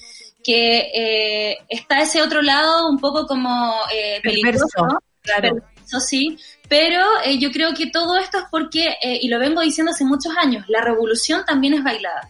que 0.44 0.90
eh, 0.94 1.58
está 1.68 2.00
ese 2.02 2.22
otro 2.22 2.40
lado 2.40 2.88
un 2.88 2.98
poco 2.98 3.26
como 3.26 3.74
eh, 3.92 4.20
peligroso, 4.22 4.66
Perverso, 4.72 4.98
claro. 5.22 5.54
perverso, 5.56 6.00
sí, 6.00 6.38
pero 6.68 7.02
eh, 7.24 7.38
yo 7.38 7.50
creo 7.50 7.74
que 7.74 7.90
todo 7.90 8.16
esto 8.16 8.38
es 8.38 8.44
porque, 8.50 8.96
eh, 9.02 9.18
y 9.20 9.28
lo 9.28 9.38
vengo 9.38 9.60
diciendo 9.60 9.92
hace 9.92 10.04
muchos 10.04 10.36
años, 10.36 10.64
la 10.68 10.80
revolución 10.80 11.44
también 11.46 11.74
es 11.74 11.84
bailada. 11.84 12.28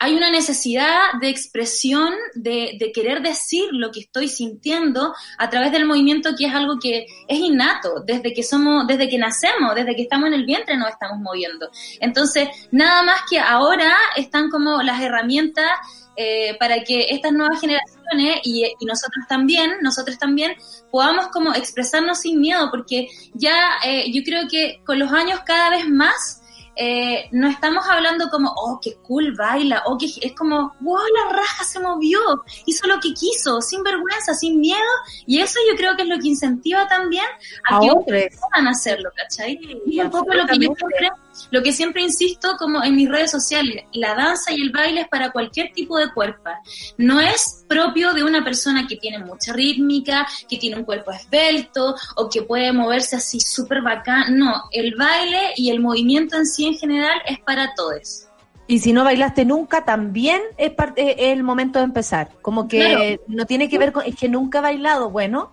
Hay 0.00 0.14
una 0.14 0.30
necesidad 0.30 0.96
de 1.20 1.28
expresión, 1.28 2.12
de, 2.34 2.76
de 2.78 2.92
querer 2.92 3.20
decir 3.20 3.64
lo 3.72 3.90
que 3.90 4.00
estoy 4.00 4.28
sintiendo 4.28 5.12
a 5.38 5.50
través 5.50 5.72
del 5.72 5.86
movimiento 5.86 6.30
que 6.36 6.46
es 6.46 6.54
algo 6.54 6.78
que 6.78 7.06
es 7.26 7.38
innato, 7.38 8.04
desde 8.06 8.32
que 8.32 8.44
somos, 8.44 8.86
desde 8.86 9.08
que 9.08 9.18
nacemos, 9.18 9.74
desde 9.74 9.96
que 9.96 10.02
estamos 10.02 10.28
en 10.28 10.34
el 10.34 10.44
vientre 10.44 10.76
nos 10.76 10.90
estamos 10.90 11.18
moviendo. 11.18 11.68
Entonces, 12.00 12.48
nada 12.70 13.02
más 13.02 13.22
que 13.28 13.40
ahora 13.40 13.92
están 14.16 14.50
como 14.50 14.82
las 14.82 15.00
herramientas 15.00 15.70
eh, 16.16 16.56
para 16.58 16.82
que 16.82 17.06
estas 17.10 17.32
nuevas 17.32 17.60
generaciones 17.60 17.97
y, 18.42 18.64
y 18.78 18.84
nosotros 18.86 19.24
también, 19.28 19.72
nosotros 19.82 20.18
también 20.18 20.56
podamos 20.90 21.28
como 21.28 21.54
expresarnos 21.54 22.20
sin 22.20 22.40
miedo, 22.40 22.70
porque 22.70 23.08
ya 23.34 23.78
eh, 23.84 24.10
yo 24.12 24.22
creo 24.24 24.48
que 24.48 24.80
con 24.84 24.98
los 24.98 25.12
años 25.12 25.40
cada 25.44 25.70
vez 25.70 25.88
más 25.88 26.42
eh, 26.80 27.28
no 27.32 27.48
estamos 27.48 27.84
hablando 27.88 28.28
como, 28.30 28.52
oh, 28.54 28.78
qué 28.80 28.94
cool 29.02 29.34
baila, 29.36 29.82
o 29.86 29.98
que 29.98 30.06
es 30.06 30.32
como, 30.34 30.76
wow, 30.78 31.00
la 31.24 31.36
raja 31.36 31.64
se 31.64 31.80
movió, 31.80 32.20
hizo 32.66 32.86
lo 32.86 33.00
que 33.00 33.12
quiso, 33.14 33.60
sin 33.60 33.82
vergüenza, 33.82 34.32
sin 34.32 34.60
miedo, 34.60 34.78
y 35.26 35.40
eso 35.40 35.58
yo 35.68 35.76
creo 35.76 35.96
que 35.96 36.02
es 36.02 36.08
lo 36.08 36.18
que 36.20 36.28
incentiva 36.28 36.86
también 36.86 37.26
a, 37.68 37.78
A 37.78 37.80
que 37.80 37.90
otros. 37.90 38.04
puedan 38.06 38.68
hacerlo, 38.68 39.10
¿cachai? 39.16 39.58
Y 39.86 39.98
es 39.98 40.04
un 40.04 40.10
poco 40.12 40.32
lo 40.32 40.46
que 40.46 40.56
yo 40.58 40.72
siempre, 40.76 41.10
lo 41.50 41.62
que 41.62 41.72
siempre 41.72 42.02
insisto 42.02 42.56
como 42.58 42.82
en 42.82 42.96
mis 42.96 43.08
redes 43.08 43.30
sociales, 43.30 43.84
la 43.92 44.14
danza 44.14 44.52
y 44.52 44.60
el 44.60 44.70
baile 44.70 45.02
es 45.02 45.08
para 45.08 45.30
cualquier 45.32 45.72
tipo 45.72 45.98
de 45.98 46.12
cuerpo, 46.12 46.50
no 46.96 47.20
es 47.20 47.64
propio 47.68 48.12
de 48.12 48.24
una 48.24 48.44
persona 48.44 48.86
que 48.86 48.96
tiene 48.96 49.18
mucha 49.18 49.52
rítmica, 49.52 50.26
que 50.48 50.56
tiene 50.56 50.76
un 50.76 50.84
cuerpo 50.84 51.10
esbelto 51.12 51.94
o 52.16 52.28
que 52.28 52.42
puede 52.42 52.72
moverse 52.72 53.16
así 53.16 53.40
súper 53.40 53.82
bacán, 53.82 54.38
no, 54.38 54.64
el 54.72 54.94
baile 54.96 55.52
y 55.56 55.70
el 55.70 55.80
movimiento 55.80 56.36
en 56.36 56.46
sí 56.46 56.66
en 56.66 56.78
general 56.78 57.18
es 57.26 57.38
para 57.40 57.74
todos. 57.74 58.24
Y 58.70 58.80
si 58.80 58.92
no 58.92 59.02
bailaste 59.02 59.46
nunca, 59.46 59.86
también 59.86 60.42
es, 60.58 60.70
parte, 60.72 61.12
es 61.12 61.32
el 61.32 61.42
momento 61.42 61.78
de 61.78 61.86
empezar. 61.86 62.30
Como 62.42 62.68
que 62.68 62.78
Claro. 62.80 63.22
no 63.26 63.46
tiene 63.46 63.66
que 63.70 63.78
ver 63.78 63.92
con, 63.92 64.04
es 64.04 64.14
que 64.14 64.28
nunca 64.28 64.58
he 64.58 64.62
bailado, 64.62 65.08
bueno. 65.10 65.52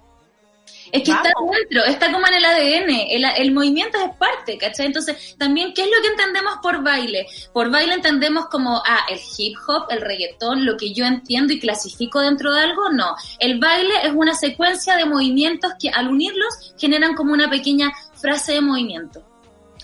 Es 0.95 1.03
que 1.03 1.11
está 1.11 1.31
dentro, 1.51 1.84
está 1.85 2.11
como 2.11 2.26
en 2.27 2.34
el 2.35 2.45
ADN, 2.45 2.89
el, 3.09 3.26
el 3.38 3.51
movimiento 3.51 3.97
es 3.97 4.15
parte, 4.17 4.57
¿cachai? 4.57 4.85
Entonces, 4.85 5.35
también, 5.38 5.73
¿qué 5.73 5.84
es 5.84 5.88
lo 5.88 6.01
que 6.01 6.07
entendemos 6.09 6.55
por 6.61 6.84
baile? 6.84 7.27
Por 7.53 7.69
baile 7.69 7.93
entendemos 7.93 8.45
como, 8.47 8.81
ah, 8.85 9.05
el 9.09 9.19
hip 9.38 9.57
hop, 9.67 9.88
el 9.89 10.01
reggaetón, 10.01 10.65
lo 10.65 10.77
que 10.77 10.93
yo 10.93 11.05
entiendo 11.05 11.53
y 11.53 11.59
clasifico 11.59 12.22
dentro 12.22 12.53
de 12.53 12.61
algo, 12.61 12.89
no. 12.91 13.15
El 13.39 13.59
baile 13.59 13.93
es 14.03 14.13
una 14.13 14.35
secuencia 14.35 14.95
de 14.95 15.05
movimientos 15.05 15.73
que 15.80 15.89
al 15.89 16.07
unirlos 16.07 16.73
generan 16.77 17.15
como 17.15 17.34
una 17.34 17.49
pequeña 17.49 17.91
frase 18.13 18.53
de 18.53 18.61
movimiento. 18.61 19.23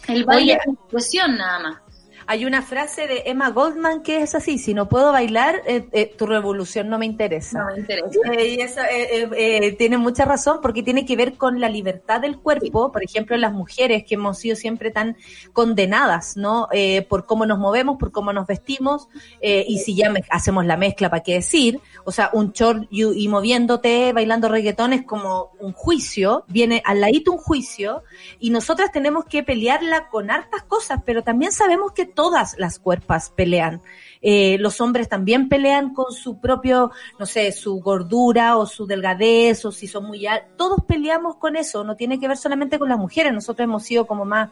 El 0.08 0.24
baile 0.24 0.54
Oye. 0.54 0.62
es 0.62 0.74
expresión 0.74 1.38
nada 1.38 1.60
más. 1.60 1.91
Hay 2.28 2.46
una 2.46 2.62
frase 2.62 3.08
de 3.08 3.24
Emma 3.26 3.50
Goldman 3.50 4.04
que 4.04 4.22
es 4.22 4.36
así, 4.36 4.58
si 4.58 4.74
no 4.74 4.88
puedo 4.90 5.12
bailar, 5.12 5.62
eh, 5.66 5.88
eh, 5.92 6.14
tu 6.18 6.26
revolución 6.26 6.90
no 6.90 6.98
me 7.00 7.06
interesa. 7.06 7.60
No 7.60 7.66
me 7.74 7.80
interesa. 7.80 8.10
Eh, 8.34 8.48
y 8.50 8.62
eso 8.62 8.82
eh, 8.82 9.24
eh, 9.24 9.30
eh, 9.34 9.72
tiene 9.74 9.98
mucha 9.98 10.26
razón 10.26 10.60
porque 10.62 10.84
tiene 10.84 11.06
que 11.06 11.16
ver 11.16 11.34
con 11.34 11.60
la 11.60 11.70
libertad 11.70 12.22
del 12.22 12.38
cuerpo, 12.40 12.92
por 12.92 13.04
ejemplo, 13.04 13.36
las 13.38 13.54
mujeres 13.54 14.04
que 14.06 14.16
hemos 14.16 14.38
sido 14.40 14.56
siempre 14.56 14.92
tan 14.92 15.18
condenadas, 15.54 16.38
¿no? 16.38 16.68
Por 17.10 17.26
cómo 17.26 17.46
nos 17.46 17.60
movemos, 17.60 17.98
por 17.98 18.12
cómo 18.12 18.34
nos 18.34 18.48
vestimos, 18.48 19.08
y 19.42 19.80
si 19.80 19.96
ya 19.96 20.10
me- 20.10 20.24
hacemos 20.30 20.66
la 20.66 20.78
mezcla, 20.78 21.10
¿para 21.10 21.24
qué 21.24 21.34
decir? 21.36 21.80
O 22.06 22.12
sea, 22.12 22.30
un 22.34 22.52
short 22.52 22.88
y, 22.90 23.04
y 23.24 23.28
moviéndote, 23.28 24.14
bailando 24.14 24.48
reggaetón 24.50 24.94
es 24.94 25.04
como 25.06 25.52
un 25.60 25.74
juicio, 25.74 26.46
viene 26.48 26.82
al 26.86 27.02
ladito 27.02 27.32
un 27.32 27.38
juicio, 27.38 28.04
y 28.40 28.50
nosotras 28.50 28.92
tenemos 28.92 29.26
que 29.26 29.44
pelearla 29.44 30.08
con 30.10 30.32
hartas 30.32 30.64
cosas, 30.64 31.00
pero 31.06 31.24
también 31.24 31.52
sabemos 31.52 31.92
que 31.94 32.06
todas 32.22 32.54
las 32.60 32.78
cuerpas 32.78 33.32
pelean. 33.32 33.82
Eh, 34.22 34.58
los 34.60 34.80
hombres 34.80 35.10
también 35.10 35.50
pelean 35.50 35.92
con 35.92 36.14
su 36.14 36.40
propio, 36.40 36.92
no 37.18 37.26
sé, 37.26 37.52
su 37.52 37.80
gordura 37.82 38.58
o 38.58 38.68
su 38.68 38.86
delgadez 38.86 39.66
o 39.66 39.72
si 39.72 39.88
son 39.88 40.06
muy 40.06 40.28
altos. 40.28 40.52
Todos 40.56 40.86
peleamos 40.88 41.38
con 41.38 41.56
eso, 41.56 41.84
no 41.84 41.96
tiene 41.96 42.20
que 42.20 42.28
ver 42.28 42.38
solamente 42.38 42.78
con 42.78 42.90
las 42.90 43.00
mujeres. 43.00 43.34
Nosotros 43.34 43.64
hemos 43.64 43.82
sido 43.82 44.06
como 44.06 44.24
más 44.24 44.52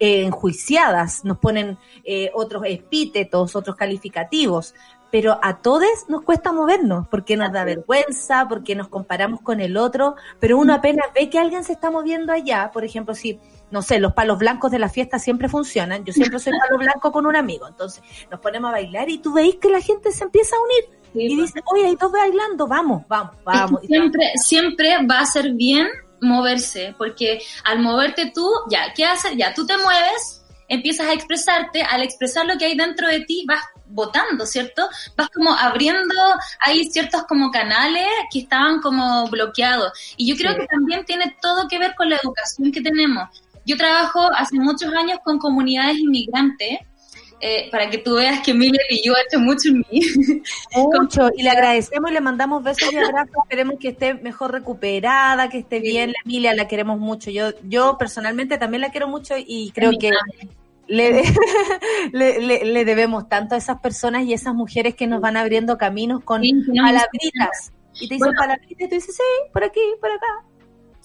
eh, 0.00 0.24
enjuiciadas, 0.24 1.24
nos 1.24 1.38
ponen 1.38 1.78
eh, 2.02 2.32
otros 2.34 2.64
epítetos, 2.66 3.54
otros 3.54 3.76
calificativos. 3.76 4.74
Pero 5.12 5.38
a 5.40 5.58
todos 5.58 5.86
nos 6.08 6.22
cuesta 6.22 6.50
movernos 6.50 7.06
porque 7.06 7.36
nos 7.36 7.52
da 7.52 7.62
vergüenza, 7.62 8.48
porque 8.48 8.74
nos 8.74 8.88
comparamos 8.88 9.40
con 9.40 9.60
el 9.60 9.76
otro, 9.76 10.16
pero 10.40 10.58
uno 10.58 10.74
apenas 10.74 11.06
ve 11.14 11.30
que 11.30 11.38
alguien 11.38 11.62
se 11.62 11.74
está 11.74 11.92
moviendo 11.92 12.32
allá, 12.32 12.72
por 12.72 12.84
ejemplo, 12.84 13.14
si 13.14 13.38
no 13.74 13.82
sé, 13.82 13.98
los 13.98 14.12
palos 14.12 14.38
blancos 14.38 14.70
de 14.70 14.78
la 14.78 14.88
fiesta 14.88 15.18
siempre 15.18 15.48
funcionan. 15.48 16.04
Yo 16.04 16.12
siempre 16.12 16.38
soy 16.38 16.52
palo 16.56 16.78
blanco 16.78 17.10
con 17.10 17.26
un 17.26 17.34
amigo. 17.34 17.66
Entonces 17.66 18.04
nos 18.30 18.38
ponemos 18.38 18.68
a 18.68 18.72
bailar 18.72 19.10
y 19.10 19.18
tú 19.18 19.32
veis 19.32 19.56
que 19.56 19.68
la 19.68 19.80
gente 19.80 20.12
se 20.12 20.22
empieza 20.22 20.54
a 20.54 20.60
unir. 20.60 21.00
y 21.12 21.36
dice, 21.36 21.60
oye, 21.72 21.86
hay 21.88 21.96
dos 21.96 22.12
bailando, 22.12 22.68
vamos, 22.68 23.02
vamos, 23.08 23.34
vamos. 23.44 23.82
Es 23.82 23.88
que 23.88 23.94
siempre, 23.96 24.32
siempre 24.36 25.06
va 25.10 25.18
a 25.20 25.26
ser 25.26 25.52
bien 25.54 25.88
moverse, 26.20 26.94
porque 26.96 27.40
al 27.64 27.80
moverte 27.80 28.30
tú, 28.32 28.48
ya, 28.70 28.92
¿qué 28.94 29.04
haces? 29.04 29.32
Ya, 29.36 29.52
tú 29.52 29.66
te 29.66 29.76
mueves, 29.76 30.44
empiezas 30.68 31.08
a 31.08 31.12
expresarte, 31.12 31.82
al 31.82 32.02
expresar 32.02 32.46
lo 32.46 32.56
que 32.56 32.66
hay 32.66 32.76
dentro 32.76 33.08
de 33.08 33.20
ti, 33.24 33.44
vas 33.48 33.60
votando, 33.86 34.46
¿cierto? 34.46 34.88
Vas 35.16 35.28
como 35.30 35.52
abriendo, 35.52 36.14
hay 36.60 36.84
ciertos 36.90 37.24
como 37.24 37.50
canales 37.50 38.06
que 38.32 38.40
estaban 38.40 38.80
como 38.80 39.28
bloqueados. 39.28 39.92
Y 40.16 40.26
yo 40.28 40.36
creo 40.36 40.52
Sí. 40.54 40.60
que 40.60 40.66
también 40.68 41.04
tiene 41.04 41.36
todo 41.42 41.66
que 41.68 41.78
ver 41.78 41.94
con 41.96 42.08
la 42.08 42.16
educación 42.16 42.72
que 42.72 42.80
tenemos. 42.80 43.28
Yo 43.66 43.76
trabajo 43.76 44.20
hace 44.36 44.56
muchos 44.58 44.92
años 44.94 45.18
con 45.24 45.38
comunidades 45.38 45.98
inmigrantes, 45.98 46.78
eh, 47.40 47.68
para 47.70 47.90
que 47.90 47.98
tú 47.98 48.14
veas 48.14 48.40
que 48.40 48.52
Emilia 48.52 48.80
y 48.88 49.04
yo 49.06 49.12
hecho 49.26 49.38
mucho 49.38 49.68
en 49.68 49.84
mí. 49.90 50.00
Mucho, 50.76 51.28
y 51.36 51.42
le 51.42 51.50
agradecemos 51.50 52.10
y 52.10 52.14
le 52.14 52.20
mandamos 52.20 52.62
besos 52.62 52.90
y 52.92 52.96
abrazos. 52.96 53.34
Esperemos 53.42 53.74
que 53.78 53.88
esté 53.88 54.14
mejor 54.14 54.52
recuperada, 54.52 55.48
que 55.50 55.58
esté 55.58 55.80
bien. 55.80 56.10
La 56.10 56.16
Emilia 56.24 56.54
la 56.54 56.66
queremos 56.68 56.98
mucho. 56.98 57.30
Yo, 57.30 57.50
yo 57.64 57.96
personalmente 57.98 58.56
también 58.56 58.80
la 58.80 58.90
quiero 58.90 59.08
mucho 59.08 59.34
y 59.36 59.72
creo 59.74 59.92
que 59.98 60.10
le, 60.86 61.22
le, 62.12 62.40
le- 62.40 62.64
le 62.64 62.84
debemos 62.84 63.28
tanto 63.28 63.54
a 63.54 63.58
esas 63.58 63.80
personas 63.80 64.24
y 64.24 64.32
esas 64.32 64.54
mujeres 64.54 64.94
que 64.94 65.06
nos 65.06 65.20
van 65.20 65.36
abriendo 65.36 65.76
caminos 65.76 66.22
con 66.24 66.42
Sí, 66.42 66.52
palabritas. 66.76 67.72
Y 68.00 68.08
te 68.08 68.14
dicen 68.14 68.28
Bueno. 68.28 68.38
palabritas 68.40 68.80
y 68.86 68.88
tú 68.88 68.94
dices, 68.94 69.14
sí, 69.16 69.22
por 69.52 69.64
aquí, 69.64 69.80
por 70.00 70.10
acá. 70.10 70.26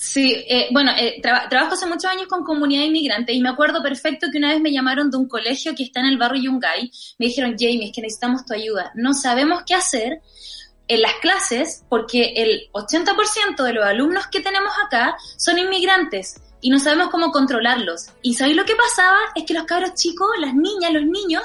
Sí, 0.01 0.45
eh, 0.47 0.69
bueno, 0.71 0.91
eh, 0.97 1.19
traba- 1.21 1.49
trabajo 1.49 1.73
hace 1.73 1.85
muchos 1.85 2.05
años 2.05 2.27
con 2.27 2.45
comunidad 2.45 2.85
inmigrante 2.85 3.33
y 3.33 3.41
me 3.41 3.49
acuerdo 3.49 3.83
perfecto 3.83 4.27
que 4.31 4.37
una 4.37 4.47
vez 4.53 4.61
me 4.61 4.71
llamaron 4.71 5.11
de 5.11 5.17
un 5.17 5.27
colegio 5.27 5.75
que 5.75 5.83
está 5.83 5.99
en 5.99 6.05
el 6.05 6.17
barrio 6.17 6.43
Yungay. 6.43 6.89
Me 7.17 7.25
dijeron, 7.25 7.55
Jamie, 7.59 7.87
es 7.87 7.91
que 7.93 8.01
necesitamos 8.01 8.45
tu 8.45 8.53
ayuda. 8.53 8.93
No 8.95 9.13
sabemos 9.13 9.63
qué 9.67 9.75
hacer 9.75 10.21
en 10.87 11.01
las 11.01 11.13
clases 11.15 11.83
porque 11.89 12.31
el 12.37 12.69
80% 12.71 13.61
de 13.61 13.73
los 13.73 13.85
alumnos 13.85 14.27
que 14.27 14.39
tenemos 14.39 14.71
acá 14.85 15.17
son 15.35 15.59
inmigrantes 15.59 16.41
y 16.61 16.69
no 16.69 16.79
sabemos 16.79 17.09
cómo 17.09 17.31
controlarlos. 17.33 18.07
Y 18.21 18.35
¿sabéis 18.35 18.55
lo 18.55 18.63
que 18.63 18.77
pasaba? 18.77 19.17
Es 19.35 19.43
que 19.43 19.53
los 19.53 19.65
cabros 19.65 19.95
chicos, 19.95 20.29
las 20.39 20.53
niñas, 20.55 20.93
los 20.93 21.03
niños, 21.03 21.43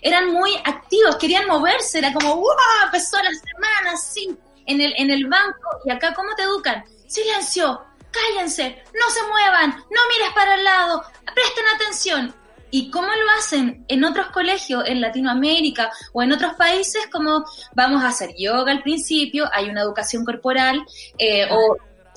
eran 0.00 0.32
muy 0.32 0.50
activos, 0.64 1.16
querían 1.16 1.46
moverse, 1.46 1.98
era 1.98 2.10
como, 2.14 2.36
¡wow! 2.36 2.46
Empezó 2.86 3.18
la 3.18 3.30
semana 3.34 3.92
así, 3.92 4.34
en 4.64 4.80
el, 4.80 4.94
en 4.96 5.10
el 5.10 5.26
banco, 5.26 5.68
y 5.84 5.90
acá, 5.90 6.14
¿cómo 6.14 6.30
te 6.36 6.42
educan? 6.44 6.82
Silencio, 7.12 7.82
cállense, 8.10 8.82
no 8.94 9.10
se 9.10 9.22
muevan, 9.28 9.70
no 9.70 10.00
mires 10.08 10.32
para 10.34 10.54
el 10.54 10.64
lado, 10.64 11.02
presten 11.34 11.64
atención. 11.74 12.34
¿Y 12.70 12.90
cómo 12.90 13.08
lo 13.08 13.30
hacen 13.38 13.84
en 13.88 14.02
otros 14.02 14.28
colegios, 14.28 14.84
en 14.86 15.02
Latinoamérica 15.02 15.90
o 16.14 16.22
en 16.22 16.32
otros 16.32 16.54
países? 16.54 17.06
Como 17.12 17.44
vamos 17.74 18.02
a 18.02 18.08
hacer 18.08 18.30
yoga 18.38 18.72
al 18.72 18.82
principio, 18.82 19.46
hay 19.52 19.68
una 19.68 19.82
educación 19.82 20.24
corporal, 20.24 20.82
eh, 21.18 21.46
o 21.50 21.76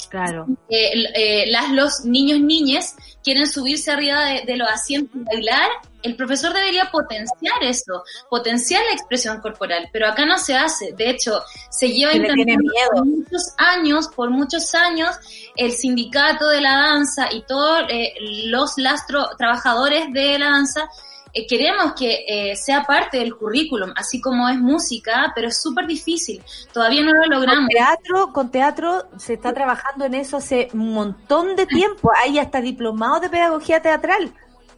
Claro. 0.10 0.46
eh, 0.70 0.94
eh, 1.14 1.46
las, 1.48 1.72
los 1.72 2.06
niños, 2.06 2.40
niñas 2.40 2.96
quieren 3.22 3.48
subirse 3.48 3.92
arriba 3.92 4.24
de, 4.24 4.44
de 4.46 4.56
los 4.56 4.70
asientos 4.70 5.14
y 5.22 5.24
bailar, 5.26 5.70
el 6.06 6.16
profesor 6.16 6.54
debería 6.54 6.92
potenciar 6.92 7.64
eso, 7.64 8.04
potenciar 8.30 8.84
la 8.86 8.94
expresión 8.94 9.42
corporal, 9.42 9.90
pero 9.92 10.08
acá 10.08 10.24
no 10.26 10.38
se 10.38 10.56
hace. 10.56 10.94
De 10.94 11.10
hecho, 11.10 11.42
se 11.70 11.90
lleva 11.90 12.12
Se 12.12 12.18
intentando 12.18 12.72
por 12.94 13.06
muchos 13.06 13.54
años, 13.58 14.08
por 14.16 14.30
muchos 14.30 14.76
años, 14.76 15.16
el 15.56 15.72
sindicato 15.72 16.48
de 16.50 16.62
la 16.62 16.74
danza 16.74 17.34
y 17.34 17.42
todos 17.44 17.86
eh, 17.90 18.14
los 18.46 18.78
lastro 18.78 19.30
trabajadores 19.38 20.14
de 20.14 20.38
la 20.38 20.52
danza 20.52 20.88
eh, 21.34 21.46
queremos 21.48 21.94
que 21.94 22.24
eh, 22.28 22.56
sea 22.56 22.84
parte 22.84 23.18
del 23.18 23.36
currículum, 23.36 23.92
así 23.98 24.22
como 24.22 24.48
es 24.48 24.58
música, 24.58 25.34
pero 25.36 25.50
es 25.50 25.62
súper 25.62 25.86
difícil. 25.86 26.42
Todavía 26.72 27.04
no 27.04 27.14
lo 27.14 27.22
Con 27.22 27.30
logramos. 27.30 27.70
teatro, 27.70 28.32
con 28.32 28.52
teatro 28.52 29.08
se 29.18 29.34
está 29.34 29.54
trabajando 29.54 30.06
en 30.06 30.14
eso 30.14 30.38
hace 30.38 30.70
un 30.74 30.94
montón 30.94 31.56
de 31.58 31.66
tiempo. 31.66 32.12
Hay 32.24 32.40
hasta 32.40 32.62
diplomados 32.62 33.22
de 33.22 33.30
pedagogía 33.30 33.82
teatral. 33.82 34.32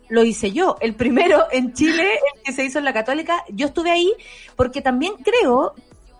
Lo 0.09 0.23
hice 0.23 0.51
yo, 0.51 0.77
el 0.79 0.95
primero 0.95 1.45
en 1.51 1.73
Chile, 1.73 2.19
el 2.35 2.43
que 2.43 2.53
se 2.53 2.63
hizo 2.63 2.79
en 2.79 2.85
la 2.85 2.93
Católica. 2.93 3.43
Yo 3.49 3.67
estuve 3.67 3.91
ahí 3.91 4.13
porque 4.55 4.81
también 4.81 5.13
creo, 5.23 5.75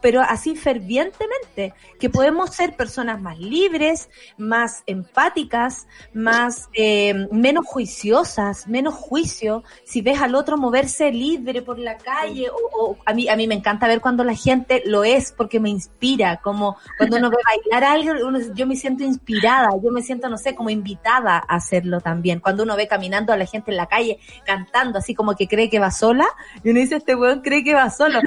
pero 0.07 0.21
así 0.21 0.55
fervientemente, 0.55 1.73
que 1.99 2.09
podemos 2.09 2.51
ser 2.55 2.77
personas 2.77 3.19
más 3.21 3.37
libres, 3.39 4.09
más 4.37 4.81
empáticas, 4.85 5.85
más 6.13 6.69
eh, 6.71 7.27
menos 7.29 7.65
juiciosas, 7.65 8.69
menos 8.69 8.93
juicio. 8.93 9.65
Si 9.83 10.01
ves 10.01 10.21
al 10.21 10.33
otro 10.35 10.55
moverse 10.55 11.11
libre 11.11 11.61
por 11.61 11.77
la 11.77 11.97
calle, 11.97 12.47
o, 12.49 12.95
a 13.05 13.13
mí 13.13 13.27
a 13.27 13.35
mí 13.35 13.47
me 13.47 13.55
encanta 13.55 13.85
ver 13.85 13.99
cuando 13.99 14.23
la 14.23 14.33
gente 14.33 14.81
lo 14.85 15.03
es 15.03 15.33
porque 15.33 15.59
me 15.59 15.67
inspira, 15.69 16.37
como 16.37 16.77
cuando 16.97 17.17
uno 17.17 17.29
ve 17.29 17.35
bailar 17.43 17.83
a 17.83 17.91
alguien, 17.91 18.23
uno- 18.23 18.39
yo 18.55 18.65
me 18.65 18.77
siento 18.77 19.03
inspirada, 19.03 19.71
yo 19.83 19.91
me 19.91 20.01
siento 20.03 20.29
no 20.29 20.37
sé, 20.37 20.55
como 20.55 20.69
invitada 20.69 21.35
a 21.35 21.55
hacerlo 21.57 21.99
también. 21.99 22.39
Cuando 22.39 22.63
uno 22.63 22.77
ve 22.77 22.87
caminando 22.87 23.33
a 23.33 23.35
la 23.37 23.45
gente 23.45 23.71
en 23.71 23.77
la 23.77 23.87
calle 23.87 24.19
cantando 24.45 24.99
así 24.99 25.13
como 25.13 25.35
que 25.35 25.49
cree 25.49 25.69
que 25.69 25.79
va 25.79 25.91
sola, 25.91 26.27
y 26.63 26.69
uno 26.69 26.79
dice 26.79 26.95
este 26.95 27.13
weón 27.13 27.41
cree 27.41 27.61
que 27.65 27.73
va 27.73 27.89
solo. 27.89 28.21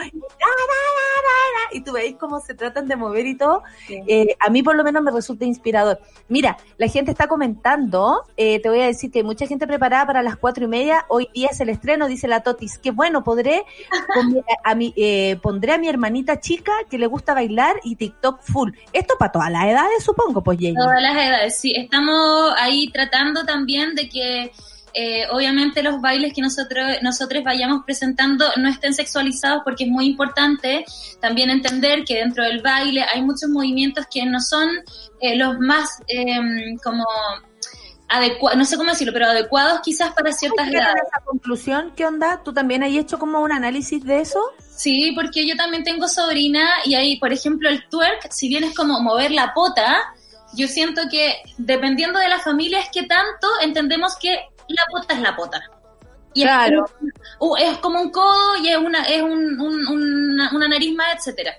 Y 1.72 1.82
tú 1.82 1.92
veis 1.92 2.16
cómo 2.18 2.40
se 2.40 2.54
tratan 2.54 2.88
de 2.88 2.96
mover 2.96 3.26
y 3.26 3.36
todo. 3.36 3.62
Eh, 3.88 4.36
a 4.38 4.50
mí 4.50 4.62
por 4.62 4.76
lo 4.76 4.84
menos 4.84 5.02
me 5.02 5.10
resulta 5.10 5.44
inspirador. 5.44 6.00
Mira, 6.28 6.56
la 6.78 6.88
gente 6.88 7.10
está 7.10 7.26
comentando, 7.26 8.22
eh, 8.36 8.60
te 8.60 8.68
voy 8.68 8.80
a 8.80 8.86
decir 8.86 9.10
que 9.10 9.20
hay 9.20 9.24
mucha 9.24 9.46
gente 9.46 9.66
preparada 9.66 10.06
para 10.06 10.22
las 10.22 10.36
cuatro 10.36 10.64
y 10.64 10.68
media. 10.68 11.04
Hoy 11.08 11.28
día 11.34 11.48
es 11.50 11.60
el 11.60 11.68
estreno, 11.68 12.08
dice 12.08 12.28
la 12.28 12.40
Totis. 12.42 12.78
Qué 12.78 12.90
bueno, 12.90 13.22
podré, 13.24 13.64
pon- 14.14 14.44
a 14.64 14.74
mi, 14.74 14.92
eh, 14.96 15.38
pondré 15.42 15.72
a 15.72 15.78
mi 15.78 15.88
hermanita 15.88 16.40
chica 16.40 16.72
que 16.90 16.98
le 16.98 17.06
gusta 17.06 17.34
bailar 17.34 17.76
y 17.84 17.96
TikTok 17.96 18.40
full. 18.42 18.70
Esto 18.92 19.14
para 19.18 19.32
todas 19.32 19.50
las 19.50 19.64
edades, 19.66 20.02
supongo, 20.04 20.42
pues 20.42 20.58
Jamie. 20.58 20.74
Todas 20.74 21.02
las 21.02 21.14
edades, 21.16 21.58
sí. 21.58 21.72
Estamos 21.76 22.52
ahí 22.58 22.90
tratando 22.92 23.44
también 23.44 23.94
de 23.94 24.08
que 24.08 24.52
eh, 24.94 25.26
obviamente 25.30 25.82
los 25.82 26.00
bailes 26.00 26.32
que 26.32 26.42
nosotros, 26.42 26.98
nosotros 27.02 27.42
vayamos 27.44 27.84
presentando 27.84 28.46
no 28.56 28.68
estén 28.68 28.94
sexualizados 28.94 29.62
porque 29.64 29.84
es 29.84 29.90
muy 29.90 30.06
importante 30.06 30.84
también 31.20 31.50
entender 31.50 32.04
que 32.04 32.16
dentro 32.16 32.44
del 32.44 32.62
baile 32.62 33.04
hay 33.04 33.22
muchos 33.22 33.48
movimientos 33.50 34.06
que 34.10 34.24
no 34.26 34.40
son 34.40 34.68
eh, 35.20 35.36
los 35.36 35.58
más 35.58 36.02
eh, 36.08 36.40
como 36.82 37.04
adecuados, 38.08 38.58
no 38.58 38.64
sé 38.64 38.76
cómo 38.76 38.90
decirlo, 38.90 39.12
pero 39.12 39.26
adecuados 39.26 39.80
quizás 39.82 40.12
para 40.12 40.32
ciertas 40.32 40.66
¿Llegaron 40.66 40.88
a 40.88 40.92
edades. 40.92 41.08
esa 41.08 41.24
conclusión? 41.24 41.92
¿Qué 41.94 42.04
onda? 42.04 42.42
¿Tú 42.42 42.52
también 42.52 42.82
has 42.82 42.90
hecho 42.90 43.18
como 43.18 43.40
un 43.40 43.52
análisis 43.52 44.04
de 44.04 44.20
eso? 44.20 44.40
Sí, 44.58 45.12
porque 45.14 45.46
yo 45.46 45.56
también 45.56 45.84
tengo 45.84 46.08
sobrina 46.08 46.68
y 46.84 46.94
ahí, 46.94 47.18
por 47.18 47.32
ejemplo, 47.32 47.68
el 47.68 47.88
twerk, 47.88 48.30
si 48.32 48.48
bien 48.48 48.64
es 48.64 48.74
como 48.74 49.00
mover 49.00 49.30
la 49.30 49.54
pota, 49.54 50.12
yo 50.52 50.66
siento 50.66 51.02
que 51.10 51.36
dependiendo 51.58 52.18
de 52.18 52.28
la 52.28 52.40
familia 52.40 52.80
es 52.80 52.88
que 52.92 53.04
tanto 53.04 53.46
entendemos 53.62 54.16
que 54.20 54.36
la 54.74 54.82
pota 54.90 55.14
es 55.14 55.20
la 55.20 55.36
pota. 55.36 55.60
Y 56.32 56.42
Claro. 56.42 56.84
es, 56.86 56.92
como, 57.38 57.52
uh, 57.52 57.56
es 57.56 57.78
como 57.78 58.00
un 58.00 58.10
codo 58.10 58.56
y 58.62 58.68
es 58.68 58.76
una, 58.76 59.02
es 59.02 59.20
un, 59.20 59.60
un- 59.60 59.86
una, 59.88 60.50
una 60.54 60.68
nariz 60.68 60.94
más, 60.94 61.16
etcétera. 61.16 61.54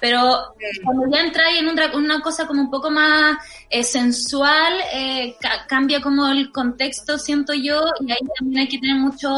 Pero 0.00 0.52
cuando 0.84 1.04
ya 1.10 1.20
entra 1.22 1.48
en 1.56 1.68
una, 1.68 1.94
una 1.94 2.20
cosa 2.20 2.46
como 2.46 2.60
un 2.60 2.70
poco 2.70 2.90
más 2.90 3.38
eh, 3.70 3.82
sensual, 3.82 4.74
eh, 4.92 5.36
ca- 5.40 5.66
cambia 5.68 6.02
como 6.02 6.26
el 6.26 6.50
contexto, 6.52 7.18
siento 7.18 7.54
yo, 7.54 7.80
y 8.00 8.10
ahí 8.12 8.18
también 8.38 8.62
hay 8.62 8.68
que 8.68 8.78
tener 8.78 8.96
mucho 8.96 9.30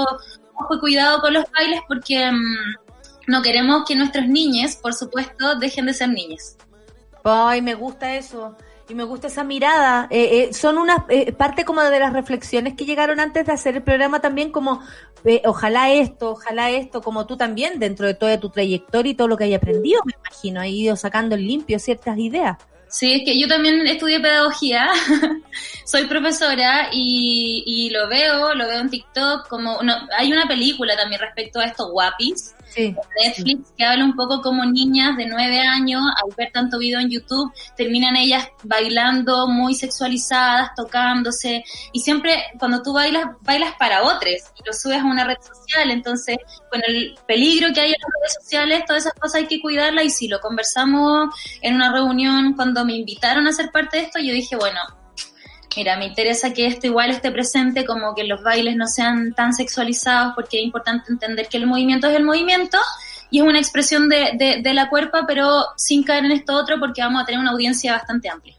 ojo 0.55 0.75
y 0.75 0.81
cuidado 0.81 1.21
con 1.21 1.35
los 1.35 1.45
bailes 1.53 1.81
porque 1.87 2.29
mm, 2.33 2.75
no 3.29 3.43
queremos 3.43 3.85
que 3.87 3.95
nuestros 3.95 4.27
niños, 4.27 4.75
por 4.77 4.95
supuesto, 4.95 5.55
dejen 5.57 5.87
de 5.87 5.95
ser 5.95 6.09
niñas. 6.09 6.57
Ay, 7.25 7.61
me 7.63 7.75
gusta 7.75 8.15
eso. 8.17 8.57
Y 8.89 8.95
me 8.95 9.05
gusta 9.05 9.27
esa 9.27 9.45
mirada. 9.45 10.07
Eh, 10.11 10.49
eh, 10.49 10.55
son 10.55 10.79
una 10.79 11.05
eh, 11.11 11.33
parte 11.33 11.65
como 11.65 11.83
de 11.83 12.01
las 12.01 12.13
reflexiones 12.13 12.75
que 12.75 12.87
llegaron 12.87 13.21
antes 13.21 13.45
de 13.45 13.53
hacer 13.53 13.77
el 13.77 13.83
programa 13.83 14.21
también 14.21 14.51
como 14.51 14.83
eh, 15.25 15.43
ojalá 15.45 15.93
esto, 15.93 16.31
ojalá 16.31 16.71
esto, 16.71 17.03
como 17.03 17.27
tú 17.27 17.37
también 17.37 17.79
dentro 17.79 18.07
de 18.07 18.15
toda 18.15 18.39
tu 18.39 18.51
trayectoria 18.51 19.13
y 19.13 19.15
todo 19.15 19.29
lo 19.29 19.37
que 19.37 19.45
hay 19.45 19.55
aprendido, 19.55 20.01
me 20.05 20.15
imagino, 20.19 20.61
has 20.61 20.69
ido 20.69 20.97
sacando 20.97 21.35
en 21.35 21.47
limpio 21.47 21.79
ciertas 21.79 22.19
ideas. 22.19 22.57
Sí, 22.89 23.13
es 23.13 23.25
que 23.25 23.39
yo 23.39 23.47
también 23.49 23.87
estudié 23.87 24.21
pedagogía, 24.21 24.89
soy 25.85 26.07
profesora 26.07 26.89
y, 26.93 27.63
y 27.67 27.91
lo 27.91 28.09
veo, 28.09 28.55
lo 28.55 28.67
veo 28.67 28.81
en 28.81 28.91
TikTok, 28.91 29.49
como 29.49 29.83
no, 29.83 29.95
hay 30.17 30.33
una 30.33 30.47
película 30.47 30.97
también 30.97 31.21
respecto 31.21 31.61
a 31.61 31.67
estos 31.67 31.91
guapis, 31.91 32.55
Netflix 32.77 33.73
que 33.77 33.85
habla 33.85 34.05
un 34.05 34.15
poco 34.15 34.43
como 34.43 34.65
niñas 34.65 35.17
de 35.17 35.27
nueve 35.27 35.61
años, 35.61 36.03
al 36.17 36.35
ver 36.37 36.51
tanto 36.53 36.79
video 36.79 37.01
en 37.01 37.11
YouTube, 37.11 37.53
terminan 37.77 38.17
ellas 38.17 38.49
bailando 38.63 39.49
muy 39.49 39.75
sexualizadas, 39.75 40.71
tocándose, 40.77 41.65
y 41.93 42.01
siempre 42.01 42.37
cuando 42.59 42.83
tú 42.83 42.93
bailas, 42.93 43.27
bailas 43.43 43.75
para 43.79 44.03
otros 44.03 44.35
y 44.57 44.67
lo 44.67 44.73
subes 44.73 45.01
a 45.01 45.05
una 45.05 45.25
red 45.25 45.39
social, 45.41 45.91
entonces 45.91 46.37
con 46.71 46.81
el 46.87 47.17
peligro 47.27 47.73
que 47.73 47.81
hay 47.81 47.89
en 47.89 47.97
las 48.01 48.11
redes 48.21 48.35
sociales, 48.41 48.85
todas 48.87 49.03
esas 49.03 49.15
cosas 49.15 49.43
hay 49.43 49.47
que 49.47 49.61
cuidarlas 49.61 50.05
y 50.05 50.11
si 50.11 50.29
lo 50.29 50.41
conversamos 50.41 51.35
en 51.63 51.75
una 51.75 51.93
reunión 51.93 52.55
cuando 52.55 52.85
me 52.85 52.95
invitaron 52.95 53.47
a 53.47 53.53
ser 53.53 53.71
parte 53.71 53.99
de 53.99 54.03
esto, 54.05 54.19
yo 54.19 54.33
dije, 54.33 54.57
bueno, 54.57 54.81
Mira, 55.77 55.97
me 55.97 56.07
interesa 56.07 56.53
que 56.53 56.67
esto 56.67 56.87
igual 56.87 57.11
esté 57.11 57.31
presente, 57.31 57.85
como 57.85 58.15
que 58.15 58.25
los 58.25 58.43
bailes 58.43 58.77
no 58.77 58.87
sean 58.87 59.33
tan 59.33 59.53
sexualizados, 59.53 60.35
porque 60.35 60.59
es 60.59 60.65
importante 60.65 61.13
entender 61.13 61.49
que 61.49 61.59
el 61.59 61.67
movimiento 61.67 62.09
es 62.09 62.17
el 62.17 62.25
movimiento 62.25 62.79
y 63.31 63.39
es 63.39 63.45
una 63.45 63.59
expresión 63.59 64.09
de, 64.09 64.33
de, 64.35 64.61
de 64.63 64.75
la 64.75 64.89
cuerpa, 64.89 65.25
pero 65.27 65.67
sin 65.77 66.03
caer 66.03 66.25
en 66.25 66.33
esto 66.33 66.55
otro, 66.55 66.81
porque 66.81 67.03
vamos 67.03 67.23
a 67.23 67.27
tener 67.27 67.41
una 67.41 67.51
audiencia 67.51 67.93
bastante 67.93 68.29
amplia. 68.29 68.55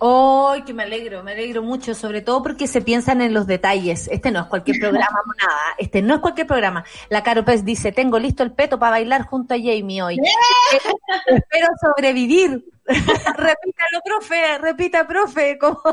¡Ay, 0.00 0.62
que 0.62 0.72
me 0.72 0.84
alegro! 0.84 1.22
Me 1.22 1.32
alegro 1.32 1.62
mucho, 1.62 1.94
sobre 1.94 2.22
todo 2.22 2.42
porque 2.42 2.66
se 2.66 2.80
piensan 2.80 3.20
en 3.20 3.34
los 3.34 3.46
detalles. 3.46 4.08
Este 4.08 4.30
no 4.30 4.40
es 4.40 4.46
cualquier 4.46 4.78
programa, 4.80 5.18
nada. 5.38 5.60
Este 5.78 6.00
no 6.00 6.14
es 6.14 6.20
cualquier 6.20 6.46
programa. 6.46 6.84
La 7.10 7.22
Caro 7.22 7.44
Pez 7.44 7.64
dice, 7.64 7.92
tengo 7.92 8.18
listo 8.18 8.42
el 8.42 8.52
peto 8.52 8.78
para 8.78 8.92
bailar 8.92 9.26
junto 9.26 9.54
a 9.54 9.58
Jamie 9.58 10.02
hoy. 10.02 10.16
Espero 11.26 11.68
sobrevivir. 11.80 12.64
Repítalo, 12.86 14.00
profe, 14.04 14.58
repita, 14.58 15.06
profe. 15.06 15.58
Como... 15.58 15.80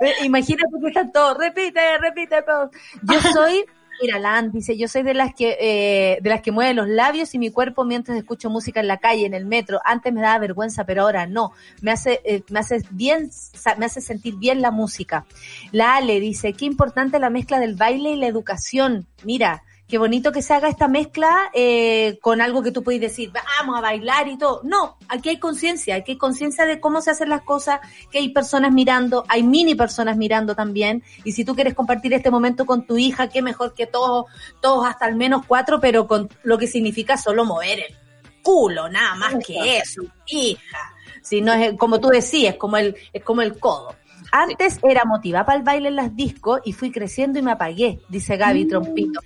Eh, 0.00 0.24
Imagínate 0.24 0.70
que 0.80 0.88
están 0.88 1.12
todos, 1.12 1.36
repite, 1.36 1.98
repite. 1.98 2.42
profe. 2.42 2.78
Yo 3.02 3.20
soy, 3.20 3.66
mira, 4.00 4.18
Lan 4.18 4.50
dice, 4.52 4.76
yo 4.76 4.88
soy 4.88 5.02
de 5.02 5.14
las 5.14 5.34
que 5.34 5.56
eh, 5.60 6.18
de 6.20 6.30
las 6.30 6.42
que 6.42 6.52
mueve 6.52 6.74
los 6.74 6.88
labios 6.88 7.34
y 7.34 7.38
mi 7.38 7.50
cuerpo 7.50 7.84
mientras 7.84 8.16
escucho 8.16 8.50
música 8.50 8.80
en 8.80 8.88
la 8.88 8.98
calle, 8.98 9.26
en 9.26 9.34
el 9.34 9.46
metro. 9.46 9.80
Antes 9.84 10.12
me 10.12 10.20
daba 10.20 10.38
vergüenza, 10.38 10.84
pero 10.84 11.02
ahora 11.02 11.26
no. 11.26 11.52
Me 11.80 11.90
hace, 11.90 12.20
eh, 12.24 12.42
me 12.50 12.60
hace 12.60 12.82
bien, 12.90 13.30
me 13.78 13.86
hace 13.86 14.00
sentir 14.00 14.36
bien 14.36 14.60
la 14.62 14.70
música. 14.70 15.26
La 15.72 15.96
Ale 15.96 16.20
dice, 16.20 16.52
qué 16.52 16.64
importante 16.64 17.18
la 17.18 17.30
mezcla 17.30 17.58
del 17.58 17.74
baile 17.74 18.10
y 18.10 18.16
la 18.16 18.26
educación. 18.26 19.06
Mira, 19.24 19.62
qué 19.86 19.98
bonito 19.98 20.32
que 20.32 20.42
se 20.42 20.54
haga 20.54 20.68
esta 20.68 20.88
mezcla 20.88 21.50
eh, 21.52 22.18
con 22.22 22.40
algo 22.40 22.62
que 22.62 22.72
tú 22.72 22.82
puedes 22.82 23.00
decir, 23.00 23.30
vamos 23.32 23.78
a 23.78 23.80
bailar 23.80 24.28
y 24.28 24.38
todo. 24.38 24.60
No, 24.64 24.96
aquí 25.08 25.28
hay 25.28 25.38
conciencia, 25.38 25.96
aquí 25.96 26.12
hay 26.12 26.18
conciencia 26.18 26.64
de 26.64 26.80
cómo 26.80 27.00
se 27.00 27.10
hacen 27.10 27.28
las 27.28 27.42
cosas, 27.42 27.80
que 28.10 28.18
hay 28.18 28.30
personas 28.30 28.72
mirando, 28.72 29.24
hay 29.28 29.42
mini 29.42 29.74
personas 29.74 30.16
mirando 30.16 30.54
también. 30.54 31.02
Y 31.24 31.32
si 31.32 31.44
tú 31.44 31.54
quieres 31.54 31.74
compartir 31.74 32.14
este 32.14 32.30
momento 32.30 32.66
con 32.66 32.86
tu 32.86 32.96
hija, 32.96 33.28
qué 33.28 33.42
mejor 33.42 33.74
que 33.74 33.86
todos, 33.86 34.26
todos 34.60 34.86
hasta 34.86 35.04
al 35.04 35.16
menos 35.16 35.44
cuatro, 35.46 35.80
pero 35.80 36.06
con 36.06 36.28
lo 36.42 36.58
que 36.58 36.66
significa 36.66 37.16
solo 37.16 37.44
mover 37.44 37.80
el 37.80 37.96
culo, 38.42 38.88
nada 38.88 39.14
más 39.16 39.34
que 39.44 39.78
eso, 39.78 40.02
hija. 40.26 40.92
Si 41.22 41.40
no 41.40 41.52
es 41.52 41.76
como 41.78 42.00
tú 42.00 42.08
decías, 42.08 42.54
es 42.54 42.58
como 42.58 42.76
el, 42.76 42.96
es 43.12 43.22
como 43.22 43.42
el 43.42 43.58
codo. 43.58 43.94
Antes 44.32 44.78
era 44.82 45.04
motivada 45.04 45.46
para 45.46 45.58
el 45.58 45.64
baile 45.64 45.88
en 45.88 45.96
las 45.96 46.16
discos 46.16 46.60
y 46.64 46.72
fui 46.72 46.90
creciendo 46.90 47.38
y 47.38 47.42
me 47.42 47.52
apagué, 47.52 48.00
dice 48.08 48.36
Gaby 48.36 48.66
Trompito. 48.66 49.20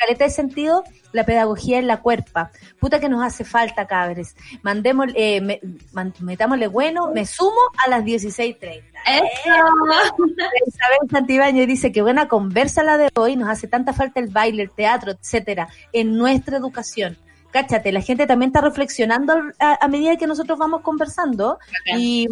Caleta 0.00 0.24
de 0.24 0.30
sentido 0.30 0.82
la 1.12 1.24
pedagogía 1.24 1.78
en 1.78 1.86
la 1.86 1.98
cuerpa. 2.00 2.50
Puta 2.80 2.98
que 3.00 3.08
nos 3.08 3.22
hace 3.24 3.44
falta, 3.44 3.86
cabres. 3.86 4.34
Mandemos, 4.62 5.06
eh, 5.14 5.40
me- 5.40 5.60
man- 5.92 6.14
metámosle 6.20 6.66
bueno, 6.68 7.10
me 7.12 7.26
sumo 7.26 7.58
a 7.84 7.90
las 7.90 8.04
16.30. 8.04 8.82
Isabel 10.66 11.10
Santibáñez 11.10 11.66
dice 11.66 11.92
que 11.92 12.02
buena 12.02 12.28
conversa 12.28 12.82
la 12.82 12.96
de 12.98 13.08
hoy, 13.14 13.36
nos 13.36 13.48
hace 13.48 13.66
tanta 13.68 13.92
falta 13.92 14.20
el 14.20 14.28
baile, 14.28 14.62
el 14.64 14.70
teatro, 14.70 15.12
etcétera, 15.12 15.68
en 15.92 16.16
nuestra 16.16 16.56
educación. 16.56 17.16
Cáchate, 17.52 17.90
la 17.90 18.00
gente 18.00 18.26
también 18.26 18.50
está 18.50 18.60
reflexionando 18.60 19.34
a, 19.58 19.78
a 19.84 19.88
medida 19.88 20.16
que 20.16 20.26
nosotros 20.28 20.56
vamos 20.58 20.82
conversando 20.82 21.58
y, 21.98 22.26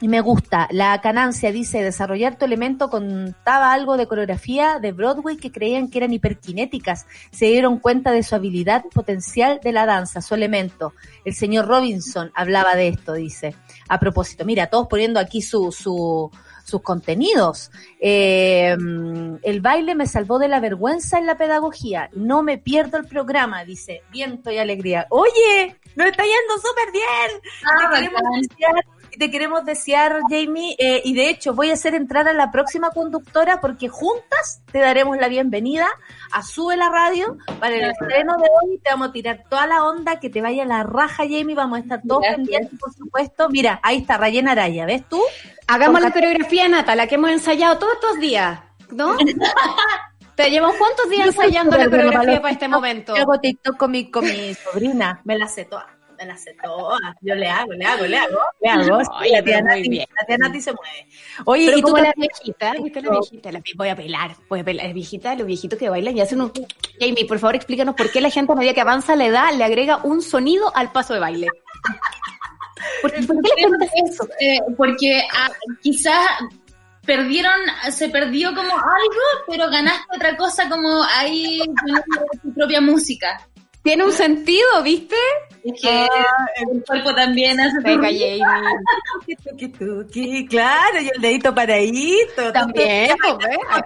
y 0.00 0.08
me 0.08 0.20
gusta. 0.20 0.66
La 0.70 1.00
Canancia 1.00 1.52
dice, 1.52 1.82
desarrollar 1.82 2.36
tu 2.36 2.46
elemento 2.46 2.88
contaba 2.88 3.72
algo 3.72 3.96
de 3.96 4.06
coreografía 4.06 4.78
de 4.80 4.92
Broadway 4.92 5.36
que 5.36 5.52
creían 5.52 5.88
que 5.88 5.98
eran 5.98 6.12
hiperkinéticas. 6.12 7.06
Se 7.30 7.46
dieron 7.46 7.78
cuenta 7.78 8.10
de 8.10 8.22
su 8.22 8.34
habilidad 8.34 8.84
potencial 8.94 9.60
de 9.62 9.72
la 9.72 9.86
danza, 9.86 10.22
su 10.22 10.34
elemento. 10.34 10.94
El 11.24 11.34
señor 11.34 11.66
Robinson 11.66 12.32
hablaba 12.34 12.74
de 12.76 12.88
esto, 12.88 13.12
dice. 13.12 13.54
A 13.88 14.00
propósito, 14.00 14.44
mira, 14.44 14.68
todos 14.68 14.88
poniendo 14.88 15.20
aquí 15.20 15.42
su, 15.42 15.70
su, 15.70 16.30
sus 16.64 16.80
contenidos. 16.80 17.70
Eh, 18.00 18.74
el 19.42 19.60
baile 19.60 19.94
me 19.94 20.06
salvó 20.06 20.38
de 20.38 20.48
la 20.48 20.60
vergüenza 20.60 21.18
en 21.18 21.26
la 21.26 21.36
pedagogía. 21.36 22.08
No 22.14 22.42
me 22.42 22.56
pierdo 22.56 22.96
el 22.96 23.06
programa, 23.06 23.66
dice. 23.66 24.02
Viento 24.10 24.50
y 24.50 24.56
alegría. 24.56 25.06
Oye, 25.10 25.76
nos 25.94 26.06
está 26.06 26.22
yendo 26.22 26.54
súper 26.56 26.90
bien. 26.90 27.42
Ah, 27.66 27.90
te, 27.90 27.96
queremos 28.00 28.99
te 29.20 29.30
queremos 29.30 29.66
desear, 29.66 30.18
Jamie, 30.30 30.74
eh, 30.78 31.02
y 31.04 31.12
de 31.12 31.28
hecho 31.28 31.52
voy 31.52 31.68
a 31.68 31.74
hacer 31.74 31.94
entrar 31.94 32.26
a 32.26 32.32
la 32.32 32.50
próxima 32.50 32.90
conductora 32.90 33.60
porque 33.60 33.90
juntas 33.90 34.62
te 34.72 34.78
daremos 34.78 35.18
la 35.18 35.28
bienvenida 35.28 35.86
a 36.32 36.42
Sube 36.42 36.74
la 36.78 36.88
Radio 36.88 37.36
para 37.58 37.74
el 37.74 37.90
estreno 37.90 38.38
de 38.38 38.48
hoy. 38.48 38.78
Te 38.82 38.88
vamos 38.88 39.08
a 39.08 39.12
tirar 39.12 39.44
toda 39.50 39.66
la 39.66 39.84
onda, 39.84 40.18
que 40.20 40.30
te 40.30 40.40
vaya 40.40 40.64
la 40.64 40.84
raja, 40.84 41.24
Jamie. 41.24 41.54
Vamos 41.54 41.80
a 41.80 41.82
estar 41.82 42.00
todos 42.02 42.24
pendientes, 42.34 42.80
por 42.80 42.94
supuesto. 42.94 43.50
Mira, 43.50 43.78
ahí 43.82 43.98
está 43.98 44.16
Rayena 44.16 44.52
Araya, 44.52 44.86
¿ves 44.86 45.06
tú? 45.06 45.20
Hagamos 45.66 46.00
la 46.00 46.12
coreografía, 46.12 46.66
Nata, 46.68 46.96
la 46.96 47.06
que 47.06 47.16
hemos 47.16 47.30
ensayado 47.30 47.76
todos 47.76 47.92
estos 47.96 48.20
días, 48.20 48.58
¿no? 48.90 49.18
Te 50.34 50.50
llevamos 50.50 50.76
cuántos 50.78 51.10
días 51.10 51.26
ensayando 51.26 51.76
la 51.76 51.90
coreografía 51.90 52.40
para 52.40 52.54
este 52.54 52.68
momento. 52.68 53.14
Yo 53.14 53.20
hago 53.20 53.38
TikTok 53.38 53.76
con 53.76 53.90
mi, 53.90 54.10
con 54.10 54.24
mi 54.24 54.54
sobrina, 54.54 55.20
me 55.24 55.36
la 55.36 55.46
sé 55.46 55.66
toda, 55.66 55.99
me 56.20 56.26
la 56.26 56.36
sé 56.36 56.54
toda. 56.62 56.98
Yo 57.22 57.34
le 57.34 57.48
hago, 57.48 57.72
le 57.72 57.84
hago, 57.84 58.04
le 58.06 58.16
hago, 58.16 58.38
le 58.60 58.68
hago. 58.68 59.00
Sí, 59.22 59.30
la, 59.30 59.42
tía 59.42 59.62
Nati, 59.62 59.88
bien. 59.88 60.06
la 60.20 60.26
tía 60.26 60.38
Nati 60.38 60.60
se 60.60 60.72
mueve. 60.72 61.06
Oye, 61.46 61.66
Pero 61.66 61.78
y 61.78 61.82
tú 61.82 61.96
la 61.96 62.12
viejita, 62.16 62.72
¿viste 62.82 63.00
la 63.02 63.10
viejita? 63.10 63.52
La- 63.52 63.62
voy 63.76 63.88
a 63.88 63.96
pelar, 63.96 64.36
voy 64.48 64.60
a 64.60 64.64
pelar. 64.64 64.86
La 64.86 64.92
viejita, 64.92 65.34
los 65.34 65.46
viejitos 65.46 65.78
que 65.78 65.88
bailan 65.88 66.16
y 66.16 66.20
hacen 66.20 66.40
un... 66.42 66.52
Jamie, 67.00 67.24
por 67.26 67.38
favor, 67.38 67.54
explícanos 67.56 67.94
por 67.94 68.10
qué 68.12 68.20
la 68.20 68.30
gente 68.30 68.52
a 68.52 68.56
medida 68.56 68.74
que 68.74 68.80
avanza 68.82 69.16
la 69.16 69.26
edad 69.26 69.52
le 69.54 69.64
agrega 69.64 69.96
un 70.04 70.20
sonido 70.22 70.70
al 70.76 70.92
paso 70.92 71.14
de 71.14 71.20
baile. 71.20 71.48
¿Por, 73.02 73.12
qué- 73.12 73.22
por 73.22 73.36
qué 73.42 73.48
le 73.48 73.54
preguntas 73.62 73.90
eso? 74.10 74.28
Eh, 74.40 74.58
porque 74.76 75.22
ah, 75.34 75.50
quizás 75.82 76.28
perdieron, 77.06 77.52
se 77.90 78.08
perdió 78.10 78.54
como 78.54 78.72
algo, 78.72 79.22
pero 79.48 79.70
ganaste 79.70 80.04
otra 80.16 80.36
cosa 80.36 80.68
como 80.68 81.02
ahí 81.16 81.60
poniendo 81.80 82.02
tu 82.42 82.52
propia 82.54 82.80
música. 82.80 83.46
Tiene 83.82 84.04
un 84.04 84.12
sentido, 84.12 84.82
¿viste? 84.82 85.16
Es 85.64 85.80
que 85.80 86.06
el 86.70 86.84
cuerpo 86.86 87.14
también 87.14 87.60
hace 87.60 87.78
Venga, 87.80 88.08
Jamie. 88.08 88.40
Claro, 90.48 91.00
y 91.00 91.08
el 91.14 91.20
dedito 91.20 91.54
paradito. 91.54 92.52
También, 92.52 93.08
¿Ya 93.08 93.16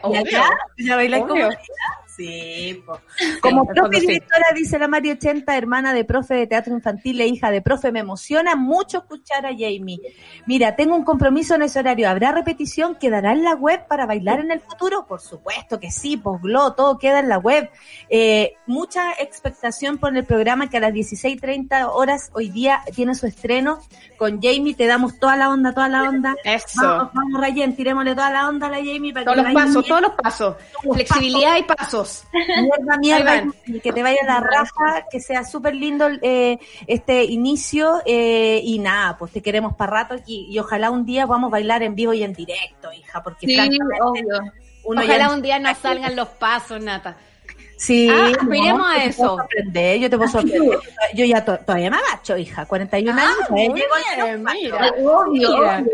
pues. 0.03 0.25
¿Ya? 0.31 0.49
¿Ya 0.79 0.97
bailas 0.97 1.23
como? 1.23 1.49
Sí, 2.17 2.83
po. 2.87 3.01
Como 3.41 3.63
el 3.63 3.75
profe 3.75 4.01
sí. 4.01 4.07
directora, 4.07 4.47
dice 4.55 4.79
la 4.79 4.87
Mario 4.87 5.15
80, 5.15 5.57
hermana 5.57 5.93
de 5.93 6.05
profe 6.05 6.35
de 6.35 6.47
teatro 6.47 6.73
infantil 6.75 7.21
e 7.21 7.27
hija 7.27 7.51
de 7.51 7.61
profe, 7.61 7.91
me 7.91 8.01
emociona 8.01 8.55
mucho 8.55 8.99
escuchar 8.99 9.45
a 9.47 9.51
Jamie. 9.51 9.99
Mira, 10.47 10.77
tengo 10.77 10.95
un 10.95 11.05
compromiso 11.05 11.57
en 11.57 11.63
ese 11.63 11.81
horario. 11.81 12.09
¿Habrá 12.09 12.31
repetición? 12.33 12.95
¿Quedará 12.97 13.33
en 13.33 13.43
la 13.43 13.55
web 13.55 13.87
para 13.89 14.07
bailar 14.07 14.39
en 14.41 14.53
el 14.53 14.61
futuro? 14.61 15.07
Por 15.07 15.21
supuesto 15.21 15.81
que 15.81 15.91
sí, 15.91 16.17
posglo, 16.17 16.75
todo 16.75 16.99
queda 16.99 17.19
en 17.19 17.29
la 17.29 17.39
web. 17.39 17.69
Eh, 18.09 18.53
mucha 18.67 19.13
expectación 19.19 19.99
por 19.99 20.17
el 20.17 20.25
programa 20.25 20.71
que 20.71 20.77
a 20.77 20.81
las 20.81 20.93
16.30 20.93 21.89
horas 21.93 22.31
hoy 22.33 22.51
día 22.51 22.83
tiene 22.95 23.15
su 23.17 23.27
estreno. 23.27 23.81
Con 24.17 24.41
Jamie 24.41 24.75
te 24.75 24.87
damos 24.87 25.19
toda 25.19 25.37
la 25.37 25.51
onda, 25.51 25.73
toda 25.73 25.89
la 25.89 26.05
onda. 26.05 26.37
Eso. 26.45 26.81
Vamos, 26.81 27.13
vamos, 27.13 27.41
Rayen, 27.41 27.75
tirémosle 27.75 28.15
toda 28.15 28.31
la 28.31 28.49
onda 28.49 28.69
a 28.69 28.71
la 28.71 28.77
Jamie 28.77 29.13
para 29.13 29.25
Todos 29.25 29.37
que 29.39 29.43
los 29.43 29.53
pasos, 29.53 29.75
bien. 29.75 29.89
todos 29.89 30.01
los 30.03 30.11
pasos. 30.13 30.57
los 30.85 30.95
Flexibilidad 30.95 31.57
y 31.57 31.63
pasos. 31.65 32.04
Mierda, 32.33 32.97
mierda, 33.01 33.45
y 33.67 33.81
que 33.81 33.93
te 33.93 34.03
vaya 34.03 34.19
la 34.27 34.41
raja, 34.41 35.07
que 35.11 35.21
sea 35.21 35.45
súper 35.45 35.75
lindo 35.75 36.09
eh, 36.23 36.59
este 36.87 37.25
inicio 37.25 38.01
eh, 38.07 38.61
y 38.63 38.79
nada, 38.79 39.17
pues 39.19 39.33
te 39.33 39.43
queremos 39.43 39.75
para 39.77 39.93
rato 39.93 40.17
y 40.27 40.59
ojalá 40.59 40.91
un 40.91 41.05
día 41.07 41.27
podamos 41.27 41.51
bailar 41.51 41.83
en 41.83 41.95
vivo 41.95 42.13
y 42.13 42.23
en 42.23 42.33
directo, 42.33 42.93
hija, 42.93 43.23
porque 43.23 43.47
Sí, 43.47 43.59
obvio. 44.01 44.25
uno 44.85 45.01
Ojalá 45.03 45.29
ya 45.29 45.35
un 45.35 45.43
día 45.43 45.59
nos 45.59 45.79
salgan 45.79 46.15
los 46.17 46.29
pasos, 46.29 46.81
Nata. 46.83 47.17
Sí, 47.77 48.09
Ah, 48.09 48.31
no, 48.47 48.87
a 48.87 48.95
yo 48.95 49.03
te 49.03 49.09
eso. 49.09 49.17
puedo 49.23 49.37
sorprender, 49.39 49.99
yo 49.99 50.09
te 50.11 50.17
puedo 50.17 50.31
sorprender. 50.31 50.79
Yo 51.15 51.25
ya 51.25 51.45
to- 51.45 51.59
todavía 51.59 51.91
me 51.91 51.97
agacho, 51.97 52.37
hija, 52.37 52.67
41 52.67 53.21
años. 53.21 53.35
todavía 53.49 53.71
muy 53.71 53.81
llego 53.81 53.95
al 53.95 54.03
bien, 54.27 54.43
menos 54.43 54.55
mira. 54.63 54.91
Obvio, 54.99 55.49
Mira. 55.51 55.79
obvio. 55.81 55.93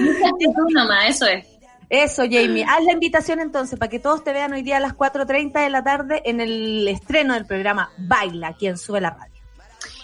Mucha 0.00 0.28
actitud 0.28 0.70
nomás, 0.72 1.08
eso 1.10 1.26
es. 1.26 1.46
Eso, 1.88 2.22
Jamie. 2.30 2.64
Haz 2.64 2.84
la 2.84 2.92
invitación 2.92 3.40
entonces 3.40 3.78
para 3.78 3.88
que 3.88 3.98
todos 3.98 4.24
te 4.24 4.32
vean 4.32 4.52
hoy 4.52 4.62
día 4.62 4.78
a 4.78 4.80
las 4.80 4.94
4.30 4.94 5.62
de 5.62 5.70
la 5.70 5.84
tarde 5.84 6.22
en 6.24 6.40
el 6.40 6.86
estreno 6.88 7.34
del 7.34 7.46
programa 7.46 7.90
Baila, 7.96 8.54
quien 8.54 8.76
sube 8.76 9.00
la 9.00 9.10
radio. 9.10 9.35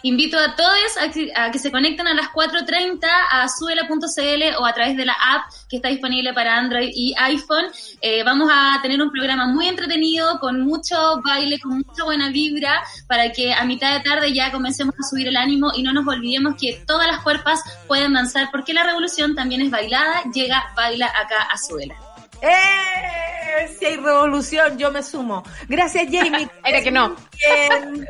Invito 0.04 0.36
a 0.36 0.56
todos 0.56 0.96
a 1.00 1.10
que, 1.10 1.32
a 1.34 1.50
que 1.52 1.58
se 1.58 1.70
conecten 1.70 2.08
a 2.08 2.14
las 2.14 2.26
4.30 2.28 3.06
a 3.30 3.48
suela.cl 3.48 4.56
o 4.58 4.66
a 4.66 4.72
través 4.72 4.96
de 4.96 5.04
la 5.04 5.12
app 5.12 5.44
que 5.68 5.76
está 5.76 5.88
disponible 5.88 6.32
para 6.34 6.56
Android 6.56 6.90
y 6.92 7.14
iPhone. 7.16 7.66
Eh, 8.00 8.24
vamos 8.24 8.50
a 8.52 8.80
tener 8.82 9.00
un 9.00 9.10
programa 9.12 9.46
muy 9.46 9.68
entretenido, 9.68 10.40
con 10.40 10.60
mucho 10.60 11.20
baile, 11.24 11.60
con 11.60 11.78
mucha 11.86 12.04
buena 12.04 12.30
vibra, 12.30 12.82
para 13.06 13.30
que 13.30 13.52
a 13.54 13.64
mitad 13.64 13.92
de 13.92 14.00
tarde 14.00 14.32
ya 14.32 14.50
comencemos 14.50 14.94
a 14.98 15.08
subir 15.08 15.28
el 15.28 15.36
ánimo 15.36 15.70
y 15.74 15.82
no 15.82 15.92
nos 15.92 16.06
olvidemos 16.06 16.56
que 16.60 16.82
todas 16.86 17.06
las 17.06 17.20
cuerpas 17.20 17.62
pueden 17.86 18.12
danzar, 18.12 18.48
porque 18.50 18.74
la 18.74 18.82
revolución 18.82 19.36
también 19.36 19.62
es 19.62 19.70
bailada. 19.70 20.22
Llega, 20.34 20.72
baila 20.74 21.06
acá 21.06 21.42
a 21.50 21.56
Suela. 21.56 22.11
¡Eh! 22.42 23.68
Si 23.78 23.84
hay 23.84 23.96
revolución, 23.96 24.76
yo 24.78 24.90
me 24.90 25.02
sumo. 25.02 25.42
Gracias, 25.68 26.04
Jamie. 26.10 26.48
Era 26.64 26.82
que 26.82 26.90
no. 26.90 27.14
Bien. 27.14 28.06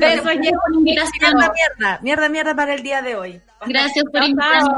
Beso, 0.00 0.32
invitación. 0.32 0.82
Mierda, 0.82 1.52
mierda. 1.52 1.98
Mierda, 2.02 2.28
mierda 2.28 2.54
para 2.54 2.74
el 2.74 2.82
día 2.82 3.00
de 3.02 3.16
hoy. 3.16 3.40
Gracias 3.66 4.04
por 4.12 4.22
invitarme. 4.22 4.68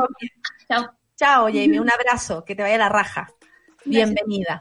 chao. 1.17 1.47
Jamie. 1.47 1.81
Un 1.81 1.91
abrazo. 1.91 2.45
Que 2.45 2.55
te 2.55 2.63
vaya 2.63 2.79
la 2.79 2.89
raja. 2.89 3.29
Bienvenida. 3.85 4.61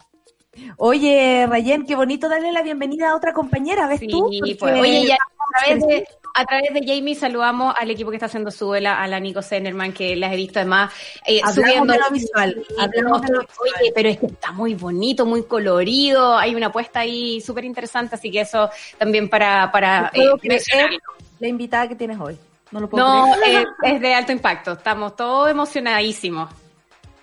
Oye, 0.77 1.47
Rayen, 1.49 1.85
qué 1.85 1.95
bonito 1.95 2.29
darle 2.29 2.51
la 2.51 2.61
bienvenida 2.61 3.09
a 3.09 3.15
otra 3.15 3.33
compañera, 3.33 3.87
¿ves 3.87 4.01
Sí, 4.01 4.07
tú? 4.07 4.29
pues. 4.39 4.55
Porque- 4.57 4.79
Oye, 4.79 5.07
ya 5.07 5.15
a 5.15 5.59
través, 5.65 5.87
de, 5.87 6.07
a 6.35 6.45
través 6.45 6.73
de 6.73 6.81
Jamie 6.85 7.15
saludamos 7.15 7.75
al 7.77 7.91
equipo 7.91 8.09
que 8.09 8.15
está 8.17 8.25
haciendo 8.25 8.49
su 8.51 8.69
vela, 8.69 9.01
a 9.01 9.07
la 9.07 9.19
Nico 9.19 9.41
Zenerman, 9.41 9.93
que 9.93 10.15
las 10.15 10.33
he 10.33 10.35
visto 10.35 10.59
además 10.59 10.91
eh, 11.25 11.39
Hablamos 11.43 11.55
subiendo. 11.55 11.93
de 11.93 11.99
lo 11.99 12.09
visual, 12.11 12.65
hablamos 12.79 13.21
de 13.21 13.27
lo 13.33 13.39
Oye, 13.39 13.91
pero 13.93 14.09
es 14.09 14.17
que 14.19 14.25
está 14.27 14.51
muy 14.51 14.73
bonito, 14.73 15.25
muy 15.25 15.43
colorido, 15.43 16.37
hay 16.37 16.55
una 16.55 16.67
apuesta 16.67 17.01
ahí 17.01 17.39
súper 17.41 17.65
interesante, 17.65 18.15
así 18.15 18.31
que 18.31 18.41
eso 18.41 18.69
también 18.97 19.29
para, 19.29 19.71
para 19.71 20.11
No 20.15 20.35
eh, 20.43 20.99
la 21.39 21.47
invitada 21.47 21.87
que 21.87 21.95
tienes 21.95 22.19
hoy. 22.19 22.37
No 22.71 22.79
lo 22.79 22.89
puedo 22.89 23.05
No, 23.07 23.35
creer. 23.35 23.61
eh, 23.83 23.93
es 23.95 24.01
de 24.01 24.13
alto 24.15 24.31
impacto, 24.31 24.71
estamos 24.71 25.15
todos 25.15 25.49
emocionadísimos 25.49 26.49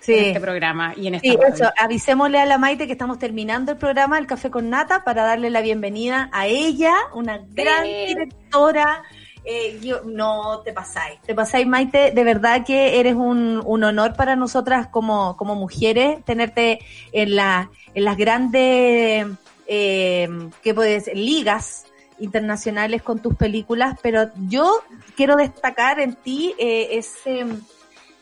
Sí. 0.01 0.13
en 0.13 0.25
este 0.25 0.41
programa 0.41 0.93
y 0.97 1.07
en 1.07 1.15
esta 1.15 1.29
Sí, 1.29 1.37
eso, 1.53 1.71
avisémosle 1.77 2.39
a 2.39 2.45
la 2.47 2.57
Maite 2.57 2.87
que 2.87 2.93
estamos 2.93 3.19
terminando 3.19 3.71
el 3.71 3.77
programa 3.77 4.17
El 4.17 4.25
Café 4.25 4.49
con 4.49 4.69
Nata 4.69 5.03
para 5.03 5.23
darle 5.23 5.51
la 5.51 5.61
bienvenida 5.61 6.29
a 6.33 6.47
ella, 6.47 6.93
una 7.13 7.39
gran 7.51 7.83
directora. 7.85 9.03
Eh, 9.45 9.79
yo, 9.81 10.01
no 10.03 10.61
te 10.63 10.73
pasáis, 10.73 11.19
te 11.21 11.33
pasáis 11.33 11.67
Maite, 11.67 12.11
de 12.11 12.23
verdad 12.23 12.65
que 12.65 12.99
eres 12.99 13.15
un, 13.15 13.61
un 13.63 13.83
honor 13.83 14.15
para 14.15 14.35
nosotras 14.35 14.87
como, 14.87 15.37
como 15.37 15.55
mujeres 15.55 16.23
tenerte 16.25 16.79
en, 17.11 17.35
la, 17.35 17.69
en 17.93 18.05
las 18.05 18.17
grandes, 18.17 19.27
eh, 19.67 20.29
¿qué 20.61 20.73
puedes 20.73 21.05
decir? 21.05 21.19
ligas 21.19 21.85
internacionales 22.19 23.01
con 23.01 23.19
tus 23.19 23.35
películas, 23.35 23.97
pero 24.01 24.29
yo 24.47 24.83
quiero 25.15 25.35
destacar 25.35 25.99
en 25.99 26.15
ti 26.15 26.53
eh, 26.59 26.89
ese 26.91 27.45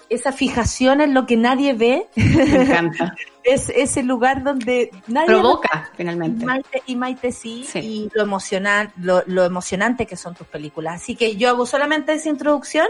esa 0.10 0.31
fijación 0.31 1.02
en 1.02 1.14
lo 1.14 1.26
que 1.26 1.38
nadie 1.38 1.73
ve. 1.73 2.07
Me 2.15 2.64
encanta. 2.64 3.15
es 3.44 3.69
ese 3.69 4.03
lugar 4.03 4.44
donde 4.44 4.91
nadie 5.07 5.27
Provoca, 5.27 5.90
finalmente. 5.95 6.44
y 6.44 6.45
Maite, 6.45 6.84
y 6.86 6.95
Maite 6.95 7.31
sí, 7.31 7.64
Sí. 7.68 7.80
y 7.80 8.10
lo 8.14 8.23
emocional, 8.23 8.91
lo, 8.98 9.23
lo 9.27 9.45
emocionante 9.45 10.06
que 10.06 10.15
son 10.15 10.36
tus 10.36 10.45
películas. 10.48 11.02
Así 11.02 11.15
que 11.15 11.36
yo 11.36 11.49
hago 11.49 11.65
solamente 11.65 12.14
esa 12.14 12.30
introducción. 12.30 12.88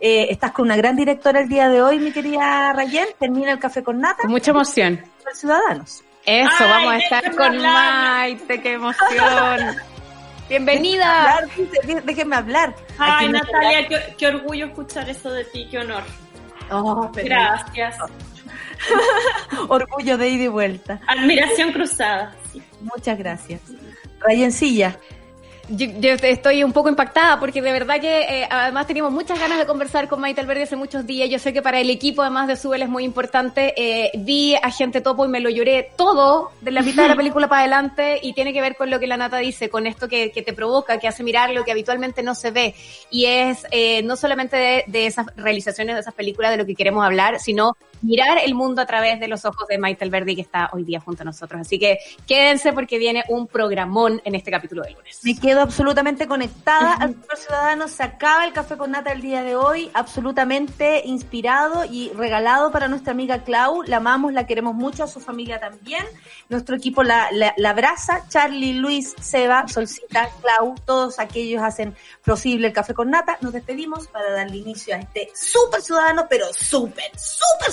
Eh, 0.00 0.28
estás 0.30 0.52
con 0.52 0.64
una 0.66 0.76
gran 0.76 0.96
directora 0.96 1.40
el 1.40 1.48
día 1.48 1.68
de 1.68 1.82
hoy, 1.82 1.98
mi 1.98 2.12
querida 2.12 2.72
Rayen. 2.72 3.06
Termina 3.18 3.52
el 3.52 3.58
café 3.58 3.82
con 3.82 4.00
nata. 4.00 4.22
Con 4.22 4.30
mucha 4.30 4.50
emoción. 4.52 5.00
Ciudadanos. 5.34 6.02
Eso, 6.26 6.50
Ay, 6.58 6.68
vamos 6.68 6.92
a 6.92 6.98
estar 6.98 7.30
con 7.36 7.42
hablar. 7.46 8.02
Maite, 8.18 8.60
qué 8.60 8.72
emoción. 8.72 9.76
Bienvenida. 10.48 11.36
Hablar, 11.38 12.04
Déjenme 12.04 12.36
hablar. 12.36 12.74
Ay, 12.98 13.28
Natalia, 13.28 13.86
qué, 13.88 14.14
qué 14.18 14.26
orgullo 14.26 14.66
escuchar 14.66 15.08
eso 15.08 15.30
de 15.30 15.44
ti, 15.44 15.68
qué 15.70 15.78
honor. 15.78 16.02
Oh, 16.70 17.10
Gracias. 17.14 17.96
Orgullo 19.68 20.16
de 20.16 20.28
ida 20.28 20.44
y 20.44 20.48
vuelta. 20.48 21.00
Admiración 21.06 21.72
cruzada. 21.72 22.34
sí. 22.52 22.62
Muchas 22.80 23.18
gracias. 23.18 23.60
Rayencilla. 24.20 24.96
Yo, 25.70 25.86
yo 26.00 26.10
estoy 26.22 26.64
un 26.64 26.72
poco 26.72 26.88
impactada 26.88 27.38
porque 27.38 27.62
de 27.62 27.70
verdad 27.70 28.00
que 28.00 28.22
eh, 28.22 28.48
además 28.50 28.88
teníamos 28.88 29.12
muchas 29.12 29.38
ganas 29.38 29.56
de 29.56 29.66
conversar 29.66 30.08
con 30.08 30.20
Maite 30.20 30.40
Alberdi 30.40 30.62
hace 30.62 30.74
muchos 30.74 31.06
días. 31.06 31.30
Yo 31.30 31.38
sé 31.38 31.52
que 31.52 31.62
para 31.62 31.78
el 31.78 31.90
equipo, 31.90 32.22
además 32.22 32.48
de 32.48 32.56
Subel, 32.56 32.82
es 32.82 32.88
muy 32.88 33.04
importante. 33.04 33.72
Eh, 33.76 34.10
vi 34.18 34.56
a 34.56 34.70
Gente 34.72 35.00
Topo 35.00 35.24
y 35.24 35.28
me 35.28 35.38
lo 35.38 35.48
lloré 35.48 35.92
todo 35.96 36.50
de 36.60 36.72
la 36.72 36.82
mitad 36.82 37.04
de 37.04 37.10
la 37.10 37.16
película 37.20 37.48
para 37.48 37.60
adelante 37.60 38.18
y 38.20 38.32
tiene 38.32 38.52
que 38.52 38.60
ver 38.60 38.74
con 38.74 38.90
lo 38.90 38.98
que 38.98 39.06
la 39.06 39.16
Nata 39.16 39.36
dice, 39.36 39.70
con 39.70 39.86
esto 39.86 40.08
que, 40.08 40.32
que 40.32 40.42
te 40.42 40.52
provoca, 40.52 40.98
que 40.98 41.06
hace 41.06 41.22
mirar 41.22 41.50
lo 41.50 41.64
que 41.64 41.70
habitualmente 41.70 42.24
no 42.24 42.34
se 42.34 42.50
ve. 42.50 42.74
Y 43.10 43.26
es 43.26 43.64
eh, 43.70 44.02
no 44.02 44.16
solamente 44.16 44.56
de, 44.56 44.84
de 44.88 45.06
esas 45.06 45.26
realizaciones 45.36 45.94
de 45.94 46.00
esas 46.00 46.14
películas 46.14 46.50
de 46.50 46.56
lo 46.56 46.66
que 46.66 46.74
queremos 46.74 47.04
hablar, 47.04 47.38
sino 47.38 47.76
mirar 48.02 48.38
el 48.44 48.54
mundo 48.54 48.82
a 48.82 48.86
través 48.86 49.20
de 49.20 49.28
los 49.28 49.44
ojos 49.44 49.66
de 49.68 49.78
Maite 49.78 50.04
Alberdi 50.04 50.34
que 50.36 50.42
está 50.42 50.70
hoy 50.72 50.84
día 50.84 51.00
junto 51.00 51.22
a 51.22 51.24
nosotros. 51.24 51.60
Así 51.60 51.78
que 51.78 51.98
quédense 52.26 52.72
porque 52.72 52.98
viene 52.98 53.24
un 53.28 53.46
programón 53.46 54.20
en 54.24 54.34
este 54.34 54.50
capítulo 54.50 54.82
de 54.82 54.92
lunes. 54.92 55.20
Me 55.22 55.38
quedo 55.38 55.60
absolutamente 55.60 56.26
conectada 56.26 56.94
al 56.94 57.14
Super 57.14 57.38
Ciudadano. 57.38 57.88
Se 57.88 58.02
acaba 58.02 58.44
el 58.46 58.52
café 58.52 58.76
con 58.76 58.92
nata 58.92 59.12
el 59.12 59.20
día 59.20 59.42
de 59.42 59.56
hoy, 59.56 59.90
absolutamente 59.94 61.02
inspirado 61.04 61.84
y 61.84 62.10
regalado 62.10 62.70
para 62.70 62.88
nuestra 62.88 63.12
amiga 63.12 63.44
Clau. 63.44 63.82
La 63.82 63.98
amamos, 63.98 64.32
la 64.32 64.46
queremos 64.46 64.74
mucho, 64.74 65.04
a 65.04 65.06
su 65.06 65.20
familia 65.20 65.60
también. 65.60 66.04
Nuestro 66.48 66.76
equipo 66.76 67.02
la, 67.02 67.28
la, 67.32 67.54
la 67.56 67.70
abraza. 67.70 68.24
Charlie, 68.28 68.74
Luis, 68.74 69.14
Seba, 69.20 69.66
Solcita, 69.68 70.28
Clau, 70.40 70.74
todos 70.84 71.18
aquellos 71.18 71.62
hacen 71.62 71.94
posible 72.24 72.68
el 72.68 72.72
café 72.72 72.94
con 72.94 73.10
nata. 73.10 73.38
Nos 73.40 73.52
despedimos 73.52 74.06
para 74.08 74.30
darle 74.32 74.56
inicio 74.56 74.94
a 74.94 74.98
este 74.98 75.30
Super 75.34 75.80
Ciudadano, 75.82 76.26
pero 76.28 76.46
súper, 76.52 77.10
súper 77.16 77.72